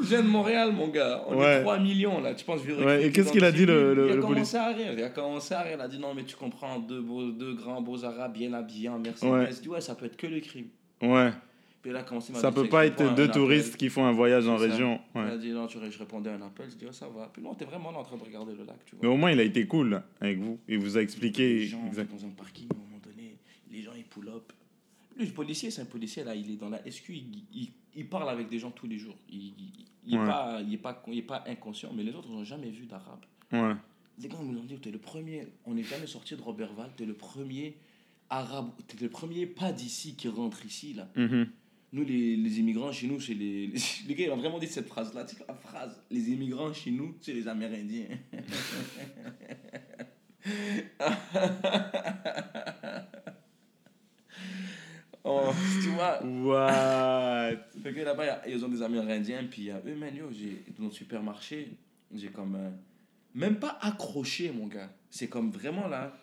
Je 0.00 0.08
viens 0.08 0.22
de 0.22 0.28
Montréal, 0.28 0.72
mon 0.72 0.88
gars. 0.88 1.22
On 1.28 1.36
Ouais. 1.38 1.58
est 1.58 1.62
3 1.62 1.78
millions 1.78 2.20
là. 2.20 2.34
Tu 2.34 2.44
penses 2.44 2.62
que 2.62 2.68
je 2.68 2.74
vais 2.74 2.84
Ouais, 2.84 3.06
et 3.06 3.12
qu'est-ce 3.12 3.30
qu'il 3.32 3.44
a 3.44 3.52
dit, 3.52 3.64
le- 3.64 3.94
le- 3.94 4.06
Il 4.06 4.12
a 4.12 4.16
le 4.16 4.22
commencé 4.22 4.56
à 4.56 4.68
rire. 4.68 4.92
Il 4.96 5.02
a 5.02 5.10
commencé 5.10 5.54
à 5.54 5.62
rire. 5.62 5.76
Il 5.78 5.80
a 5.80 5.88
dit 5.88 5.98
non, 5.98 6.14
mais 6.14 6.24
tu 6.24 6.34
comprends, 6.36 6.78
deux, 6.80 7.00
beaux, 7.00 7.30
deux 7.30 7.54
grands 7.54 7.80
beaux 7.80 8.04
arabes 8.04 8.32
bien 8.32 8.52
habillés 8.52 8.88
en 8.88 8.98
Mercedes. 8.98 9.30
Ouais. 9.30 9.46
Je 9.52 9.60
dis 9.60 9.68
ouais, 9.68 9.80
ça 9.80 9.94
peut 9.94 10.06
être 10.06 10.16
que 10.16 10.26
le 10.26 10.40
crime. 10.40 10.66
Ouais. 11.00 11.30
Puis 11.80 11.90
il 11.92 11.96
a 11.96 12.02
commencé 12.02 12.32
à 12.34 12.36
Ça 12.36 12.50
peut 12.50 12.66
pas 12.68 12.86
être 12.86 12.98
deux 13.14 13.24
appel. 13.24 13.30
touristes 13.30 13.76
qui 13.76 13.88
font 13.90 14.04
un 14.06 14.12
voyage 14.12 14.48
en 14.48 14.56
ça. 14.58 14.64
région. 14.64 15.00
Il 15.14 15.20
Ouais. 15.20 15.30
a 15.30 15.36
dit 15.36 15.50
non, 15.52 15.66
tu, 15.66 15.78
je 15.90 15.98
répondais 15.98 16.30
à 16.30 16.34
un 16.34 16.42
appel. 16.42 16.66
Je 16.70 16.76
dis 16.76 16.86
oh, 16.88 16.92
ça 16.92 17.06
va. 17.14 17.30
Puis 17.32 17.42
non, 17.42 17.54
t'es 17.54 17.66
vraiment 17.66 17.92
là 17.92 17.98
en 17.98 18.02
train 18.02 18.16
de 18.16 18.24
regarder 18.24 18.52
le 18.54 18.64
lac, 18.64 18.78
tu 18.86 18.96
vois. 18.96 19.00
Mais 19.02 19.08
au 19.08 19.16
moins, 19.16 19.30
il 19.30 19.38
a 19.38 19.42
été 19.44 19.66
cool 19.66 19.90
là, 19.90 20.02
avec 20.20 20.38
vous. 20.40 20.58
Il 20.66 20.78
vous 20.78 20.96
a 20.98 21.02
expliqué. 21.02 21.46
Les 21.58 21.66
gens, 21.66 21.84
exact- 21.86 22.10
dans 22.10 22.24
un 22.26 22.30
parking, 22.30 22.66
à 22.72 22.74
un 22.74 22.78
moment 22.78 23.00
donné, 23.04 23.36
les 23.70 23.82
gens, 23.82 23.92
ils 23.96 24.04
pull 24.04 24.28
up. 24.28 24.50
Lui, 25.16 25.26
le 25.26 25.32
policier, 25.32 25.70
c'est 25.70 25.82
un 25.82 25.86
policier, 25.86 26.24
là, 26.24 26.34
il 26.34 26.50
est 26.50 26.56
dans 26.56 26.68
la 26.70 26.80
SQ, 26.90 27.10
il, 27.10 27.44
il, 27.52 27.68
il 27.94 28.08
parle 28.08 28.28
avec 28.28 28.48
des 28.48 28.58
gens 28.58 28.70
tous 28.70 28.86
les 28.86 28.98
jours. 28.98 29.16
Il 29.28 29.38
n'est 29.38 29.54
il, 30.06 30.14
est 30.14 30.18
Ouais. 30.18 30.26
pas, 30.26 30.60
il 30.60 30.74
est 30.74 30.78
pas, 30.78 31.02
il 31.08 31.18
est 31.18 31.22
pas 31.22 31.44
inconscient, 31.46 31.92
mais 31.94 32.02
les 32.02 32.14
autres 32.14 32.28
n'ont 32.28 32.44
jamais 32.44 32.70
vu 32.70 32.86
d'arabe. 32.86 33.24
Ouais. 33.52 33.74
Les 34.20 34.28
gars, 34.28 34.36
ils 34.40 34.50
nous 34.50 34.58
ont 34.58 34.64
dit, 34.64 34.76
t'es 34.78 34.90
le 34.90 34.98
premier, 34.98 35.46
on 35.64 35.74
n'est 35.74 35.82
jamais 35.82 36.06
sorti 36.06 36.36
de 36.36 36.42
Robertval, 36.42 36.90
t'es 36.96 37.06
le 37.06 37.14
premier 37.14 37.76
arabe, 38.30 38.70
t'es 38.86 38.96
le 39.00 39.08
premier 39.08 39.46
pas 39.46 39.72
d'ici 39.72 40.14
qui 40.16 40.28
rentre 40.28 40.64
ici, 40.66 40.94
là. 40.94 41.08
Mhm. 41.16 41.48
Nous, 41.92 42.04
les, 42.04 42.36
les 42.36 42.58
immigrants 42.58 42.90
chez 42.90 43.06
nous, 43.06 43.20
c'est 43.20 43.34
les, 43.34 43.68
les. 43.68 43.78
Les 44.08 44.14
gars, 44.16 44.24
ils 44.26 44.30
ont 44.30 44.36
vraiment 44.36 44.58
dit 44.58 44.66
cette 44.66 44.88
phrase-là. 44.88 45.24
Tu 45.24 45.36
sais, 45.36 45.44
la 45.46 45.54
phrase, 45.54 46.02
les 46.10 46.28
immigrants 46.30 46.72
chez 46.72 46.90
nous, 46.90 47.14
c'est 47.20 47.32
les 47.32 47.46
Amérindiens. 47.46 48.08
oh, 55.24 55.50
tu 55.82 55.88
vois. 55.90 56.22
What? 56.22 57.56
Fait 57.82 57.92
que 57.92 58.00
là-bas, 58.00 58.24
y 58.26 58.28
a- 58.28 58.48
ils 58.48 58.64
ont 58.64 58.68
des 58.68 58.82
Amérindiens, 58.82 59.44
puis 59.50 59.70
euh, 59.70 59.76
eux, 59.86 59.94
man, 59.94 60.14
yo, 60.14 60.26
j'ai, 60.32 60.62
dans 60.78 60.86
le 60.86 60.90
supermarché, 60.92 61.68
j'ai 62.14 62.28
comme. 62.28 62.54
euh, 62.56 62.70
même 63.34 63.56
pas 63.58 63.78
accroché, 63.82 64.52
mon 64.52 64.66
gars. 64.68 64.90
C'est 65.10 65.28
comme 65.28 65.50
vraiment 65.50 65.88
là. 65.88 66.16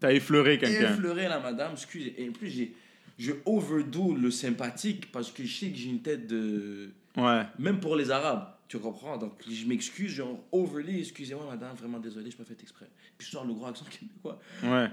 T'as 0.00 0.12
effleuré 0.12 0.58
quelqu'un. 0.58 0.92
effleurer 0.94 1.28
la 1.28 1.40
madame, 1.40 1.72
excusez. 1.72 2.14
Et 2.22 2.28
en 2.28 2.32
plus, 2.32 2.48
j'ai, 2.48 2.74
je 3.18 3.32
overdo 3.44 4.14
le 4.14 4.30
sympathique 4.30 5.12
parce 5.12 5.30
que 5.30 5.44
je 5.44 5.54
sais 5.58 5.70
que 5.70 5.76
j'ai 5.76 5.90
une 5.90 6.00
tête 6.02 6.26
de. 6.26 6.90
Ouais. 7.16 7.42
Même 7.58 7.80
pour 7.80 7.96
les 7.96 8.10
Arabes, 8.10 8.48
tu 8.66 8.78
comprends? 8.78 9.18
Donc 9.18 9.32
je 9.48 9.66
m'excuse, 9.66 10.12
genre 10.12 10.38
overly, 10.52 11.00
excusez-moi 11.00 11.44
madame, 11.46 11.74
vraiment 11.76 11.98
désolé, 11.98 12.30
je 12.30 12.36
pas 12.36 12.44
fait 12.44 12.60
exprès. 12.62 12.86
Puis 13.18 13.26
je 13.26 13.32
sors 13.32 13.44
le 13.44 13.52
gros 13.52 13.66
accent 13.66 13.84
québécois. 13.90 14.40
Ouais. 14.62 14.88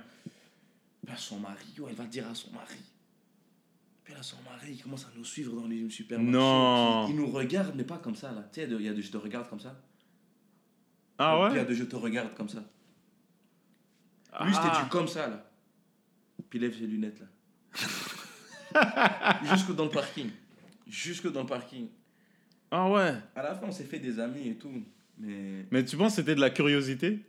Là, 1.08 1.16
son 1.16 1.40
mari, 1.40 1.66
elle 1.88 1.96
va 1.96 2.06
dire 2.06 2.28
à 2.28 2.36
son 2.36 2.52
mari. 2.52 2.78
Puis 4.04 4.14
là, 4.14 4.22
son 4.24 4.38
mari, 4.44 4.74
il 4.74 4.82
commence 4.82 5.06
à 5.06 5.10
nous 5.16 5.24
suivre 5.26 5.54
dans 5.60 5.68
les 5.68 5.90
supermarchés. 5.90 6.32
Non. 6.32 7.08
Il 7.10 7.16
nous 7.16 7.28
regarde, 7.32 7.74
mais 7.76 7.84
pas 7.84 7.98
comme 7.98 8.16
ça, 8.16 8.32
là. 8.32 8.44
Tu 8.54 8.62
sais, 8.62 8.68
il 8.70 8.82
y 8.82 8.90
a 8.90 8.94
de 8.94 9.02
je 9.02 9.12
te 9.12 9.18
regarde 9.18 9.50
comme 9.50 9.60
ça. 9.60 9.82
Ah 11.18 11.38
Puis 11.46 11.54
il 11.54 11.58
y 11.58 11.60
a 11.60 11.64
ouais? 11.64 11.70
de 11.70 11.74
je 11.74 11.84
te 11.86 11.96
regarde 11.96 12.34
comme 12.36 12.50
ça. 12.50 12.60
Lui, 14.42 14.54
c'était 14.54 14.68
Ah. 14.72 14.84
du 14.84 14.90
comme 14.90 15.08
ça, 15.08 15.28
là. 15.28 15.50
Puis 16.50 16.60
il 16.60 16.62
lève 16.62 16.78
ses 16.78 16.86
lunettes, 16.88 17.20
là. 17.22 17.28
Jusque 19.56 19.74
dans 19.76 19.86
le 19.86 19.90
parking. 19.92 20.30
Jusque 20.86 21.32
dans 21.32 21.42
le 21.42 21.48
parking. 21.48 21.88
Ah 22.70 22.90
ouais? 22.90 23.14
À 23.36 23.44
la 23.44 23.56
fin, 23.56 23.68
on 23.68 23.72
s'est 23.72 23.86
fait 23.86 24.00
des 24.00 24.20
amis 24.20 24.50
et 24.50 24.56
tout. 24.58 24.72
Mais 25.18 25.66
Mais 25.72 25.84
tu 25.86 25.98
penses 25.98 26.12
que 26.12 26.16
c'était 26.18 26.36
de 26.36 26.42
la 26.42 26.50
curiosité? 26.50 27.26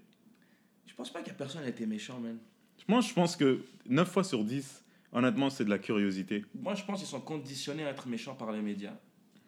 je 0.87 0.95
pense 0.95 1.13
pas 1.13 1.21
qu'il 1.21 1.29
y 1.29 1.31
a 1.31 1.35
personne 1.39 1.65
été 1.65 1.87
méchant, 1.87 2.19
man. 2.19 2.39
Moi, 2.87 3.01
je 3.01 3.13
pense 3.13 3.37
que 3.37 3.65
9 3.89 4.11
fois 4.11 4.25
sur 4.25 4.45
10, 4.45 4.85
honnêtement, 5.13 5.51
c'est 5.51 5.65
de 5.65 5.71
la 5.71 5.79
curiosité. 5.79 6.45
Moi, 6.55 6.75
je 6.75 6.85
pense 6.85 7.01
qu'ils 7.01 7.09
sont 7.09 7.21
conditionnés 7.21 7.85
à 7.85 7.91
être 7.91 8.07
méchants 8.07 8.35
par 8.35 8.53
les 8.53 8.61
médias. 8.61 8.95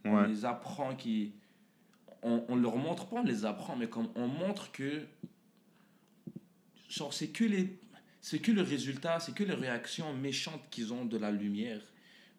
On 0.05 0.23
les 0.23 0.45
apprend 0.45 0.95
qui. 0.95 1.33
On, 2.23 2.45
on 2.49 2.57
leur 2.57 2.77
montre 2.77 3.07
pas, 3.07 3.21
on 3.21 3.25
les 3.25 3.45
apprend, 3.45 3.77
mais 3.77 3.89
comme 3.89 4.09
on 4.15 4.27
montre 4.27 4.73
que. 4.73 5.03
Genre, 6.89 7.13
c'est 7.13 7.29
que 7.29 7.45
les. 7.45 7.79
C'est 8.23 8.39
que 8.39 8.53
le 8.53 8.63
résultat, 8.63 9.19
c'est 9.21 9.35
que 9.35 9.45
les 9.45 9.55
réactions 9.55 10.13
méchantes 10.15 10.63
qu'ils 10.71 10.93
ont 10.93 11.07
de 11.07 11.17
la 11.17 11.31
lumière. 11.31 11.81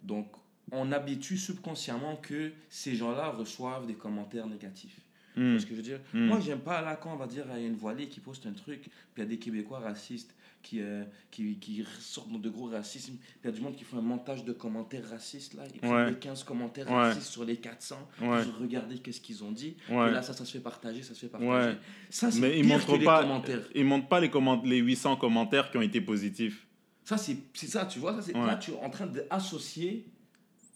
Donc, 0.03 0.27
on 0.71 0.91
habitue 0.91 1.37
subconsciemment 1.37 2.17
que 2.17 2.51
ces 2.69 2.95
gens-là 2.95 3.29
reçoivent 3.29 3.87
des 3.87 3.95
commentaires 3.95 4.47
négatifs. 4.47 4.99
Hmm. 5.35 5.57
ce 5.57 5.65
que 5.65 5.71
je 5.71 5.75
veux 5.75 5.81
dire? 5.81 5.99
Mm. 6.13 6.25
Moi, 6.25 6.39
j'aime 6.41 6.59
pas 6.59 6.81
là 6.81 6.97
quand 6.97 7.13
on 7.13 7.15
va 7.15 7.25
dire 7.25 7.45
il 7.55 7.61
y 7.61 7.63
a 7.63 7.67
une 7.67 7.75
voilée 7.75 8.09
qui 8.09 8.19
poste 8.19 8.45
un 8.45 8.51
truc, 8.51 8.81
puis 8.81 8.91
il 9.17 9.19
y 9.19 9.23
a 9.23 9.25
des 9.25 9.39
Québécois 9.39 9.79
racistes 9.79 10.35
qui, 10.61 10.79
euh, 10.81 11.03
qui, 11.31 11.55
qui 11.57 11.83
sortent 11.99 12.31
de 12.39 12.49
gros 12.49 12.67
racismes, 12.67 13.15
il 13.43 13.47
y 13.47 13.49
a 13.49 13.51
du 13.51 13.61
monde 13.61 13.75
qui 13.75 13.83
fait 13.83 13.97
un 13.97 14.01
montage 14.01 14.45
de 14.45 14.53
commentaires 14.53 15.09
racistes 15.09 15.53
là, 15.55 15.63
ils 15.67 15.73
Ouais. 15.87 15.89
prennent 15.93 16.09
les 16.13 16.19
15 16.19 16.43
commentaires 16.43 16.87
Ouais. 16.87 16.93
racistes 16.95 17.27
sur 17.31 17.43
les 17.45 17.57
400, 17.57 17.95
Ouais. 18.21 18.41
puis 18.41 18.51
regardez 18.59 18.97
qu'est-ce 18.99 19.21
qu'ils 19.21 19.43
ont 19.43 19.51
dit, 19.51 19.75
et 19.89 19.93
là 19.93 20.21
ça, 20.21 20.33
ça 20.33 20.45
se 20.45 20.51
fait 20.51 20.59
partager, 20.63 21.03
ça 21.03 21.13
se 21.13 21.19
fait 21.21 21.27
partager. 21.27 21.77
Ça, 22.09 22.29
Mais 22.39 22.59
ils 22.59 22.65
montrent 22.67 22.97
les 22.97 23.05
pas, 23.05 23.21
commentaires. 23.21 23.67
ils 23.75 23.85
montrent 23.85 24.07
pas 24.07 24.19
les, 24.19 24.29
comment- 24.29 24.61
les 24.63 24.77
800 24.77 25.15
commentaires 25.17 25.69
qui 25.71 25.77
ont 25.77 25.81
été 25.81 26.01
positifs. 26.01 26.67
Ça, 27.03 27.17
c'est 27.17 27.35
c'est 27.53 27.67
ça, 27.67 27.85
tu 27.85 27.99
vois, 27.99 28.13
ça, 28.15 28.21
c'est 28.21 28.33
là, 28.33 28.55
tu 28.55 28.71
es 28.71 28.75
en 28.75 28.89
train 28.89 29.07
d'associer, 29.07 30.05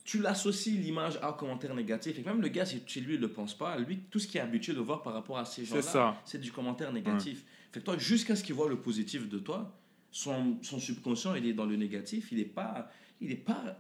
tu 0.03 0.19
l'associes 0.21 0.77
l'image 0.77 1.17
à 1.21 1.29
un 1.29 1.33
commentaire 1.33 1.73
négatif, 1.73 2.17
et 2.19 2.23
même 2.23 2.41
le 2.41 2.47
gars, 2.47 2.65
si 2.65 2.81
chez 2.85 2.99
lui, 3.01 3.15
il 3.15 3.19
le 3.21 3.27
pense 3.31 3.53
pas, 3.57 3.77
lui, 3.77 3.99
tout 4.11 4.19
ce 4.19 4.27
qu'il 4.27 4.37
est 4.39 4.43
habitué 4.43 4.73
de 4.73 4.79
voir 4.79 5.01
par 5.01 5.13
rapport 5.13 5.37
à 5.37 5.45
ces 5.45 5.65
gens-là, 5.65 5.81
C'est 5.81 5.87
ça. 5.89 6.21
c'est 6.25 6.39
du 6.41 6.51
commentaire 6.51 6.91
négatif. 6.93 7.43
Fait 7.75 7.81
que 7.81 7.85
toi, 7.87 7.97
jusqu'à 7.97 8.37
ce 8.37 8.43
qu'il 8.45 8.55
voit 8.55 8.69
le 8.69 8.77
positif 8.79 9.27
de 9.27 9.37
toi, 9.37 9.77
son, 10.09 10.57
son 10.61 10.79
subconscient, 10.79 11.35
il 11.35 11.45
est 11.45 11.51
dans 11.51 11.65
le 11.65 11.75
négatif, 11.75 12.29
il 12.31 12.39
est 12.39 12.45
pas, 12.45 12.89
il 13.19 13.33
est 13.33 13.35
pas, 13.35 13.77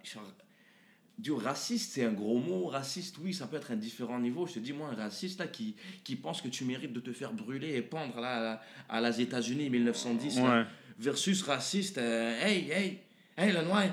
du 1.17 1.31
raciste, 1.31 1.93
c'est 1.93 2.03
un 2.03 2.11
gros 2.11 2.37
mot. 2.37 2.65
Raciste, 2.65 3.15
oui, 3.19 3.33
ça 3.33 3.47
peut 3.47 3.55
être 3.55 3.71
à 3.71 3.77
différents 3.77 4.19
niveaux. 4.19 4.47
Je 4.47 4.55
te 4.55 4.59
dis, 4.59 4.73
moi, 4.73 4.89
un 4.89 4.95
raciste 4.95 5.39
là, 5.39 5.47
qui, 5.47 5.77
qui 6.03 6.17
pense 6.17 6.41
que 6.41 6.49
tu 6.49 6.65
mérites 6.65 6.91
de 6.91 6.99
te 6.99 7.13
faire 7.13 7.31
brûler 7.31 7.73
et 7.77 7.81
pendre 7.81 8.19
là, 8.19 8.61
à, 8.89 8.97
à 8.97 9.09
les 9.09 9.21
États-Unis 9.21 9.69
1910, 9.69 10.39
là, 10.39 10.43
Ouais. 10.59 10.65
versus 10.99 11.41
raciste, 11.43 11.97
euh, 11.97 12.37
hey, 12.45 12.69
hey, 12.69 12.99
hey, 13.37 13.53
le 13.53 13.61
noir, 13.61 13.85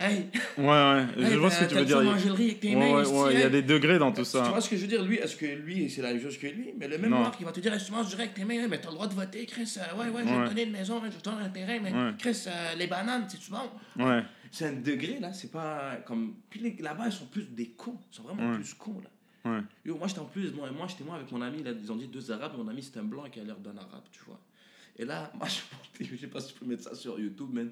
hey, 0.00 0.26
Ouais, 0.58 0.64
ouais. 0.64 1.06
Je 1.18 1.22
hey, 1.24 1.36
vois 1.36 1.50
ce 1.50 1.60
que 1.60 1.64
t'as- 1.64 1.68
tu 1.70 1.74
veux 1.76 1.84
dire. 1.84 1.98
Ouais, 1.98 2.04
ouais, 2.04 3.06
ouais, 3.06 3.34
Il 3.34 3.40
y 3.40 3.42
a 3.42 3.48
des 3.50 3.62
degrés 3.62 3.98
dans 3.98 4.10
tout 4.12 4.22
Tu 4.22 4.28
ça. 4.28 4.42
vois 4.42 4.60
ce 4.60 4.68
que 4.70 4.76
je 4.76 4.82
veux 4.82 4.86
dire 4.88 5.02
Lui, 5.04 5.16
est-ce 5.16 5.36
que 5.36 5.46
lui, 5.46 5.88
c'est 5.90 6.02
la 6.02 6.12
même 6.12 6.22
chose 6.22 6.38
que 6.38 6.46
lui? 6.46 6.72
Mais 6.78 6.88
le 6.88 6.98
même 6.98 7.10
noir 7.10 7.36
qui 7.36 7.44
va 7.44 7.52
te 7.52 7.60
dire, 7.60 7.72
Est-ce 7.74 7.84
que 7.84 7.88
tu 7.90 7.94
manges 7.94 8.08
direct 8.08 8.34
tes 8.34 8.44
mains, 8.44 8.66
mais 8.68 8.80
t'as 8.80 8.88
le 8.88 8.94
droit 8.94 9.06
de 9.06 9.14
voter, 9.14 9.46
Chris. 9.46 9.72
euh, 9.78 9.96
ouais, 9.98 10.08
ouais, 10.08 10.22
je 10.24 10.28
vais 10.34 10.44
te 10.44 10.48
donner 10.48 10.62
une 10.64 10.72
maison, 10.72 11.00
je 11.04 11.10
vais 11.10 11.16
te 11.16 11.22
donner 11.22 11.42
un 11.44 11.48
terrain, 11.50 11.78
mais. 11.82 11.92
Chris, 12.18 12.44
euh, 12.46 12.74
les 12.76 12.86
bananes, 12.86 13.26
c'est-tu 13.28 13.50
bon? 13.50 14.04
Ouais. 14.04 14.22
C'est 14.52 14.66
un 14.66 14.72
degré, 14.72 15.18
là, 15.20 15.32
c'est 15.32 15.52
pas 15.52 15.96
comme. 16.06 16.34
Puis 16.50 16.76
là-bas, 16.80 17.04
ils 17.06 17.12
sont 17.12 17.26
plus 17.26 17.44
des 17.44 17.68
cons, 17.68 17.96
ils 18.10 18.16
sont 18.16 18.24
vraiment 18.24 18.52
plus 18.54 18.74
cons, 18.74 19.00
là. 19.02 19.10
Ouais. 19.52 19.60
Yo, 19.86 19.96
moi, 19.96 20.06
j'étais 20.08 20.20
en 20.20 20.24
plus, 20.26 20.52
moi, 20.52 20.68
moi 20.70 20.86
j'étais 20.88 21.04
moi 21.04 21.16
avec 21.16 21.30
mon 21.32 21.40
ami, 21.40 21.62
là, 21.62 21.70
ils 21.70 21.90
ont 21.92 21.96
dit 21.96 22.08
deux 22.08 22.30
arabes, 22.30 22.52
mon 22.58 22.68
ami, 22.68 22.82
c'était 22.82 22.98
un 23.00 23.04
blanc 23.04 23.24
qui 23.32 23.40
a 23.40 23.44
l'air 23.44 23.56
d'un 23.56 23.76
arabe, 23.76 24.02
tu 24.12 24.20
vois. 24.26 24.38
Et 24.98 25.04
là, 25.04 25.30
moi, 25.38 25.46
je 25.48 26.04
je 26.04 26.16
sais 26.16 26.26
pas 26.26 26.40
si 26.40 26.52
je 26.52 26.58
peux 26.58 26.66
mettre 26.66 26.82
ça 26.82 26.94
sur 26.94 27.18
YouTube, 27.18 27.48
mais 27.52 27.66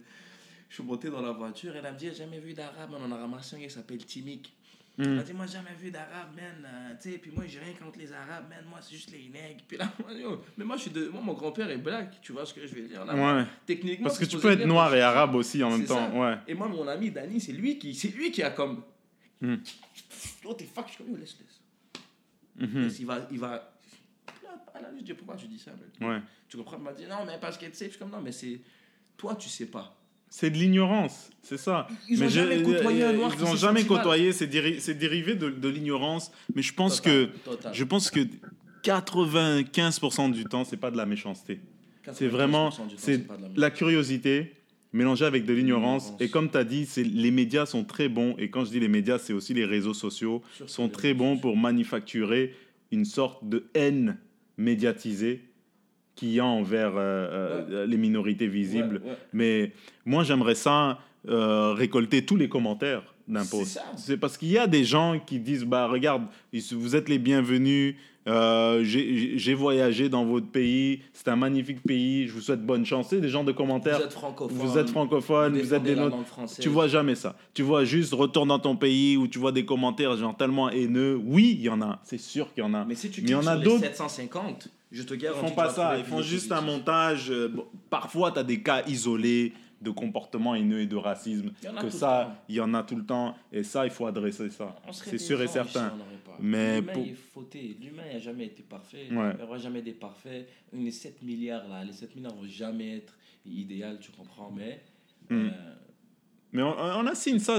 je 0.68 0.74
suis 0.74 0.82
monté 0.82 1.10
dans 1.10 1.22
la 1.22 1.32
voiture, 1.32 1.74
et 1.74 1.78
elle 1.78 1.92
me 1.92 1.98
dit, 1.98 2.06
j'ai 2.06 2.14
jamais 2.14 2.40
vu 2.40 2.54
d'arabe, 2.54 2.90
on 2.92 3.02
en 3.04 3.12
a 3.12 3.16
ramassé 3.16 3.56
un, 3.56 3.60
il 3.60 3.70
s'appelle 3.70 4.04
Timik. 4.04 4.52
Hmm. 4.98 5.02
Elle 5.04 5.14
m'a 5.14 5.22
dit, 5.22 5.32
moi, 5.32 5.46
j'ai 5.46 5.52
jamais 5.52 5.74
vu 5.78 5.90
d'arabe, 5.92 6.34
man. 6.34 6.66
euh, 6.66 6.94
tu 7.00 7.12
sais, 7.12 7.18
puis 7.18 7.30
moi, 7.30 7.44
j'ai 7.46 7.60
rien 7.60 7.72
contre 7.74 8.00
les 8.00 8.12
arabes, 8.12 8.48
man. 8.50 8.64
Moi, 8.68 8.80
c'est 8.82 8.96
juste 8.96 9.12
les 9.12 9.28
nègres. 9.28 9.62
Puis 9.68 9.76
là, 9.76 9.92
moi, 10.00 10.12
yo, 10.12 10.42
mais 10.56 10.64
moi, 10.64 10.76
je 10.76 10.82
suis 10.82 10.90
de, 10.90 11.08
moi, 11.08 11.20
mon 11.20 11.34
grand-père 11.34 11.70
est 11.70 11.78
black, 11.78 12.20
tu 12.20 12.32
vois 12.32 12.44
ce 12.44 12.52
que 12.52 12.66
je 12.66 12.74
veux 12.74 12.88
dire 12.88 13.04
là? 13.04 13.14
Ouais. 13.14 13.46
Techniquement, 13.64 14.06
Parce 14.06 14.18
que 14.18 14.24
tu 14.24 14.38
peux 14.38 14.50
être 14.50 14.66
noir 14.66 14.92
et 14.94 15.00
arabe 15.00 15.36
aussi 15.36 15.62
en 15.62 15.70
même 15.70 15.86
temps. 15.86 16.10
ça. 16.10 16.18
Ouais. 16.18 16.36
Et 16.48 16.54
moi, 16.54 16.66
mon 16.66 16.86
ami 16.88 17.12
Danny, 17.12 17.40
c'est 17.40 17.52
lui 17.52 17.78
qui, 17.78 17.92
lui 18.08 18.32
qui 18.32 18.42
a 18.42 18.50
comme. 18.50 18.82
Hmm. 19.40 19.56
Oh, 20.44 20.54
t'es 20.54 20.64
fuck, 20.64 20.86
je 20.88 20.94
suis 20.94 21.04
comme, 21.04 21.16
laisse, 21.16 21.36
laisse. 21.38 22.68
Laisse, 22.74 22.98
il 22.98 23.06
va, 23.06 23.28
il 23.30 23.38
va. 23.38 23.72
À 24.74 24.80
la 24.80 24.88
je 24.96 25.02
dis, 25.04 25.14
pourquoi 25.14 25.36
tu 25.36 25.46
dis 25.46 25.58
ça, 25.60 25.70
man? 25.70 26.10
Ouais. 26.10 26.22
Tu 26.48 26.56
comprends? 26.56 26.76
Il 26.76 26.82
m'a 26.82 26.92
dit, 26.92 27.06
non, 27.06 27.24
mais 27.24 27.38
parce 27.40 27.56
que 27.56 27.66
tu 27.66 27.74
sais, 27.74 27.84
je 27.84 27.90
suis 27.90 27.98
comme, 28.00 28.10
non, 28.10 28.20
mais 28.20 28.32
c'est. 28.32 28.60
Toi, 29.16 29.36
tu 29.36 29.48
sais 29.48 29.66
pas. 29.66 29.96
C'est 30.30 30.50
de 30.50 30.56
l'ignorance, 30.56 31.30
c'est 31.42 31.56
ça. 31.56 31.88
Ils 32.08 32.18
ont 32.18 32.24
Mais 32.26 32.30
jamais 32.30 32.62
côtoyé 32.62 33.02
un 33.04 33.12
noir 33.14 33.32
Ils 33.38 33.44
n'ont 33.44 33.56
jamais 33.56 33.84
côtoyé, 33.84 34.32
c'est 34.32 34.46
déri- 34.46 34.78
c'est 34.80 34.94
dérivé 34.94 35.34
de, 35.34 35.48
de 35.50 35.68
l'ignorance. 35.68 36.30
Mais 36.54 36.62
je 36.62 36.74
pense 36.74 37.00
que, 37.00 37.26
Total, 37.44 37.72
je 37.74 37.84
pense 37.84 38.10
que 38.10 38.20
95% 38.82 40.30
du 40.32 40.44
temps, 40.44 40.64
c'est 40.64 40.76
pas 40.76 40.90
de 40.90 40.96
la 40.96 41.06
méchanceté. 41.06 41.60
C'est 42.12 42.28
vraiment 42.28 42.70
95% 42.70 42.72
du 42.88 42.94
temps, 42.94 42.94
c'est 42.96 43.18
pas 43.26 43.36
de 43.36 43.42
la 43.42 43.48
la 43.56 43.70
curiosité 43.70 44.52
mélangé 44.92 45.24
avec 45.26 45.44
de 45.44 45.52
l'ignorance. 45.52 46.12
Et 46.20 46.28
comme 46.28 46.50
tu 46.50 46.56
as 46.56 46.64
dit, 46.64 46.86
c'est- 46.86 47.04
les 47.04 47.30
médias 47.30 47.66
sont 47.66 47.84
très 47.84 48.08
bons. 48.08 48.34
Et 48.38 48.48
quand 48.50 48.64
je 48.64 48.70
dis 48.70 48.80
les 48.80 48.88
médias, 48.88 49.18
c'est 49.18 49.34
aussi 49.34 49.52
les 49.52 49.66
réseaux 49.66 49.92
sociaux. 49.94 50.42
Sont 50.66 50.88
très 50.88 51.12
bons 51.14 51.34
sociaux. 51.34 51.40
pour 51.42 51.56
manufacturer 51.56 52.54
une 52.90 53.04
sorte 53.04 53.46
de 53.46 53.66
haine 53.74 54.16
médiatisée 54.56 55.42
qu'il 56.18 56.30
y 56.30 56.40
a 56.40 56.44
envers 56.44 56.92
les 57.86 57.96
minorités 57.96 58.48
visibles. 58.48 59.00
Ouais. 59.04 59.12
Mais 59.32 59.72
moi, 60.04 60.24
j'aimerais 60.24 60.54
ça 60.56 60.98
euh, 61.28 61.72
récolter 61.74 62.24
tous 62.24 62.36
les 62.36 62.48
commentaires 62.48 63.02
d'un 63.28 63.44
C'est 63.44 63.50
post. 63.58 63.72
ça. 63.72 63.84
C'est 63.96 64.16
parce 64.16 64.36
qu'il 64.36 64.48
y 64.48 64.58
a 64.58 64.66
des 64.66 64.84
gens 64.84 65.20
qui 65.24 65.38
disent 65.38 65.64
bah 65.64 65.86
regarde, 65.86 66.24
vous 66.72 66.96
êtes 66.96 67.08
les 67.08 67.18
bienvenus. 67.18 67.94
Euh, 68.28 68.80
j'ai 68.84 69.54
voyagé 69.54 70.08
dans 70.08 70.24
votre 70.24 70.46
pays, 70.48 71.00
c'est 71.12 71.28
un 71.28 71.36
magnifique 71.36 71.82
pays, 71.82 72.28
je 72.28 72.32
vous 72.32 72.40
souhaite 72.40 72.64
bonne 72.64 72.84
chance. 72.84 73.06
C'est 73.10 73.20
des 73.20 73.28
gens 73.28 73.42
de 73.44 73.52
commentaires. 73.52 73.98
Vous 73.98 74.04
êtes 74.04 74.12
francophone. 74.12 74.56
Vous 74.56 74.78
êtes 74.78 74.90
francophone, 74.90 75.58
vous 75.58 75.74
êtes 75.74 75.82
des 75.82 75.94
nôtres. 75.96 76.16
Tu 76.60 76.68
vois 76.68 76.88
jamais 76.88 77.14
ça. 77.14 77.36
Tu 77.54 77.62
vois 77.62 77.84
juste 77.84 78.12
retourne 78.14 78.48
dans 78.48 78.58
ton 78.58 78.76
pays 78.76 79.16
où 79.16 79.26
tu 79.28 79.38
vois 79.38 79.52
des 79.52 79.64
commentaires 79.64 80.16
genre 80.16 80.36
tellement 80.36 80.70
haineux. 80.70 81.18
Oui, 81.24 81.54
il 81.58 81.62
y 81.64 81.68
en 81.68 81.80
a, 81.82 82.00
c'est 82.04 82.20
sûr 82.20 82.52
qu'il 82.52 82.62
y 82.62 82.66
en 82.66 82.74
a. 82.74 82.84
Mais 82.84 82.94
si 82.94 83.10
tu 83.10 83.22
Mais 83.22 83.28
il 83.28 83.30
y 83.30 83.34
cliques 83.34 83.44
en 83.48 83.50
a 83.50 83.52
sur 83.52 83.58
les 83.60 83.64
d'autres- 83.64 83.80
750, 83.84 84.68
je 84.92 85.02
te 85.02 85.14
Ils 85.14 85.20
garantis. 85.20 85.40
font 85.40 85.48
tu 85.50 85.54
pas 85.56 85.70
ça, 85.70 85.96
ils 85.98 86.04
font 86.04 86.22
juste 86.22 86.52
un 86.52 86.60
montage. 86.60 87.30
euh, 87.30 87.48
bon, 87.48 87.64
parfois, 87.90 88.30
tu 88.32 88.38
as 88.38 88.44
des 88.44 88.60
cas 88.62 88.82
isolés 88.86 89.52
de 89.80 89.90
comportement 89.90 90.54
haineux 90.54 90.80
et 90.80 90.86
de 90.86 90.96
racisme. 90.96 91.52
Que 91.80 91.90
ça, 91.90 92.42
il 92.48 92.56
y 92.56 92.60
en 92.60 92.74
a 92.74 92.82
tout 92.82 92.96
le 92.96 93.04
temps. 93.04 93.36
Et 93.52 93.62
ça, 93.62 93.84
il 93.86 93.90
faut 93.90 94.06
adresser 94.06 94.50
ça. 94.50 94.74
C'est 94.92 95.18
sûr 95.18 95.40
et 95.42 95.46
certain. 95.48 95.92
Mais 96.40 96.80
L'humain 96.80 96.92
pour- 96.92 97.04
est 97.04 97.14
fauté. 97.14 97.76
L'humain 97.80 98.04
n'a 98.12 98.18
jamais 98.18 98.46
été 98.46 98.62
parfait. 98.62 99.08
Ouais. 99.10 99.30
Il 99.32 99.36
n'y 99.38 99.42
aura 99.42 99.58
jamais 99.58 99.82
des 99.82 99.92
parfaits. 99.92 100.48
Les 100.72 100.90
7 100.92 101.22
milliards, 101.22 101.66
là, 101.68 101.84
les 101.84 101.92
7 101.92 102.14
milliards 102.14 102.34
vont 102.34 102.46
jamais 102.46 102.98
être 102.98 103.14
idéal, 103.44 103.98
tu 104.00 104.12
comprends. 104.12 104.50
Mais. 104.50 104.80
Mm. 105.30 105.34
euh, 105.46 105.50
Mais 106.52 106.62
on, 106.62 106.78
on 106.78 107.06
assigne 107.06 107.38
ça 107.40 107.58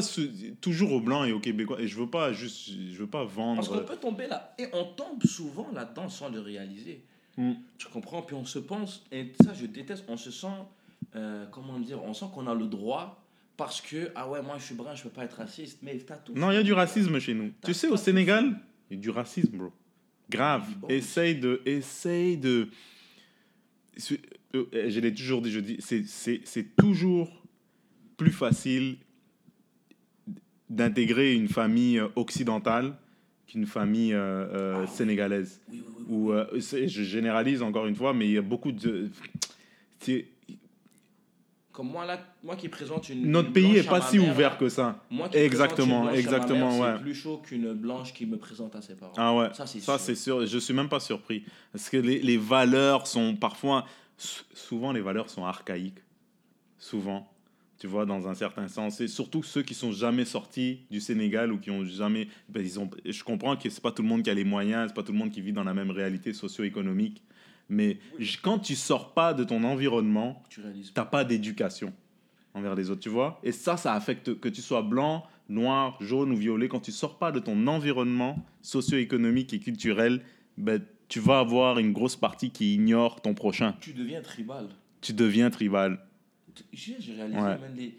toujours 0.61 0.93
aux 0.93 1.01
Blancs 1.01 1.27
et 1.27 1.33
aux 1.33 1.39
Québécois. 1.41 1.81
Et 1.81 1.87
je 1.87 1.97
veux 1.97 2.09
pas 2.09 2.31
juste, 2.31 2.69
je 2.69 2.97
veux 2.97 3.07
pas 3.07 3.25
vendre. 3.25 3.55
Parce 3.57 3.67
qu'on 3.69 3.85
peut 3.85 3.97
tomber 3.97 4.27
là. 4.27 4.55
Et 4.57 4.67
on 4.73 4.85
tombe 4.85 5.23
souvent 5.25 5.67
là-dedans 5.73 6.07
sans 6.09 6.29
le 6.29 6.39
réaliser. 6.39 7.03
Mm. 7.37 7.53
Tu 7.77 7.87
comprends? 7.87 8.21
Puis 8.21 8.35
on 8.35 8.45
se 8.45 8.59
pense, 8.59 9.05
et 9.11 9.31
ça 9.43 9.53
je 9.53 9.65
déteste, 9.65 10.05
on 10.07 10.17
se 10.17 10.31
sent, 10.31 10.47
euh, 11.15 11.45
comment 11.51 11.79
dire, 11.79 12.03
on 12.03 12.13
sent 12.13 12.25
qu'on 12.33 12.47
a 12.47 12.53
le 12.55 12.65
droit 12.67 13.23
parce 13.57 13.81
que, 13.81 14.11
ah 14.15 14.29
ouais, 14.29 14.41
moi 14.41 14.55
je 14.57 14.63
suis 14.63 14.75
brun, 14.75 14.95
je 14.95 15.03
peux 15.03 15.09
pas 15.09 15.23
être 15.25 15.33
raciste. 15.37 15.79
Mais 15.83 15.97
t'as 15.97 16.15
tout. 16.17 16.33
Non, 16.33 16.51
il 16.51 16.55
y 16.55 16.57
a 16.57 16.63
du 16.63 16.73
racisme 16.73 17.19
chez 17.19 17.33
nous. 17.33 17.51
Tu 17.65 17.73
sais, 17.73 17.87
au 17.87 17.97
Sénégal, 17.97 18.57
il 18.89 18.95
y 18.97 18.99
a 18.99 19.01
du 19.01 19.09
racisme, 19.09 19.57
bro. 19.57 19.71
Grave. 20.29 20.65
Bon. 20.77 20.87
Essaye 20.87 21.35
de. 21.35 21.61
Essaye 21.65 22.37
de. 22.37 22.69
Euh, 24.55 24.65
Je 24.89 24.99
l'ai 24.99 25.13
toujours 25.13 25.41
dit, 25.41 25.51
je 25.51 25.59
dis, 25.59 25.77
c'est- 25.81 26.75
toujours 26.77 27.29
plus 28.17 28.31
facile 28.31 28.97
d'intégrer 30.69 31.33
une 31.33 31.47
famille 31.47 31.99
euh, 31.99 32.07
occidentale 32.15 32.95
qu'une 33.47 33.65
famille 33.65 34.13
euh, 34.13 34.81
euh, 34.83 34.87
sénégalaise. 34.87 35.61
Oui, 36.07 36.33
euh, 36.33 36.45
je 36.59 37.03
généralise 37.03 37.61
encore 37.61 37.87
une 37.87 37.95
fois, 37.95 38.13
mais 38.13 38.25
il 38.27 38.31
y 38.33 38.37
a 38.37 38.41
beaucoup 38.41 38.71
de. 38.71 39.09
C'est- 41.79 41.83
Comme 41.83 41.91
moi 41.91 42.05
là, 42.05 42.19
moi 42.43 42.55
qui 42.55 42.67
présente 42.69 43.07
une. 43.09 43.31
Notre 43.31 43.47
une 43.47 43.53
pays 43.53 43.77
est 43.77 43.83
pas 43.87 44.01
si 44.01 44.19
mère, 44.19 44.31
ouvert 44.33 44.57
que 44.57 44.67
ça. 44.69 45.01
Moi 45.09 45.29
qui 45.29 45.37
Exactement, 45.37 46.09
exactement, 46.11 46.71
mère, 46.71 46.79
ouais. 46.81 46.93
C'est 46.97 47.03
plus 47.03 47.15
chaud 47.15 47.37
qu'une 47.43 47.73
blanche 47.73 48.13
qui 48.13 48.25
me 48.25 48.37
présente 48.37 48.75
à 48.75 48.81
ses 48.81 48.95
parents. 48.95 49.13
Ah 49.17 49.33
ouais, 49.35 49.47
Ça, 49.53 49.65
c'est 49.65 49.79
sûr. 49.79 49.99
c'est 49.99 50.15
sûr. 50.15 50.45
Je 50.45 50.57
suis 50.57 50.73
même 50.73 50.89
pas 50.89 50.99
surpris. 50.99 51.43
Parce 51.71 51.89
que 51.89 51.97
les, 51.97 52.19
les 52.21 52.37
valeurs 52.37 53.07
sont 53.07 53.35
parfois, 53.35 53.85
sou- 54.17 54.43
souvent 54.53 54.91
les 54.91 55.01
valeurs 55.01 55.29
sont 55.29 55.45
archaïques. 55.45 55.99
Souvent, 56.77 57.29
tu 57.77 57.87
vois, 57.87 58.05
dans 58.05 58.27
un 58.27 58.33
certain 58.33 58.67
sens. 58.67 58.99
Et 59.01 59.07
surtout 59.07 59.43
ceux 59.43 59.61
qui 59.63 59.73
sont 59.73 59.91
jamais 59.91 60.25
sortis 60.25 60.79
du 60.91 60.99
Sénégal 60.99 61.51
ou 61.51 61.59
qui 61.59 61.71
ont 61.71 61.85
jamais. 61.85 62.27
ben, 62.49 62.61
ils 62.63 62.79
ont, 62.79 62.89
je 63.05 63.23
comprends 63.23 63.55
que 63.57 63.69
c'est 63.69 63.81
pas 63.81 63.91
tout 63.91 64.01
le 64.01 64.07
monde 64.07 64.23
qui 64.23 64.29
a 64.29 64.33
les 64.33 64.43
moyens, 64.45 64.87
c'est 64.89 64.93
pas 64.95 65.03
tout 65.03 65.11
le 65.13 65.17
monde 65.17 65.31
qui 65.31 65.41
vit 65.41 65.53
dans 65.53 65.63
la 65.63 65.73
même 65.73 65.91
réalité 65.91 66.33
socio-économique. 66.33 67.23
Mais 67.69 67.97
quand 68.41 68.59
tu 68.59 68.75
sors 68.75 69.13
pas 69.13 69.33
de 69.33 69.43
ton 69.43 69.63
environnement, 69.63 70.41
Tu 70.49 70.61
t'as 70.93 71.05
pas 71.05 71.23
d'éducation 71.23 71.93
envers 72.55 72.73
les 72.75 72.89
autres, 72.89 73.01
tu 73.01 73.09
vois? 73.09 73.39
Et 73.43 73.51
ça, 73.51 73.77
ça 73.77 73.93
affecte 73.93 74.39
que 74.39 74.49
tu 74.49 74.61
sois 74.61 74.81
blanc, 74.81 75.25
noir, 75.49 75.97
jaune 76.01 76.31
ou 76.31 76.35
violet. 76.35 76.67
Quand 76.67 76.79
tu 76.79 76.91
sors 76.91 77.17
pas 77.19 77.31
de 77.31 77.39
ton 77.39 77.67
environnement 77.67 78.43
socio-économique 78.63 79.53
et 79.53 79.59
culturel, 79.59 80.21
ben, 80.57 80.81
tu 81.07 81.19
vas 81.19 81.39
avoir 81.39 81.79
une 81.79 81.91
grosse 81.93 82.15
partie 82.15 82.49
qui 82.51 82.73
ignore 82.75 83.21
ton 83.21 83.33
prochain. 83.33 83.75
Tu 83.81 83.93
deviens 83.93 84.21
tribal. 84.21 84.69
Tu 85.01 85.13
deviens 85.13 85.49
tribal. 85.49 85.99
J'ai 86.73 86.95
réalisé, 87.13 87.39
Ouais. 87.39 87.57
même 87.57 87.75
les- 87.75 87.97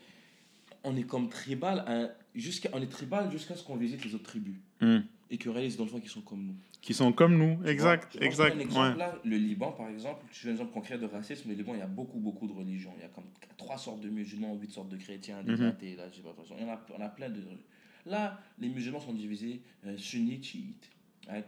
on 0.84 0.96
est 0.96 1.02
comme 1.04 1.28
tribal, 1.28 1.84
hein, 1.86 2.10
jusqu'à, 2.34 2.68
on 2.72 2.82
est 2.82 2.86
tribal 2.90 3.30
jusqu'à 3.30 3.54
ce 3.54 3.62
qu'on 3.64 3.76
visite 3.76 4.04
les 4.04 4.14
autres 4.14 4.24
tribus 4.24 4.56
Hmm. 4.80 5.00
et 5.30 5.38
qu'on 5.38 5.52
réalise 5.52 5.76
dans 5.76 5.84
le 5.84 5.90
fond 5.90 6.00
qu'ils 6.00 6.10
sont 6.10 6.20
comme 6.22 6.44
nous. 6.44 6.54
Qui 6.82 6.94
sont 6.94 7.12
comme 7.12 7.36
nous, 7.36 7.62
exact, 7.66 8.16
vois, 8.16 8.26
exact. 8.26 8.56
Un 8.56 8.58
exemple, 8.60 8.92
ouais. 8.92 8.98
là, 8.98 9.18
le 9.24 9.36
Liban, 9.36 9.72
par 9.72 9.88
exemple, 9.90 10.24
je 10.32 10.38
fais 10.38 10.48
un 10.48 10.52
exemple 10.52 10.72
concret 10.72 10.96
de 10.98 11.04
racisme. 11.04 11.50
Le 11.50 11.54
Liban, 11.54 11.74
il 11.74 11.78
y 11.80 11.82
a 11.82 11.86
beaucoup, 11.86 12.18
beaucoup 12.18 12.46
de 12.46 12.52
religions. 12.54 12.92
Il 12.96 13.02
y 13.02 13.04
a 13.04 13.08
comme 13.08 13.26
trois 13.58 13.76
sortes 13.76 14.00
de 14.00 14.08
musulmans, 14.08 14.54
huit 14.54 14.70
sortes 14.72 14.88
de 14.88 14.96
chrétiens, 14.96 15.42
des 15.42 15.52
Mhm. 15.52 15.62
athées. 15.66 15.94
Là, 15.96 16.08
je 16.10 16.16
sais 16.16 16.22
pas, 16.22 16.34
il 16.58 16.62
y 16.62 16.64
en 16.64 16.72
a, 16.72 16.80
on 16.98 17.00
a 17.02 17.08
plein 17.10 17.28
de. 17.28 17.42
Là, 18.06 18.40
les 18.58 18.68
musulmans 18.70 19.00
sont 19.00 19.12
divisés 19.12 19.60
euh, 19.84 19.96
sunnites, 19.98 20.44
chiites. 20.44 20.90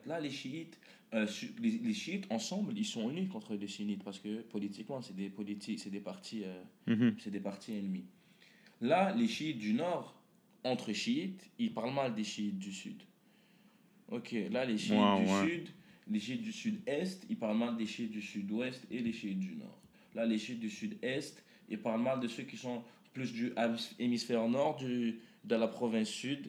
Là, 0.07 0.21
les 0.21 0.31
chiites, 0.31 0.79
euh, 1.15 1.27
les, 1.61 1.71
les 1.79 1.95
chiites, 1.95 2.27
ensemble, 2.31 2.75
ils 2.77 2.85
sont 2.85 3.09
unis 3.11 3.27
contre 3.27 3.55
les 3.55 3.67
sunnites 3.69 4.05
parce 4.05 4.19
que 4.19 4.43
politiquement, 4.43 5.01
c'est 5.01 5.17
des, 5.17 5.31
politi- 5.31 5.79
c'est 5.79 5.91
des 5.91 6.01
partis. 6.01 6.43
euh, 6.45 6.63
Mhm. 6.87 7.17
c'est 7.19 7.31
des 7.31 7.41
partis 7.41 7.73
ennemis. 7.75 8.05
Là, 8.83 9.15
les 9.15 9.29
chiites 9.29 9.59
du 9.59 9.73
nord, 9.73 10.15
entre 10.63 10.93
chiites, 10.93 11.51
ils 11.59 11.73
parlent 11.73 11.95
mal 11.95 12.15
des 12.15 12.23
chiites 12.25 12.59
du 12.59 12.71
sud. 12.73 13.03
Ok, 14.13 14.35
là, 14.51 14.65
les 14.65 14.77
chiites 14.79 14.93
Ouais, 14.93 15.25
du 15.25 15.31
ouais. 15.33 15.49
sud, 15.49 15.69
les 16.11 16.21
chiites 16.21 16.43
du 16.43 16.53
sud-est, 16.53 17.25
ils 17.31 17.37
parlent 17.37 17.57
mal 17.57 17.77
des 17.77 17.87
chiites 17.87 18.11
du 18.11 18.21
sud-ouest 18.23 18.85
et 18.91 18.99
les 19.01 19.13
chiites 19.13 19.39
du 19.39 19.55
nord. 19.57 19.79
Là, 20.15 20.27
les 20.27 20.39
chiites 20.39 20.61
du 20.61 20.69
sud-est, 20.69 21.43
ils 21.69 21.79
parlent 21.81 22.03
mal 22.03 22.21
de 22.21 22.29
ceux 22.29 22.43
qui 22.43 22.57
sont 22.57 22.83
plus 23.15 23.33
du 23.33 23.53
hémis- 23.57 23.95
hémisphère 23.99 24.47
nord, 24.49 24.77
du, 24.77 25.21
de 25.45 25.55
la 25.57 25.69
province 25.69 26.09
sud. 26.09 26.49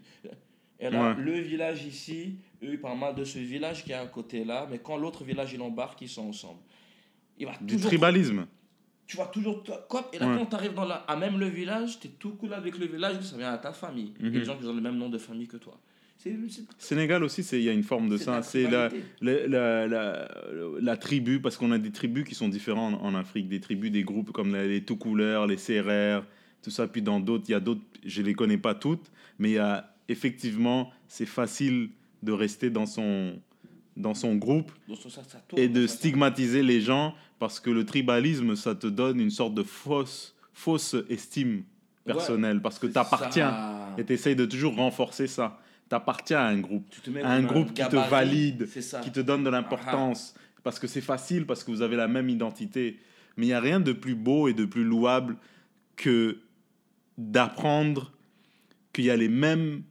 Et 0.79 0.89
là, 0.89 1.13
Ouais. 1.15 1.21
le 1.23 1.39
village 1.39 1.85
ici, 1.85 2.35
eux, 2.61 2.73
ils 2.73 2.79
parlent 2.81 2.99
mal 2.99 3.15
de 3.15 3.23
ce 3.23 3.39
village 3.39 3.83
qui 3.85 3.91
est 3.91 3.95
à 3.95 4.05
côté 4.07 4.43
là, 4.43 4.67
mais 4.69 4.79
quand 4.79 4.97
l'autre 4.97 5.23
village, 5.23 5.53
il 5.53 5.61
embarque, 5.61 6.01
ils 6.01 6.09
sont 6.09 6.27
ensemble. 6.27 6.59
Il 7.37 7.45
va 7.45 7.53
Du 7.61 7.75
toujours 7.75 7.89
tribalisme. 7.89 8.45
tu 9.07 9.17
vas 9.17 9.25
toujours 9.27 9.63
cop 9.89 10.09
et 10.13 10.19
là 10.19 10.27
Ouais. 10.29 10.37
quand 10.37 10.45
tu 10.47 10.55
arrives 10.55 10.73
dans 10.73 10.85
la, 10.85 10.95
à 10.95 11.15
même 11.15 11.37
le 11.39 11.47
village 11.47 11.99
tu 11.99 12.07
es 12.07 12.11
tout 12.11 12.31
cool 12.35 12.53
avec 12.53 12.77
le 12.77 12.85
village 12.87 13.21
ça 13.21 13.37
vient 13.37 13.51
à 13.51 13.57
ta 13.57 13.73
famille 13.73 14.13
Mhm. 14.19 14.27
et 14.27 14.39
les 14.39 14.45
gens 14.45 14.57
qui 14.57 14.65
ont 14.65 14.73
le 14.73 14.81
même 14.81 14.97
nom 14.97 15.09
de 15.09 15.17
famille 15.17 15.47
que 15.47 15.57
toi 15.57 15.77
Sénégal 16.77 17.23
aussi, 17.23 17.43
c'est- 17.43 17.57
il 17.59 17.63
y 17.63 17.69
a 17.69 17.73
une 17.73 17.83
forme 17.83 18.09
de 18.09 18.17
ça. 18.17 18.41
C'est 18.43 18.63
la, 18.69 18.89
la, 19.21 19.47
la, 19.47 19.87
la- 19.87 20.27
la 20.81 20.97
tribu, 20.97 21.39
parce 21.41 21.57
qu'on 21.57 21.71
a 21.71 21.77
des 21.77 21.91
tribus 21.91 22.23
qui 22.25 22.35
sont 22.35 22.49
différentes 22.49 22.95
en, 23.01 23.05
en 23.07 23.15
Afrique, 23.15 23.47
des 23.47 23.59
tribus, 23.59 23.91
des 23.91 24.03
groupes 24.03 24.31
comme 24.31 24.55
les, 24.55 24.81
tout 24.83 24.95
couleurs, 24.97 25.47
les 25.47 25.57
CRR, 25.57 26.23
tout 26.61 26.69
ça. 26.71 26.87
Puis 26.87 27.01
dans 27.01 27.19
d'autres, 27.19 27.45
il 27.47 27.51
y 27.51 27.55
a 27.55 27.59
d'autres, 27.59 27.81
je 28.05 28.21
les 28.21 28.33
connais 28.33 28.57
pas 28.57 28.73
toutes, 28.75 29.11
mais 29.39 29.49
il 29.51 29.53
y 29.55 29.57
a 29.59 29.93
effectivement, 30.09 30.91
c'est 31.07 31.25
facile 31.25 31.89
de 32.21 32.31
rester 32.31 32.69
dans 32.69 32.85
son, 32.85 33.33
dans 33.97 34.13
son 34.13 34.35
groupe 34.35 34.71
Donc, 34.87 34.97
ça, 35.09 35.21
ça 35.27 35.39
tourne, 35.47 35.61
et 35.61 35.67
de 35.67 35.87
ça, 35.87 35.95
stigmatiser 35.95 36.63
les 36.63 36.79
gens 36.81 37.13
parce 37.39 37.59
que 37.59 37.69
le 37.69 37.85
tribalisme, 37.85 38.55
ça 38.55 38.75
te 38.75 38.87
donne 38.87 39.19
une 39.19 39.29
sorte 39.29 39.53
de 39.53 39.63
fausse, 39.63 40.35
fausse 40.53 40.95
estime 41.09 41.63
personnelle 42.05 42.61
parce 42.61 42.79
que 42.79 42.87
tu 42.87 42.97
appartiens 42.97 43.49
et 43.97 44.03
tu 44.05 44.13
essayes 44.13 44.35
de 44.35 44.45
toujours 44.45 44.75
renforcer 44.75 45.27
ça. 45.27 45.59
Tu 45.93 45.97
appartiens 45.97 46.39
à 46.39 46.47
un 46.47 46.59
groupe. 46.59 46.89
Tu 46.89 47.01
te 47.01 47.11
mets 47.11 47.21
un 47.21 47.43
groupe 47.43 47.71
qui 47.71 47.83
te 47.83 48.09
valide, 48.09 48.67
qui 49.03 49.11
te 49.11 49.19
donne 49.19 49.43
de 49.43 49.51
l'importance, 49.51 50.33
parce 50.63 50.79
que 50.79 50.87
c'est 50.87 51.01
facile, 51.01 51.45
parce 51.45 51.63
que 51.63 51.69
vous 51.69 51.83
avez 51.83 51.95
la 51.95 52.07
même 52.07 52.29
identité. 52.29 52.97
Mais 53.37 53.45
il 53.45 53.49
n'y 53.49 53.53
a 53.53 53.59
rien 53.59 53.79
de 53.79 53.93
plus 53.93 54.15
beau 54.15 54.47
et 54.47 54.53
de 54.53 54.65
plus 54.65 54.83
louable 54.83 55.37
que 55.95 56.39
d'apprendre 57.19 58.11
qu'il 58.91 59.05
y 59.05 59.11
a 59.11 59.15
les 59.15 59.27
mêmes, 59.29 59.83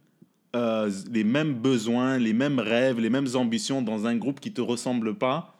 euh, 0.57 0.91
les 1.09 1.23
mêmes 1.23 1.53
besoins, 1.53 2.17
les 2.17 2.33
mêmes 2.33 2.59
rêves, 2.59 2.99
les 2.99 3.09
mêmes 3.09 3.29
ambitions 3.35 3.81
dans 3.81 4.05
un 4.05 4.17
groupe 4.17 4.41
qui 4.41 4.49
ne 4.49 4.55
te 4.55 4.61
ressemble 4.61 5.15
pas 5.15 5.57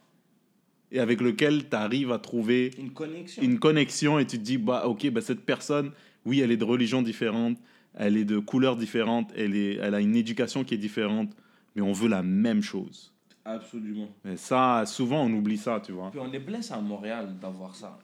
et 0.92 1.00
avec 1.00 1.22
lequel 1.22 1.70
tu 1.70 1.76
arrives 1.76 2.12
à 2.12 2.20
trouver 2.20 2.72
une 2.78 2.92
connexion. 2.92 3.44
une 3.44 3.60
connexion 3.60 4.20
et 4.20 4.26
tu 4.26 4.38
te 4.38 4.44
dis, 4.44 4.58
bah, 4.58 4.84
ok, 4.88 5.10
bah, 5.10 5.22
cette 5.22 5.46
personne, 5.46 5.92
oui, 6.26 6.42
elle 6.42 6.52
est 6.52 6.58
de 6.58 6.66
religion 6.66 7.02
différente, 7.02 7.58
elle 7.96 8.18
est 8.18 8.26
de 8.26 8.40
couleur 8.40 8.76
différente, 8.76 9.32
elle, 9.36 9.56
est, 9.56 9.76
elle 9.76 9.94
a 9.96 10.00
une 10.00 10.16
éducation 10.16 10.64
qui 10.64 10.74
est 10.74 10.78
différente, 10.78 11.30
mais 11.76 11.82
on 11.82 11.92
veut 11.94 12.10
la 12.10 12.24
même 12.24 12.62
chose. 12.62 13.12
absolument 13.46 14.10
Et 14.26 14.38
ça, 14.38 14.84
souvent, 14.86 15.24
on 15.26 15.34
oublie 15.34 15.58
ça, 15.58 15.80
tu 15.80 15.92
vois. 15.92 16.10
puis 16.12 16.20
on 16.20 16.32
est 16.32 16.40
blessé 16.40 16.74
à 16.74 16.82
Montréal 16.82 17.36
d'avoir 17.42 17.76
ça 17.76 18.00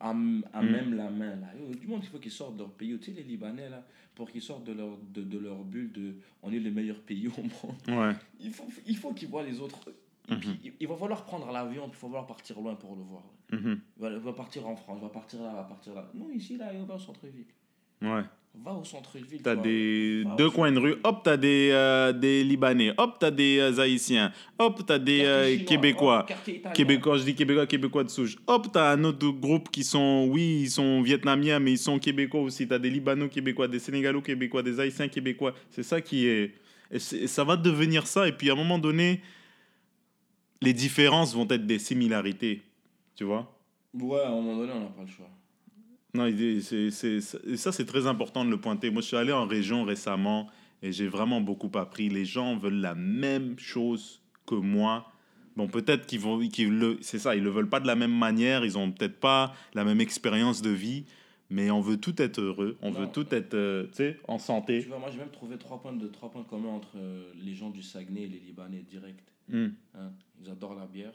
à, 0.00 0.10
m- 0.10 0.42
à 0.52 0.62
Mm. 0.62 0.70
même 0.72 0.94
la 0.94 1.10
main 1.10 1.36
là 1.36 1.46
du 1.80 1.86
monde 1.86 2.00
il 2.02 2.08
faut 2.08 2.18
qu'ils 2.18 2.32
sortent 2.32 2.54
de 2.56 2.60
leur 2.62 2.72
pays 2.72 2.98
tu 2.98 3.04
sais 3.04 3.12
les 3.12 3.22
Libanais 3.22 3.68
là 3.70 3.86
pour 4.16 4.28
qu'ils 4.28 4.42
sortent 4.42 4.64
de 4.64 4.72
leur 4.72 4.98
de, 5.14 5.22
de 5.22 5.38
leur 5.38 5.62
bulle 5.62 5.92
de 5.92 6.14
on 6.42 6.50
est 6.52 6.58
le 6.58 6.72
meilleur 6.72 6.98
pays 7.02 7.28
au 7.28 7.40
monde 7.40 7.76
Ouais. 8.00 8.12
il 8.40 8.50
faut 8.50 8.66
il 8.84 8.96
faut 8.96 9.12
qu'ils 9.12 9.28
voient 9.28 9.44
les 9.44 9.60
autres 9.60 9.78
puis, 10.26 10.58
il- 10.64 10.72
il 10.80 10.88
va 10.88 10.96
falloir 10.96 11.24
prendre 11.24 11.52
l'avion, 11.52 11.84
il 11.86 11.90
va 11.90 11.94
falloir 11.96 12.26
partir 12.26 12.58
loin 12.60 12.74
pour 12.74 12.96
le 12.96 13.02
voir. 13.02 13.22
Mhm. 13.52 13.78
Il 13.96 14.02
va, 14.02 14.10
il 14.10 14.16
va 14.18 14.32
partir 14.32 14.66
en 14.66 14.74
France, 14.76 14.98
il 15.00 15.02
va 15.04 15.08
partir 15.10 15.40
là, 15.42 15.50
il 15.52 15.56
va 15.56 15.62
partir 15.64 15.94
là. 15.94 16.10
Non, 16.14 16.30
ici, 16.30 16.56
là, 16.56 16.72
il 16.72 16.84
va 16.84 16.94
au 16.94 16.98
centre-ville. 16.98 17.44
Ouais. 18.00 18.22
Va 18.54 18.74
au 18.74 18.84
centre-ville. 18.84 19.40
T'as 19.42 19.56
des 19.56 20.24
va 20.24 20.36
deux 20.36 20.50
coins 20.50 20.70
de 20.70 20.78
rue, 20.78 20.94
hop, 21.04 21.22
t'as 21.24 21.38
des, 21.38 21.70
euh, 21.72 22.12
des 22.12 22.44
Libanais, 22.44 22.92
hop, 22.98 23.16
t'as 23.18 23.30
des 23.30 23.58
euh, 23.58 23.80
Haïtiens, 23.80 24.30
hop, 24.58 24.82
t'as 24.86 24.98
des 24.98 25.24
euh, 25.24 25.48
chinois, 25.48 25.66
Québécois. 25.66 26.26
oh. 26.28 26.68
Québécois, 26.74 27.16
je 27.16 27.24
dis 27.24 27.34
Québécois, 27.34 27.66
Québécois 27.66 28.04
de 28.04 28.10
souche. 28.10 28.36
Hop, 28.46 28.66
t'as 28.70 28.92
un 28.92 29.04
autre 29.04 29.26
groupe 29.30 29.70
qui 29.70 29.82
sont, 29.82 30.28
oui, 30.30 30.60
ils 30.64 30.70
sont 30.70 31.00
vietnamiens, 31.00 31.60
mais 31.60 31.72
ils 31.72 31.78
sont 31.78 31.98
québécois 31.98 32.42
aussi. 32.42 32.68
T'as 32.68 32.78
des 32.78 32.90
Libano-Québécois, 32.90 33.68
des 33.68 33.78
Sénégalo-Québécois, 33.78 34.62
des 34.62 34.78
Haïtiens 34.78 35.08
québécois. 35.08 35.54
C'est 35.70 35.82
ça 35.82 36.02
qui 36.02 36.26
est. 36.26 36.52
ça 36.98 37.44
va 37.44 37.56
devenir 37.56 38.06
ça. 38.06 38.28
Et 38.28 38.32
puis 38.32 38.50
à 38.50 38.52
un 38.52 38.56
moment 38.56 38.78
donné, 38.78 39.22
les 40.60 40.74
différences 40.74 41.34
vont 41.34 41.48
être 41.48 41.66
des 41.66 41.78
similarités. 41.78 42.60
Tu 43.16 43.24
vois? 43.24 43.50
Ouais, 43.94 44.20
à 44.20 44.28
un 44.28 44.30
moment 44.32 44.56
donné, 44.56 44.72
on 44.72 44.80
n'a 44.80 44.86
pas 44.86 45.02
le 45.02 45.08
choix. 45.08 45.28
Non, 46.14 46.30
c'est- 46.60 46.90
c'est- 46.90 47.56
ça, 47.56 47.72
c'est 47.72 47.86
très 47.86 48.06
important 48.06 48.44
de 48.44 48.50
le 48.50 48.60
pointer. 48.60 48.90
Moi, 48.90 49.00
je 49.02 49.06
suis 49.08 49.16
allé 49.16 49.32
en 49.32 49.46
région 49.46 49.84
récemment 49.84 50.48
et 50.82 50.92
j'ai 50.92 51.08
vraiment 51.08 51.40
beaucoup 51.40 51.70
appris. 51.78 52.08
Les 52.10 52.24
gens 52.26 52.56
veulent 52.56 52.80
la 52.80 52.94
même 52.94 53.58
chose 53.58 54.20
que 54.46 54.54
moi. 54.54 55.10
Bon, 55.56 55.68
peut-être 55.68 56.06
qu'ils 56.06 56.20
vont, 56.20 56.38
qu'ils 56.48 56.70
le, 56.70 56.98
c'est 57.00 57.18
ça, 57.18 57.34
ils 57.36 57.42
le 57.42 57.50
veulent 57.50 57.68
pas 57.68 57.80
de 57.80 57.86
la 57.86 57.94
même 57.96 58.12
manière. 58.16 58.64
Ils 58.64 58.76
ont 58.76 58.90
peut-être 58.90 59.20
pas 59.20 59.54
la 59.74 59.84
même 59.84 60.00
expérience 60.02 60.60
de 60.60 60.70
vie, 60.70 61.04
mais 61.48 61.70
on 61.70 61.80
veut 61.80 61.96
tout 61.98 62.20
être 62.20 62.40
heureux. 62.40 62.76
On 62.82 62.90
Non. 62.90 63.00
veut 63.00 63.06
tout 63.06 63.26
être, 63.34 63.54
euh, 63.54 63.84
tu 63.88 63.94
sais, 63.94 64.18
en 64.28 64.36
Tu 64.36 64.44
santé. 64.44 64.80
vois, 64.80 64.98
moi, 64.98 65.10
j'ai 65.10 65.18
même 65.18 65.30
trouvé 65.30 65.56
trois 65.56 65.80
points, 65.80 65.92
de, 65.94 66.08
trois 66.08 66.30
points 66.30 66.44
communs 66.44 66.70
entre 66.70 66.92
euh, 66.96 67.30
les 67.42 67.54
gens 67.54 67.70
du 67.70 67.82
Saguenay 67.82 68.22
et 68.24 68.28
les 68.28 68.38
Libanais 68.40 68.84
direct. 68.88 69.32
Hmm. 69.48 69.68
Hein. 69.94 70.12
Ils 70.42 70.50
adorent 70.50 70.74
la 70.74 70.86
bière. 70.86 71.14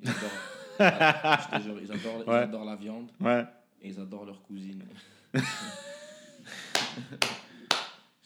Ils 0.00 0.08
adorent, 0.10 0.78
je 1.50 1.56
te 1.58 1.62
jure, 1.62 1.76
ils 1.82 1.90
adorent, 1.92 2.22
ils 2.26 2.30
Ouais. 2.30 2.36
adorent 2.38 2.64
la 2.64 2.76
viande 2.76 3.10
Ouais. 3.20 3.44
Et 3.86 3.90
ils 3.90 4.00
adorent 4.00 4.24
leur 4.26 4.42
cousine. 4.42 4.82
tu 5.34 5.40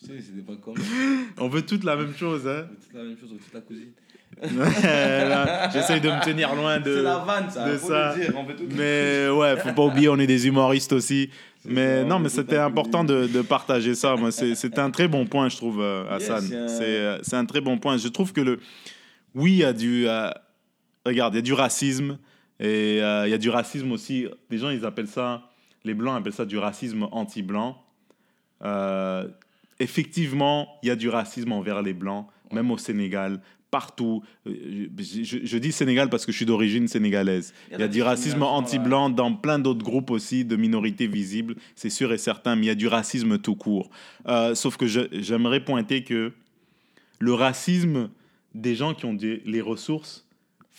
sais, 0.06 0.20
c'est 0.20 0.34
des 0.34 0.42
points 0.42 0.56
communs. 0.56 0.80
On 1.38 1.48
veut 1.48 1.62
toutes 1.62 1.84
la 1.84 1.96
même 1.96 2.14
chose, 2.16 2.46
hein. 2.48 2.66
C'est 2.90 2.96
la 2.96 3.04
même 3.04 3.16
chose, 3.18 3.30
avec 3.30 3.42
toute 3.44 3.54
la 3.54 3.60
cousine. 3.60 3.92
J'essaye 5.72 6.00
de 6.00 6.08
me 6.08 6.24
tenir 6.24 6.54
loin 6.54 6.78
de. 6.78 6.94
c'est 6.96 7.02
la 7.02 7.18
vanne, 7.18 7.50
ça. 7.50 7.68
de 7.70 7.76
faut 7.76 7.88
ça. 7.88 8.14
le 8.16 8.22
dire. 8.26 8.34
On 8.36 8.44
tout 8.44 8.64
Mais 8.76 9.28
ouais, 9.28 9.56
faut 9.58 9.72
pas 9.72 9.82
oublier, 9.82 10.08
on 10.08 10.18
est 10.18 10.26
des 10.26 10.46
humoristes 10.46 10.92
aussi. 10.92 11.30
Mais 11.64 12.02
ça, 12.02 12.04
non, 12.08 12.16
on 12.16 12.20
mais 12.20 12.28
c'était 12.30 12.56
important 12.56 13.04
de, 13.04 13.26
de 13.26 13.42
partager 13.42 13.94
ça. 13.94 14.16
Moi, 14.16 14.30
c'est- 14.32 14.54
c'était 14.54 14.78
un 14.78 14.90
très 14.90 15.08
bon 15.08 15.26
point, 15.26 15.48
je 15.50 15.56
trouve, 15.56 15.80
euh, 15.82 16.04
Yes, 16.18 16.30
Hassan. 16.30 16.46
c'est 16.48 16.56
un- 16.56 16.68
C'est 16.68 16.84
euh, 16.84 17.18
c'est 17.22 17.36
un 17.36 17.44
très 17.44 17.60
bon 17.60 17.76
point. 17.76 17.98
Je 17.98 18.08
trouve 18.08 18.32
que 18.32 18.40
le. 18.40 18.60
Oui, 19.34 19.52
il 19.52 19.58
y 19.58 19.64
a 19.64 19.72
du. 19.74 20.08
euh, 20.08 20.30
Regarde, 21.04 21.34
il 21.34 21.38
y 21.38 21.40
a 21.40 21.42
du 21.42 21.52
racisme. 21.52 22.18
Et 22.60 23.02
euh, 23.02 23.26
il 23.26 23.30
y 23.30 23.34
a 23.34 23.38
du 23.38 23.50
racisme 23.50 23.90
aussi. 23.92 24.26
Les 24.48 24.58
gens, 24.58 24.70
ils 24.70 24.84
appellent 24.86 25.08
ça. 25.08 25.49
Les 25.84 25.94
Blancs 25.94 26.18
appellent 26.18 26.32
ça 26.32 26.44
du 26.46 26.58
racisme 26.58 27.08
anti-blanc. 27.10 27.82
Euh, 28.62 29.26
effectivement, 29.78 30.68
il 30.82 30.88
y 30.88 30.90
a 30.90 30.96
du 30.96 31.08
racisme 31.08 31.52
envers 31.52 31.82
les 31.82 31.94
Blancs, 31.94 32.26
même 32.52 32.70
au 32.70 32.78
Sénégal, 32.78 33.40
partout. 33.70 34.22
Euh, 34.46 34.88
Je, 34.98 35.22
je- 35.22 35.38
je 35.44 35.58
dis 35.58 35.72
Sénégal 35.72 36.10
parce 36.10 36.26
que 36.26 36.32
je 36.32 36.36
suis 36.36 36.44
d'origine 36.46 36.86
sénégalaise. 36.88 37.54
Il 37.72 37.78
y 37.78 37.82
a 37.82 37.88
du 37.88 38.02
racisme 38.02 38.42
anti-blanc 38.42 39.08
dans 39.10 39.32
plein 39.34 39.58
d'autres 39.58 39.84
groupes 39.84 40.10
aussi, 40.10 40.44
de 40.44 40.56
minorités 40.56 41.06
visibles, 41.06 41.54
c'est 41.76 41.88
sûr 41.90 42.12
et 42.12 42.18
certain, 42.18 42.56
mais 42.56 42.62
il 42.66 42.68
y 42.68 42.70
a 42.70 42.74
du 42.74 42.88
racisme 42.88 43.38
tout 43.38 43.54
court. 43.54 43.90
Euh, 44.26 44.54
sauf 44.54 44.76
que 44.76 44.86
j'aimerais 44.86 45.64
pointer 45.64 46.02
que 46.04 46.32
le 47.20 47.32
racisme 47.32 48.10
des 48.54 48.74
gens 48.74 48.92
qui 48.94 49.04
ont 49.06 49.14
des- 49.14 49.40
les 49.46 49.60
ressources 49.60 50.26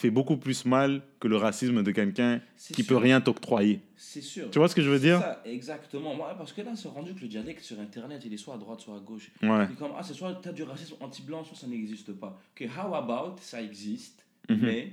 fait 0.02 0.10
beaucoup 0.12 0.38
plus 0.38 0.66
mal 0.66 1.02
que 1.20 1.28
le 1.28 1.38
racisme 1.38 1.84
de 1.84 1.92
quelqu'un 1.92 2.42
qui 2.74 2.84
sûr. 2.84 2.88
peut 2.88 2.98
rien 2.98 3.22
t'octroyer. 3.22 3.80
C'est 3.96 4.22
sûr. 4.22 4.50
Tu 4.52 4.58
vois 4.60 4.68
ce 4.68 4.76
que 4.76 4.82
je 4.82 4.90
veux 4.90 5.00
dire? 5.00 5.20
ça, 5.20 5.42
exactement. 5.46 6.14
Moi, 6.16 6.34
parce 6.38 6.52
que 6.54 6.62
là, 6.62 6.72
c'est 6.76 6.88
rendu 6.90 7.14
que 7.14 7.22
le 7.22 7.28
dialecte 7.28 7.62
sur 7.64 7.80
Internet, 7.80 8.22
il 8.26 8.34
est 8.34 8.38
soit 8.38 8.56
à 8.56 8.58
droite, 8.58 8.82
soit 8.82 8.96
à 8.98 9.00
gauche. 9.00 9.32
Ouais. 9.42 9.68
C'est 9.70 9.78
comme, 9.78 9.92
ah, 9.98 10.04
c'est 10.04 10.14
soit 10.14 10.40
tu 10.42 10.50
as 10.50 10.52
du 10.54 10.64
racisme 10.64 10.96
anti-blanc, 11.00 11.44
soit 11.44 11.58
ça 11.58 11.68
n'existe 11.68 12.12
pas. 12.14 12.40
Que 12.56 12.66
how 12.66 12.94
about, 12.96 13.36
ça 13.42 13.62
existe, 13.62 14.26
Mhm. 14.50 14.60
mais 14.62 14.92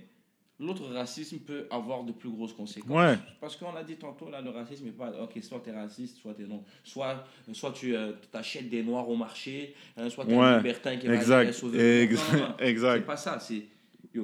l'autre 0.61 0.84
racisme 0.92 1.38
peut 1.38 1.66
avoir 1.70 2.02
de 2.04 2.12
plus 2.12 2.28
grosses 2.30 2.52
conséquences. 2.52 2.90
Ouais. 2.96 3.16
Parce 3.40 3.56
qu'on 3.56 3.74
a 3.74 3.82
dit 3.84 3.94
tantôt, 3.96 4.28
là, 4.28 4.40
le 4.42 4.50
racisme 4.50 4.84
n'est 4.86 4.90
pas, 4.90 5.11
ok, 5.22 5.38
soit 5.42 5.61
tu 5.64 5.70
es 5.70 5.72
raciste, 5.72 6.18
soit 6.18 6.34
tu 6.34 6.42
es 6.42 6.46
non. 6.46 6.62
Soit, 6.84 7.24
soit 7.52 7.70
tu 7.72 7.96
euh, 7.96 8.12
t'achètes 8.30 8.68
des 8.68 8.82
noirs 8.82 9.09
au 9.09 9.16
marché, 9.16 9.74
hein, 9.96 10.11
soit 10.11 10.24
tu 10.26 10.32
es 10.32 10.36
Ouais. 10.36 10.44
un 10.44 10.56
libertin 10.59 10.96
qui 10.96 11.06
va 11.06 11.14
Exact. 11.14 11.52
sauver 11.52 11.78
le 11.78 11.84
monde. 11.84 12.02
Exact. 12.02 12.32
Non, 12.32 12.38
non, 12.40 12.48
non. 12.48 12.54
C'est 12.59 12.66
exact. 12.68 13.06
pas 13.06 13.16
ça, 13.16 13.38
c'est. 13.40 13.62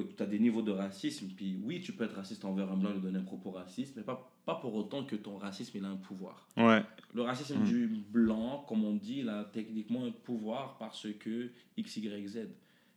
Tu 0.03 0.23
as 0.23 0.25
des 0.25 0.39
niveaux 0.39 0.61
de 0.61 0.71
racisme, 0.71 1.27
puis 1.35 1.57
oui, 1.63 1.81
tu 1.81 1.91
peux 1.93 2.03
être 2.03 2.15
raciste 2.15 2.45
envers 2.45 2.71
un 2.71 2.77
blanc 2.77 2.89
et 2.91 2.93
lui 2.93 3.01
donner 3.01 3.19
un 3.19 3.23
propos 3.23 3.51
raciste, 3.51 3.95
mais 3.97 4.03
pas, 4.03 4.29
pas 4.45 4.55
pour 4.55 4.73
autant 4.75 5.03
que 5.05 5.15
ton 5.15 5.37
racisme 5.37 5.77
il 5.77 5.85
a 5.85 5.89
un 5.89 5.95
pouvoir. 5.95 6.47
Ouais. 6.57 6.81
Le 7.13 7.21
racisme 7.21 7.59
Mm. 7.59 7.63
du 7.65 7.87
blanc, 8.11 8.65
comme 8.67 8.83
on 8.83 8.93
dit, 8.95 9.19
il 9.19 9.29
a 9.29 9.43
techniquement 9.45 10.05
un 10.05 10.11
pouvoir 10.11 10.77
parce 10.77 11.07
que 11.19 11.49
X, 11.77 11.97
Y, 11.97 12.27
Z. 12.27 12.37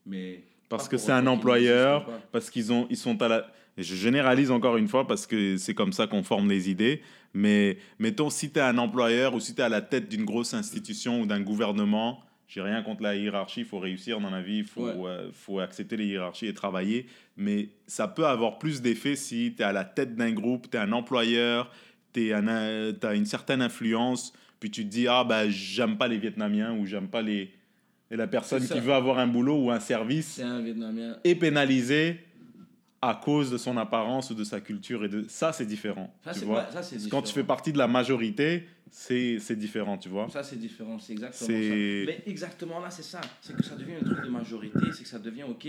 Mais 0.06 0.44
Parce 0.68 0.88
que 0.88 0.96
c'est 0.96 1.12
un 1.12 1.26
employeur, 1.26 2.08
parce 2.32 2.50
qu'ils 2.50 2.72
ont, 2.72 2.86
ils 2.90 2.96
sont 2.96 3.20
à 3.22 3.28
la. 3.28 3.46
Je 3.76 3.94
généralise 3.94 4.50
encore 4.50 4.76
une 4.76 4.88
fois 4.88 5.06
parce 5.06 5.24
que 5.26 5.56
c'est 5.56 5.72
comme 5.74 5.92
ça 5.92 6.06
qu'on 6.08 6.24
forme 6.24 6.48
les 6.48 6.68
idées. 6.68 7.00
Mais 7.32 7.78
mettons, 8.00 8.28
si 8.28 8.50
tu 8.50 8.58
es 8.58 8.62
un 8.62 8.76
employeur 8.76 9.34
ou 9.34 9.40
si 9.40 9.54
tu 9.54 9.60
es 9.60 9.64
à 9.64 9.68
la 9.68 9.80
tête 9.82 10.08
d'une 10.08 10.24
grosse 10.24 10.52
institution 10.54 11.20
ou 11.20 11.26
d'un 11.26 11.40
gouvernement, 11.40 12.20
j'ai 12.48 12.60
rien 12.62 12.82
contre 12.82 13.02
la 13.02 13.14
hiérarchie, 13.14 13.60
il 13.60 13.66
faut 13.66 13.78
réussir 13.78 14.20
dans 14.20 14.30
la 14.30 14.40
vie, 14.42 14.58
il 14.58 14.64
faut, 14.64 14.86
Ouais. 14.86 14.94
euh, 15.06 15.30
faut 15.32 15.60
accepter 15.60 15.96
les 15.98 16.06
hiérarchies 16.06 16.46
et 16.46 16.54
travailler. 16.54 17.06
Mais 17.36 17.68
ça 17.86 18.08
peut 18.08 18.26
avoir 18.26 18.58
plus 18.58 18.80
d'effet 18.82 19.14
si 19.16 19.52
tu 19.56 19.62
es 19.62 19.64
à 19.66 19.72
la 19.72 19.84
tête 19.84 20.16
d'un 20.16 20.32
groupe, 20.32 20.70
tu 20.70 20.76
es 20.76 20.80
un 20.80 20.92
employeur, 20.92 21.70
tu 22.12 22.32
as 22.32 23.14
une 23.14 23.26
certaine 23.26 23.60
influence, 23.62 24.32
puis 24.60 24.70
tu 24.70 24.82
te 24.84 24.88
dis, 24.90 25.06
ah 25.06 25.24
ben 25.24 25.48
j'aime 25.50 25.96
pas 25.98 26.08
les 26.08 26.18
Vietnamiens 26.18 26.72
ou 26.74 26.86
j'aime 26.86 27.08
pas 27.08 27.22
les. 27.22 27.52
Et 28.10 28.16
la 28.16 28.26
personne 28.26 28.66
qui 28.66 28.80
veut 28.80 28.94
avoir 28.94 29.18
un 29.18 29.26
boulot 29.26 29.64
ou 29.64 29.70
un 29.70 29.80
service 29.80 30.28
C'est 30.36 30.42
un 30.42 30.60
Vietnamien. 30.62 31.18
est 31.24 31.34
pénalisé 31.34 32.18
à 33.00 33.14
cause 33.14 33.50
de 33.50 33.58
son 33.58 33.76
apparence 33.76 34.30
ou 34.30 34.34
de 34.34 34.44
sa 34.44 34.60
culture. 34.60 35.04
Et 35.04 35.08
de... 35.08 35.24
Ça, 35.28 35.52
c'est 35.52 35.66
différent. 35.66 36.12
Ça, 36.24 36.32
tu 36.32 36.40
vois 36.44 36.68
ça, 36.70 36.80
Quand 37.10 37.22
tu 37.22 37.32
fais 37.32 37.44
partie 37.44 37.72
de 37.72 37.78
la 37.78 37.86
majorité, 37.88 38.64
c'est 38.90 39.56
différent, 39.56 39.98
tu 39.98 40.08
vois 40.08 40.28
Ça, 40.30 40.42
c'est 40.42 40.56
différent, 40.56 40.98
c'est 40.98 41.12
exactement 41.12 41.48
ça. 41.48 41.54
Mais 41.74 42.22
exactement 42.26 42.80
là, 42.80 42.90
c'est 42.90 43.02
ça. 43.02 43.20
C'est 43.40 43.56
que 43.56 43.64
ça 43.64 43.76
devient 43.76 43.94
un 44.00 44.04
truc 44.04 44.24
de 44.24 44.30
majorité, 44.30 44.92
c'est 44.92 45.02
que 45.04 45.08
ça 45.08 45.18
devient, 45.18 45.44
ok, 45.44 45.68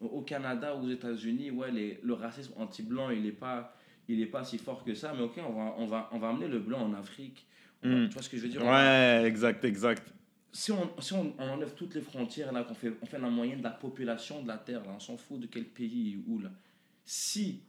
au 0.00 0.20
Canada 0.22 0.76
ou 0.76 0.86
aux 0.86 0.90
États-Unis, 0.90 1.50
ouais, 1.50 1.70
les- 1.72 1.98
le 2.02 2.14
racisme 2.14 2.52
anti-blanc, 2.56 3.10
il 3.10 3.22
n'est 3.22 3.32
pas, 3.32 3.74
il 4.08 4.20
est 4.20 4.26
pas 4.26 4.44
si 4.44 4.58
fort 4.58 4.84
que 4.84 4.94
ça, 4.94 5.12
mais 5.16 5.22
ok, 5.22 5.38
on 5.38 5.52
va, 5.52 5.74
on 5.78 5.86
va, 5.86 6.08
on 6.12 6.18
va 6.18 6.28
amener 6.28 6.46
le 6.48 6.60
blanc 6.60 6.80
en 6.82 6.94
Afrique. 6.94 7.46
On 7.82 7.88
va- 7.88 7.94
Mm. 7.96 8.08
Tu 8.08 8.14
vois 8.14 8.22
ce 8.22 8.28
que 8.28 8.36
je 8.36 8.42
veux 8.42 8.48
dire? 8.48 8.60
Va- 8.62 8.70
Ouais, 9.20 9.26
exact, 9.26 9.64
exact. 9.64 10.12
si 10.52 10.70
on, 10.72 10.90
si 11.00 11.12
on, 11.14 11.32
on 11.38 11.48
enlève 11.48 11.74
toutes 11.74 11.94
les 11.94 12.00
frontières, 12.00 12.52
là, 12.52 12.62
qu'on 12.64 12.74
fait, 12.74 12.92
on 13.02 13.06
fait 13.06 13.18
la 13.18 13.30
moyenne 13.30 13.58
de 13.58 13.64
la 13.64 13.70
population 13.70 14.42
de 14.42 14.48
la 14.48 14.58
Terre, 14.58 14.80
là, 14.84 14.92
on 14.96 15.00
s'en 15.00 15.16
fout 15.16 15.40
de 15.40 15.46
quel 15.46 15.64
pays 15.64 16.18
ou 16.28 16.38
là. 16.38 16.50
Si 17.10 17.62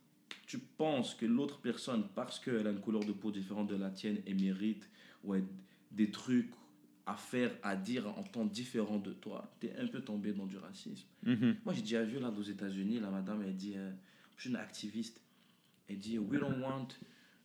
tu 0.47 0.59
penses 0.59 1.15
que 1.15 1.25
l'autre 1.25 1.61
personne, 1.61 2.09
parce 2.13 2.41
qu'elle 2.41 2.67
a 2.67 2.71
une 2.71 2.81
couleur 2.81 3.05
de 3.05 3.13
peau 3.13 3.31
différente 3.31 3.69
de 3.69 3.77
la 3.77 3.89
tienne, 3.89 4.17
et 4.25 4.33
mérite 4.33 4.89
ouais, 5.23 5.41
des 5.91 6.11
trucs 6.11 6.51
à 7.05 7.15
faire, 7.15 7.55
à 7.63 7.77
dire 7.77 8.05
en 8.17 8.23
temps 8.23 8.43
différent 8.43 8.97
de 8.97 9.13
toi, 9.13 9.49
tu 9.61 9.67
es 9.67 9.77
un 9.77 9.87
peu 9.87 10.01
tombé 10.01 10.33
dans 10.33 10.45
du 10.45 10.57
racisme. 10.57 11.07
Mhm. 11.23 11.55
Moi, 11.63 11.73
j'ai 11.73 11.83
déjà 11.83 12.03
vu 12.03 12.19
là 12.19 12.33
aux 12.37 12.43
États-Unis, 12.43 12.99
la 12.99 13.11
madame, 13.11 13.41
elle 13.41 13.55
dit, 13.55 13.75
euh, 13.77 13.89
je 14.35 14.41
suis 14.41 14.49
une 14.49 14.57
activiste, 14.57 15.21
elle 15.87 15.99
dit, 15.99 16.19
we 16.19 16.37
don't 16.37 16.61
want 16.61 16.89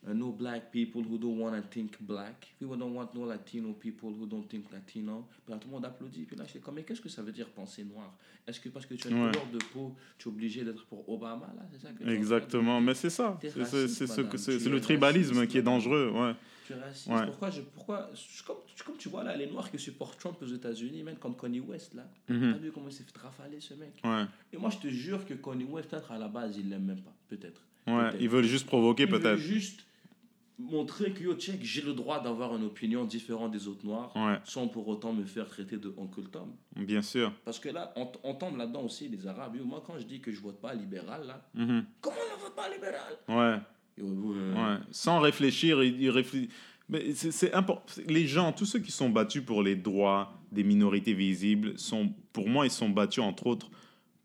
uh, 0.06 0.12
no 0.14 0.32
black 0.32 0.70
people 0.70 1.02
who 1.02 1.16
don't 1.18 1.38
want 1.38 1.52
to 1.60 1.62
think 1.70 2.00
black. 2.00 2.54
We 2.60 2.68
don't 2.78 2.94
want 2.94 3.08
no 3.14 3.24
Latino 3.26 3.72
people 3.72 4.10
who 4.10 4.26
don't 4.26 4.46
think 4.48 4.70
Latino. 4.72 5.26
Puis 5.44 5.52
là, 5.52 5.58
tout 5.58 5.68
le 5.68 5.72
monde 5.74 5.84
applaudit. 5.84 6.24
Puis 6.24 6.36
là, 6.36 6.44
je 6.52 6.58
comme, 6.58 6.74
mais 6.74 6.82
qu'est-ce 6.82 7.00
que 7.00 7.08
ça 7.08 7.22
veut 7.22 7.32
dire 7.32 7.48
penser 7.50 7.84
noir? 7.84 8.12
Est-ce 8.46 8.60
que 8.60 8.68
parce 8.68 8.84
que 8.86 8.94
tu 8.94 9.08
as 9.08 9.10
une 9.10 9.22
Ouais. 9.24 9.30
couleur 9.30 9.46
de 9.52 9.58
peau, 9.72 9.94
tu 10.18 10.28
es 10.28 10.32
obligé 10.32 10.64
d'être 10.64 10.84
pour 10.86 11.08
Obama 11.08 11.46
là? 11.56 11.62
C'est 11.72 11.80
ça 11.80 11.92
que 11.92 12.08
Exactement, 12.08 12.80
mais 12.80 12.94
c'est 12.94 13.10
ça. 13.10 13.38
C'est- 13.40 13.88
ce 13.88 14.68
le 14.68 14.80
tribalisme 14.80 15.34
raciste, 15.34 15.50
qui 15.50 15.58
est 15.58 15.62
dangereux. 15.62 16.10
Ouais. 16.14 16.34
Tu 16.66 16.72
es 16.72 16.76
raciste. 16.76 17.06
Ouais. 17.08 17.26
Pourquoi, 17.26 17.50
je, 17.50 17.60
pourquoi 17.62 18.10
je- 18.14 18.42
comme, 18.44 18.56
comme 18.84 18.96
tu 18.98 19.08
vois 19.08 19.22
là, 19.24 19.36
les 19.36 19.46
Noirs 19.46 19.70
qui 19.70 19.78
supportent 19.78 20.18
Trump 20.18 20.36
aux 20.42 20.46
États-Unis, 20.46 21.02
même 21.02 21.16
comme 21.16 21.36
Kanye 21.36 21.60
West 21.60 21.94
là, 21.94 22.06
Mhm. 22.28 22.52
t'as 22.52 22.58
vu 22.58 22.72
comment 22.72 22.88
il 22.88 22.92
s'est 22.92 23.04
fait 23.04 23.18
rafaler 23.18 23.60
ce 23.60 23.74
mec? 23.74 23.92
Ouais. 24.04 24.24
Et 24.52 24.56
moi, 24.58 24.70
je 24.70 24.78
te 24.78 24.88
jure 24.88 25.24
que 25.26 25.34
Kanye 25.34 25.64
West, 25.64 25.88
peut-être 25.90 26.10
à 26.12 26.18
la 26.18 26.28
base, 26.28 26.56
il 26.58 26.68
l'aime 26.68 26.84
même 26.84 27.00
pas. 27.00 27.14
Peut-être. 27.28 27.62
Ouais. 27.86 28.10
Ils 28.20 28.28
veulent 28.28 28.44
juste 28.44 28.66
provoquer, 28.66 29.06
peut-être. 29.06 29.36
juste 29.38 29.84
montrer 30.58 31.12
que 31.12 31.22
yo, 31.24 31.34
check, 31.34 31.58
j'ai 31.62 31.82
le 31.82 31.92
droit 31.94 32.22
d'avoir 32.22 32.54
une 32.56 32.64
opinion 32.64 33.04
différente 33.04 33.50
des 33.50 33.66
autres 33.66 33.84
noirs 33.84 34.12
Ouais, 34.16 34.38
sans 34.44 34.68
pour 34.68 34.86
autant 34.88 35.12
me 35.12 35.24
faire 35.24 35.48
traiter 35.48 35.76
de 35.78 35.92
Uncle 35.98 36.28
Tom. 36.30 36.52
bien 36.76 37.02
sûr. 37.02 37.32
Parce 37.44 37.58
que 37.58 37.68
là, 37.70 37.92
on, 37.96 38.10
on 38.22 38.34
tombe 38.34 38.56
là-dedans 38.56 38.82
aussi, 38.82 39.08
les 39.08 39.26
Arabes. 39.26 39.56
Yo, 39.56 39.64
moi, 39.64 39.82
quand 39.86 39.98
je 39.98 40.04
dis 40.04 40.20
que 40.20 40.30
je 40.30 40.40
vote 40.40 40.60
pas 40.60 40.74
libéral, 40.74 41.26
là, 41.26 41.48
Mhm. 41.54 41.84
comment 42.00 42.16
on 42.32 42.36
ne 42.38 42.42
vote 42.42 42.54
pas 42.54 42.68
libéral? 42.72 43.14
Ouais. 43.28 43.60
Yo, 43.98 44.06
euh, 44.34 44.54
Ouais. 44.54 44.80
Sans 44.90 45.20
réfléchir, 45.20 45.82
ils, 45.82 46.00
ils 46.00 46.10
réfléchissent. 46.10 46.50
Mais 46.88 47.14
c'est 47.14 47.54
important. 47.54 48.02
Les 48.06 48.26
gens, 48.26 48.52
tous 48.52 48.66
ceux 48.66 48.78
qui 48.78 48.92
sont 48.92 49.08
battus 49.08 49.42
pour 49.42 49.62
les 49.62 49.74
droits 49.74 50.34
des 50.52 50.62
minorités 50.64 51.14
visibles, 51.14 51.78
sont, 51.78 52.12
pour 52.32 52.46
moi, 52.48 52.66
ils 52.66 52.70
sont 52.70 52.90
battus 52.90 53.24
entre 53.24 53.46
autres 53.46 53.70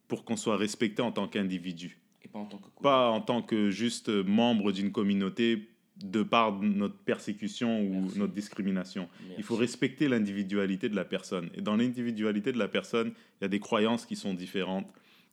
pour 0.10 0.26
qu'on 0.26 0.36
soit 0.36 0.58
respecté 0.58 1.02
en 1.02 1.12
tant 1.14 1.28
qu'individu. 1.28 2.02
Et 2.22 2.28
pas 2.28 2.40
en 2.40 2.46
tant 2.46 2.58
que 2.58 2.64
couple. 2.66 2.84
Pas 2.84 3.10
en 3.12 3.22
tant 3.22 3.42
que 3.42 3.70
juste 3.70 4.10
membre 4.10 4.74
d'une 4.74 4.92
communauté 4.92 5.69
de 6.04 6.24
par 6.24 6.54
notre 6.62 6.96
persécution 6.96 7.82
ou 7.82 8.02
Merci. 8.02 8.20
notre 8.20 8.34
discrimination. 8.34 9.10
Il 9.38 9.44
faut 9.44 9.56
respecter 9.56 10.08
l'individualité 10.08 10.90
de 10.90 10.96
la 10.96 11.06
personne. 11.06 11.50
Et 11.56 11.62
dans 11.62 11.76
l'individualité 11.76 12.52
de 12.52 12.58
la 12.58 12.68
personne, 12.68 13.10
il 13.10 13.44
y 13.44 13.46
a 13.46 13.50
des 13.50 13.60
croyances 13.60 14.06
qui 14.06 14.16
sont 14.16 14.34
différentes. 14.34 14.88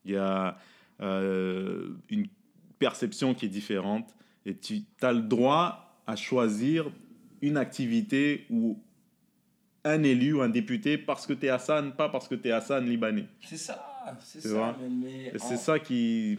Il 0.04 0.12
y 0.12 0.16
a 0.16 0.58
euh, 1.00 1.88
une 2.10 2.26
perception 2.78 3.34
qui 3.34 3.46
est 3.46 3.50
différente. 3.50 4.14
Et 4.44 4.56
tu 4.56 4.82
as 5.02 5.12
le 5.12 5.22
droit 5.22 6.00
à 6.06 6.16
choisir 6.16 6.90
une 7.42 7.56
activité 7.56 8.46
ou 8.50 8.78
un 9.84 10.02
élu 10.02 10.34
ou 10.34 10.42
un 10.42 10.48
député 10.48 10.98
parce 10.98 11.26
que 11.26 11.32
tu 11.32 11.46
es 11.46 11.48
Hassan, 11.48 11.92
pas 11.92 12.08
parce 12.08 12.26
que 12.28 12.34
tu 12.34 12.48
es 12.48 12.52
Hassan 12.52 12.84
libanais. 12.84 13.26
C'est 13.40 13.56
ça, 13.56 13.84
c'est 14.20 14.40
ça. 14.40 14.76
mais 14.90 15.32
c'est 15.38 15.56
ça 15.56 15.78
qui. 15.78 16.38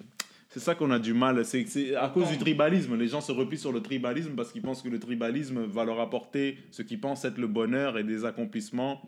C'est 0.50 0.60
ça 0.62 0.76
qu'on 0.76 0.92
a 0.92 1.00
du 1.00 1.14
mal. 1.14 1.44
C'est 1.46 1.96
à 1.96 2.10
cause 2.10 2.30
du 2.30 2.38
tribalisme. 2.38 2.96
Les 2.98 3.08
gens 3.08 3.22
se 3.22 3.32
replient 3.32 3.58
sur 3.58 3.72
le 3.74 3.82
tribalisme 3.82 4.36
parce 4.36 4.52
qu'ils 4.52 4.62
pensent 4.62 4.82
que 4.82 4.90
le 4.90 5.00
tribalisme 5.00 5.66
va 5.66 5.84
leur 5.84 6.00
apporter 6.00 6.58
ce 6.72 6.82
qu'ils 6.82 7.00
pensent 7.02 7.26
être 7.26 7.38
le 7.38 7.48
bonheur 7.48 7.98
et 7.98 8.04
des 8.04 8.24
accomplissements 8.26 9.02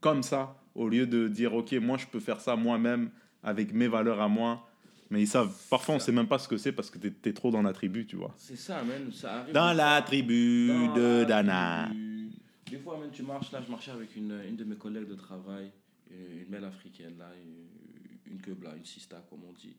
comme 0.00 0.22
ça, 0.22 0.56
au 0.74 0.88
lieu 0.88 1.06
de 1.06 1.28
dire 1.28 1.54
ok, 1.54 1.72
moi 1.74 1.98
je 1.98 2.06
peux 2.06 2.20
faire 2.20 2.40
ça 2.40 2.56
moi-même 2.56 3.10
avec 3.42 3.72
mes 3.72 3.86
valeurs 3.86 4.20
à 4.20 4.28
moi. 4.28 4.66
Mais 5.10 5.22
ils 5.22 5.26
savent. 5.26 5.52
Parfois, 5.68 5.96
on 5.96 5.98
sait 5.98 6.12
même 6.12 6.28
pas 6.28 6.38
ce 6.38 6.46
que 6.46 6.56
c'est 6.56 6.70
parce 6.72 6.88
que 6.88 6.96
t'es 6.98 7.30
es 7.30 7.32
trop 7.32 7.50
dans 7.50 7.62
la 7.62 7.72
tribu, 7.72 8.06
tu 8.06 8.14
vois. 8.16 8.32
C'est 8.36 8.56
ça, 8.56 8.82
man. 8.84 9.10
Ça 9.12 9.40
arrive. 9.40 9.52
Dans 9.52 9.72
la 9.72 10.00
tribu 10.02 10.68
dans 10.68 10.94
de 10.94 11.00
la 11.20 11.24
Dana. 11.24 11.86
tribu. 11.88 12.30
Des 12.70 12.78
fois, 12.78 12.96
même, 12.98 13.10
tu 13.10 13.24
marches 13.24 13.50
là. 13.50 13.60
Je 13.66 13.70
marchais 13.70 13.90
avec 13.90 14.14
une, 14.14 14.40
une 14.48 14.54
de 14.54 14.62
mes 14.62 14.76
collègues 14.76 15.08
de 15.08 15.16
travail, 15.16 15.72
une, 16.12 16.42
une 16.42 16.48
belle 16.48 16.64
africaine, 16.64 17.14
là, 17.18 17.28
une, 17.44 18.32
une 18.34 18.40
queue 18.40 18.56
là, 18.62 18.70
une 18.76 18.84
sista, 18.84 19.20
comme 19.28 19.40
on 19.48 19.52
dit. 19.52 19.74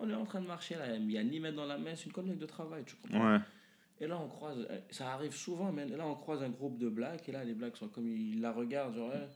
On 0.00 0.08
est 0.08 0.14
en 0.14 0.24
train 0.24 0.40
de 0.40 0.46
marcher 0.46 0.76
là. 0.76 0.94
Il 0.96 1.10
y 1.10 1.18
a 1.18 1.24
ni 1.24 1.40
mettre 1.40 1.56
dans 1.56 1.66
la 1.66 1.78
main, 1.78 1.94
c'est 1.96 2.06
une 2.06 2.12
collègue 2.12 2.38
de 2.38 2.46
travail, 2.46 2.84
tu 2.86 2.94
comprends. 2.96 3.32
Ouais. 3.34 3.40
Et 4.00 4.06
là, 4.06 4.18
on 4.20 4.28
croise, 4.28 4.58
euh, 4.70 4.78
ça 4.90 5.12
arrive 5.12 5.34
souvent, 5.34 5.72
man. 5.72 5.90
Et 5.92 5.96
là, 5.96 6.06
on 6.06 6.14
croise 6.14 6.42
un 6.42 6.50
groupe 6.50 6.78
de 6.78 6.88
blacks, 6.88 7.28
et 7.28 7.32
là, 7.32 7.42
les 7.42 7.54
blacks 7.54 7.76
sont 7.76 7.88
comme, 7.88 8.06
ils 8.16 8.40
la 8.40 8.52
regardent, 8.52 8.94
genre, 8.94 9.10
hein. 9.12 9.26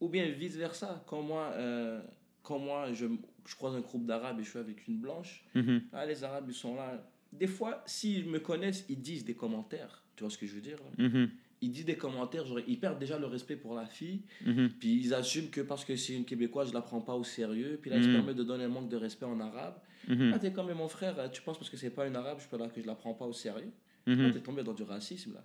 ou 0.00 0.08
bien 0.08 0.26
vice-versa. 0.30 1.04
Quand 1.06 1.20
moi, 1.22 1.50
euh, 1.56 2.00
quand 2.42 2.58
moi 2.58 2.92
je, 2.94 3.06
je 3.44 3.54
croise 3.56 3.74
un 3.76 3.80
groupe 3.80 4.06
d'arabes 4.06 4.40
et 4.40 4.44
je 4.44 4.48
suis 4.50 4.58
avec 4.58 4.86
une 4.88 4.98
blanche, 4.98 5.44
Mhm. 5.54 5.82
ah, 5.92 6.06
les 6.06 6.24
arabes, 6.24 6.46
ils 6.48 6.54
sont 6.54 6.74
là. 6.76 7.06
Des 7.32 7.46
fois, 7.46 7.82
s'ils 7.86 8.26
me 8.26 8.38
connaissent, 8.40 8.86
ils 8.88 9.00
disent 9.00 9.24
des 9.24 9.34
commentaires. 9.34 10.02
Tu 10.16 10.22
vois 10.24 10.30
ce 10.30 10.38
que 10.38 10.46
je 10.46 10.54
veux 10.54 10.60
dire 10.62 10.78
là 10.78 11.04
Mhm. 11.08 11.28
Ils 11.62 11.70
disent 11.70 11.84
des 11.86 11.96
commentaires, 11.96 12.44
genre, 12.46 12.60
ils 12.66 12.78
perdent 12.78 12.98
déjà 12.98 13.18
le 13.18 13.26
respect 13.26 13.56
pour 13.56 13.74
la 13.74 13.86
fille, 13.86 14.20
Mhm. 14.46 14.70
puis 14.78 14.94
ils 15.00 15.12
assument 15.14 15.48
que 15.50 15.60
parce 15.62 15.84
que 15.84 15.96
c'est 15.96 16.14
une 16.14 16.24
québécoise, 16.24 16.68
je 16.68 16.74
la 16.74 16.82
prends 16.82 17.00
pas 17.00 17.14
au 17.14 17.24
sérieux, 17.24 17.78
puis 17.80 17.90
là, 17.90 17.96
ils 17.98 18.04
se 18.04 18.08
permettent 18.10 18.36
de 18.36 18.44
donner 18.44 18.64
un 18.64 18.68
manque 18.68 18.88
de 18.88 18.96
respect 18.96 19.24
en 19.26 19.40
arabe. 19.40 19.78
Mhm. 20.08 20.32
Ah, 20.34 20.38
t'es 20.38 20.52
comme 20.52 20.72
mon 20.72 20.88
frère, 20.88 21.30
tu 21.32 21.42
penses 21.42 21.58
parce 21.58 21.70
que 21.70 21.76
c'est 21.76 21.90
pas 21.90 22.06
une 22.06 22.16
arabe, 22.16 22.38
je 22.40 22.46
peux 22.48 22.56
là 22.58 22.68
que 22.68 22.80
je 22.80 22.86
la 22.86 22.94
prends 22.94 23.14
pas 23.14 23.24
au 23.26 23.32
sérieux. 23.32 23.72
Mhm. 24.06 24.26
Ah, 24.28 24.32
t'es 24.32 24.40
tombé 24.40 24.62
dans 24.62 24.72
du 24.74 24.82
racisme 24.84 25.34
là. 25.34 25.44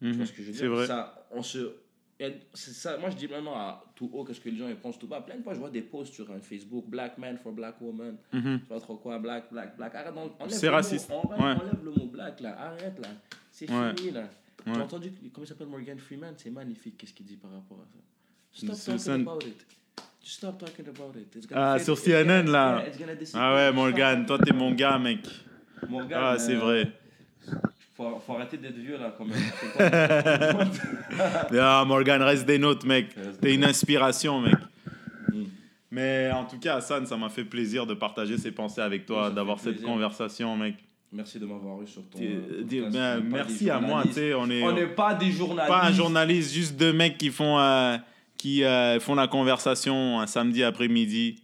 Tu 0.00 0.06
Mhm. 0.08 0.12
vois 0.14 0.26
ce 0.26 0.32
que 0.32 0.38
je 0.38 0.42
veux 0.46 0.52
dire? 0.52 0.60
C'est 0.60 0.66
vrai. 0.68 0.86
Ça, 0.86 1.26
on 1.30 1.42
se... 1.42 1.76
c'est 2.54 2.72
ça. 2.72 2.96
Moi, 2.98 3.10
je 3.10 3.16
dis 3.16 3.26
maintenant 3.28 3.54
à 3.54 3.84
tout 3.96 4.08
haut, 4.12 4.24
qu'est-ce 4.24 4.40
que 4.40 4.48
les 4.48 4.56
gens 4.56 4.68
ils 4.68 4.76
pensent 4.76 4.98
tout 4.98 5.08
bas. 5.08 5.20
Plein 5.20 5.36
de 5.36 5.42
fois, 5.42 5.54
je 5.54 5.58
vois 5.58 5.70
des 5.70 5.82
posts 5.82 6.14
sur 6.14 6.30
un 6.30 6.38
Facebook, 6.40 6.86
Black 6.88 7.18
man 7.18 7.36
for 7.38 7.52
Black 7.52 7.80
woman. 7.80 8.16
Mhm. 8.32 8.42
Je 8.42 8.50
sais 8.58 8.58
pas 8.68 8.80
trop 8.80 8.96
quoi, 8.96 9.18
Black, 9.18 9.50
Black, 9.50 9.76
Black. 9.76 9.94
Arrête, 9.94 10.14
on- 10.16 10.42
enlève 10.42 10.56
C'est 10.56 10.66
le 10.66 10.70
mot- 10.72 10.76
raciste. 10.76 11.10
on- 11.10 11.28
Ouais. 11.28 11.38
Enlève 11.40 11.84
le 11.84 11.90
mot 11.90 12.06
Black 12.06 12.40
là, 12.40 12.60
arrête 12.60 12.98
là. 13.00 13.08
C'est 13.50 13.68
Ouais. 13.70 13.94
fini 13.96 14.12
là. 14.12 14.28
Ouais. 14.66 14.74
J'ai 14.74 14.80
entendu, 14.80 15.12
comment 15.32 15.44
il 15.44 15.48
s'appelle 15.48 15.66
Morgan 15.66 15.98
Freeman? 15.98 16.34
C'est 16.36 16.50
magnifique, 16.50 16.96
qu'est-ce 16.96 17.12
qu'il 17.14 17.26
dit 17.26 17.36
par 17.36 17.50
rapport 17.50 17.78
à 17.80 17.86
ça. 17.92 17.98
Stop 18.74 18.98
talking 18.98 19.26
about 19.26 19.44
it. 19.44 19.66
Just 20.22 20.36
stop 20.36 20.58
talking 20.58 20.86
about 20.88 21.16
it. 21.16 21.34
It's 21.34 21.46
gonna 21.46 21.72
Ah, 21.74 21.78
sur 21.78 21.94
it's 21.94 22.06
gonna- 22.06 22.24
CNN 22.24 22.50
là. 22.50 22.84
Ah 23.34 23.54
ouais, 23.54 23.72
Morgan, 23.72 24.24
toi 24.24 24.38
t'es 24.38 24.52
mon 24.52 24.72
gars, 24.72 24.98
mec. 24.98 25.20
Morgan, 25.88 26.18
Ah, 26.22 26.38
c'est 26.38 26.54
euh, 26.54 26.58
vrai. 26.58 26.92
Faut, 27.96 28.20
faut 28.24 28.34
arrêter 28.34 28.56
d'être 28.56 28.76
vieux 28.76 28.96
là 28.98 29.14
quand 29.16 29.24
même. 29.24 29.36
Ah, 31.60 31.84
Morgan, 31.86 32.22
reste 32.22 32.46
des 32.46 32.58
notes, 32.58 32.84
mec. 32.84 33.08
T'es 33.40 33.54
une 33.54 33.64
inspiration, 33.64 34.40
mec. 34.40 34.54
Mm. 35.32 35.42
Mais 35.90 36.30
en 36.32 36.44
tout 36.44 36.58
cas, 36.58 36.76
Hassan, 36.76 37.04
ça 37.06 37.16
m'a 37.16 37.28
fait 37.28 37.44
plaisir 37.44 37.86
de 37.86 37.94
partager 37.94 38.38
ces 38.38 38.52
pensées 38.52 38.80
avec 38.80 39.04
toi, 39.06 39.30
d'avoir 39.30 39.58
cette 39.60 39.82
conversation, 39.82 40.56
mec. 40.56 40.76
Merci 41.12 41.38
de 41.38 41.44
m'avoir 41.44 41.82
eu 41.82 41.86
sur 41.86 42.02
ton. 42.08 42.18
Euh, 42.22 42.62
ben, 42.90 43.18
est 43.18 43.20
merci 43.22 43.68
à 43.68 43.78
moi, 43.78 44.02
tu 44.06 44.12
sais, 44.14 44.32
on 44.34 44.48
est, 44.48 44.62
On 44.62 44.72
n'est 44.72 44.86
pas 44.86 45.12
des 45.14 45.30
journalistes. 45.30 45.68
pas 45.68 45.84
un 45.84 45.92
journaliste, 45.92 46.54
juste 46.54 46.76
deux 46.78 46.94
mecs 46.94 47.18
qui 47.18 47.28
font, 47.28 47.58
euh, 47.58 47.98
qui, 48.42 48.64
euh, 48.64 48.98
font 48.98 49.14
la 49.14 49.28
conversation 49.28 50.18
un 50.18 50.26
samedi 50.26 50.64
après-midi. 50.64 51.36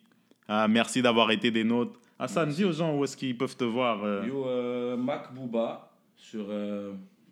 Ah, 0.49 0.67
merci 0.67 1.01
d'avoir 1.01 1.31
été 1.31 1.53
des 1.53 1.63
nôtres. 1.63 2.01
Hassan, 2.19 2.49
dis 2.49 2.65
aux 2.65 2.73
gens 2.73 2.97
où 2.97 3.05
est-ce 3.05 3.17
qu'ils 3.17 3.39
peuvent 3.39 3.57
te 3.57 3.63
voir. 3.63 4.03
euh? 4.03 4.27
Yo, 4.27 4.45
euh, 4.49 4.97
Mac 4.97 5.33
Booba 5.33 5.93
sur 6.17 6.47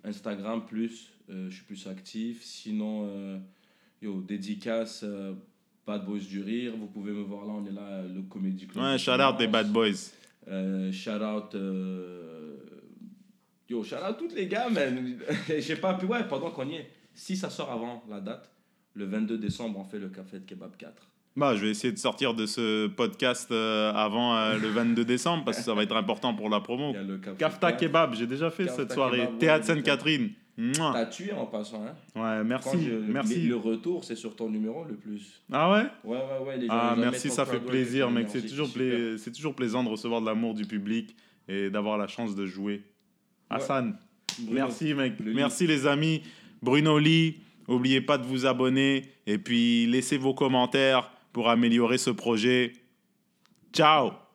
Instagram 0.05 0.65
plus, 0.65 1.11
je 1.29 1.51
suis 1.51 1.65
plus 1.65 1.85
actif. 1.89 2.45
Sinon, 2.45 3.11
yo, 4.01 4.21
dédicace, 4.21 5.05
Bad 5.85 6.05
Boys 6.05 6.21
du 6.21 6.43
Rire. 6.43 6.75
Vous 6.79 6.87
pouvez 6.87 7.11
me 7.11 7.23
voir 7.23 7.45
là, 7.45 7.55
on 7.57 7.67
est 7.67 7.73
là, 7.73 8.03
le 8.03 8.23
Comédie 8.23 8.69
Club. 8.69 8.85
Ouais, 8.85 8.99
shout 8.99 9.21
out 9.21 9.37
des 9.37 9.49
bad 9.49 9.73
boys. 9.73 10.13
Shout 10.93 11.11
out. 11.11 11.57
Yo, 13.69 13.83
shout 13.83 13.97
out 13.97 14.17
tous 14.17 14.33
les 14.33 14.47
gars, 14.47 14.69
man. 14.69 15.19
Je 15.49 15.61
sais 15.61 15.75
pas, 15.75 15.95
puis 15.95 16.07
ouais, 16.07 16.23
pendant 16.29 16.53
qu'on 16.53 16.69
y 16.69 16.77
est, 16.77 16.89
si 17.13 17.37
ça 17.37 17.51
sort 17.51 17.73
avant 17.73 18.05
la 18.09 18.21
date, 18.21 18.49
le 18.97 19.05
22 19.05 19.39
décembre, 19.39 19.79
on 19.79 19.85
fait 19.85 19.99
le 19.99 20.09
Café 20.09 20.39
de 20.41 20.45
Kebab 20.45 20.77
4. 20.77 20.93
Bah, 21.37 21.55
je 21.55 21.65
vais 21.67 21.71
essayer 21.71 21.93
de 21.93 21.99
sortir 21.99 22.33
de 22.33 22.47
ce 22.47 22.87
podcast 22.87 23.51
euh, 23.53 23.93
avant 23.93 24.35
euh, 24.37 24.57
le 24.59 24.69
22 24.69 25.05
décembre 25.05 25.45
parce 25.45 25.59
que 25.59 25.63
ça 25.65 25.75
va 25.75 25.83
être 25.83 25.95
important 25.95 26.33
pour 26.35 26.49
la 26.49 26.61
promo. 26.61 26.95
Café 27.23 27.37
Kafta 27.39 27.73
4. 27.73 27.81
Kebab, 27.81 28.15
j'ai 28.15 28.27
déjà 28.27 28.51
fait 28.51 28.65
Kafta 28.65 28.83
cette 28.83 28.93
soirée. 28.93 29.19
Kebab, 29.21 29.39
Théâtre. 29.39 29.67
Sainte-Catherine. 29.67 30.31
T'as 30.75 31.05
tué 31.05 31.33
en 31.33 31.45
passant, 31.45 31.85
hein. 31.85 31.95
Ouais, 32.19 32.43
merci. 32.43 32.83
je- 32.83 32.95
merci. 33.13 33.47
Le, 33.47 33.57
retour, 33.57 34.03
c'est 34.05 34.17
sur 34.17 34.35
ton 34.35 34.49
numéro 34.49 34.85
le 34.85 34.95
plus. 34.95 35.43
Ah 35.53 35.71
ouais? 35.71 35.83
Ouais, 36.05 36.17
ouais, 36.17 36.47
ouais. 36.47 36.57
Les 36.57 36.67
gens, 36.69 36.73
Ah, 36.73 36.95
merci, 36.99 37.29
ça 37.29 37.45
fait 37.45 37.61
plaisir, 37.61 38.11
mec. 38.11 38.29
C'est 38.31 38.41
toujours, 38.41 38.73
pla- 38.73 39.53
plaisant 39.55 39.85
de 39.85 39.91
recevoir 39.91 40.23
de 40.23 40.27
l'amour 40.27 40.55
du 40.55 40.65
public 40.65 41.15
et 41.47 41.69
d'avoir 41.69 41.99
la 41.99 42.07
chance 42.09 42.35
de 42.35 42.47
jouer. 42.47 42.83
Hassan, 43.51 43.99
merci, 44.51 44.95
mec. 44.95 45.21
le 45.21 45.35
Merci, 45.35 45.67
les 45.67 45.87
amis. 45.87 46.23
Bruno 46.63 46.99
Lee, 46.99 47.37
n'oubliez 47.69 48.01
pas 48.01 48.19
de 48.19 48.27
vous 48.27 48.47
abonner 48.47 49.05
et 49.27 49.39
puis 49.39 49.87
laissez 49.87 50.19
vos 50.19 50.35
commentaires 50.35 51.11
pour 51.33 51.49
améliorer 51.49 51.99
ce 51.99 52.11
projet. 52.11 52.73
Ciao 53.73 54.26